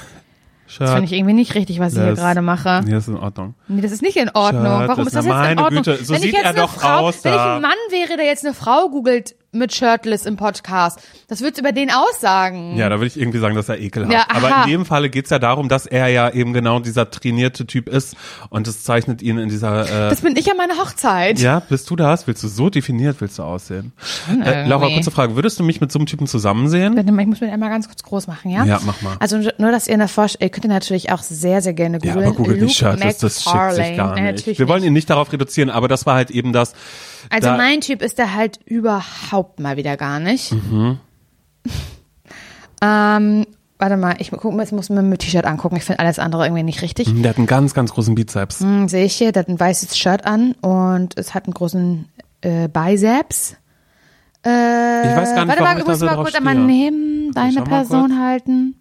Das 0.76 0.90
finde 0.90 1.04
ich 1.04 1.12
irgendwie 1.12 1.34
nicht 1.34 1.54
richtig, 1.54 1.78
was 1.78 1.92
ich 1.94 2.02
hier 2.02 2.14
gerade 2.14 2.42
mache. 2.42 2.80
Nee, 2.84 2.90
das 2.90 3.04
ist 3.04 3.08
in 3.14 3.16
Ordnung. 3.16 3.54
Nee, 3.68 3.80
das 3.80 3.92
ist 3.92 4.02
nicht 4.02 4.16
in 4.16 4.28
Ordnung. 4.30 4.64
Shirtless. 4.64 4.88
Warum 4.88 5.06
ist 5.06 5.14
das 5.16 5.24
Na, 5.26 5.42
jetzt 5.44 5.52
in 5.52 5.58
Ordnung? 5.60 5.82
Güte, 5.84 6.04
so 6.04 6.08
wenn 6.14 6.16
ich 6.16 6.22
sieht 6.24 6.32
jetzt 6.34 6.44
er 6.46 6.52
doch 6.54 6.72
Frau, 6.74 6.88
aus 7.06 7.22
Wenn 7.22 7.32
ich 7.34 7.38
ein 7.38 7.62
Mann 7.62 7.70
wäre, 7.90 8.16
der 8.16 8.26
jetzt 8.26 8.44
eine 8.44 8.54
Frau 8.54 8.88
googelt 8.88 9.36
mit 9.54 9.74
Shirtless 9.74 10.26
im 10.26 10.36
Podcast, 10.36 11.00
das 11.28 11.40
wird's 11.40 11.58
über 11.58 11.72
den 11.72 11.90
aussagen. 11.90 12.76
Ja, 12.76 12.88
da 12.88 12.96
würde 12.96 13.06
ich 13.06 13.18
irgendwie 13.18 13.38
sagen, 13.38 13.54
dass 13.54 13.68
er 13.68 13.78
Ekel 13.80 14.06
hat. 14.06 14.12
Ja, 14.12 14.26
Aber 14.28 14.64
in 14.64 14.70
dem 14.70 14.84
Falle 14.86 15.10
geht's 15.10 15.30
ja 15.30 15.38
darum, 15.38 15.68
dass 15.68 15.86
er 15.86 16.08
ja 16.08 16.30
eben 16.30 16.52
genau 16.52 16.78
dieser 16.80 17.10
trainierte 17.10 17.66
Typ 17.66 17.88
ist 17.88 18.16
und 18.50 18.66
das 18.66 18.82
zeichnet 18.84 19.22
ihn 19.22 19.38
in 19.38 19.48
dieser... 19.48 19.84
Äh, 19.84 20.10
Das 20.10 20.20
bin 20.22 20.36
ich 20.36 20.50
an 20.50 20.56
meiner 20.56 20.76
Hochzeit. 20.78 21.38
ja, 21.38 21.60
bist 21.60 21.88
du 21.90 21.96
das? 21.96 22.26
Willst 22.26 22.42
du 22.42 22.48
so 22.48 22.70
definiert, 22.70 23.16
willst 23.20 23.38
du 23.38 23.42
aussehen? 23.42 23.92
Äh, 24.42 24.66
Laura, 24.66 24.88
kurze 24.88 25.10
Frage. 25.10 25.36
Würdest 25.36 25.58
du 25.58 25.62
mich 25.64 25.80
mit 25.80 25.90
so 25.92 25.98
einem 25.98 26.06
Typen 26.06 26.26
zusammen 26.26 26.68
sehen? 26.68 26.96
Warte 26.96 27.12
mal, 27.12 27.22
Ich 27.22 27.28
muss 27.28 27.40
mir 27.40 27.52
einmal 27.52 27.70
ganz 27.70 27.86
kurz 27.88 28.02
groß 28.02 28.26
machen, 28.26 28.50
ja? 28.50 28.64
Ja, 28.64 28.80
mach 28.84 29.00
mal. 29.02 29.16
Also 29.20 29.38
nur, 29.58 29.70
dass 29.72 29.86
ihr 29.86 29.94
eine 29.94 30.08
Vorstellung, 30.08 30.46
ihr 30.46 30.50
könnt 30.50 30.64
ihr 30.64 30.70
natürlich 30.70 31.10
auch 31.12 31.22
sehr, 31.22 31.62
sehr 31.62 31.74
gerne 31.74 31.98
Ja, 32.02 32.12
googeln. 32.12 32.26
aber 32.28 32.36
Google 32.36 32.54
die 32.54 32.60
Luke 32.62 32.72
Shirtless, 32.72 33.18
das 33.18 33.42
schickt 33.44 33.72
sich 33.74 33.96
gar 33.96 34.14
Nee, 34.14 34.20
nicht. 34.22 34.32
natürlich 34.36 34.58
Wir 34.58 34.68
wollen 34.68 34.80
nicht. 34.80 34.88
ihn 34.88 34.92
nicht 34.94 35.08
darauf 35.10 35.32
reduzieren, 35.32 35.70
aber 35.70 35.88
das 35.88 36.06
war 36.06 36.14
halt 36.16 36.30
eben 36.30 36.52
das. 36.52 36.72
Also 37.30 37.48
da, 37.48 37.56
mein 37.56 37.80
Typ 37.80 38.02
ist 38.02 38.18
der 38.18 38.34
halt 38.34 38.60
überhaupt 38.64 39.60
mal 39.60 39.76
wieder 39.76 39.96
gar 39.96 40.20
nicht. 40.20 40.52
Mhm. 40.52 40.98
ähm, 42.82 43.46
warte 43.78 43.96
mal, 43.96 44.16
ich 44.18 44.30
guck, 44.30 44.58
jetzt 44.58 44.72
muss 44.72 44.90
mir 44.90 45.02
mit 45.02 45.20
dem 45.20 45.26
T-Shirt 45.26 45.44
angucken. 45.46 45.76
Ich 45.76 45.84
finde 45.84 46.00
alles 46.00 46.18
andere 46.18 46.44
irgendwie 46.46 46.62
nicht 46.62 46.82
richtig. 46.82 47.08
der 47.22 47.30
hat 47.30 47.38
einen 47.38 47.46
ganz, 47.46 47.74
ganz 47.74 47.92
großen 47.92 48.14
Bizeps. 48.14 48.60
Hm, 48.60 48.88
Sehe 48.88 49.04
ich 49.04 49.14
hier, 49.14 49.32
der 49.32 49.40
hat 49.40 49.48
ein 49.48 49.58
weißes 49.60 49.96
Shirt 49.96 50.24
an 50.26 50.52
und 50.60 51.16
es 51.18 51.34
hat 51.34 51.44
einen 51.44 51.54
großen 51.54 52.06
äh, 52.42 52.68
Biceps. 52.68 53.56
Äh, 54.44 55.10
Ich 55.10 55.16
weiß 55.16 55.34
gar 55.34 55.44
nicht, 55.46 55.48
warte 55.48 55.62
warum 55.62 55.64
mal, 55.64 55.72
ich 55.72 55.78
ich 55.78 55.84
da 55.84 55.90
muss 55.90 55.98
so 56.00 56.06
mal 56.06 56.16
kurz 56.16 56.34
einmal 56.34 56.54
stehe. 56.54 56.66
neben 56.66 57.32
deine 57.32 57.62
Person 57.62 58.20
halten. 58.22 58.76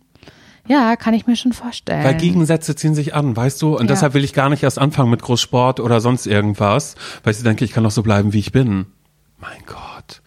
Ja, 0.68 0.96
kann 0.96 1.14
ich 1.14 1.28
mir 1.28 1.36
schon 1.36 1.52
vorstellen. 1.54 2.04
Weil 2.04 2.16
Gegensätze 2.16 2.76
ziehen 2.76 2.96
sich 2.96 3.14
an, 3.14 3.36
weißt 3.36 3.62
du? 3.62 3.76
Und 3.76 3.82
Ja. 3.82 3.88
deshalb 3.88 4.14
will 4.14 4.24
ich 4.24 4.34
gar 4.34 4.50
nicht 4.50 4.64
erst 4.64 4.80
anfangen 4.80 5.10
mit 5.10 5.22
Großsport 5.22 5.80
oder 5.80 6.00
sonst 6.00 6.26
irgendwas, 6.26 6.96
weil 7.24 7.34
ich 7.34 7.42
denke, 7.44 7.66
ich 7.66 7.72
kann 7.72 7.84
doch 7.84 7.92
so 7.92 8.02
bleiben, 8.04 8.32
wie 8.34 8.40
ich 8.40 8.52
bin. 8.52 8.86
Mein 9.40 9.62
Gott. 9.66 10.22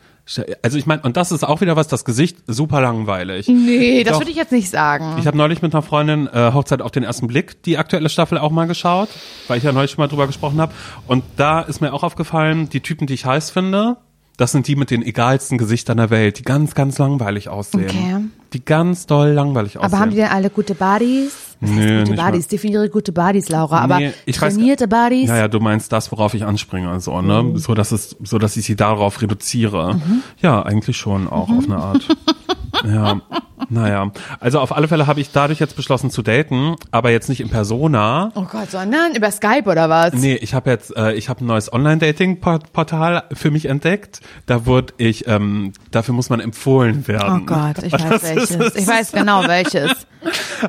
Also 0.62 0.76
ich 0.76 0.86
meine, 0.86 1.02
und 1.02 1.16
das 1.16 1.30
ist 1.30 1.44
auch 1.44 1.60
wieder 1.60 1.76
was, 1.76 1.86
das 1.86 2.04
Gesicht 2.04 2.38
super 2.48 2.80
langweilig. 2.80 3.46
nee, 3.48 4.02
das 4.02 4.18
würde 4.18 4.30
ich 4.30 4.36
jetzt 4.36 4.50
nicht 4.50 4.68
sagen. 4.68 5.16
Ich 5.20 5.26
habe 5.28 5.36
neulich 5.36 5.62
mit 5.62 5.72
einer 5.72 5.82
Freundin 5.82 6.26
äh, 6.26 6.50
Hochzeit 6.52 6.82
auf 6.82 6.90
den 6.90 7.04
ersten 7.04 7.28
Blick 7.28 7.62
die 7.62 7.78
aktuelle 7.78 8.08
Staffel 8.08 8.36
auch 8.36 8.50
mal 8.50 8.66
geschaut, 8.66 9.08
weil 9.46 9.58
ich 9.58 9.64
ja 9.64 9.70
neulich 9.72 9.92
schon 9.92 10.02
mal 10.02 10.08
drüber 10.08 10.26
gesprochen 10.26 10.60
habe. 10.60 10.74
Und 11.06 11.22
da 11.36 11.60
ist 11.60 11.80
mir 11.80 11.92
auch 11.94 12.02
aufgefallen, 12.02 12.68
die 12.68 12.80
Typen, 12.80 13.06
die 13.06 13.14
ich 13.14 13.24
heiß 13.24 13.50
finde, 13.50 13.98
das 14.36 14.50
sind 14.52 14.66
die 14.66 14.74
mit 14.74 14.90
den 14.90 15.02
egalsten 15.02 15.58
Gesichtern 15.58 15.96
der 15.96 16.10
Welt, 16.10 16.40
die 16.40 16.42
ganz, 16.42 16.74
ganz 16.74 16.98
langweilig 16.98 17.48
aussehen. 17.48 17.84
Okay. 17.88 18.16
Die 18.56 18.64
ganz 18.64 19.04
doll 19.04 19.32
langweilig 19.32 19.76
aussehen. 19.76 19.92
Aber 19.92 19.98
haben 20.00 20.10
die 20.10 20.16
denn 20.16 20.28
alle 20.28 20.48
gute 20.48 20.74
Bodies? 20.74 21.36
Was 21.60 21.70
Nö, 21.70 22.04
gute 22.04 22.16
Bodies? 22.16 22.48
Definiere 22.48 22.88
gute 22.88 23.12
Bodies, 23.12 23.50
Laura. 23.50 23.80
Aber 23.80 23.98
Nee, 23.98 24.12
ich 24.24 24.36
weiß- 24.36 24.54
trainierte 24.54 24.88
Bodies? 24.88 25.28
Ja, 25.28 25.36
ja, 25.36 25.48
du 25.48 25.60
meinst 25.60 25.92
das, 25.92 26.10
worauf 26.10 26.32
ich 26.32 26.42
anspringe, 26.44 26.88
also, 26.88 27.20
ne? 27.20 27.42
Mhm. 27.42 27.58
So, 27.58 27.74
dass 27.74 27.92
es, 27.92 28.16
so, 28.24 28.38
dass 28.38 28.56
ich 28.56 28.64
sie 28.64 28.76
darauf 28.76 29.20
reduziere. 29.20 30.00
Ja, 30.40 30.62
eigentlich 30.62 30.96
schon 30.96 31.28
auch 31.28 31.50
auf 31.50 31.64
eine 31.64 31.76
Art. 31.76 32.08
ja. 32.84 33.20
Naja, 33.68 34.12
also 34.38 34.60
auf 34.60 34.76
alle 34.76 34.86
Fälle 34.86 35.06
habe 35.06 35.20
ich 35.20 35.32
dadurch 35.32 35.58
jetzt 35.60 35.76
beschlossen 35.76 36.10
zu 36.10 36.22
daten, 36.22 36.76
aber 36.90 37.10
jetzt 37.10 37.28
nicht 37.28 37.40
in 37.40 37.48
Persona. 37.48 38.30
Oh 38.34 38.42
Gott, 38.42 38.70
sondern 38.70 39.14
über 39.16 39.30
Skype 39.30 39.64
oder 39.68 39.88
was? 39.88 40.12
Nee, 40.12 40.34
ich 40.36 40.54
habe 40.54 40.70
jetzt, 40.70 40.94
äh, 40.96 41.14
ich 41.14 41.28
habe 41.28 41.42
ein 41.44 41.46
neues 41.46 41.72
Online-Dating-Portal 41.72 43.24
für 43.32 43.50
mich 43.50 43.66
entdeckt. 43.66 44.20
Da 44.46 44.66
wurde 44.66 44.94
ich, 44.98 45.26
ähm, 45.26 45.72
dafür 45.90 46.14
muss 46.14 46.30
man 46.30 46.40
empfohlen 46.40 47.08
werden. 47.08 47.42
Oh 47.42 47.46
Gott, 47.46 47.82
ich 47.82 47.92
weiß 47.94 48.08
Das 48.08 48.22
welches. 48.22 48.50
ist- 48.50 48.76
ich 48.78 48.86
weiß 48.86 49.12
genau 49.12 49.42
welches. 49.48 50.06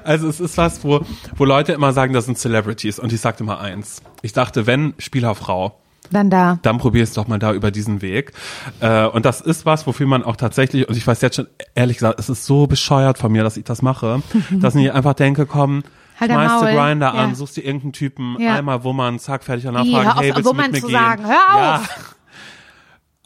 Also 0.03 0.27
es 0.29 0.39
ist 0.39 0.57
was, 0.57 0.83
wo, 0.83 1.01
wo 1.35 1.45
Leute 1.45 1.73
immer 1.73 1.93
sagen, 1.93 2.13
das 2.13 2.25
sind 2.25 2.37
Celebrities. 2.37 2.99
Und 2.99 3.11
ich 3.13 3.21
sagte 3.21 3.43
immer 3.43 3.59
eins. 3.59 4.01
Ich 4.21 4.33
dachte, 4.33 4.65
wenn 4.67 4.93
Spielerfrau, 4.97 5.77
Dann 6.11 6.29
da. 6.29 6.59
dann 6.61 6.77
probier 6.77 7.03
es 7.03 7.13
doch 7.13 7.27
mal 7.27 7.39
da 7.39 7.53
über 7.53 7.71
diesen 7.71 8.01
Weg. 8.01 8.33
Äh, 8.79 9.05
und 9.05 9.25
das 9.25 9.41
ist 9.41 9.65
was, 9.65 9.85
wofür 9.87 10.07
man 10.07 10.23
auch 10.23 10.35
tatsächlich, 10.35 10.87
und 10.87 10.95
ich 10.97 11.05
weiß 11.05 11.21
jetzt 11.21 11.35
schon, 11.35 11.47
ehrlich 11.75 11.97
gesagt, 11.97 12.19
es 12.19 12.29
ist 12.29 12.45
so 12.45 12.67
bescheuert 12.67 13.17
von 13.17 13.31
mir, 13.31 13.43
dass 13.43 13.57
ich 13.57 13.63
das 13.63 13.81
mache, 13.81 14.21
dass 14.51 14.75
ich 14.75 14.91
einfach 14.91 15.13
denke, 15.13 15.45
komm, 15.45 15.83
Halt 16.19 16.31
schmeißt 16.31 16.63
Maul. 16.63 16.73
Grinder 16.73 17.13
Ja. 17.13 17.23
an, 17.23 17.35
suchst 17.35 17.57
dir 17.57 17.61
irgendeinen 17.65 17.93
Typen, 17.93 18.37
Ja. 18.39 18.55
einmal 18.55 18.83
Wummern, 18.83 19.19
zack, 19.19 19.43
fertig, 19.43 19.65
danach 19.65 19.85
Ih, 19.85 19.91
fragen, 19.93 20.09
auf, 20.09 20.19
hey, 20.21 20.35
willst 20.35 20.49
du 20.49 20.53
mit 20.53 20.71
mir 20.71 20.79
zu 20.81 20.87
gehen? 20.87 20.95
sagen, 20.95 21.25
hör 21.25 21.57
Ja. 21.59 21.81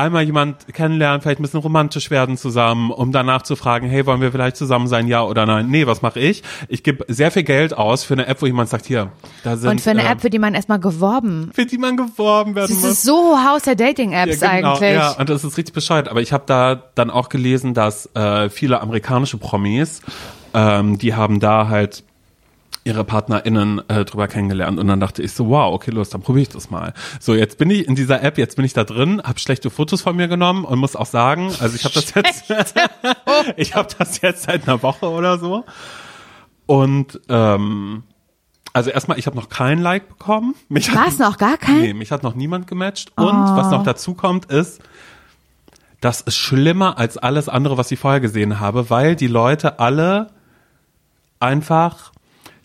Einmal 0.02 0.24
jemand 0.24 0.74
kennenlernen, 0.74 1.22
vielleicht 1.22 1.39
ein 1.39 1.43
bisschen 1.43 1.60
romantisch 1.60 2.10
werden 2.10 2.36
zusammen, 2.38 2.89
um 2.91 3.12
danach 3.12 3.43
zu 3.43 3.56
fragen, 3.56 3.88
hey, 3.88 4.06
wollen 4.06 4.20
wir 4.22 4.32
vielleicht 4.32 4.56
zusammen 4.58 4.88
sein, 4.88 5.08
ja 5.08 5.24
oder 5.24 5.45
nein? 5.45 5.68
Nee, 5.70 5.86
was 5.86 6.02
mache 6.02 6.20
ich? 6.20 6.41
Ich 6.70 6.84
gebe 6.84 7.06
sehr 7.08 7.30
viel 7.32 7.43
Geld 7.43 7.78
aus 7.78 8.04
für 8.04 8.16
eine 8.16 8.26
App, 8.28 8.41
wo 8.41 8.45
jemand 8.47 8.70
sagt, 8.70 8.86
hier, 8.86 9.12
da 9.43 9.56
sind 9.58 9.70
Und 9.70 9.82
für 9.82 9.91
eine 9.91 10.04
äh, 10.04 10.08
App, 10.12 10.22
für 10.22 10.30
die 10.30 10.39
man 10.39 10.54
erstmal 10.56 10.80
geworben. 10.80 11.52
für 11.54 11.66
die 11.66 11.78
man 11.78 11.97
geworben 11.97 12.56
werden 12.56 12.68
Das 12.70 12.82
muss. 12.82 12.91
ist 12.91 13.04
so 13.04 13.38
Haus 13.47 13.62
der 13.64 13.76
Dating-Apps 13.76 14.39
Ja, 14.41 14.56
genau, 14.58 14.74
eigentlich. 14.76 14.93
Ja, 14.93 15.12
und 15.12 15.30
das 15.30 15.43
ist 15.43 15.58
richtig 15.58 15.74
bescheuert. 15.76 16.10
Aber 16.10 16.22
ich 16.22 16.34
habe 16.34 16.43
da 16.47 16.76
dann 16.95 17.10
auch 17.10 17.30
gelesen, 17.30 17.74
dass 17.74 18.10
äh, 18.16 18.49
viele 18.49 18.82
amerikanische 18.82 19.38
Promis, 19.38 20.02
ähm, 20.54 20.97
die 20.97 21.14
haben 21.14 21.39
da 21.39 21.68
halt 21.68 22.04
ihre 22.84 23.04
PartnerInnen 23.04 23.88
äh, 23.90 24.06
drüber 24.06 24.28
kennengelernt 24.28 24.80
und 24.80 24.88
dann 24.88 25.00
dachte 25.00 25.22
ich 25.22 25.34
so, 25.34 25.50
wow, 25.50 25.74
okay, 25.74 25.92
los, 25.92 26.10
dann 26.10 26.22
probiere 26.22 26.44
ich 26.44 26.50
das 26.50 26.70
mal. 26.70 26.94
So, 27.20 27.36
jetzt 27.36 27.58
bin 27.58 27.70
ich 27.70 27.88
in 27.88 27.96
dieser 27.96 28.24
App, 28.24 28.38
jetzt 28.38 28.56
bin 28.56 28.66
ich 28.66 28.74
da 28.74 28.84
drin, 28.84 29.22
habe 29.24 29.40
schlechte 29.40 29.70
Fotos 29.70 30.02
von 30.02 30.16
mir 30.16 30.28
genommen 30.28 30.66
und 30.66 30.80
muss 30.80 30.96
auch 30.96 31.06
sagen, 31.06 31.52
also 31.60 31.76
ich 31.76 31.86
habe 31.86 31.94
das 31.94 32.14
jetzt, 32.14 32.76
ich 33.58 33.76
habe 33.76 33.88
das 33.98 34.22
jetzt 34.22 34.44
seit 34.44 34.68
einer 34.68 34.82
Woche 34.82 35.10
oder 35.10 35.38
so 35.38 35.64
und 36.66 37.20
ähm, 37.30 38.04
also 38.74 38.90
erstmal, 38.90 39.20
ich 39.20 39.26
habe 39.26 39.36
noch 39.36 39.50
kein 39.50 39.80
Like 39.80 40.08
bekommen. 40.08 40.56
Mich 40.70 40.94
War 40.96 41.08
es 41.08 41.20
noch 41.20 41.38
gar 41.38 41.58
kein? 41.58 41.82
Nee, 41.82 41.94
mich 41.94 42.12
hat 42.12 42.24
noch 42.24 42.36
niemand 42.36 42.68
gematcht. 42.68 43.12
Und 43.18 43.28
was 43.28 43.70
noch 43.72 43.84
dazu 43.84 44.14
kommt, 44.14 44.46
ist, 44.46 44.82
das 46.00 46.22
ist 46.22 46.38
schlimmer 46.38 46.98
als 46.98 47.18
alles 47.18 47.50
andere, 47.50 47.78
was 47.78 47.92
ich 47.92 48.00
vorher 48.00 48.22
gesehen 48.22 48.60
habe, 48.60 48.90
weil 48.90 49.16
die 49.16 49.28
Leute 49.28 49.80
alle 49.80 50.28
einfach 51.40 52.12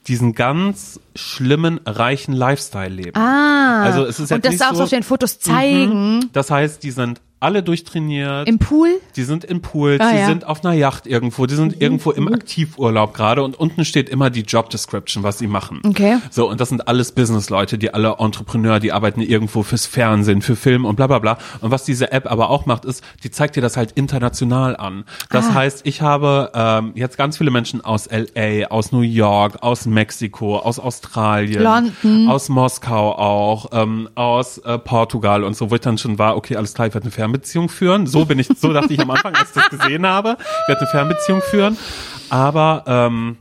diesen 0.09 0.35
ganz 0.35 1.01
schlimmen, 1.15 1.81
reichen 1.85 2.33
Lifestyle 2.33 2.89
leben. 2.89 3.17
Ah. 3.19 3.83
Also 3.83 4.05
es 4.05 4.21
ist 4.21 4.31
jetzt 4.31 4.33
und 4.33 4.45
das 4.45 4.61
auch 4.63 4.75
so- 4.75 4.85
auf 4.85 4.91
den 4.91 5.03
Fotos 5.03 5.39
zeigen. 5.41 6.31
Das 6.33 6.51
heißt, 6.51 6.83
die 6.83 6.91
sind 6.93 7.21
alle 7.39 7.63
durchtrainiert. 7.63 8.49
Im 8.49 8.59
Pool? 8.59 8.89
Die 9.15 9.23
sind 9.23 9.45
in 9.45 9.61
Pools, 9.61 10.01
Ah, 10.01 10.11
die 10.11 10.17
ja. 10.19 10.25
Mhm. 10.25 10.29
sind 10.29 10.47
auf 10.47 10.65
einer 10.65 10.75
Yacht 10.75 11.07
irgendwo, 11.07 11.47
die 11.47 11.55
sind 11.55 11.81
irgendwo 11.83 12.11
im 12.11 12.33
Aktivurlaub 12.33 13.13
gerade 13.15 13.43
und 13.43 13.59
unten 13.59 13.85
steht 13.85 14.09
immer 14.09 14.31
die 14.31 14.41
Job 14.41 14.71
Description, 14.71 15.23
was 15.23 15.39
sie 15.39 15.47
machen. 15.47 15.81
Okay. 15.87 16.17
So, 16.31 16.49
und 16.49 16.61
das 16.61 16.71
sind 16.71 16.89
alles 16.89 17.13
Businessleute, 17.13 17.77
die 17.79 17.93
alle 17.93 18.17
Entrepreneur, 18.19 18.81
die 18.81 18.93
arbeiten 18.93 19.21
irgendwo 19.21 19.63
fürs 19.63 19.87
Fernsehen, 19.87 20.41
für 20.43 20.57
Film 20.57 20.85
und 20.85 20.97
bla 20.97 21.07
bla 21.07 21.19
bla. 21.19 21.39
Und 21.61 21.71
was 21.71 21.85
diese 21.85 22.11
App 22.13 22.31
aber 22.31 22.49
auch 22.51 22.65
macht, 22.67 22.85
ist, 22.85 23.05
die 23.23 23.31
zeigt 23.31 23.57
dir 23.57 23.61
das 23.61 23.77
halt 23.77 23.93
international 23.93 24.77
an. 24.77 25.05
Das 25.31 25.47
Ah. 25.51 25.55
heißt, 25.55 25.87
ich 25.87 26.01
habe 26.03 26.51
ähm, 26.55 26.93
jetzt 26.95 27.19
ganz 27.19 27.37
viele 27.39 27.51
Menschen 27.51 27.85
aus 27.85 28.09
LA, 28.11 28.67
aus 28.71 28.93
New 28.93 29.01
York, 29.03 29.63
aus 29.63 29.87
Mexiko, 29.87 30.57
aus 30.59 30.79
Australien, 30.79 31.63
London. 31.63 32.29
aus 32.29 32.49
Moskau 32.49 33.13
auch, 33.13 33.67
ähm, 33.73 34.09
aus 34.15 34.59
äh, 34.59 34.79
Portugal 34.79 35.45
und 35.45 35.55
so, 35.55 35.71
wo 35.71 35.75
ich 35.75 35.81
dann 35.83 35.99
schon 35.99 36.19
war, 36.19 36.37
okay, 36.37 36.57
alles 36.57 36.73
klar, 36.75 36.89
ich 36.89 36.95
werde 36.95 37.05
eine 37.05 37.11
Fernbeziehung 37.27 37.69
führen. 37.69 38.07
So 38.07 38.25
bin 38.25 38.39
ich, 38.39 38.47
so 38.57 38.73
dachte 38.73 38.93
ich 38.93 39.01
am 39.01 39.11
Anfang, 39.11 39.35
als 39.35 39.49
ich 39.49 39.55
das 39.55 39.71
gesehen 39.71 40.07
habe, 40.07 40.37
ich 40.41 40.69
werde 40.69 40.81
eine 40.83 40.91
Fernbeziehung 40.91 41.43
führen. 41.43 41.77
Aber 42.31 42.85
ähm, 42.87 43.37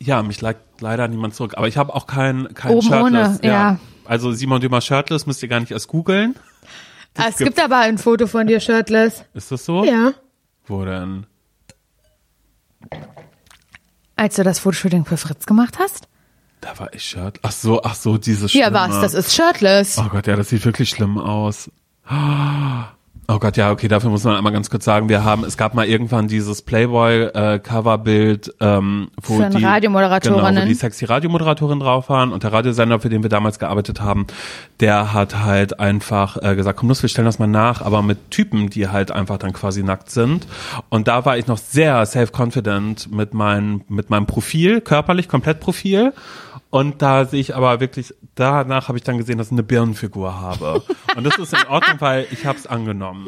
ja, 0.00 0.22
mich 0.22 0.40
leitet 0.40 0.62
leider 0.80 1.06
niemand 1.08 1.34
zurück. 1.34 1.54
Aber 1.56 1.68
ich 1.68 1.76
habe 1.76 1.94
auch 1.94 2.06
kein, 2.06 2.54
kein 2.54 2.72
Oben 2.72 2.86
Shirtless. 2.86 3.38
ohne, 3.40 3.46
ja. 3.48 3.78
Also 4.04 4.32
Simon 4.32 4.60
Dümer 4.60 4.80
Shirtless 4.80 5.26
müsst 5.26 5.42
ihr 5.42 5.48
gar 5.48 5.60
nicht 5.60 5.72
erst 5.72 5.88
googeln. 5.88 6.34
Ah, 7.16 7.26
es 7.28 7.36
gibt 7.36 7.62
aber 7.62 7.78
ein 7.78 7.98
Foto 7.98 8.26
von 8.26 8.46
dir 8.46 8.60
shirtless. 8.60 9.24
Ist 9.34 9.50
das 9.50 9.64
so? 9.64 9.84
Ja. 9.84 10.12
Wo 10.66 10.84
denn? 10.84 11.26
Als 14.16 14.36
du 14.36 14.44
das 14.44 14.60
Fotoshooting 14.60 15.04
für 15.04 15.16
Fritz 15.16 15.44
gemacht 15.46 15.78
hast? 15.78 16.08
Da 16.60 16.78
war 16.78 16.92
ich 16.94 17.04
Shirt. 17.04 17.38
Ach 17.42 17.52
so, 17.52 17.82
ach 17.82 17.94
so, 17.94 18.18
diese 18.18 18.46
Hier 18.46 18.64
Schlimme. 18.66 18.76
war's, 18.78 19.00
das 19.00 19.14
ist 19.14 19.34
shirtless. 19.34 19.98
Oh 19.98 20.08
Gott, 20.10 20.26
ja, 20.26 20.36
das 20.36 20.48
sieht 20.48 20.64
wirklich 20.64 20.88
schlimm 20.90 21.18
aus. 21.18 21.70
Oh 23.30 23.38
Gott, 23.38 23.58
ja, 23.58 23.70
okay, 23.70 23.88
dafür 23.88 24.08
muss 24.08 24.24
man 24.24 24.36
einmal 24.36 24.54
ganz 24.54 24.70
kurz 24.70 24.86
sagen, 24.86 25.10
wir 25.10 25.22
haben, 25.22 25.44
es 25.44 25.58
gab 25.58 25.74
mal 25.74 25.86
irgendwann 25.86 26.28
dieses 26.28 26.62
Playboy-Coverbild, 26.62 28.54
ähm, 28.58 29.10
wo 29.22 29.36
Für 29.36 29.50
die 29.50 29.62
Radiomoderatorinnen. 29.62 30.54
genau, 30.54 30.62
wo 30.62 30.66
die 30.66 30.72
sexy 30.72 31.04
Radiomoderatorin 31.04 31.78
drauf 31.78 32.08
waren 32.08 32.32
und 32.32 32.42
der 32.42 32.54
Radiosender, 32.54 33.00
für 33.00 33.10
den 33.10 33.22
wir 33.22 33.28
damals 33.28 33.58
gearbeitet 33.58 34.00
haben, 34.00 34.26
der 34.80 35.12
hat 35.12 35.40
halt 35.40 35.78
einfach 35.78 36.38
äh, 36.42 36.56
gesagt, 36.56 36.78
komm 36.78 36.88
los, 36.88 37.02
wir 37.02 37.10
stellen 37.10 37.26
das 37.26 37.38
mal 37.38 37.46
nach, 37.46 37.82
aber 37.82 38.00
mit 38.00 38.30
Typen, 38.30 38.70
die 38.70 38.88
halt 38.88 39.10
einfach 39.10 39.36
dann 39.36 39.52
quasi 39.52 39.82
nackt 39.82 40.10
sind. 40.10 40.46
Und 40.88 41.06
da 41.06 41.26
war 41.26 41.36
ich 41.36 41.46
noch 41.46 41.58
sehr 41.58 42.06
self-confident 42.06 43.12
mit 43.12 43.34
meinem 43.34 43.82
mit 43.88 44.08
meinem 44.08 44.24
Profil, 44.24 44.80
körperlich 44.80 45.28
komplett 45.28 45.60
Profil. 45.60 46.14
Und 46.70 47.00
da 47.00 47.24
sehe 47.24 47.40
ich 47.40 47.56
aber 47.56 47.80
wirklich, 47.80 48.14
danach 48.34 48.88
habe 48.88 48.98
ich 48.98 49.04
dann 49.04 49.16
gesehen, 49.16 49.38
dass 49.38 49.48
ich 49.48 49.52
eine 49.52 49.62
Birnenfigur 49.62 50.38
habe. 50.40 50.82
Und 51.16 51.24
das 51.24 51.38
ist 51.38 51.54
in 51.54 51.66
Ordnung, 51.68 51.96
weil 52.00 52.26
ich 52.30 52.44
habe 52.44 52.58
es 52.58 52.66
angenommen. 52.66 53.26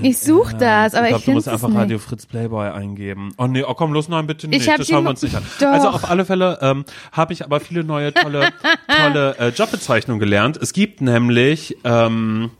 Ich 0.00 0.18
such 0.18 0.48
Ernst. 0.48 0.62
das, 0.62 0.94
aber 0.94 1.10
ich 1.10 1.16
ich 1.16 1.16
glaub, 1.16 1.24
du 1.24 1.32
musst 1.32 1.48
einfach. 1.48 1.74
Radio 1.74 1.98
Fritz 1.98 2.26
Playboy 2.26 2.68
eingeben. 2.68 3.32
Oh 3.36 3.46
nee, 3.46 3.62
oh 3.62 3.74
komm, 3.74 3.92
los, 3.92 4.08
nein, 4.08 4.26
bitte 4.26 4.48
nicht. 4.48 4.66
Das 4.66 4.88
schauen 4.88 5.04
wir 5.04 5.10
uns 5.10 5.22
nicht 5.22 5.36
an. 5.36 5.44
Doch. 5.60 5.66
Also 5.68 5.88
auf 5.88 6.08
alle 6.08 6.24
Fälle 6.24 6.58
ähm, 6.62 6.84
habe 7.12 7.32
ich 7.32 7.44
aber 7.44 7.60
viele 7.60 7.84
neue 7.84 8.12
tolle, 8.12 8.50
tolle 8.88 9.36
äh, 9.38 9.48
Jobbezeichnungen 9.48 10.18
gelernt. 10.18 10.56
Es 10.56 10.72
gibt 10.72 11.00
nämlich 11.00 11.76
ähm, 11.84 12.50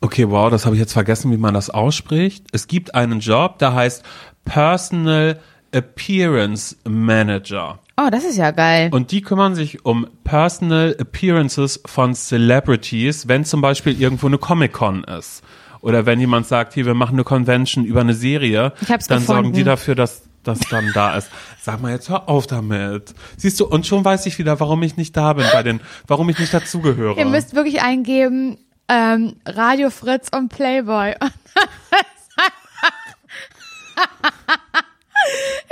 Okay, 0.00 0.30
wow, 0.30 0.50
das 0.50 0.66
habe 0.66 0.76
ich 0.76 0.80
jetzt 0.80 0.92
vergessen, 0.92 1.32
wie 1.32 1.36
man 1.36 1.52
das 1.52 1.68
ausspricht. 1.68 2.46
Es 2.52 2.68
gibt 2.68 2.94
einen 2.94 3.20
Job, 3.20 3.58
der 3.58 3.74
heißt 3.74 4.04
Personal 4.44 5.40
Appearance 5.76 6.76
Manager. 6.88 7.78
Oh, 7.98 8.08
das 8.10 8.24
ist 8.24 8.36
ja 8.36 8.50
geil. 8.50 8.88
Und 8.92 9.10
die 9.10 9.22
kümmern 9.22 9.54
sich 9.54 9.84
um 9.84 10.06
Personal 10.24 10.96
Appearances 10.98 11.80
von 11.86 12.14
Celebrities, 12.14 13.28
wenn 13.28 13.44
zum 13.44 13.60
Beispiel 13.60 14.00
irgendwo 14.00 14.26
eine 14.26 14.38
Comic-Con 14.38 15.04
ist. 15.04 15.42
Oder 15.80 16.04
wenn 16.06 16.18
jemand 16.18 16.46
sagt, 16.46 16.74
hier, 16.74 16.86
wir 16.86 16.94
machen 16.94 17.14
eine 17.14 17.24
Convention 17.24 17.84
über 17.84 18.00
eine 18.00 18.14
Serie, 18.14 18.72
Ich 18.80 18.90
hab's 18.90 19.06
dann 19.06 19.20
sorgen 19.20 19.44
die 19.52 19.60
gefunden. 19.60 19.66
dafür, 19.66 19.94
dass 19.94 20.22
das 20.42 20.60
dann 20.70 20.90
da 20.94 21.16
ist. 21.16 21.28
Sag 21.60 21.80
mal 21.80 21.92
jetzt, 21.92 22.08
hör 22.08 22.28
auf 22.28 22.46
damit. 22.46 23.14
Siehst 23.36 23.60
du, 23.60 23.66
und 23.66 23.86
schon 23.86 24.04
weiß 24.04 24.26
ich 24.26 24.38
wieder, 24.38 24.58
warum 24.60 24.82
ich 24.82 24.96
nicht 24.96 25.16
da 25.16 25.32
bin 25.34 25.46
bei 25.52 25.62
den, 25.62 25.80
warum 26.06 26.28
ich 26.28 26.38
nicht 26.38 26.52
dazugehöre. 26.54 27.18
Ihr 27.18 27.26
müsst 27.26 27.54
wirklich 27.54 27.82
eingeben, 27.82 28.58
ähm, 28.88 29.36
Radio 29.46 29.90
Fritz 29.90 30.28
und 30.34 30.48
Playboy. 30.48 31.14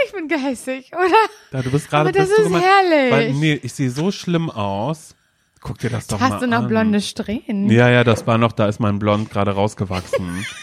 ich 0.07 0.13
bin 0.13 0.29
gehässig, 0.29 0.91
oder? 0.93 1.15
Da, 1.51 1.63
du 1.63 1.71
bist 1.71 1.89
gerade 1.89 2.09
Aber 2.09 2.13
das 2.13 2.31
ist 2.31 2.45
gemeint- 2.45 2.65
herrlich. 2.65 3.13
Weil, 3.13 3.33
nee, 3.35 3.61
ich 3.63 3.73
sehe 3.73 3.91
so 3.91 4.11
schlimm 4.11 4.51
aus. 4.51 5.15
Guck 5.61 5.79
dir 5.79 5.91
das 5.91 6.07
doch 6.07 6.21
mal 6.21 6.31
Hast 6.31 6.41
du 6.41 6.45
an. 6.45 6.51
noch 6.51 6.69
blonde 6.69 7.01
Strähnen? 7.01 7.71
Ja, 7.71 7.89
ja, 7.89 8.05
das 8.05 8.27
war 8.27 8.37
noch, 8.39 8.53
da 8.53 8.67
ist 8.69 8.81
mein 8.81 8.99
Blond 8.99 9.31
gerade 9.31 9.53
rausgewachsen. 9.53 10.45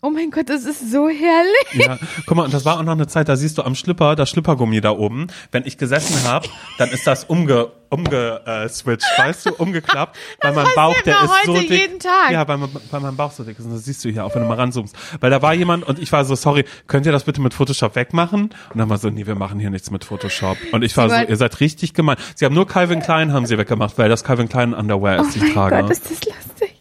Oh 0.00 0.10
mein 0.10 0.30
Gott, 0.30 0.48
das 0.48 0.64
ist 0.64 0.92
so 0.92 1.08
herrlich. 1.08 1.72
Ja, 1.86 1.98
guck 2.26 2.36
mal, 2.36 2.44
und 2.44 2.54
das 2.54 2.64
war 2.64 2.78
auch 2.78 2.82
noch 2.84 2.92
eine 2.92 3.08
Zeit, 3.08 3.28
da 3.28 3.34
siehst 3.36 3.58
du 3.58 3.62
am 3.62 3.74
Schlipper, 3.74 4.14
das 4.14 4.30
Schlippergummi 4.30 4.80
da 4.80 4.90
oben. 4.92 5.26
Wenn 5.50 5.66
ich 5.66 5.76
gesessen 5.76 6.22
habe, 6.28 6.48
dann 6.78 6.88
ist 6.90 7.04
das 7.06 7.24
umge, 7.24 7.72
umge 7.90 8.40
äh, 8.46 8.68
weißt 8.68 9.46
du, 9.46 9.54
umgeklappt, 9.54 10.16
weil 10.40 10.52
mein 10.52 10.66
Bauch, 10.76 10.94
der 11.02 11.16
ist 11.22 11.30
so 11.46 11.52
heute 11.54 11.60
dick. 11.68 11.70
jeden 11.80 11.98
Tag. 11.98 12.30
Ja, 12.30 12.46
weil, 12.46 12.58
mein- 12.58 12.70
weil 12.92 13.00
mein 13.00 13.16
Bauch 13.16 13.32
so 13.32 13.42
dick 13.42 13.58
ist. 13.58 13.64
Und 13.64 13.72
das 13.72 13.84
siehst 13.86 14.04
du 14.04 14.08
hier 14.08 14.24
auch, 14.24 14.32
wenn 14.36 14.42
du 14.42 14.48
mal 14.48 14.54
ranzoomst. 14.54 14.94
Weil 15.18 15.30
da 15.30 15.42
war 15.42 15.52
jemand 15.54 15.84
und 15.88 15.98
ich 15.98 16.12
war 16.12 16.24
so, 16.24 16.36
sorry, 16.36 16.64
könnt 16.86 17.04
ihr 17.04 17.12
das 17.12 17.24
bitte 17.24 17.40
mit 17.40 17.52
Photoshop 17.52 17.96
wegmachen? 17.96 18.50
Und 18.72 18.78
dann 18.78 18.88
war 18.88 18.98
so, 18.98 19.10
nee, 19.10 19.26
wir 19.26 19.34
machen 19.34 19.58
hier 19.58 19.70
nichts 19.70 19.90
mit 19.90 20.04
Photoshop. 20.04 20.58
Und 20.70 20.82
ich 20.84 20.96
war 20.96 21.10
so, 21.10 21.16
ihr 21.16 21.36
seid 21.36 21.58
richtig 21.58 21.92
gemein. 21.94 22.16
Sie 22.36 22.44
haben 22.44 22.54
nur 22.54 22.68
Calvin 22.68 23.00
Klein 23.00 23.32
haben 23.32 23.46
sie 23.46 23.58
weggemacht, 23.58 23.98
weil 23.98 24.08
das 24.08 24.22
Calvin 24.22 24.48
Klein 24.48 24.74
Underwear 24.74 25.16
ist, 25.22 25.26
Oh 25.26 25.30
die 25.32 25.38
ich 25.38 25.42
mein 25.42 25.54
trage. 25.54 25.82
Gott, 25.82 25.90
ist 25.90 26.04
das 26.04 26.10
lustig. 26.24 26.74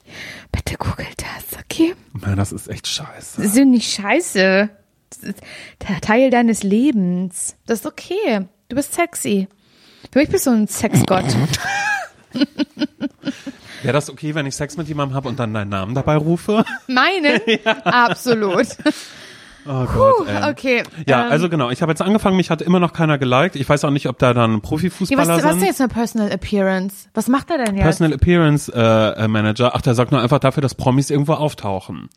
Bitte 0.52 0.78
googelt 0.78 1.17
Nein, 2.22 2.38
das 2.38 2.52
ist 2.52 2.68
echt 2.68 2.88
scheiße. 2.88 3.42
Das 3.42 3.46
ist 3.52 3.58
ja 3.58 3.66
nicht 3.66 3.92
scheiße. 3.92 4.70
Das 5.10 5.20
ist 5.20 5.42
der 5.88 6.02
Teil 6.02 6.30
deines 6.30 6.64
Lebens. 6.64 7.56
Das 7.66 7.80
ist 7.80 7.86
okay. 7.86 8.48
Du 8.70 8.76
bist 8.76 8.94
sexy. 8.94 9.48
Für 10.12 10.20
mich 10.20 10.30
bist 10.30 10.46
du 10.46 10.52
ein 10.52 10.68
Sexgott. 10.68 11.26
Wäre 13.84 13.94
das 13.94 14.10
okay, 14.10 14.36
wenn 14.36 14.46
ich 14.46 14.56
Sex 14.56 14.76
mit 14.78 14.88
jemandem 14.88 15.16
habe 15.16 15.30
und 15.30 15.40
dann 15.40 15.54
deinen 15.54 15.70
Namen 15.70 15.96
dabei 15.96 16.18
rufe? 16.18 16.66
Meinen? 16.88 17.40
Absolut. 17.84 18.68
Oh 19.70 19.86
Gott, 19.86 20.28
ey. 20.28 20.50
Okay. 20.50 20.84
Ja, 21.06 21.26
ähm, 21.26 21.32
also 21.32 21.50
genau, 21.50 21.70
ich 21.70 21.82
habe 21.82 21.92
jetzt 21.92 22.02
angefangen, 22.02 22.38
mich 22.38 22.50
hat 22.50 22.62
immer 22.62 22.80
noch 22.80 22.94
keiner 22.94 23.18
geliked. 23.18 23.56
Ich 23.56 23.68
weiß 23.68 23.84
auch 23.86 23.90
nicht, 23.90 24.08
ob 24.08 24.18
da 24.18 24.34
dann 24.34 24.54
ja, 24.54 24.60
Profifußballer 24.60 25.22
was, 25.22 25.28
was 25.28 25.38
ist 25.38 25.44
sind. 25.44 25.60
denn 25.60 25.68
jetzt 25.68 25.82
eine 25.82 25.90
Personal 25.90 26.32
Appearance? 26.32 27.08
Was 27.14 27.28
macht 27.28 27.50
er 27.50 27.58
denn 27.58 27.76
jetzt? 27.76 27.84
Personal 27.84 28.14
Appearance 28.14 28.72
äh, 28.74 29.24
äh, 29.24 29.28
Manager. 29.28 29.72
Ach, 29.76 29.82
der 29.82 29.96
sorgt 29.96 30.12
nur 30.12 30.22
einfach 30.22 30.40
dafür, 30.40 30.62
dass 30.62 30.76
Promis 30.76 31.10
irgendwo 31.10 31.34
auftauchen. 31.34 32.10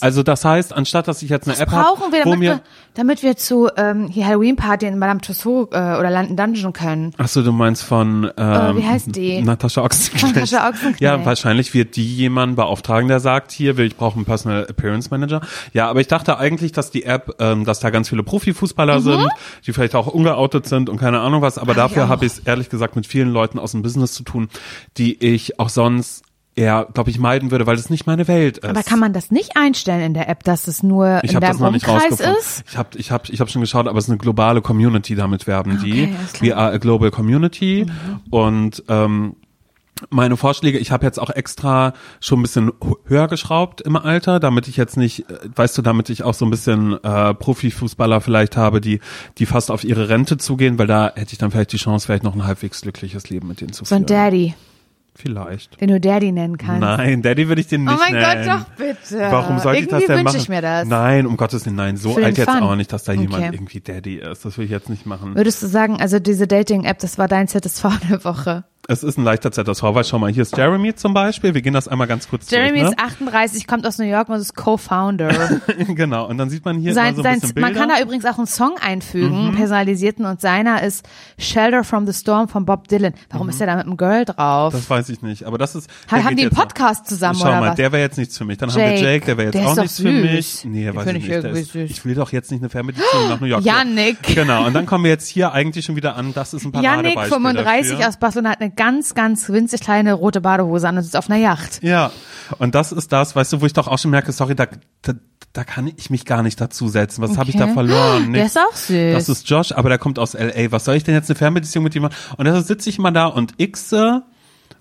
also 0.00 0.22
das 0.22 0.44
heißt, 0.44 0.72
anstatt 0.72 1.08
dass 1.08 1.22
ich 1.22 1.30
jetzt 1.30 1.46
eine 1.46 1.54
was 1.54 1.60
App 1.60 1.70
habe, 1.70 1.96
brauchen 1.96 2.12
wir, 2.12 2.24
wo 2.24 2.30
damit 2.30 2.40
wir, 2.40 2.60
damit 2.94 3.22
wir 3.22 3.36
zu 3.36 3.68
ähm, 3.76 4.08
hier 4.08 4.26
Halloween 4.26 4.56
Party 4.56 4.86
in 4.86 4.98
Madame 4.98 5.20
Tussauds 5.20 5.72
äh, 5.72 5.78
oder 5.78 6.10
London 6.10 6.36
Dungeon 6.36 6.72
können? 6.72 7.12
Ach 7.18 7.28
so, 7.28 7.42
du 7.42 7.52
meinst 7.52 7.82
von 7.82 8.30
ähm, 8.36 8.76
wie 8.76 8.86
heißt 8.86 9.14
die? 9.14 9.42
Natascha 9.42 9.82
Ochsenknecht. 9.82 10.34
Natascha 10.34 10.68
Ochsenknecht. 10.68 11.00
Ja, 11.00 11.24
wahrscheinlich 11.24 11.74
wird 11.74 11.96
die 11.96 12.06
jemanden 12.06 12.56
beauftragen, 12.56 13.08
der 13.08 13.20
sagt, 13.20 13.52
hier 13.52 13.76
will 13.76 13.86
ich 13.86 13.96
brauche 13.96 14.16
einen 14.16 14.24
Personal 14.24 14.66
Appearance 14.68 15.10
Manager. 15.10 15.40
Ja, 15.72 15.88
aber 15.88 16.00
ich 16.00 16.08
dachte 16.08 16.38
eigentlich, 16.38 16.72
dass 16.78 16.90
die 16.90 17.04
App, 17.04 17.36
ähm, 17.40 17.64
dass 17.64 17.80
da 17.80 17.90
ganz 17.90 18.08
viele 18.08 18.22
Profifußballer 18.22 19.00
sind, 19.00 19.28
die 19.66 19.72
vielleicht 19.72 19.94
auch 19.94 20.06
ungeoutet 20.06 20.66
sind 20.66 20.88
und 20.88 20.96
keine 20.96 21.20
Ahnung 21.20 21.42
was. 21.42 21.58
Aber 21.58 21.72
Mhm. 21.74 21.78
Ach, 21.80 21.82
dafür 21.88 22.08
habe 22.08 22.24
ich 22.24 22.32
es 22.32 22.38
ehrlich 22.40 22.70
gesagt 22.70 22.96
mit 22.96 23.06
vielen 23.06 23.30
Leuten 23.30 23.58
aus 23.58 23.72
dem 23.72 23.82
Business 23.82 24.12
zu 24.14 24.22
tun, 24.22 24.48
die 24.96 25.22
ich 25.22 25.60
auch 25.60 25.68
sonst 25.68 26.22
eher, 26.54 26.88
glaube 26.92 27.10
ich, 27.10 27.18
meiden 27.20 27.52
würde, 27.52 27.66
weil 27.66 27.76
es 27.76 27.88
nicht 27.88 28.06
meine 28.06 28.26
Welt 28.26 28.58
ist. 28.58 28.64
Aber 28.64 28.82
kann 28.82 28.98
man 28.98 29.12
das 29.12 29.30
nicht 29.30 29.56
einstellen 29.56 30.00
in 30.00 30.14
der 30.14 30.28
App, 30.28 30.42
dass 30.42 30.66
es 30.66 30.82
nur 30.82 31.20
Ich 31.22 31.32
in 31.32 31.40
das 31.40 31.56
deinem 31.58 31.60
noch 31.60 31.72
Umkreis 31.72 32.18
ist? 32.20 32.64
Ich 32.68 32.76
habe 32.76 32.88
ich 32.96 33.10
hab, 33.12 33.28
ich 33.28 33.40
hab 33.40 33.48
schon 33.48 33.60
geschaut, 33.60 33.86
aber 33.86 33.98
es 33.98 34.06
ist 34.06 34.10
eine 34.10 34.18
globale 34.18 34.60
Community, 34.60 35.14
damit 35.14 35.46
werben 35.46 35.78
die. 35.84 36.04
Okay, 36.04 36.14
klar. 36.32 36.42
We 36.42 36.56
are 36.56 36.72
a 36.72 36.78
global 36.78 37.10
community. 37.12 37.86
Und 38.30 38.82
ähm, 38.88 39.36
meine 40.10 40.36
Vorschläge, 40.36 40.78
ich 40.78 40.90
habe 40.90 41.04
jetzt 41.06 41.18
auch 41.18 41.30
extra 41.30 41.92
schon 42.20 42.40
ein 42.40 42.42
bisschen 42.42 42.72
höher 43.06 43.28
geschraubt 43.28 43.80
im 43.80 43.96
Alter, 43.96 44.40
damit 44.40 44.68
ich 44.68 44.76
jetzt 44.76 44.96
nicht, 44.96 45.28
äh, 45.30 45.38
weißt 45.54 45.76
du, 45.78 45.82
damit 45.82 46.08
ich 46.10 46.22
auch 46.22 46.34
so 46.34 46.44
ein 46.44 46.50
bisschen 46.50 47.02
äh, 47.02 47.34
Profifußballer 47.34 48.20
vielleicht 48.20 48.56
habe, 48.56 48.80
die 48.80 49.00
die 49.38 49.46
fast 49.46 49.70
auf 49.70 49.84
ihre 49.84 50.08
Rente 50.08 50.36
zugehen, 50.38 50.78
weil 50.78 50.86
da 50.86 51.12
hätte 51.14 51.32
ich 51.32 51.38
dann 51.38 51.50
vielleicht 51.50 51.72
die 51.72 51.78
Chance, 51.78 52.06
vielleicht 52.06 52.22
noch 52.24 52.34
ein 52.34 52.44
halbwegs 52.46 52.80
glückliches 52.82 53.28
Leben 53.30 53.48
mit 53.48 53.60
denen 53.60 53.72
zu 53.72 53.84
So 53.84 53.94
ein 53.94 54.06
führen. 54.06 54.06
Daddy, 54.06 54.54
Vielleicht. 55.14 55.80
den 55.80 55.88
du 55.88 55.98
Daddy 56.00 56.30
nennen 56.30 56.58
kannst. 56.58 56.80
Nein, 56.80 57.22
Daddy 57.22 57.48
würde 57.48 57.60
ich 57.60 57.66
den 57.66 57.88
Oh 57.88 57.90
nicht 57.92 58.00
mein 58.00 58.14
nennen. 58.14 58.46
Gott, 58.46 58.60
doch 58.60 58.76
bitte. 58.76 59.18
Warum 59.32 59.58
sollte 59.58 59.80
ich 59.80 59.88
das 59.88 60.02
Irgendwie 60.02 60.06
denn 60.06 60.16
wünsche 60.18 60.24
machen? 60.36 60.42
ich 60.42 60.48
mir 60.48 60.62
das. 60.62 60.86
Nein, 60.86 61.26
um 61.26 61.36
Gottes 61.36 61.66
Willen, 61.66 61.74
nein. 61.74 61.96
So 61.96 62.12
Für 62.14 62.24
alt 62.24 62.38
jetzt 62.38 62.48
Fun. 62.48 62.62
auch 62.62 62.76
nicht, 62.76 62.92
dass 62.92 63.02
da 63.02 63.12
jemand 63.12 63.42
Okay. 63.44 63.50
irgendwie 63.52 63.80
Daddy 63.80 64.16
ist. 64.18 64.44
Das 64.44 64.56
will 64.58 64.64
ich 64.66 64.70
jetzt 64.70 64.88
nicht 64.88 65.06
machen. 65.06 65.34
Würdest 65.34 65.60
du 65.60 65.66
sagen, 65.66 66.00
also 66.00 66.20
diese 66.20 66.46
Dating-App, 66.46 67.00
das 67.00 67.18
war 67.18 67.26
dein 67.26 67.48
ZSV 67.48 67.84
der 68.08 68.22
Woche? 68.24 68.62
Es 68.90 69.02
ist 69.02 69.18
ein 69.18 69.24
leichter 69.24 69.52
ZSV, 69.52 69.84
schau 70.02 70.18
mal, 70.18 70.32
hier 70.32 70.40
ist 70.40 70.56
Jeremy 70.56 70.94
zum 70.94 71.12
Beispiel. 71.12 71.52
Wir 71.52 71.60
gehen 71.60 71.74
das 71.74 71.88
einmal 71.88 72.06
ganz 72.06 72.26
kurz 72.26 72.50
Jeremy 72.50 72.80
durch. 72.80 72.92
ist 72.92 72.98
38, 72.98 73.66
kommt 73.66 73.86
aus 73.86 73.98
New 73.98 74.06
York 74.06 74.30
und 74.30 74.36
ist 74.36 74.56
Co-Founder. 74.56 75.28
Ne? 75.30 75.60
genau, 75.94 76.26
und 76.26 76.38
dann 76.38 76.48
sieht 76.48 76.64
man 76.64 76.78
hier 76.78 76.94
sein, 76.94 77.14
so 77.14 77.22
ein 77.22 77.38
sein. 77.38 77.52
Mhm. 77.54 77.60
man 77.60 77.74
kann 77.74 77.90
da 77.90 78.00
übrigens 78.00 78.24
auch 78.24 78.38
einen 78.38 78.46
Song 78.46 78.76
einfügen, 78.80 79.54
personalisierten, 79.54 80.24
und 80.24 80.40
seiner 80.40 80.82
ist 80.82 81.06
Shelter 81.36 81.84
from 81.84 82.06
the 82.06 82.14
Storm 82.14 82.48
von 82.48 82.64
Bob 82.64 82.88
Dylan. 82.88 83.12
Warum 83.28 83.50
ist 83.50 83.60
er 83.60 83.66
da 83.66 83.76
mit 83.76 83.84
einem 83.84 83.98
Girl 83.98 84.24
drauf? 84.24 84.72
Mhm. 84.72 84.78
das 84.78 84.88
weiß 84.88 85.10
ich 85.10 85.20
nicht, 85.20 85.44
aber 85.44 85.58
das 85.58 85.74
ist. 85.74 85.90
Ha- 86.10 86.16
der 86.16 86.24
haben 86.24 86.36
die 86.36 86.44
einen 86.44 86.50
jetzt 86.50 86.56
noch. 86.56 86.64
Podcast 86.64 87.06
zusammen 87.06 87.38
Schau 87.38 87.44
mal, 87.50 87.60
was? 87.68 87.74
der 87.74 87.92
wäre 87.92 88.02
jetzt 88.02 88.16
nichts 88.16 88.38
für 88.38 88.46
mich. 88.46 88.56
Dann 88.56 88.70
haben 88.70 88.78
Jake. 88.80 89.02
wir 89.02 89.12
Jake, 89.12 89.26
der 89.26 89.36
wäre 89.36 89.46
jetzt 89.48 89.54
Der 89.54 89.68
auch 89.68 89.76
nichts 89.76 90.00
für 90.00 90.10
mich. 90.12 90.64
Nee, 90.64 90.84
Den 90.86 90.96
weiß 90.96 91.06
ich 91.08 91.16
ich 91.16 91.28
nicht. 91.28 91.44
Der 91.44 91.50
ist, 91.50 91.74
ich 91.74 92.04
will 92.06 92.14
doch 92.14 92.32
jetzt 92.32 92.50
nicht 92.50 92.62
eine 92.62 92.70
Fernbeziehung 92.70 93.28
nach 93.28 93.38
New 93.38 93.46
York. 93.48 93.62
Yannick. 93.66 94.22
Genau, 94.34 94.64
und 94.64 94.72
dann 94.72 94.86
kommen 94.86 95.04
wir 95.04 95.10
jetzt 95.10 95.28
hier 95.28 95.52
eigentlich 95.52 95.84
schon 95.84 95.94
wieder 95.96 96.16
an. 96.16 96.32
Das 96.32 96.54
ist 96.54 96.64
ein 96.64 96.72
Paradebeispiel 96.72 97.12
Yannick, 97.20 97.28
35 97.34 97.90
dafür. 97.92 98.08
aus 98.08 98.16
Barcelona, 98.16 98.50
hat 98.52 98.62
eine 98.62 98.70
ganz, 98.78 99.14
ganz 99.14 99.46
winzig 99.50 99.82
kleine 99.82 100.14
rote 100.14 100.40
Badehose 100.40 100.88
an 100.88 100.96
und 100.96 101.02
sitzt 101.02 101.16
auf 101.16 101.28
einer 101.28 101.38
Yacht. 101.38 101.82
Ja, 101.82 102.10
und 102.58 102.74
das 102.74 102.92
ist 102.92 103.12
das, 103.12 103.36
weißt 103.36 103.52
du, 103.52 103.60
wo 103.60 103.66
ich 103.66 103.74
doch 103.74 103.88
auch 103.88 103.98
schon 103.98 104.10
merke, 104.10 104.32
sorry, 104.32 104.54
da, 104.54 104.66
da, 105.02 105.12
da 105.52 105.64
kann 105.64 105.92
ich 105.96 106.08
mich 106.08 106.24
gar 106.24 106.42
nicht 106.42 106.58
dazu 106.58 106.88
setzen. 106.88 107.20
Was 107.20 107.36
habe 107.36 107.50
ich 107.50 107.56
da 107.56 107.64
Okay. 107.64 107.74
verloren? 107.74 108.22
Der 108.32 108.44
Nichts. 108.44 108.56
ist 108.56 108.58
auch 108.62 108.74
süß. 108.74 109.12
Das 109.14 109.28
ist 109.28 109.50
Josh, 109.50 109.72
aber 109.72 109.90
der 109.90 109.98
kommt 109.98 110.18
aus 110.18 110.32
LA. 110.32 110.70
Was 110.72 110.86
soll 110.86 110.94
ich 110.94 111.04
denn 111.04 111.14
jetzt 111.14 111.28
eine 111.28 111.36
Fernbeziehung 111.36 111.82
mit 111.84 111.94
ihm 111.94 112.02
machen? 112.02 112.14
Und 112.38 112.46
deshalb 112.46 112.64
sitze 112.64 112.88
ich 112.88 112.98
mal 112.98 113.10
da 113.10 113.26
und 113.26 113.56
xe 113.58 114.22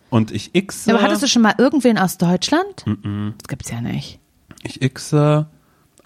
und 0.09 0.31
ich 0.31 0.53
xe. 0.53 0.93
Aber 0.93 1.01
hattest 1.01 1.23
du 1.23 1.27
schon 1.27 1.41
mal 1.41 1.55
irgendwen 1.57 1.97
aus 1.97 2.17
Deutschland? 2.17 2.85
Das 2.85 3.47
gibt's 3.49 3.69
ja 3.71 3.81
nicht. 3.81 4.19
ich 4.63 4.79
xe, 4.93 5.47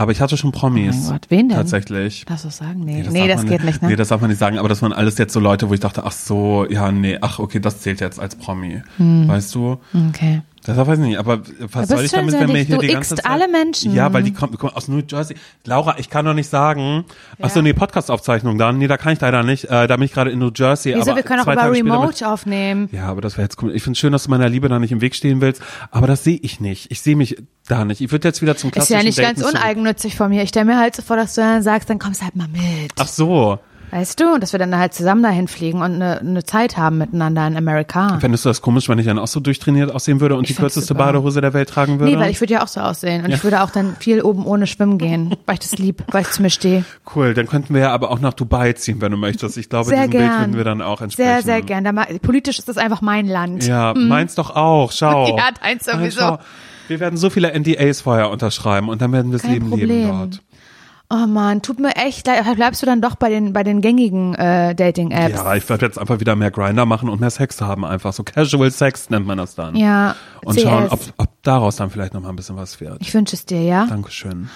aber 0.02 0.12
ich 0.12 0.22
hatte 0.22 0.36
schon 0.36 0.52
Promis. 0.52 0.96
Oh 0.96 1.02
mein 1.04 1.12
Gott, 1.12 1.26
wen 1.30 1.50
denn? 1.50 1.58
Tatsächlich. 1.58 2.26
Darfst 2.26 2.46
du 2.46 2.48
das 2.48 2.58
sagen? 2.58 2.82
Nee, 2.82 3.04
das 3.04 3.14
nee, 3.14 3.28
das 3.28 3.46
geht 3.46 3.64
nicht, 3.64 3.82
ne? 3.82 3.90
Nee, 3.90 3.96
das 3.96 4.08
darf 4.10 4.20
man 4.20 4.30
nicht 4.30 4.40
sagen, 4.40 4.58
aber 4.58 4.68
das 4.68 4.82
waren 4.82 4.94
alles 4.94 5.18
jetzt 5.18 5.34
so 5.34 5.40
Leute, 5.40 5.70
wo 5.70 5.74
ich 5.74 5.80
dachte, 5.80 6.04
ach 6.04 6.12
so, 6.12 6.66
ja, 6.70 6.92
nee, 6.92 7.18
ach, 7.22 7.40
okay, 7.40 7.60
das 7.60 7.82
zählt 7.82 8.02
jetzt 8.02 8.20
als 8.20 8.36
Promi. 8.36 8.82
Hm. 8.98 9.28
Weißt 9.28 9.54
du? 9.56 9.78
okay. 10.10 10.42
Das 10.64 10.78
weiß 10.78 11.00
ich 11.00 11.06
nicht, 11.06 11.18
aber 11.18 11.42
was 11.72 11.90
soll 11.90 12.06
ich 12.06 12.12
damit, 12.12 12.34
wenn 12.34 12.48
mir 12.48 12.54
dicht. 12.54 12.68
hier 12.68 12.76
Du 12.78 12.82
die 12.82 12.94
ganze 12.94 13.16
Zeit... 13.16 13.26
alle 13.26 13.48
Menschen. 13.48 13.96
Ja, 13.96 14.14
weil 14.14 14.22
die 14.24 14.32
kommen, 14.32 14.58
kommen 14.58 14.74
aus 14.74 14.88
New 14.88 15.02
Jersey. 15.08 15.36
Laura, 15.66 15.96
ich 15.98 16.10
kann 16.10 16.26
doch 16.26 16.36
nicht 16.36 16.50
sagen... 16.50 17.06
Ach 17.42 17.50
so, 17.50 17.60
Ja. 17.60 17.64
nee, 17.64 17.74
Podcast-Aufzeichnung 17.74 18.58
dann. 18.58 18.78
Nee, 18.78 18.88
da 18.88 18.98
kann 18.98 19.14
ich 19.14 19.22
leider 19.22 19.44
nicht. 19.44 19.66
Äh, 19.66 19.88
da 19.88 19.96
bin 19.98 20.04
ich 20.06 20.14
gerade 20.14 20.30
in 20.30 20.40
New 20.40 20.52
Jersey. 20.54 20.94
Wieso, 20.96 21.12
aber 21.12 21.16
wir 21.18 21.24
können 21.24 21.42
auch 21.42 21.52
über 21.52 21.72
Remote 21.72 22.28
aufnehmen. 22.28 22.90
Ja, 22.92 23.08
aber 23.08 23.22
das 23.22 23.38
wäre 23.38 23.44
jetzt 23.44 23.62
cool. 23.64 23.76
Ich 23.76 23.82
finde 23.84 23.98
schön, 23.98 24.12
dass 24.12 24.26
du 24.26 24.30
meiner 24.30 24.50
Liebe 24.50 24.70
da 24.70 24.78
nicht 24.78 24.92
im 24.92 25.02
Weg 25.02 25.16
stehen 25.16 25.42
willst, 25.42 25.62
aber 25.90 26.06
das 26.08 26.24
sehe 26.24 26.38
ich 26.42 26.60
nicht. 26.60 26.92
Ich 26.92 27.02
sehe 27.02 27.16
mich 27.16 27.38
da 27.68 27.86
nicht. 27.86 28.02
Ich 28.02 28.12
würde 28.12 28.28
jetzt 28.28 28.42
wieder 28.42 28.56
zum 28.56 28.70
Ist 28.70 28.74
klassischen 28.74 28.98
ja 28.98 29.04
nicht 29.04 29.18
Daten 29.18 29.42
ganz 29.42 29.54
uneigennützig 29.54 30.16
von 30.16 30.30
mir. 30.30 30.44
Ich 30.44 30.50
stelle 30.50 30.66
mir 30.66 30.80
halt 30.80 30.96
so 30.96 31.02
vor, 31.02 31.16
dass 31.16 31.36
du 31.36 31.42
dann 31.42 31.64
sagst, 31.64 31.90
dann 31.90 32.00
kommst 32.00 32.22
du 32.22 32.26
halt 32.26 32.36
mal 32.36 32.48
mit. 32.48 32.92
Ach 33.00 33.08
so. 33.08 33.60
Weißt 33.92 34.20
du? 34.20 34.38
Dass 34.40 34.54
wir 34.54 34.60
dann 34.60 34.78
halt 34.78 34.94
zusammen 34.94 35.22
dahin 35.22 35.48
fliegen 35.48 35.82
und 35.82 35.96
eine, 35.96 36.20
eine 36.20 36.44
Zeit 36.44 36.78
haben 36.78 36.98
miteinander 36.98 37.46
in 37.46 37.58
Amerika. 37.58 38.18
Fändest 38.20 38.46
du 38.46 38.50
das 38.50 38.62
komisch, 38.62 38.88
wenn 38.88 38.98
ich 39.00 39.06
dann 39.06 39.20
auch 39.20 39.28
so 39.28 39.40
durchtrainiert 39.42 39.94
aussehen 39.94 40.22
würde 40.22 40.36
und 40.36 40.48
die 40.48 40.52
Ich 40.52 40.58
find's 40.58 40.74
kürzeste 40.76 40.94
super. 40.94 41.06
Badehose 41.08 41.42
der 41.42 41.54
Welt 41.54 41.70
tragen 41.70 42.00
würde? 42.00 42.14
Nee, 42.14 42.18
weil 42.20 42.32
ich 42.32 42.40
würde 42.40 42.54
ja 42.54 42.64
auch 42.64 42.68
so 42.70 42.80
aussehen. 42.80 43.26
Und 43.26 43.32
ich 43.32 43.44
würde 43.44 43.62
auch 43.62 43.70
dann 43.70 43.96
viel 44.00 44.22
oben 44.22 44.46
ohne 44.46 44.66
schwimmen 44.66 44.98
gehen, 44.98 45.36
weil 45.46 45.56
ich 45.56 45.60
das 45.60 45.78
lieb, 45.78 46.04
weil 46.12 46.22
ich 46.22 46.32
zu 46.32 46.42
mir 46.42 46.50
stehe. 46.50 46.86
cool, 47.16 47.34
dann 47.34 47.48
könnten 47.48 47.74
wir 47.74 47.82
ja 47.82 47.92
aber 47.92 48.12
auch 48.12 48.20
nach 48.20 48.34
Dubai 48.34 48.74
ziehen, 48.74 49.02
wenn 49.02 49.12
du 49.12 49.18
möchtest. 49.18 49.58
Ich 49.58 49.68
glaube, 49.70 49.90
Sehr 49.90 49.98
diesem 50.08 50.12
Bild 50.12 50.24
gern. 50.24 50.40
würden 50.40 50.58
wir 50.58 50.64
dann 50.64 50.82
auch 50.82 51.02
entsprechen. 51.02 51.30
Sehr, 51.30 51.42
sehr 51.42 51.62
gern. 51.62 51.84
Da 51.84 51.92
Politisch 52.22 52.60
ist 52.60 52.70
das 52.70 52.78
einfach 52.78 53.02
mein 53.02 53.28
Land. 53.28 53.68
Ja, 53.68 53.94
meins 53.94 54.36
doch 54.36 54.56
auch. 54.56 54.92
Schau. 54.92 55.36
Ja, 55.38 55.50
deins 55.62 55.86
sowieso. 55.86 56.20
schau. 56.20 56.40
Wir 56.88 57.00
werden 57.00 57.18
so 57.18 57.30
viele 57.30 57.58
NDAs 57.58 58.02
vorher 58.02 58.30
unterschreiben 58.30 58.90
und 58.90 59.02
dann 59.02 59.12
werden 59.12 59.32
wir 59.32 59.38
das 59.40 59.48
Leben 59.48 59.70
Problem. 59.70 59.88
leben 59.88 60.08
dort. 60.10 60.42
Oh 61.14 61.28
man, 61.28 61.62
tut 61.62 61.78
mir 61.82 61.94
echt 61.98 62.26
leid. 62.26 62.46
Bleibst 62.56 62.82
du 62.82 62.86
dann 62.86 63.02
doch 63.02 63.16
bei 63.16 63.30
den, 63.30 63.52
bei 63.52 63.64
den 63.64 63.82
gängigen 63.82 64.34
äh, 64.36 64.74
Dating-Apps? 64.74 65.36
Ja, 65.36 65.56
ich 65.56 65.68
werde 65.68 65.86
jetzt 65.86 66.00
einfach 66.00 66.22
wieder 66.22 66.38
mehr 66.38 66.52
Grinder 66.52 66.86
machen 66.86 67.10
und 67.10 67.20
mehr 67.20 67.30
Sex 67.30 67.60
haben. 67.60 67.84
Einfach 67.84 68.14
so 68.14 68.24
Casual 68.24 68.72
Sex 68.72 69.10
nennt 69.10 69.28
man 69.28 69.38
das 69.38 69.56
dann. 69.56 69.76
Ja, 69.76 70.16
Und 70.46 70.56
CS. 70.56 70.64
schauen, 70.64 70.88
ob, 70.90 71.02
ob 71.18 71.30
daraus 71.44 71.76
dann 71.76 71.90
vielleicht 71.90 72.14
noch 72.14 72.22
mal 72.22 72.30
ein 72.30 72.38
bisschen 72.38 72.56
was 72.56 72.80
wird. 72.80 72.98
Ich 73.02 73.14
wünsche 73.14 73.36
es 73.36 73.46
dir, 73.46 73.62
ja? 73.62 73.88
Dankeschön. 73.88 74.50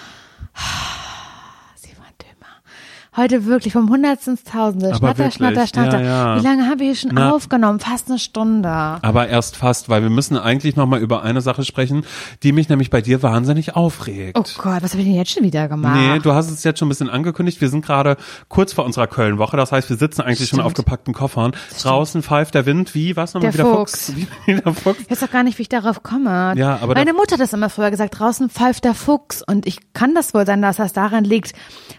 Heute 3.16 3.46
wirklich 3.46 3.72
vom 3.72 3.88
Hundertsten 3.88 4.34
ins 4.34 4.44
Tausende. 4.44 4.88
Aber 4.88 4.96
Schnatter, 4.96 5.18
wirklich, 5.18 5.34
schnatter, 5.34 5.66
schnatter. 5.66 6.00
ja, 6.02 6.34
ja. 6.34 6.38
Wie 6.38 6.44
lange 6.44 6.66
haben 6.66 6.78
wir 6.80 6.86
hier 6.86 6.96
schon 6.96 7.12
Na. 7.14 7.32
aufgenommen? 7.32 7.80
Fast 7.80 8.10
eine 8.10 8.18
Stunde. 8.18 8.68
Aber 8.68 9.28
erst 9.28 9.56
fast, 9.56 9.88
weil 9.88 10.02
wir 10.02 10.10
müssen 10.10 10.36
eigentlich 10.36 10.76
noch 10.76 10.84
mal 10.86 11.00
über 11.00 11.22
eine 11.22 11.40
Sache 11.40 11.64
sprechen, 11.64 12.04
die 12.42 12.52
mich 12.52 12.68
nämlich 12.68 12.90
bei 12.90 13.00
dir 13.00 13.22
wahnsinnig 13.22 13.74
aufregt. 13.74 14.36
Oh 14.38 14.42
Gott, 14.58 14.82
was 14.82 14.92
habe 14.92 15.00
ich 15.00 15.08
denn 15.08 15.14
jetzt 15.14 15.30
schon 15.30 15.44
wieder 15.44 15.66
gemacht? 15.66 15.96
Nee, 15.96 16.18
du 16.18 16.32
hast 16.32 16.50
es 16.50 16.62
jetzt 16.62 16.78
schon 16.78 16.88
ein 16.88 16.90
bisschen 16.90 17.08
angekündigt. 17.08 17.58
Wir 17.62 17.70
sind 17.70 17.86
gerade 17.86 18.18
kurz 18.48 18.74
vor 18.74 18.84
unserer 18.84 19.06
Köln-Woche. 19.06 19.56
Das 19.56 19.72
heißt, 19.72 19.88
wir 19.88 19.96
sitzen 19.96 20.20
eigentlich 20.20 20.50
schon 20.50 20.58
Stimmt. 20.58 20.66
auf 20.66 20.74
gepackten 20.74 21.14
Koffern. 21.14 21.52
Draußen 21.80 22.22
pfeift 22.22 22.54
der 22.54 22.66
Wind. 22.66 22.94
Wie? 22.94 23.16
Was 23.16 23.32
nochmal? 23.32 23.50
Der 23.50 23.64
Wieder 23.64 23.74
Fuchs. 23.76 24.12
Wie 24.14 24.26
der 24.46 24.74
Fuchs? 24.74 25.00
Ich 25.00 25.10
weiß 25.10 25.20
doch 25.20 25.30
gar 25.30 25.42
nicht, 25.42 25.56
wie 25.56 25.62
ich 25.62 25.70
darauf 25.70 26.02
komme. 26.02 26.52
Ja, 26.56 26.80
aber 26.82 26.92
Meine 26.92 27.14
Mutter 27.14 27.36
hat 27.36 27.40
das 27.40 27.54
immer 27.54 27.70
früher 27.70 27.90
gesagt, 27.90 28.18
draußen 28.18 28.50
pfeift 28.50 28.84
der 28.84 28.92
Fuchs. 28.92 29.42
Und 29.42 29.66
ich 29.66 29.94
kann 29.94 30.14
das 30.14 30.34
wohl 30.34 30.44
sein, 30.44 30.60
dass 30.60 30.76
das 30.76 30.92
daran 30.92 31.24
liegt, 31.24 31.54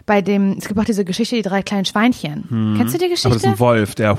bei 0.06 0.22
dem, 0.22 0.52
es 0.58 0.68
gibt 0.68 0.78
auch 0.78 0.84
diese 0.84 1.07
Geschichte, 1.08 1.34
die 1.34 1.42
drei 1.42 1.62
kleinen 1.62 1.84
Schweinchen. 1.84 2.76
Kennst 2.76 2.94
du 2.94 2.98
die 2.98 3.08
Geschichte? 3.08 3.26
Aber 3.26 3.34
das 3.34 3.42
ist 3.42 3.48
ein 3.48 3.58
Wolf, 3.58 3.96
der, 3.96 4.16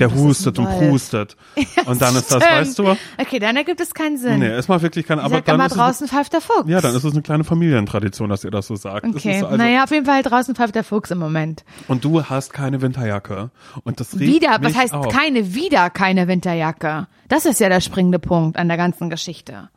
ein 0.00 0.14
hustet 0.14 0.58
und 0.58 0.64
Wolf. 0.64 0.78
prustet. 0.78 1.36
Und 1.86 2.00
dann 2.00 2.16
ist 2.16 2.32
das, 2.32 2.42
Stimmt. 2.42 2.58
weißt 2.58 2.78
du? 2.78 2.96
Okay, 3.18 3.38
dann 3.38 3.56
ergibt 3.56 3.80
es 3.80 3.92
keinen 3.92 4.16
Sinn. 4.16 4.38
Nee, 4.40 4.46
es 4.46 4.66
macht 4.68 4.82
wirklich 4.82 5.06
keinen, 5.06 5.18
ich 5.18 5.24
aber 5.24 5.40
dann 5.42 5.56
immer, 5.56 5.66
ist 5.66 5.72
es, 5.72 5.78
draußen 5.78 6.08
pfeift 6.08 6.32
der 6.32 6.40
Fuchs. 6.40 6.68
ja, 6.68 6.80
dann 6.80 6.94
ist 6.96 7.04
es 7.04 7.12
eine 7.12 7.22
kleine 7.22 7.44
Familientradition, 7.44 8.30
dass 8.30 8.42
ihr 8.44 8.50
das 8.50 8.66
so 8.66 8.76
sagt. 8.76 9.04
Okay, 9.06 9.42
also, 9.42 9.56
naja, 9.56 9.84
auf 9.84 9.90
jeden 9.90 10.06
Fall 10.06 10.22
draußen 10.22 10.54
pfeift 10.54 10.74
der 10.74 10.84
Fuchs 10.84 11.10
im 11.10 11.18
Moment. 11.18 11.64
Und 11.88 12.04
du 12.04 12.24
hast 12.24 12.52
keine 12.52 12.80
Winterjacke. 12.80 13.50
Und 13.84 14.00
das 14.00 14.14
regt 14.14 14.20
Wieder, 14.20 14.58
was 14.60 14.74
heißt 14.74 14.94
auf. 14.94 15.08
keine, 15.08 15.54
wieder 15.54 15.90
keine 15.90 16.28
Winterjacke? 16.28 17.06
Das 17.28 17.44
ist 17.44 17.60
ja 17.60 17.68
der 17.68 17.80
springende 17.80 18.18
Punkt 18.18 18.56
an 18.56 18.68
der 18.68 18.76
ganzen 18.76 19.10
Geschichte. 19.10 19.68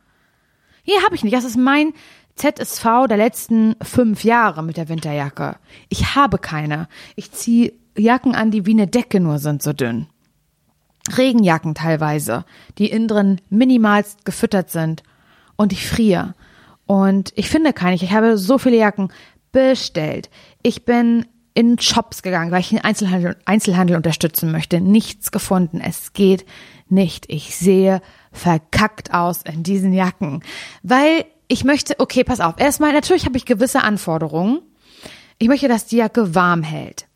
Hier 0.82 1.02
habe 1.04 1.14
ich 1.14 1.22
nicht. 1.22 1.34
Das 1.36 1.44
ist 1.44 1.56
mein 1.56 1.92
ZSV 2.40 3.06
der 3.06 3.18
letzten 3.18 3.76
fünf 3.82 4.24
Jahre 4.24 4.62
mit 4.62 4.78
der 4.78 4.88
Winterjacke. 4.88 5.56
Ich 5.90 6.14
habe 6.14 6.38
keine. 6.38 6.88
Ich 7.14 7.32
ziehe 7.32 7.74
Jacken 7.96 8.34
an, 8.34 8.50
die 8.50 8.64
wie 8.64 8.70
eine 8.70 8.86
Decke 8.86 9.20
nur 9.20 9.38
sind, 9.38 9.62
so 9.62 9.74
dünn. 9.74 10.06
Regenjacken 11.14 11.74
teilweise, 11.74 12.46
die 12.78 12.90
innen 12.90 13.08
drin 13.08 13.40
minimalst 13.50 14.24
gefüttert 14.24 14.70
sind. 14.70 15.02
Und 15.56 15.72
ich 15.72 15.86
friere. 15.86 16.34
Und 16.86 17.32
ich 17.36 17.50
finde 17.50 17.74
keine. 17.74 17.96
Ich 17.96 18.10
habe 18.10 18.38
so 18.38 18.56
viele 18.56 18.78
Jacken 18.78 19.12
bestellt. 19.52 20.30
Ich 20.62 20.86
bin 20.86 21.26
in 21.52 21.78
Shops 21.78 22.22
gegangen, 22.22 22.52
weil 22.52 22.60
ich 22.60 22.70
den 22.70 22.80
Einzelhandel, 22.80 23.36
Einzelhandel 23.44 23.96
unterstützen 23.96 24.50
möchte. 24.50 24.80
Nichts 24.80 25.30
gefunden. 25.30 25.82
Es 25.84 26.14
geht 26.14 26.46
nicht. 26.88 27.26
Ich 27.28 27.54
sehe 27.54 28.00
verkackt 28.32 29.12
aus 29.12 29.42
in 29.42 29.62
diesen 29.62 29.92
Jacken. 29.92 30.42
Weil 30.82 31.26
ich 31.50 31.64
möchte, 31.64 31.96
okay, 31.98 32.22
pass 32.22 32.40
auf. 32.40 32.54
Erstmal, 32.58 32.92
natürlich 32.92 33.26
habe 33.26 33.36
ich 33.36 33.44
gewisse 33.44 33.82
Anforderungen. 33.82 34.60
Ich 35.38 35.48
möchte, 35.48 35.66
dass 35.66 35.84
die 35.84 35.96
Jacke 35.96 36.34
warm 36.34 36.62
hält. 36.62 37.06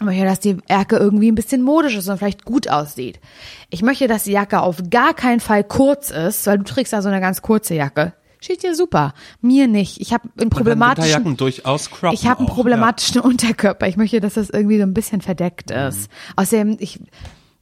Ich 0.00 0.06
möchte, 0.06 0.24
dass 0.24 0.40
die 0.40 0.56
Jacke 0.70 0.96
irgendwie 0.96 1.30
ein 1.30 1.34
bisschen 1.34 1.60
modisch 1.60 1.94
ist 1.94 2.08
und 2.08 2.16
vielleicht 2.16 2.46
gut 2.46 2.68
aussieht. 2.68 3.20
Ich 3.68 3.82
möchte, 3.82 4.08
dass 4.08 4.24
die 4.24 4.32
Jacke 4.32 4.62
auf 4.62 4.78
gar 4.88 5.12
keinen 5.12 5.40
Fall 5.40 5.64
kurz 5.64 6.10
ist, 6.10 6.46
weil 6.46 6.58
du 6.58 6.64
trägst 6.64 6.94
da 6.94 7.02
so 7.02 7.10
eine 7.10 7.20
ganz 7.20 7.42
kurze 7.42 7.74
Jacke. 7.74 8.14
Steht 8.40 8.62
dir 8.62 8.74
super. 8.74 9.12
Mir 9.42 9.68
nicht. 9.68 10.00
Ich 10.00 10.14
habe 10.14 10.30
einen 10.40 10.48
problematischen. 10.48 11.36
Durchaus 11.36 11.90
croppen 11.90 12.14
Ich 12.14 12.26
habe 12.26 12.40
einen 12.40 12.48
auch, 12.48 12.54
problematischen 12.54 13.20
Unterkörper. 13.20 13.86
Ich 13.86 13.98
möchte, 13.98 14.20
dass 14.20 14.34
das 14.34 14.48
irgendwie 14.48 14.78
so 14.78 14.84
ein 14.84 14.94
bisschen 14.94 15.20
verdeckt 15.20 15.70
ist. 15.70 16.10
Außerdem, 16.36 16.78
ich, 16.80 17.00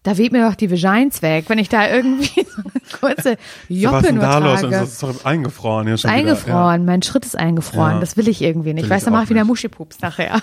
da 0.03 0.17
weht 0.17 0.33
mir 0.33 0.49
doch 0.49 0.55
die 0.55 0.71
Vagines 0.71 1.21
weg, 1.23 1.45
wenn 1.49 1.59
ich 1.59 1.69
da 1.69 1.89
irgendwie 1.89 2.47
so 2.57 2.63
eine 2.63 2.99
kurze 3.15 3.37
Ja. 3.69 3.93
Joppe 3.93 4.13
nur 4.13 4.23
da 4.23 4.39
los? 4.39 4.61
trage. 4.61 4.71
Das 4.75 4.89
ist 4.93 5.03
doch 5.03 5.25
eingefroren 5.25 5.87
hier 5.87 5.99
schon 5.99 6.11
Eingefroren, 6.11 6.85
mein 6.85 7.03
Schritt 7.03 7.25
ist 7.27 7.37
eingefroren. 7.37 7.95
Ja. 7.95 8.01
Das 8.01 8.17
will 8.17 8.29
ich 8.29 8.41
irgendwie 8.43 8.73
nicht. 8.75 8.85
Will 8.85 8.91
weißt 8.91 9.03
ich 9.07 9.11
du, 9.11 9.13
mach 9.13 9.25
ich 9.25 9.31
wieder. 9.31 9.45
Muschipups 9.45 10.01
nachher. 10.01 10.41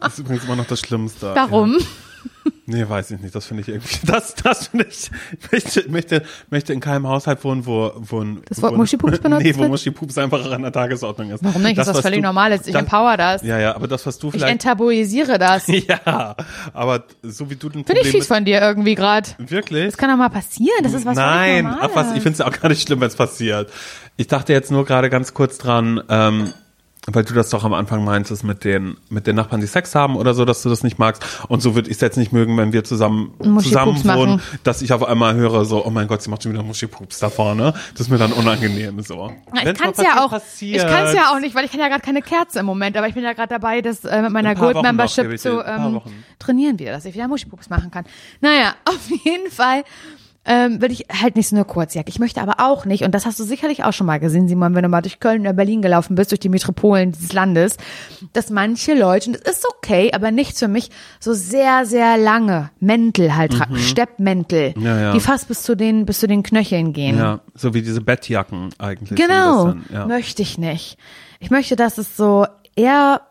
Das 0.00 0.14
ist 0.14 0.18
übrigens 0.18 0.44
immer 0.44 0.56
noch 0.56 0.66
das 0.66 0.80
Schlimmste. 0.80 1.32
Warum? 1.34 1.76
Ja. 1.78 1.86
Nee, 2.66 2.88
weiß 2.88 3.10
ich 3.10 3.20
nicht. 3.20 3.34
Das 3.34 3.44
finde 3.44 3.60
ich 3.62 3.68
irgendwie, 3.68 3.98
das, 4.06 4.34
das 4.36 4.68
finde 4.68 4.86
ich, 4.88 5.10
ich 5.42 5.52
möchte, 5.52 5.90
möchte, 5.90 6.22
möchte 6.48 6.72
in 6.72 6.80
keinem 6.80 7.06
Haushalt 7.06 7.44
wohnen, 7.44 7.66
wo, 7.66 7.92
wo 7.96 8.20
ein- 8.22 8.40
Das 8.48 8.62
Wort 8.62 8.72
wo, 8.72 8.76
Muschipups 8.78 9.18
benutzt 9.22 9.42
Nee, 9.44 9.54
wo? 9.56 9.68
Muschipups 9.68 10.16
einfach 10.16 10.50
an 10.50 10.62
der 10.62 10.72
Tagesordnung 10.72 11.30
ist. 11.30 11.44
Warum 11.44 11.62
nicht? 11.62 11.76
Das, 11.76 11.88
ist 11.88 11.94
was 11.94 12.00
völlig 12.02 12.20
du- 12.20 12.22
Normales. 12.22 12.66
Ich 12.66 12.72
das- 12.72 12.80
empower 12.82 13.16
das. 13.18 13.42
Ja, 13.42 13.58
ja, 13.58 13.74
aber 13.76 13.86
das, 13.86 14.06
was 14.06 14.18
du 14.18 14.28
ich 14.28 14.32
vielleicht, 14.34 14.52
enttabuisiere 14.52 15.38
das. 15.38 15.64
Finde 15.64 15.84
ja, 15.88 16.36
aber 16.72 17.04
so 17.22 17.50
wie 17.50 17.56
du 17.56 17.68
den 17.68 17.80
ich 17.80 17.86
Problem 17.86 18.04
fies 18.06 18.26
von 18.26 18.44
dir 18.44 18.60
irgendwie 18.62 18.94
gerade. 18.94 19.28
wirklich? 19.38 19.86
Das 19.86 19.96
kann 19.98 20.08
doch 20.10 20.16
mal 20.16 20.30
passieren. 20.30 20.82
Das 20.82 20.94
ist 20.94 21.04
was 21.04 21.16
Nein, 21.16 21.64
völlig 21.66 21.78
ach 21.82 21.90
was, 21.94 22.06
ich 22.16 22.22
finde 22.22 22.30
es 22.32 22.40
auch 22.40 22.52
gar 22.60 22.68
nicht 22.70 22.80
schlimm, 22.86 23.00
wenn 23.00 23.08
es 23.08 23.16
passiert. 23.16 23.70
Ich 24.16 24.28
dachte 24.28 24.52
jetzt 24.54 24.70
nur 24.70 24.84
gerade 24.86 25.10
ganz 25.10 25.34
kurz 25.34 25.58
dran, 25.58 26.02
ähm, 26.08 26.52
weil 27.06 27.24
du 27.24 27.34
das 27.34 27.50
doch 27.50 27.64
am 27.64 27.74
Anfang 27.74 28.04
meintest 28.04 28.44
mit 28.44 28.64
den 28.64 28.96
mit 29.08 29.26
den 29.26 29.36
Nachbarn, 29.36 29.60
die 29.60 29.66
Sex 29.66 29.94
haben 29.94 30.16
oder 30.16 30.34
so, 30.34 30.44
dass 30.44 30.62
du 30.62 30.68
das 30.68 30.82
nicht 30.82 30.98
magst. 30.98 31.24
Und 31.48 31.60
so 31.60 31.74
würde 31.74 31.88
ich 31.90 31.96
es 31.96 32.00
jetzt 32.00 32.16
nicht 32.16 32.32
mögen, 32.32 32.56
wenn 32.56 32.72
wir 32.72 32.84
zusammen 32.84 33.34
zusammen 33.60 34.02
wohnen, 34.04 34.40
dass 34.62 34.82
ich 34.82 34.92
auf 34.92 35.04
einmal 35.04 35.34
höre 35.34 35.64
so, 35.64 35.84
oh 35.84 35.90
mein 35.90 36.06
Gott, 36.06 36.22
sie 36.22 36.30
macht 36.30 36.42
schon 36.42 36.52
wieder 36.52 36.62
Muschi-Pups 36.62 37.18
da 37.18 37.30
vorne. 37.30 37.74
Das 37.92 38.02
ist 38.02 38.10
mir 38.10 38.18
dann 38.18 38.32
unangenehm 38.32 39.00
so. 39.02 39.32
Ich 39.54 39.74
kann 39.74 39.90
es 39.90 39.98
ja 39.98 40.24
auch. 40.24 40.30
passiert, 40.30 40.82
Ich 40.82 40.88
kann 40.88 41.06
es 41.06 41.14
ja 41.14 41.32
auch 41.32 41.40
nicht, 41.40 41.54
weil 41.54 41.64
ich 41.64 41.70
kann 41.70 41.80
ja 41.80 41.88
gerade 41.88 42.02
keine 42.02 42.22
Kerze 42.22 42.60
im 42.60 42.66
Moment. 42.66 42.96
Aber 42.96 43.06
ich 43.08 43.14
bin 43.14 43.22
ja 43.22 43.32
gerade 43.32 43.48
dabei, 43.48 43.82
das 43.82 44.04
äh, 44.04 44.22
mit 44.22 44.32
meiner 44.32 44.54
Gold 44.54 44.76
noch, 44.76 44.82
Membership 44.82 45.30
ich 45.32 45.40
zu 45.40 45.62
ähm, 45.64 46.00
trainieren 46.38 46.78
wieder, 46.78 46.92
dass 46.92 47.04
ich 47.04 47.14
wieder 47.14 47.28
Muschipups 47.28 47.68
machen 47.70 47.90
kann. 47.90 48.04
Naja, 48.40 48.74
auf 48.84 49.10
jeden 49.24 49.50
Fall 49.50 49.84
ähm, 50.46 50.82
will 50.82 50.92
ich 50.92 51.06
halt 51.10 51.36
nicht 51.36 51.48
so 51.48 51.56
eine 51.56 51.64
Kurzjacke. 51.64 52.08
Ich 52.10 52.18
möchte 52.18 52.40
aber 52.42 52.56
auch 52.58 52.84
nicht, 52.84 53.02
und 53.04 53.14
das 53.14 53.24
hast 53.24 53.40
du 53.40 53.44
sicherlich 53.44 53.82
auch 53.84 53.92
schon 53.92 54.06
mal 54.06 54.20
gesehen, 54.20 54.46
Simon, 54.46 54.74
wenn 54.74 54.82
du 54.82 54.88
mal 54.88 55.00
durch 55.00 55.18
Köln 55.20 55.40
oder 55.42 55.52
Berlin 55.54 55.80
gelaufen 55.82 56.16
bist, 56.16 56.30
durch 56.32 56.40
die 56.40 56.48
Metropolen 56.50 57.12
dieses 57.12 57.32
Landes, 57.32 57.76
dass 58.34 58.50
manche 58.50 58.94
Leute, 58.94 59.30
und 59.30 59.40
das 59.46 59.56
ist 59.56 59.66
okay, 59.68 60.10
aber 60.12 60.30
nicht 60.30 60.58
für 60.58 60.68
mich, 60.68 60.90
so 61.18 61.32
sehr, 61.32 61.86
sehr 61.86 62.18
lange 62.18 62.70
Mäntel 62.80 63.34
halt 63.36 63.52
tragen, 63.54 63.76
Steppmäntel, 63.78 64.74
Mhm. 64.76 64.82
Ja, 64.84 65.00
ja. 65.00 65.12
die 65.12 65.20
fast 65.20 65.48
bis 65.48 65.62
zu 65.62 65.76
den, 65.76 66.04
bis 66.06 66.20
zu 66.20 66.26
den 66.26 66.42
Knöcheln 66.42 66.92
gehen. 66.92 67.16
Ja, 67.16 67.40
so 67.54 67.72
wie 67.74 67.82
diese 67.82 68.00
Bettjacken 68.02 68.70
eigentlich. 68.78 69.18
Genau, 69.18 69.74
ja. 69.92 70.06
möchte 70.06 70.42
ich 70.42 70.58
nicht. 70.58 70.98
Ich 71.40 71.50
möchte, 71.50 71.76
dass 71.76 71.98
es 71.98 72.16
so 72.16 72.46
eher 72.76 73.22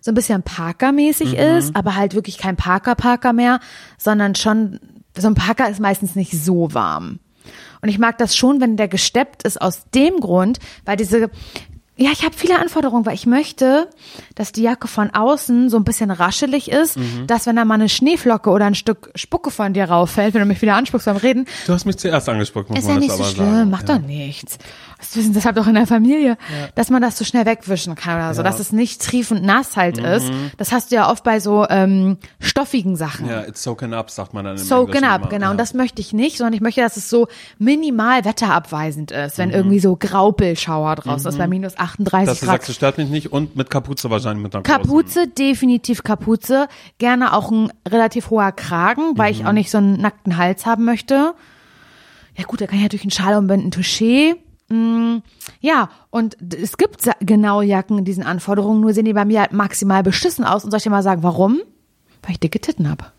so 0.00 0.10
ein 0.12 0.14
bisschen 0.14 0.42
Parker-mäßig 0.42 1.32
Mhm. 1.32 1.38
ist, 1.58 1.76
aber 1.76 1.96
halt 1.96 2.14
wirklich 2.14 2.38
kein 2.38 2.56
Parker-Parker 2.56 3.32
mehr, 3.32 3.58
sondern 3.98 4.34
schon, 4.34 4.78
so 5.16 5.26
ein 5.28 5.34
Parker 5.34 5.68
ist 5.68 5.80
meistens 5.80 6.14
nicht 6.14 6.32
so 6.32 6.72
warm. 6.74 7.18
Und 7.80 7.88
ich 7.88 7.98
mag 7.98 8.18
das 8.18 8.36
schon, 8.36 8.60
wenn 8.60 8.76
der 8.76 8.88
gesteppt 8.88 9.42
ist 9.42 9.60
aus 9.60 9.84
dem 9.94 10.20
Grund, 10.20 10.58
weil 10.84 10.96
diese, 10.96 11.30
ja, 11.96 12.10
ich 12.12 12.24
habe 12.24 12.34
viele 12.36 12.58
Anforderungen, 12.60 13.04
weil 13.04 13.14
ich 13.14 13.26
möchte, 13.26 13.90
dass 14.36 14.52
die 14.52 14.62
Jacke 14.62 14.86
von 14.88 15.10
außen 15.10 15.68
so 15.68 15.76
ein 15.76 15.84
bisschen 15.84 16.10
raschelig 16.12 16.70
ist, 16.70 16.96
Mhm. 16.96 17.26
dass 17.26 17.46
wenn 17.46 17.56
da 17.56 17.64
mal 17.64 17.74
eine 17.74 17.88
Schneeflocke 17.88 18.50
oder 18.50 18.66
ein 18.66 18.76
Stück 18.76 19.10
Spucke 19.16 19.50
von 19.50 19.72
dir 19.74 19.84
rauffällt, 19.86 20.32
wenn 20.34 20.40
du 20.40 20.46
mich 20.46 20.62
wieder 20.62 20.76
anspuckst 20.76 21.06
beim 21.06 21.16
Reden, 21.16 21.46
Du 21.66 21.72
hast 21.72 21.84
mich 21.84 21.98
zuerst 21.98 22.28
angesprochen, 22.28 22.68
muss 22.70 22.78
ist 22.78 22.88
man 22.88 23.02
ja 23.02 23.08
das 23.08 23.18
nicht 23.18 23.26
so 23.28 23.34
schlimm, 23.34 23.52
sagen. 23.52 23.70
macht 23.70 23.88
ja. 23.88 23.98
doch 23.98 24.06
nichts. 24.06 24.58
Das 25.02 25.16
wissen 25.16 25.32
deshalb 25.34 25.56
doch 25.56 25.66
in 25.66 25.74
der 25.74 25.86
Familie, 25.88 26.38
dass 26.76 26.88
man 26.88 27.02
das 27.02 27.18
so 27.18 27.24
schnell 27.24 27.44
wegwischen 27.44 27.96
kann 27.96 28.16
oder 28.16 28.32
so, 28.34 28.42
Ja. 28.42 28.48
Mhm. 28.48 28.52
dass 28.52 28.60
es 28.60 28.70
nicht 28.72 29.02
triefend 29.02 29.42
nass 29.42 29.76
halt 29.76 29.98
ist. 29.98 30.30
Das 30.58 30.70
hast 30.70 30.92
du 30.92 30.94
ja 30.94 31.10
oft 31.10 31.24
bei 31.24 31.40
so 31.40 31.66
ähm, 31.68 32.18
stoffigen 32.38 32.94
Sachen. 32.94 33.28
Ja, 33.28 33.42
it's 33.42 33.62
soaking 33.64 33.92
up, 33.94 34.10
sagt 34.10 34.32
man 34.32 34.44
dann 34.44 34.56
im 34.56 34.62
Soaken 34.62 34.86
Englischen 34.94 35.04
up, 35.12 35.20
immer. 35.22 35.30
genau. 35.30 35.46
Ja. 35.46 35.50
Und 35.50 35.58
das 35.58 35.74
möchte 35.74 36.00
ich 36.00 36.12
nicht, 36.12 36.38
sondern 36.38 36.54
ich 36.54 36.60
möchte, 36.60 36.80
dass 36.80 36.96
es 36.96 37.10
so 37.10 37.26
minimal 37.58 38.24
wetterabweisend 38.24 39.10
ist, 39.10 39.36
Mhm. 39.38 39.42
wenn 39.42 39.50
irgendwie 39.50 39.80
so 39.80 39.96
Graupelschauer 39.96 40.94
draußen 40.94 41.28
ist, 41.28 41.36
bei 41.38 41.48
minus 41.48 41.76
38 41.76 42.26
Dass 42.28 42.40
du 42.40 42.46
Grad. 42.46 42.54
sagst, 42.54 42.68
das 42.68 42.76
stört 42.76 42.96
mich 42.98 43.08
nicht 43.10 43.32
und 43.32 43.56
mit 43.56 43.70
Kapuze 43.70 44.08
wahrscheinlich 44.08 44.42
mit 44.44 44.54
einer. 44.54 44.62
Kapuze, 44.62 45.26
definitiv 45.26 46.04
Kapuze. 46.04 46.68
Gerne 46.98 47.32
auch 47.34 47.50
ein 47.50 47.72
relativ 47.88 48.30
hoher 48.30 48.52
Kragen, 48.52 49.18
weil 49.18 49.32
Mhm. 49.32 49.40
ich 49.40 49.46
auch 49.46 49.52
nicht 49.52 49.70
so 49.70 49.78
einen 49.78 50.00
nackten 50.00 50.36
Hals 50.36 50.64
haben 50.64 50.84
möchte. 50.84 51.34
Ja 52.36 52.44
gut, 52.44 52.60
da 52.60 52.66
kann 52.66 52.76
ich 52.76 52.82
natürlich 52.82 53.02
einen 53.04 53.10
Schal 53.10 53.34
umbinden, 53.36 53.70
Touché. 53.70 54.36
Mm, 54.72 55.22
Ja, 55.60 55.90
und 56.10 56.36
es 56.54 56.76
gibt 56.76 57.08
genau 57.20 57.60
Jacken 57.62 57.98
in 57.98 58.04
diesen 58.04 58.22
Anforderungen, 58.24 58.80
nur 58.80 58.94
sehen 58.94 59.04
die 59.04 59.12
bei 59.12 59.24
mir 59.24 59.40
halt 59.40 59.52
maximal 59.52 60.02
beschissen 60.02 60.44
aus. 60.44 60.64
Und 60.64 60.70
soll 60.70 60.78
ich 60.78 60.84
dir 60.84 60.90
mal 60.90 61.02
sagen, 61.02 61.22
warum? 61.22 61.60
Weil 62.22 62.32
ich 62.32 62.40
dicke 62.40 62.60
Titten 62.60 62.88
habe. 62.88 63.04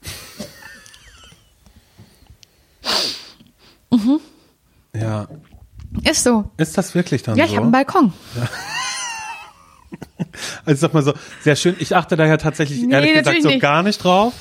Ja. 4.95 5.28
Ist 6.04 6.24
so. 6.24 6.45
Ist 6.58 6.78
das 6.78 6.95
wirklich 6.95 7.24
dann 7.24 7.38
Ja, 7.38 7.45
so? 7.45 7.49
ich 7.51 7.56
habe 7.58 7.64
einen 7.66 7.72
Balkon. 7.72 8.14
Also 10.66 10.82
sag 10.82 10.93
mal 10.93 11.04
so, 11.04 11.14
sehr 11.41 11.56
schön. 11.56 11.76
Ich 11.80 11.95
achte 11.95 12.16
da 12.16 12.26
ja 12.26 12.38
tatsächlich 12.38 12.82
Nee, 12.82 12.93
ehrlich 12.93 13.14
gesagt 13.14 13.41
so 13.43 13.49
nicht. 13.49 13.62
gar 13.62 13.84
nicht 13.84 14.04
drauf. 14.04 14.34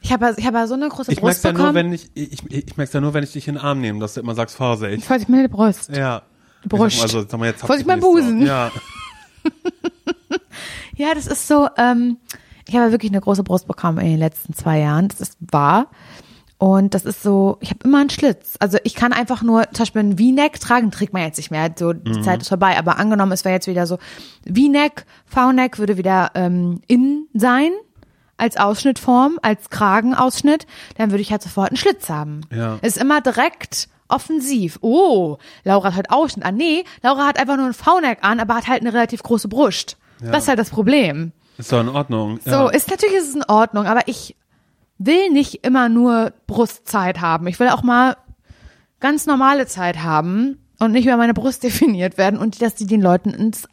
Ich 0.00 0.12
habe 0.12 0.34
ich 0.36 0.46
habe 0.46 0.66
so 0.68 0.74
eine 0.74 0.88
große 0.88 1.10
Ich 1.10 1.20
merk's 1.22 1.40
Brust 1.42 1.44
ja 1.44 1.52
nur, 1.52 1.58
bekommen. 1.72 1.74
wenn 1.74 1.92
ich, 1.92 2.10
ich, 2.14 2.38
ich 2.50 2.76
merk's 2.76 2.92
ja 2.92 3.00
nur, 3.00 3.12
wenn 3.14 3.24
ich 3.24 3.32
dich 3.32 3.48
in 3.48 3.54
den 3.54 3.62
Arm 3.62 3.80
nehme, 3.80 3.98
dass 3.98 4.14
du 4.14 4.20
immer 4.20 4.34
sagst, 4.34 4.54
Vorsicht. 4.56 5.04
Vorsicht, 5.04 5.28
meine 5.28 5.48
Brust. 5.48 5.88
Ja. 5.90 6.22
Brust. 6.68 7.02
Also, 7.02 7.22
sag 7.28 7.38
mal, 7.38 7.46
jetzt 7.46 7.60
Vorsicht, 7.60 7.80
ich 7.82 7.86
mein 7.86 8.00
so. 8.00 8.10
Busen. 8.12 8.46
Ja. 8.46 8.70
Ja, 10.96 11.14
das 11.14 11.26
ist 11.26 11.46
so, 11.46 11.68
ähm, 11.76 12.16
ich 12.66 12.74
habe 12.74 12.90
wirklich 12.90 13.12
eine 13.12 13.20
große 13.20 13.42
Brust 13.42 13.66
bekommen 13.68 13.98
in 13.98 14.06
den 14.12 14.18
letzten 14.18 14.54
zwei 14.54 14.78
Jahren. 14.80 15.08
Das 15.08 15.20
ist 15.20 15.36
wahr. 15.40 15.88
Und 16.58 16.94
das 16.94 17.04
ist 17.04 17.22
so, 17.22 17.58
ich 17.60 17.68
habe 17.68 17.80
immer 17.84 18.00
einen 18.00 18.08
Schlitz. 18.08 18.54
Also 18.60 18.78
ich 18.82 18.94
kann 18.94 19.12
einfach 19.12 19.42
nur 19.42 19.64
zum 19.72 19.82
Beispiel 19.82 20.02
ein 20.02 20.16
V-Neck 20.16 20.58
tragen, 20.58 20.90
trägt 20.90 21.12
man 21.12 21.20
jetzt 21.22 21.36
nicht 21.36 21.50
mehr, 21.50 21.70
so 21.78 21.92
Mhm. 21.92 22.02
die 22.04 22.22
Zeit 22.22 22.40
ist 22.40 22.48
vorbei. 22.48 22.78
Aber 22.78 22.96
angenommen, 22.98 23.32
es 23.32 23.44
wäre 23.44 23.54
jetzt 23.54 23.66
wieder 23.66 23.86
so, 23.86 23.98
V-Neck, 24.46 25.04
V-Neck 25.26 25.78
würde 25.78 25.98
wieder 25.98 26.30
ähm, 26.34 26.80
in 26.86 27.26
sein 27.34 27.72
als 28.38 28.56
Ausschnittform, 28.56 29.38
als 29.42 29.68
Kragenausschnitt, 29.68 30.66
dann 30.96 31.10
würde 31.10 31.20
ich 31.22 31.30
halt 31.30 31.42
sofort 31.42 31.68
einen 31.70 31.76
Schlitz 31.76 32.08
haben. 32.08 32.40
Ja. 32.50 32.78
Es 32.80 32.96
ist 32.96 33.02
immer 33.02 33.20
direkt 33.20 33.88
offensiv. 34.08 34.78
Oh, 34.80 35.38
Laura 35.64 35.88
hat 35.88 35.96
halt 35.96 36.10
Ausschnitt 36.10 36.44
an. 36.44 36.56
Nee, 36.56 36.84
Laura 37.02 37.26
hat 37.26 37.38
einfach 37.38 37.56
nur 37.56 37.66
ein 37.66 37.74
V-Neck 37.74 38.18
an, 38.22 38.40
aber 38.40 38.54
hat 38.56 38.68
halt 38.68 38.80
eine 38.82 38.92
relativ 38.92 39.22
große 39.22 39.48
Brust. 39.48 39.96
Das 40.20 40.44
ist 40.44 40.48
halt 40.48 40.58
das 40.58 40.70
Problem. 40.70 41.32
Ist 41.58 41.72
doch 41.72 41.80
in 41.80 41.88
Ordnung. 41.88 42.40
So, 42.44 42.50
ja. 42.50 42.68
ist 42.68 42.90
natürlich 42.90 43.16
ist 43.16 43.28
es 43.28 43.34
in 43.34 43.44
Ordnung, 43.44 43.86
aber 43.86 44.06
ich 44.06 44.36
will 44.98 45.30
nicht 45.30 45.64
immer 45.64 45.88
nur 45.88 46.32
Brustzeit 46.46 47.20
haben. 47.20 47.46
Ich 47.46 47.60
will 47.60 47.68
auch 47.68 47.82
mal 47.82 48.16
ganz 49.00 49.26
normale 49.26 49.66
Zeit 49.66 50.02
haben 50.02 50.58
und 50.78 50.92
nicht 50.92 51.06
über 51.06 51.16
meine 51.16 51.34
Brust 51.34 51.62
definiert 51.62 52.18
werden 52.18 52.38
und 52.38 52.60
dass 52.62 52.74
die 52.74 52.86
den 52.86 53.02
Leuten 53.02 53.30
ins 53.30 53.68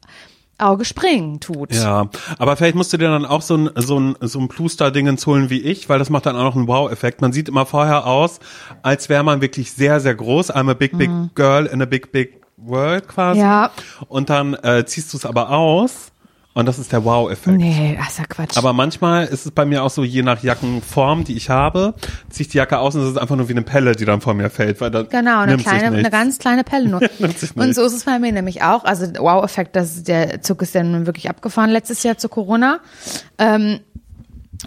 Auge 0.66 0.86
springen 0.86 1.39
tut. 1.39 1.74
Ja, 1.74 2.09
aber 2.38 2.55
vielleicht 2.55 2.76
musst 2.76 2.93
du 2.93 2.97
dir 2.97 3.09
dann 3.09 3.26
auch 3.26 3.41
so 3.41 3.55
ein, 3.55 3.70
so 3.76 3.99
ein, 3.99 4.16
so 4.22 4.39
ein 4.39 4.47
Pluster-Dingens 4.47 5.26
holen 5.28 5.49
wie 5.49 5.61
ich, 5.61 5.89
weil 5.89 5.99
das 5.99 6.09
macht 6.09 6.26
dann 6.26 6.36
auch 6.36 6.43
noch 6.43 6.55
einen 6.55 6.68
Wow-Effekt. 6.68 7.22
Man 7.22 7.34
sieht 7.34 7.49
immer 7.49 7.66
vorher 7.66 8.05
aus, 8.07 8.39
als 8.82 9.09
wäre 9.09 9.24
man 9.24 9.41
wirklich 9.41 9.72
sehr, 9.72 9.99
sehr 9.99 10.16
groß. 10.16 10.53
I'm 10.53 10.70
a 10.70 10.74
big, 10.74 10.97
big 10.97 11.09
girl 11.36 11.66
in 11.66 11.82
a 11.82 11.86
big, 11.86 12.11
big 12.11 12.41
world 12.57 13.07
quasi. 13.07 13.39
Mhm. 13.39 13.45
Ja. 13.45 13.72
Und 14.07 14.30
dann 14.30 14.53
äh, 14.55 14.86
ziehst 14.86 15.14
du 15.14 15.18
es 15.18 15.26
aber 15.26 15.49
aus 15.49 16.12
und 16.56 16.68
das 16.68 16.78
ist 16.78 16.91
der 16.91 17.04
Wow-Effekt. 17.04 17.58
Nee, 17.58 17.95
das 17.97 18.10
ist 18.10 18.20
ja 18.20 18.26
Quatsch. 18.26 18.58
Aber 18.58 18.74
manchmal 18.74 19.26
ist 19.26 19.45
es 19.45 19.51
bei 19.51 19.66
mir 19.66 19.84
auch 19.84 19.89
so, 19.89 20.04
je 20.04 20.22
nach 20.22 20.43
Jackenform, 20.43 21.24
die 21.24 21.36
ich 21.36 21.49
habe, 21.49 21.95
ziehe 22.30 22.45
ich 22.45 22.51
die 22.51 22.58
Jacke 22.58 22.78
aus 22.78 22.93
und 22.93 23.01
es 23.01 23.10
ist 23.10 23.18
einfach 23.18 23.36
nur 23.36 23.49
wie 23.49 23.54
eine 23.54 23.64
Pelle, 23.64 23.95
die 23.95 24.06
dann 24.06 24.22
vor 24.22 24.36
mir 24.36 24.51
fällt. 24.51 24.80
Weil 24.80 24.91
dann 24.91 25.10
Genau, 25.10 25.39
eine 25.39 25.58
kleine, 25.58 25.97
eine 25.97 26.12
ganz 26.12 26.38
kleine 26.38 26.64
Pelle 26.64 26.88
nur. 26.88 27.01
Und 27.56 27.76
so 27.76 27.84
ist 27.84 27.93
es 27.93 28.04
bei 28.04 28.20
mir 28.20 28.32
nämlich 28.32 28.62
auch. 28.62 28.84
Also 28.84 29.06
Wow-Effekt, 29.06 29.76
der 29.76 30.41
Zug 30.41 30.62
ist 30.62 30.76
ja 30.76 30.84
nun 30.84 31.06
wirklich 31.08 31.30
abgefahren 31.30 31.72
letztes 31.72 32.04
Jahr 32.04 32.18
zu 32.18 32.30
Corona. 32.30 32.80
Ähm, 33.38 33.80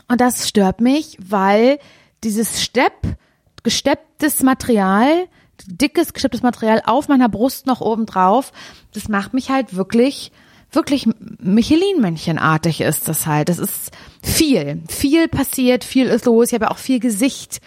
und 0.09 0.21
das 0.21 0.49
stört 0.49 0.81
mich, 0.81 1.17
weil 1.21 1.79
dieses 2.25 2.63
Stepp, 2.63 2.93
gestepptes 3.63 4.43
Material, 4.43 5.27
dickes 5.67 6.13
gestepptes 6.13 6.43
Material 6.43 6.83
auf 6.85 7.09
meiner 7.09 7.29
Brust 7.29 7.67
noch 7.67 7.81
oben 7.81 8.07
drauf, 8.07 8.53
das 8.93 9.09
macht 9.09 9.35
mich 9.35 9.51
halt 9.51 9.77
wirklich 9.77 10.33
wirklich 10.77 11.09
Michelin-Männchenartig 11.41 12.81
ist 12.81 13.09
das 13.09 13.27
halt. 13.27 13.49
Das 13.49 13.59
ist 13.59 13.91
viel. 14.23 14.83
Viel 14.89 15.27
passiert, 15.27 15.83
viel 15.83 16.07
ist 16.07 16.27
los. 16.27 16.49
Ich 16.49 16.55
habe 16.55 16.67
ja 16.67 16.71
auch 16.71 16.79
viel 16.79 17.01
Gesicht 17.01 17.61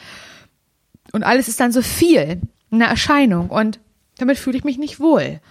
Und 1.11 1.23
alles 1.23 1.47
ist 1.47 1.59
dann 1.59 1.71
so 1.71 1.81
viel, 1.81 2.41
eine 2.71 2.85
Erscheinung. 2.85 3.49
Und 3.49 3.79
damit 4.19 4.37
fühle 4.37 4.57
ich 4.57 4.63
mich 4.63 4.77
nicht 4.77 4.99
wohl. 4.99 5.41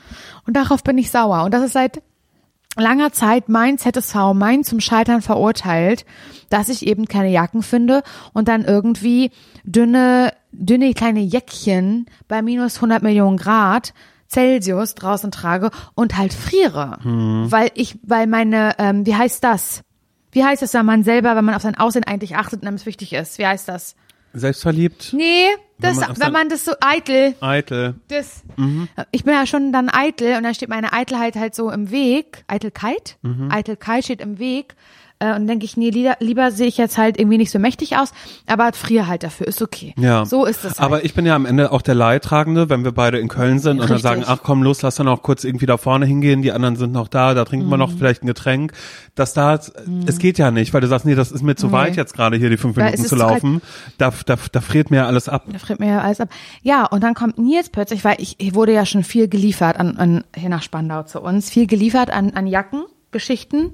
Und 0.47 0.57
darauf 0.57 0.83
bin 0.83 0.97
ich 0.97 1.11
sauer. 1.11 1.45
Und 1.45 1.53
das 1.53 1.65
ist 1.65 1.73
seit 1.73 2.01
langer 2.77 3.13
Zeit 3.13 3.49
mein 3.49 3.79
ZSV, 3.79 4.33
mein 4.35 4.65
zum 4.65 4.81
Scheitern 4.81 5.21
verurteilt, 5.21 6.05
dass 6.49 6.69
ich 6.69 6.87
eben 6.87 7.07
keine 7.07 7.31
Jacken 7.31 7.63
finde 7.63 8.03
und 8.33 8.49
dann 8.49 8.65
irgendwie 8.65 9.31
dünne, 9.65 10.33
dünne 10.53 10.95
kleine 10.95 11.21
Jäckchen 11.21 12.07
bei 12.29 12.41
minus 12.41 12.77
100 12.77 13.03
Millionen 13.03 13.37
Grad 13.37 13.93
Celsius 14.31 14.95
draußen 14.95 15.31
trage 15.31 15.71
und 15.95 16.17
halt 16.17 16.35
friere. 16.35 16.99
Weil 17.03 17.71
ich, 17.75 17.99
weil 18.03 18.27
meine, 18.27 18.75
ähm, 18.79 19.07
wie 19.07 19.15
heißt 19.15 19.43
das? 19.43 19.83
Wie 20.33 20.45
heißt 20.45 20.63
das, 20.63 20.75
wenn 20.75 20.85
man 20.87 21.05
selber, 21.05 21.35
wenn 21.37 21.45
man 21.45 21.55
auf 21.55 21.63
sein 21.63 21.77
Aussehen 21.77 22.05
eigentlich 22.05 22.37
achtet 22.37 22.61
und 22.63 22.69
einem 22.69 22.77
es 22.77 22.87
wichtig 22.87 23.13
ist? 23.15 23.39
Wie 23.39 23.47
heißt 23.47 23.69
das? 23.69 23.97
Selbstverliebt, 24.35 25.15
Nee, 25.15 25.47
das, 25.81 25.97
Wenn 25.97 26.07
man 26.09 26.21
wenn 26.21 26.33
man, 26.33 26.49
das 26.49 26.65
so 26.65 26.73
eitel, 26.81 27.35
eitel. 27.41 27.95
das, 28.09 28.43
ich 29.11 29.25
bin 29.25 29.33
ja 29.33 29.47
schon 29.47 29.73
dann 29.73 29.89
eitel 29.89 30.37
und 30.37 30.43
dann 30.43 30.55
steht 30.55 30.69
meine 30.69 30.93
Eitelheit 30.93 31.37
halt 31.37 31.55
so 31.55 31.71
im 31.71 31.91
Weg. 31.91 32.45
Eitelkeit? 32.47 33.17
Mhm. 33.23 33.49
Eitelkeit 33.51 34.05
steht 34.05 34.21
im 34.21 34.39
Weg. 34.39 34.75
Äh, 35.21 35.35
Und 35.35 35.47
denke 35.49 35.65
ich, 35.65 35.77
nee, 35.77 35.91
lieber, 35.91 36.17
lieber 36.21 36.51
sehe 36.53 36.67
ich 36.69 36.77
jetzt 36.79 36.97
halt 36.97 37.19
irgendwie 37.19 37.39
nicht 37.39 37.51
so 37.51 37.59
mächtig 37.59 37.97
aus, 37.97 38.13
aber 38.47 38.73
friere 38.73 39.09
halt 39.09 39.25
dafür, 39.25 39.49
ist 39.49 39.61
okay. 39.63 39.95
Ja. 39.99 40.25
So 40.25 40.45
ist 40.45 40.59
es 40.65 40.79
halt. 40.79 40.81
Aber 40.81 41.05
ich 41.05 41.15
bin 41.15 41.27
ja 41.27 41.35
am 41.35 41.45
Ende 41.45 41.73
auch 41.73 41.83
der 41.83 41.97
Leidtragende, 41.97 42.71
wenn 42.71 42.85
wir 42.85 42.93
beide 42.93 43.19
in 43.19 43.27
Köln 43.29 43.59
sind 43.59 43.81
und 43.81 43.91
dann 43.91 43.97
Richtig. 43.97 44.03
sagen, 44.03 44.25
ach 44.27 44.41
komm, 44.45 44.63
los, 44.63 44.81
lass 44.83 44.95
dann 44.97 45.09
auch 45.09 45.23
kurz 45.23 45.43
irgendwie 45.43 45.67
da 45.67 45.77
vorne 45.77 46.07
hingehen, 46.07 46.43
die 46.43 46.53
anderen 46.53 46.77
sind 46.77 46.93
noch 46.93 47.09
da, 47.09 47.35
da 47.35 47.45
trinken 47.45 47.69
wir 47.69 47.77
noch 47.77 47.91
Mhm. 47.93 47.99
vielleicht 47.99 48.23
ein 48.23 48.27
Getränk. 48.29 48.73
Dass 49.17 49.35
da, 49.35 49.59
es 50.07 50.19
geht 50.19 50.39
ja 50.39 50.53
nicht, 50.53 50.73
weil 50.73 50.81
du 50.83 50.87
sagst, 50.87 51.05
nee, 51.05 51.17
das 51.17 51.33
ist 51.33 51.43
mir 51.43 51.57
zu 51.57 51.67
Nee. 51.67 51.73
weit 51.73 51.97
jetzt 51.97 52.15
gerade 52.15 52.37
hier 52.37 52.51
die 52.51 52.57
fünf 52.57 52.77
Minuten 52.77 53.05
zu 53.05 53.17
laufen. 53.17 53.61
Da, 53.99 54.13
da, 54.27 54.37
da 54.53 54.61
friert 54.61 54.93
mir 54.93 55.07
alles 55.07 55.29
ab. 55.29 55.47
Da 55.51 55.59
friert 55.59 55.81
mir 55.81 55.89
ja 55.89 56.01
alles 56.01 56.21
ab. 56.21 56.29
Ja, 56.63 56.87
und 56.87 57.03
dann 57.03 57.15
kommt 57.15 57.39
Nils 57.39 57.71
plötzlich, 57.71 58.05
weil 58.05 58.17
ich, 58.21 58.37
ich 58.39 58.55
wurde 58.55 58.73
ja 58.73 58.87
schon 58.87 59.03
viel 59.03 59.27
geliefert 59.27 59.79
an, 59.81 59.97
an 59.97 60.25
hier 60.37 60.49
nach 60.49 60.63
Spandau 60.63 61.03
zu 61.03 61.21
uns, 61.21 61.51
viel 61.51 61.67
geliefert 61.67 62.11
an, 62.11 62.31
an 62.35 62.47
Jacken. 62.47 62.85
Geschichten 63.11 63.73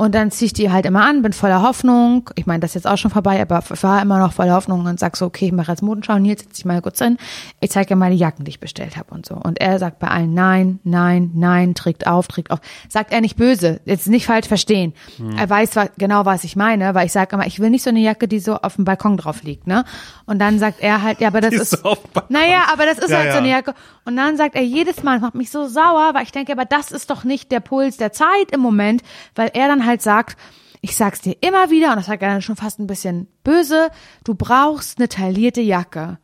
und 0.00 0.14
dann 0.14 0.30
zieh 0.30 0.46
ich 0.46 0.52
die 0.54 0.70
halt 0.72 0.86
immer 0.86 1.04
an, 1.04 1.22
bin 1.22 1.32
voller 1.32 1.62
Hoffnung. 1.62 2.30
Ich 2.34 2.46
meine, 2.46 2.60
das 2.60 2.70
ist 2.70 2.74
jetzt 2.76 2.86
auch 2.86 2.96
schon 2.96 3.10
vorbei, 3.10 3.40
aber 3.40 3.62
ich 3.72 3.82
war 3.82 4.00
immer 4.00 4.18
noch 4.18 4.32
voller 4.32 4.54
Hoffnung 4.54 4.86
und 4.86 4.98
sag 4.98 5.16
so, 5.16 5.26
okay, 5.26 5.46
ich 5.46 5.52
mache 5.52 5.70
jetzt 5.70 5.82
Modenschau. 5.82 6.18
Nils, 6.18 6.40
setz 6.42 6.54
dich 6.56 6.64
mal 6.64 6.80
kurz 6.80 6.98
hin. 7.00 7.18
Ich 7.60 7.70
zeige 7.70 7.88
dir 7.88 7.96
mal 7.96 8.10
die 8.10 8.16
Jacken, 8.16 8.44
die 8.44 8.48
ich 8.50 8.60
bestellt 8.60 8.96
habe 8.96 9.12
und 9.12 9.26
so. 9.26 9.34
Und 9.34 9.60
er 9.60 9.78
sagt 9.78 9.98
bei 9.98 10.08
allen 10.08 10.32
nein, 10.32 10.80
nein, 10.84 11.30
nein, 11.34 11.74
trägt 11.74 12.06
auf, 12.06 12.28
trägt 12.28 12.50
auf. 12.50 12.60
Sagt 12.88 13.12
er 13.12 13.20
nicht 13.20 13.36
böse, 13.36 13.80
jetzt 13.84 14.08
nicht 14.08 14.24
falsch 14.26 14.48
verstehen. 14.48 14.94
Hm. 15.18 15.36
Er 15.36 15.50
weiß 15.50 15.76
wa- 15.76 15.90
genau, 15.98 16.24
was 16.24 16.44
ich 16.44 16.56
meine, 16.56 16.94
weil 16.94 17.04
ich 17.06 17.12
sage 17.12 17.36
immer, 17.36 17.46
ich 17.46 17.60
will 17.60 17.68
nicht 17.70 17.82
so 17.82 17.90
eine 17.90 18.00
Jacke, 18.00 18.26
die 18.26 18.38
so 18.40 18.56
auf 18.56 18.76
dem 18.76 18.86
Balkon 18.86 19.18
drauf 19.18 19.42
liegt, 19.42 19.66
ne? 19.66 19.84
Und 20.24 20.38
dann 20.38 20.58
sagt 20.58 20.80
er 20.80 21.02
halt, 21.02 21.20
ja, 21.20 21.28
aber 21.28 21.40
das 21.42 21.50
Die 21.50 21.56
ist, 21.56 21.74
ist 21.74 21.84
naja, 22.30 22.64
aber 22.72 22.86
das 22.86 22.98
ist 22.98 23.10
Ja, 23.10 23.18
halt 23.18 23.32
so 23.32 23.34
ja. 23.34 23.38
eine 23.40 23.50
Jacke. 23.50 23.74
Und 24.06 24.16
dann 24.16 24.36
sagt 24.38 24.54
er 24.54 24.62
jedes 24.62 25.02
Mal, 25.02 25.14
das 25.16 25.22
macht 25.22 25.34
mich 25.34 25.50
so 25.50 25.68
sauer, 25.68 26.10
weil 26.14 26.22
ich 26.22 26.32
denke, 26.32 26.52
aber 26.52 26.64
das 26.64 26.90
ist 26.90 27.10
doch 27.10 27.22
nicht 27.24 27.52
der 27.52 27.60
Puls 27.60 27.98
der 27.98 28.12
Zeit 28.12 28.50
im 28.52 28.60
Moment, 28.60 29.02
weil 29.34 29.50
er 29.52 29.68
dann 29.68 29.84
halt 29.84 29.89
sagt, 29.98 30.36
ich 30.80 30.96
sag's 30.96 31.20
dir 31.20 31.36
immer 31.40 31.70
wieder, 31.70 31.90
und 31.90 31.96
das 31.96 32.06
sagt 32.06 32.22
er 32.22 32.30
dann 32.30 32.42
schon 32.42 32.56
fast 32.56 32.78
ein 32.78 32.86
bisschen 32.86 33.28
böse, 33.44 33.90
du 34.24 34.34
brauchst 34.34 34.98
eine 34.98 35.08
taillierte 35.08 35.60
Jacke. 35.60 36.18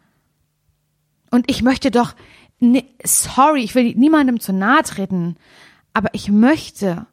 Und 1.31 1.51
ich 1.51 1.63
möchte 1.63 1.91
doch, 1.91 2.15
ne, 2.61 2.85
sorry, 3.05 3.63
ich 3.63 3.75
will 3.75 3.95
niemandem 3.95 4.41
zu 4.41 4.53
nahe 4.53 4.83
treten, 4.83 5.37
aber 5.93 6.09
ich 6.13 6.31
möchte 6.31 7.07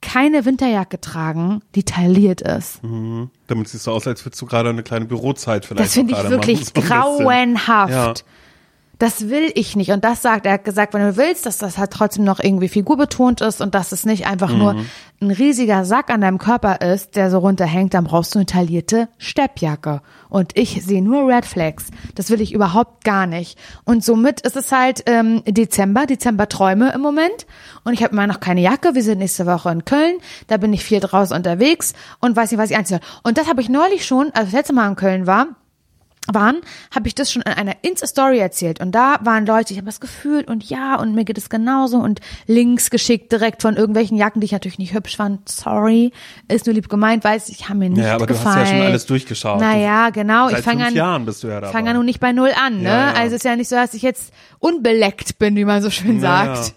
keine 0.00 0.44
Winterjacke 0.44 1.00
tragen, 1.00 1.60
die 1.74 1.82
tailliert 1.82 2.40
ist. 2.40 2.80
Damit 2.82 3.68
siehst 3.68 3.86
du 3.86 3.90
aus, 3.90 4.06
als 4.06 4.24
würdest 4.24 4.40
du 4.40 4.46
gerade 4.46 4.68
eine 4.68 4.82
kleine 4.82 5.06
Bürozeit 5.06 5.66
vielleicht 5.66 5.86
Das 5.86 5.94
finde 5.94 6.14
ich 6.14 6.30
wirklich 6.30 6.60
machen, 6.60 6.72
so 6.82 6.82
grauenhaft. 6.82 7.92
Ja. 7.92 8.14
Das 8.98 9.28
will 9.28 9.52
ich 9.54 9.76
nicht. 9.76 9.92
Und 9.92 10.02
das 10.02 10.22
sagt, 10.22 10.44
er 10.44 10.54
hat 10.54 10.64
gesagt, 10.64 10.92
wenn 10.92 11.02
du 11.02 11.16
willst, 11.16 11.46
dass 11.46 11.58
das 11.58 11.78
halt 11.78 11.92
trotzdem 11.92 12.24
noch 12.24 12.40
irgendwie 12.40 12.66
figurbetont 12.68 13.40
ist 13.40 13.60
und 13.60 13.76
dass 13.76 13.92
es 13.92 14.04
nicht 14.04 14.26
einfach 14.26 14.52
nur 14.52 14.72
Mhm. 14.74 14.86
ein 15.20 15.30
riesiger 15.30 15.84
Sack 15.84 16.10
an 16.10 16.20
deinem 16.20 16.38
Körper 16.38 16.80
ist, 16.80 17.14
der 17.14 17.30
so 17.30 17.38
runterhängt, 17.38 17.94
dann 17.94 18.02
brauchst 18.04 18.34
du 18.34 18.40
eine 18.40 18.46
taillierte 18.46 19.08
Steppjacke. 19.18 20.00
Und 20.28 20.58
ich 20.58 20.84
sehe 20.84 21.00
nur 21.00 21.28
Red 21.28 21.46
Flags. 21.46 21.90
Das 22.16 22.30
will 22.30 22.40
ich 22.40 22.52
überhaupt 22.52 23.04
gar 23.04 23.26
nicht. 23.28 23.56
Und 23.84 24.04
somit 24.04 24.40
ist 24.40 24.56
es 24.56 24.72
halt 24.72 25.04
ähm, 25.06 25.42
Dezember, 25.46 26.04
Dezemberträume 26.06 26.90
im 26.92 27.00
Moment. 27.00 27.46
Und 27.84 27.92
ich 27.92 28.02
habe 28.02 28.12
immer 28.14 28.26
noch 28.26 28.40
keine 28.40 28.60
Jacke. 28.62 28.96
Wir 28.96 29.02
sind 29.04 29.18
nächste 29.18 29.46
Woche 29.46 29.70
in 29.70 29.84
Köln. 29.84 30.16
Da 30.48 30.56
bin 30.56 30.72
ich 30.72 30.82
viel 30.82 30.98
draußen 30.98 31.36
unterwegs 31.36 31.94
und 32.20 32.34
weiß 32.34 32.50
nicht, 32.50 32.60
was 32.60 32.70
ich 32.70 32.76
anziehen 32.76 32.98
soll. 33.00 33.20
Und 33.22 33.38
das 33.38 33.48
habe 33.48 33.60
ich 33.60 33.68
neulich 33.68 34.04
schon, 34.04 34.26
als 34.34 34.46
ich 34.48 34.52
das 34.52 34.52
letzte 34.54 34.72
Mal 34.72 34.88
in 34.88 34.96
Köln 34.96 35.26
war, 35.28 35.46
waren, 36.32 36.56
habe 36.94 37.08
ich 37.08 37.14
das 37.14 37.32
schon 37.32 37.42
in 37.42 37.52
einer 37.52 37.76
Insta-Story 37.82 38.38
erzählt. 38.38 38.80
Und 38.80 38.92
da 38.92 39.16
waren 39.22 39.46
Leute, 39.46 39.72
ich 39.72 39.78
habe 39.78 39.86
das 39.86 40.00
gefühlt 40.00 40.48
und 40.48 40.64
ja, 40.64 40.96
und 40.96 41.14
mir 41.14 41.24
geht 41.24 41.38
es 41.38 41.48
genauso 41.48 41.98
und 41.98 42.20
Links 42.46 42.90
geschickt 42.90 43.32
direkt 43.32 43.62
von 43.62 43.76
irgendwelchen 43.76 44.16
Jacken, 44.16 44.40
die 44.40 44.46
ich 44.46 44.52
natürlich 44.52 44.78
nicht 44.78 44.94
hübsch 44.94 45.16
fand. 45.16 45.48
Sorry, 45.48 46.12
ist 46.48 46.66
nur 46.66 46.74
lieb 46.74 46.88
gemeint, 46.88 47.24
weiß 47.24 47.48
ich, 47.48 47.68
haben 47.68 47.78
mir 47.78 47.90
nicht 47.90 48.04
Ja, 48.04 48.14
aber 48.14 48.26
du 48.26 48.34
hast 48.34 48.42
gefallen. 48.44 48.66
ja 48.66 48.72
schon 48.72 48.82
alles 48.82 49.06
durchgeschaut. 49.06 49.60
Naja, 49.60 50.10
genau. 50.10 50.48
Seit 50.48 50.60
ich 50.60 50.64
fange 50.64 50.86
an, 50.86 50.94
Jahren 50.94 51.24
bist 51.24 51.42
du 51.42 51.48
ja 51.48 51.60
dabei. 51.60 51.72
fange 51.72 51.88
ja 51.88 51.94
nun 51.94 52.06
nicht 52.06 52.20
bei 52.20 52.32
Null 52.32 52.52
an, 52.62 52.78
ne? 52.78 52.88
Ja, 52.88 53.06
ja. 53.08 53.12
Also 53.14 53.28
es 53.36 53.40
ist 53.40 53.44
ja 53.44 53.56
nicht 53.56 53.68
so, 53.68 53.76
dass 53.76 53.94
ich 53.94 54.02
jetzt 54.02 54.32
unbeleckt 54.60 55.38
bin, 55.38 55.56
wie 55.56 55.64
man 55.64 55.82
so 55.82 55.90
schön 55.90 56.20
Ja, 56.20 56.54
sagt. 56.54 56.74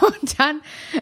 Und 0.00 0.38
dann 0.38 0.60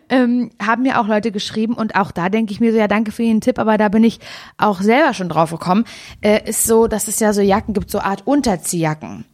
ähm, 0.09 0.51
haben 0.61 0.83
mir 0.83 1.01
auch 1.01 1.07
Leute 1.07 1.31
geschrieben 1.33 1.75
und 1.75 1.97
auch 1.97 2.11
da 2.11 2.29
denke 2.29 2.53
ich 2.53 2.61
mir 2.61 2.73
so, 2.73 2.79
ja, 2.79 2.89
danke 2.89 3.13
für 3.13 3.23
den 3.23 3.41
Tipp, 3.41 3.59
aber 3.59 3.77
da 3.79 3.89
bin 3.89 4.05
ich 4.05 4.21
auch 4.57 4.81
selber 4.81 5.13
schon 5.15 5.29
drauf 5.29 5.51
gekommen. 5.51 5.85
Äh, 6.21 6.49
ist 6.49 6.65
so, 6.67 6.87
dass 6.87 7.09
es 7.09 7.21
ja 7.21 7.33
so 7.33 7.41
Jacken 7.41 7.75
gibt, 7.75 7.91
so 7.91 7.99
Art 8.01 8.23
Unterziehjacken. 8.27 9.25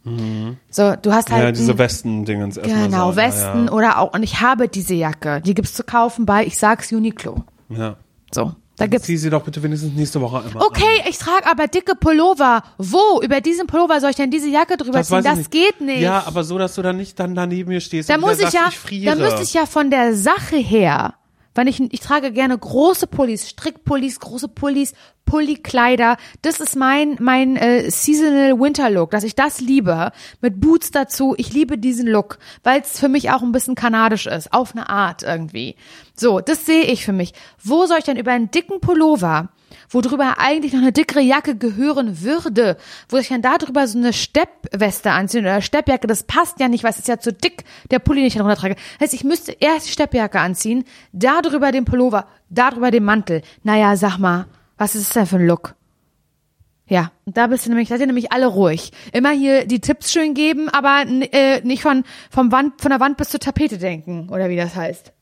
So, 0.69 0.95
du 1.01 1.13
hast 1.13 1.29
halt 1.31 1.41
Mhm. 1.41 1.45
Ja, 1.45 1.51
diese 1.51 1.77
Westen-Dingens 1.77 2.57
erstmal 2.57 2.85
Genau, 2.89 3.11
so. 3.11 3.17
Westen 3.17 3.65
Ja, 3.67 3.71
oder 3.71 3.99
auch, 3.99 4.13
und 4.13 4.23
ich 4.23 4.41
habe 4.41 4.67
diese 4.67 4.93
Jacke, 4.93 5.41
die 5.41 5.53
gibt's 5.53 5.73
zu 5.73 5.83
kaufen 5.83 6.25
bei, 6.25 6.45
ich 6.45 6.57
sag's, 6.57 6.91
Uniqlo. 6.91 7.43
ja. 7.69 7.95
So, 8.33 8.53
da 8.81 8.87
gibt's 8.87 9.05
Zieh 9.05 9.17
sie 9.17 9.29
doch 9.29 9.43
bitte 9.43 9.61
wenigstens 9.63 9.93
nächste 9.93 10.19
Woche 10.21 10.37
einmal 10.39 10.63
an. 10.63 10.69
Okay, 10.69 11.03
ich 11.09 11.17
trage 11.17 11.45
aber 11.45 11.67
dicke 11.67 11.95
Pullover. 11.95 12.63
Wo? 12.77 13.21
Über 13.21 13.39
diesen 13.41 13.67
Pullover 13.67 13.99
soll 14.01 14.09
ich 14.09 14.15
denn 14.15 14.31
diese 14.31 14.49
Jacke 14.49 14.75
drüber 14.77 15.03
ziehen? 15.03 15.17
weiß 15.17 15.25
ich 15.25 15.29
Das 15.29 15.37
nicht. 15.37 15.51
geht 15.51 15.81
nicht. 15.81 16.01
Ja, 16.01 16.23
aber 16.25 16.43
so, 16.43 16.57
dass 16.57 16.75
du 16.75 16.81
dann 16.81 16.97
nicht 16.97 17.19
dann 17.19 17.35
daneben 17.35 17.69
mir 17.69 17.79
stehst 17.81 18.09
da 18.09 18.15
und 18.15 18.21
muss 18.21 18.37
ich 18.39 18.45
ja, 18.45 18.51
sagst, 18.51 18.73
ich 18.73 18.79
friere. 18.79 19.15
da 19.15 19.23
müsste 19.23 19.43
ich 19.43 19.53
ja 19.53 19.65
von 19.65 19.89
der 19.91 20.15
Sache 20.15 20.57
her, 20.57 21.13
weil 21.53 21.67
ich, 21.67 21.79
ich 21.93 21.99
trage 21.99 22.31
gerne 22.31 22.57
große 22.57 23.07
Pullis, 23.07 23.49
Strickpullis, 23.49 24.19
große 24.19 24.47
Pullis, 24.47 24.93
Pullikleider. 25.31 26.17
Das 26.41 26.59
ist 26.59 26.75
mein, 26.75 27.15
mein 27.21 27.55
äh, 27.55 27.89
Seasonal 27.89 28.59
Winter 28.59 28.89
Look, 28.89 29.11
dass 29.11 29.23
ich 29.23 29.33
das 29.33 29.61
liebe. 29.61 30.11
Mit 30.41 30.59
Boots 30.59 30.91
dazu. 30.91 31.35
Ich 31.37 31.53
liebe 31.53 31.77
diesen 31.77 32.05
Look, 32.05 32.37
weil 32.63 32.81
es 32.81 32.99
für 32.99 33.07
mich 33.07 33.31
auch 33.31 33.41
ein 33.41 33.53
bisschen 33.53 33.75
kanadisch 33.75 34.27
ist, 34.27 34.51
auf 34.51 34.75
eine 34.75 34.89
Art 34.89 35.23
irgendwie. 35.23 35.77
So, 36.15 36.41
das 36.41 36.65
sehe 36.65 36.83
ich 36.83 37.05
für 37.05 37.13
mich. 37.13 37.31
Wo 37.63 37.85
soll 37.85 37.99
ich 37.99 38.03
denn 38.03 38.17
über 38.17 38.33
einen 38.33 38.51
dicken 38.51 38.81
Pullover 38.81 39.47
wo 39.89 40.01
drüber 40.01 40.35
eigentlich 40.37 40.73
noch 40.73 40.81
eine 40.81 40.91
dickere 40.91 41.21
Jacke 41.21 41.55
gehören 41.55 42.21
würde, 42.21 42.77
wo 43.07 43.17
ich 43.17 43.29
dann 43.29 43.41
da 43.41 43.57
drüber 43.57 43.87
so 43.87 43.97
eine 43.97 44.11
Steppweste 44.11 45.11
anziehen 45.11 45.45
oder 45.45 45.61
Steppjacke, 45.61 46.07
das 46.07 46.23
passt 46.23 46.59
ja 46.59 46.67
nicht, 46.67 46.83
weil 46.83 46.91
es 46.91 46.99
ist 46.99 47.07
ja 47.07 47.19
zu 47.19 47.31
dick, 47.31 47.63
der 47.89 47.99
Pulli 47.99 48.21
den 48.21 48.27
ich 48.27 48.33
darunter 48.35 48.57
trage. 48.57 48.75
Das 48.75 49.07
heißt, 49.07 49.13
ich 49.13 49.23
müsste 49.23 49.55
erst 49.59 49.87
die 49.87 49.91
Steppjacke 49.91 50.39
anziehen, 50.39 50.83
da 51.13 51.41
drüber 51.41 51.71
den 51.71 51.85
Pullover, 51.85 52.27
da 52.49 52.71
drüber 52.71 52.91
den 52.91 53.03
Mantel. 53.05 53.43
Naja, 53.63 53.95
sag 53.95 54.17
mal, 54.17 54.47
was 54.81 54.95
ist 54.95 55.09
das 55.09 55.13
denn 55.13 55.25
für 55.27 55.35
ein 55.35 55.45
Look? 55.45 55.75
Ja, 56.87 57.11
da 57.27 57.45
bist 57.45 57.65
du 57.65 57.69
nämlich, 57.69 57.89
da 57.89 57.99
sind 57.99 58.07
nämlich 58.07 58.31
alle 58.31 58.47
ruhig. 58.47 58.91
Immer 59.13 59.29
hier 59.29 59.67
die 59.67 59.79
Tipps 59.79 60.11
schön 60.11 60.33
geben, 60.33 60.69
aber 60.69 61.05
äh, 61.07 61.61
nicht 61.61 61.83
von, 61.83 62.03
vom 62.31 62.51
Wand, 62.51 62.81
von 62.81 62.89
der 62.89 62.99
Wand 62.99 63.15
bis 63.15 63.29
zur 63.29 63.39
Tapete 63.39 63.77
denken, 63.77 64.29
oder 64.29 64.49
wie 64.49 64.55
das 64.55 64.75
heißt. 64.75 65.13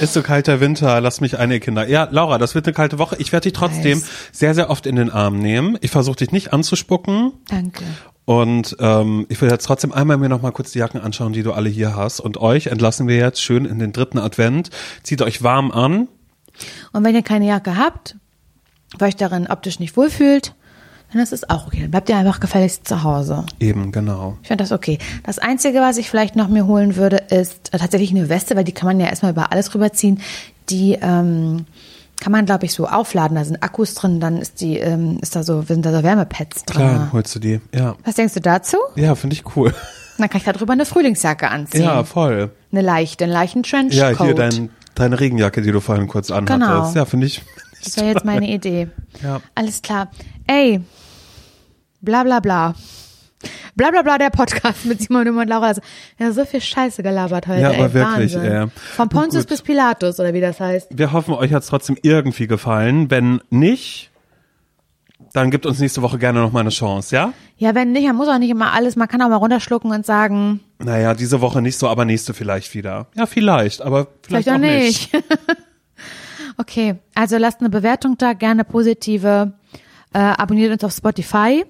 Ist 0.00 0.14
so 0.14 0.22
kalter 0.22 0.60
Winter, 0.60 1.02
lass 1.02 1.20
mich 1.20 1.38
eine 1.38 1.60
Kinder. 1.60 1.86
Ja, 1.86 2.08
Laura, 2.10 2.38
das 2.38 2.54
wird 2.54 2.66
eine 2.66 2.72
kalte 2.72 2.98
Woche. 2.98 3.16
Ich 3.18 3.32
werde 3.32 3.50
dich 3.50 3.52
trotzdem 3.52 4.00
Weiß. 4.00 4.10
sehr, 4.32 4.54
sehr 4.54 4.70
oft 4.70 4.86
in 4.86 4.96
den 4.96 5.10
Arm 5.10 5.38
nehmen. 5.38 5.76
Ich 5.82 5.90
versuche 5.90 6.16
dich 6.16 6.32
nicht 6.32 6.54
anzuspucken. 6.54 7.32
Danke. 7.48 7.84
Und 8.24 8.76
ähm, 8.80 9.26
ich 9.28 9.40
will 9.42 9.50
jetzt 9.50 9.66
trotzdem 9.66 9.92
einmal 9.92 10.16
mir 10.16 10.30
noch 10.30 10.40
mal 10.40 10.52
kurz 10.52 10.72
die 10.72 10.78
Jacken 10.78 11.02
anschauen, 11.02 11.34
die 11.34 11.42
du 11.42 11.52
alle 11.52 11.68
hier 11.68 11.94
hast. 11.94 12.18
Und 12.20 12.38
euch 12.38 12.68
entlassen 12.68 13.08
wir 13.08 13.16
jetzt 13.16 13.42
schön 13.42 13.66
in 13.66 13.78
den 13.78 13.92
dritten 13.92 14.18
Advent. 14.18 14.70
Zieht 15.02 15.20
euch 15.20 15.42
warm 15.42 15.70
an. 15.70 16.08
Und 16.92 17.04
wenn 17.04 17.14
ihr 17.14 17.22
keine 17.22 17.46
Jacke 17.46 17.76
habt, 17.76 18.16
weil 18.98 19.08
euch 19.08 19.16
darin 19.16 19.46
optisch 19.46 19.80
nicht 19.80 19.96
wohlfühlt, 19.96 20.54
dann 21.12 21.22
ist 21.22 21.32
es 21.32 21.48
auch 21.50 21.66
okay. 21.66 21.82
Dann 21.82 21.90
bleibt 21.90 22.08
ihr 22.08 22.16
einfach 22.16 22.40
gefälligst 22.40 22.88
zu 22.88 23.02
Hause. 23.02 23.44
Eben, 23.60 23.92
genau. 23.92 24.38
Ich 24.42 24.48
finde 24.48 24.64
das 24.64 24.72
okay. 24.72 24.98
Das 25.24 25.38
Einzige, 25.38 25.80
was 25.80 25.98
ich 25.98 26.08
vielleicht 26.08 26.36
noch 26.36 26.48
mir 26.48 26.66
holen 26.66 26.96
würde, 26.96 27.16
ist 27.16 27.72
äh, 27.72 27.78
tatsächlich 27.78 28.10
eine 28.10 28.28
Weste, 28.28 28.56
weil 28.56 28.64
die 28.64 28.72
kann 28.72 28.86
man 28.86 28.98
ja 28.98 29.06
erstmal 29.06 29.32
über 29.32 29.52
alles 29.52 29.74
rüberziehen. 29.74 30.20
Die 30.70 30.98
ähm, 31.00 31.66
kann 32.18 32.32
man, 32.32 32.46
glaube 32.46 32.64
ich, 32.64 32.72
so 32.72 32.86
aufladen. 32.86 33.36
Da 33.36 33.44
sind 33.44 33.62
Akkus 33.62 33.94
drin, 33.94 34.20
dann 34.20 34.38
ist 34.38 34.60
die, 34.60 34.78
ähm, 34.78 35.18
ist 35.20 35.36
da 35.36 35.42
so, 35.42 35.62
sind 35.62 35.84
da 35.84 35.92
so 35.92 36.02
Wärmepads 36.02 36.64
drin. 36.64 36.80
Klar, 36.80 37.08
holst 37.12 37.34
du 37.34 37.40
die. 37.40 37.60
Ja. 37.74 37.96
Was 38.04 38.14
denkst 38.14 38.34
du 38.34 38.40
dazu? 38.40 38.78
Ja, 38.94 39.14
finde 39.14 39.34
ich 39.34 39.56
cool. 39.56 39.74
Dann 40.18 40.30
kann 40.30 40.38
ich 40.38 40.44
da 40.44 40.52
drüber 40.52 40.72
eine 40.72 40.86
Frühlingsjacke 40.86 41.48
anziehen. 41.50 41.82
Ja, 41.82 42.04
voll. 42.04 42.50
Eine 42.70 42.80
leichte, 42.80 43.24
einen 43.24 43.32
leichten 43.32 43.62
Trenchcoat. 43.64 44.18
Ja, 44.18 44.24
hier 44.24 44.34
dein, 44.34 44.70
deine 44.94 45.18
Regenjacke, 45.20 45.62
die 45.62 45.72
du 45.72 45.80
vorhin 45.80 46.06
kurz 46.08 46.30
anhattest. 46.30 46.60
Genau. 46.60 46.92
Ja, 46.94 47.04
finde 47.04 47.26
ich. 47.26 47.42
Das 47.84 47.96
wäre 47.96 48.08
jetzt 48.08 48.24
meine 48.24 48.48
Idee. 48.48 48.88
Ja. 49.22 49.40
Alles 49.54 49.82
klar. 49.82 50.10
Ey, 50.46 50.80
Bla 52.02 52.24
bla 52.24 52.40
bla. 52.40 52.74
Bla 53.76 53.90
bla 53.90 54.02
bla, 54.02 54.18
der 54.18 54.30
Podcast 54.30 54.84
mit 54.86 55.00
Simon 55.00 55.28
und 55.28 55.48
Laura. 55.48 55.68
Also, 55.68 55.80
ja, 56.18 56.32
so 56.32 56.44
viel 56.44 56.60
Scheiße 56.60 57.02
gelabert 57.02 57.46
heute. 57.46 57.60
Ja, 57.60 57.70
ey, 57.70 57.78
aber 57.78 57.94
wirklich, 57.94 58.34
Wahnsinn. 58.34 58.52
ey. 58.52 58.66
Von 58.74 59.08
Pontius 59.08 59.44
Gut. 59.44 59.50
bis 59.50 59.62
Pilatus, 59.62 60.18
oder 60.20 60.34
wie 60.34 60.40
das 60.40 60.58
heißt. 60.60 60.88
Wir 60.90 61.12
hoffen, 61.12 61.34
euch 61.34 61.52
hat 61.52 61.62
es 61.62 61.68
trotzdem 61.68 61.96
irgendwie 62.02 62.48
gefallen. 62.48 63.10
Wenn 63.10 63.40
nicht, 63.50 64.10
dann 65.32 65.50
gibt 65.50 65.64
uns 65.66 65.78
nächste 65.78 66.02
Woche 66.02 66.18
gerne 66.18 66.40
noch 66.40 66.52
mal 66.52 66.60
eine 66.60 66.70
Chance, 66.70 67.14
ja? 67.14 67.32
Ja, 67.56 67.74
wenn 67.74 67.92
nicht, 67.92 68.06
man 68.06 68.16
muss 68.16 68.28
auch 68.28 68.38
nicht 68.38 68.50
immer 68.50 68.72
alles, 68.72 68.96
man 68.96 69.08
kann 69.08 69.22
auch 69.22 69.28
mal 69.28 69.36
runterschlucken 69.36 69.90
und 69.90 70.04
sagen, 70.04 70.60
Naja, 70.78 71.14
diese 71.14 71.40
Woche 71.40 71.62
nicht 71.62 71.78
so, 71.78 71.88
aber 71.88 72.04
nächste 72.04 72.34
vielleicht 72.34 72.74
wieder. 72.74 73.06
Ja, 73.14 73.26
vielleicht, 73.26 73.82
aber 73.82 74.08
vielleicht, 74.22 74.44
vielleicht, 74.44 74.48
auch 74.48 74.54
auch 74.54 74.58
nicht. 74.58 75.12
nicht. 75.12 75.24
okay, 76.58 76.96
also 77.14 77.38
lasst 77.38 77.60
eine 77.60 77.70
Bewertung 77.70 78.18
da, 78.18 78.32
gerne 78.32 78.64
positive. 78.64 79.52
Äh, 80.12 80.18
abonniert 80.18 80.72
uns 80.72 80.84
auf 80.84 80.92
Spotify. 80.92 81.64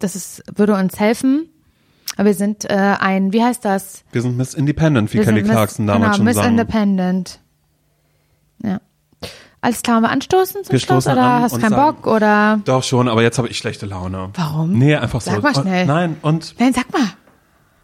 Das 0.00 0.16
ist, 0.16 0.42
würde 0.56 0.74
uns 0.74 0.98
helfen. 0.98 1.48
Wir 2.16 2.34
sind 2.34 2.64
äh, 2.70 2.74
ein, 2.74 3.32
wie 3.32 3.42
heißt 3.42 3.64
das? 3.64 4.04
Wir 4.12 4.22
sind 4.22 4.36
Miss 4.36 4.54
Independent, 4.54 5.12
wie 5.12 5.18
Wir 5.18 5.24
Kelly 5.24 5.42
Miss- 5.42 5.50
Clarkson 5.50 5.86
damals 5.86 6.04
genau, 6.04 6.16
schon 6.16 6.24
Miss 6.24 6.36
sang. 6.36 6.46
Independent. 6.48 7.40
Ja. 8.62 8.80
Alles 9.64 9.80
klar, 9.82 10.02
wir 10.02 10.10
anstoßen 10.10 10.62
zum 10.64 10.72
Wir 10.72 10.78
Schluss? 10.78 11.06
Oder 11.06 11.40
hast 11.40 11.56
du 11.56 11.60
keinen 11.60 11.70
sagen- 11.70 11.96
Bock? 12.02 12.06
Oder? 12.06 12.60
Doch 12.66 12.82
schon, 12.82 13.08
aber 13.08 13.22
jetzt 13.22 13.38
habe 13.38 13.48
ich 13.48 13.56
schlechte 13.56 13.86
Laune. 13.86 14.28
Warum? 14.34 14.72
Nee, 14.72 14.94
einfach 14.94 15.22
so. 15.22 15.30
Sag 15.30 15.42
mal 15.42 15.54
schnell. 15.54 15.82
Und, 15.82 15.86
nein, 15.88 16.16
und 16.20 16.54
Nein, 16.58 16.74
sag 16.74 16.92
mal. 16.92 17.08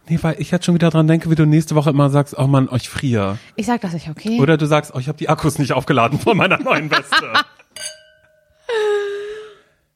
nee, 0.07 0.19
weil 0.21 0.37
ich 0.39 0.51
jetzt 0.51 0.67
schon 0.67 0.75
wieder 0.75 0.91
dran 0.91 1.07
denke, 1.07 1.31
wie 1.31 1.37
du 1.37 1.47
nächste 1.47 1.75
Woche 1.77 1.89
immer 1.89 2.11
sagst, 2.11 2.37
oh 2.37 2.47
Mann, 2.47 2.69
euch 2.69 2.91
friere. 2.91 3.39
Ich 3.57 3.65
sag 3.65 3.81
das 3.81 3.95
nicht, 3.95 4.11
okay? 4.11 4.39
Oder 4.41 4.59
du 4.59 4.67
sagst, 4.67 4.93
oh, 4.95 4.99
ich 4.99 5.09
habe 5.09 5.17
die 5.17 5.31
Akkus 5.31 5.59
nicht 5.59 5.73
aufgeladen 5.73 6.19
von 6.19 6.37
meiner 6.37 6.59
neuen 6.59 6.91
Weste. 6.91 7.15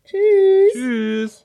Tschüss. 0.07 0.73
Tschüss. 0.73 1.44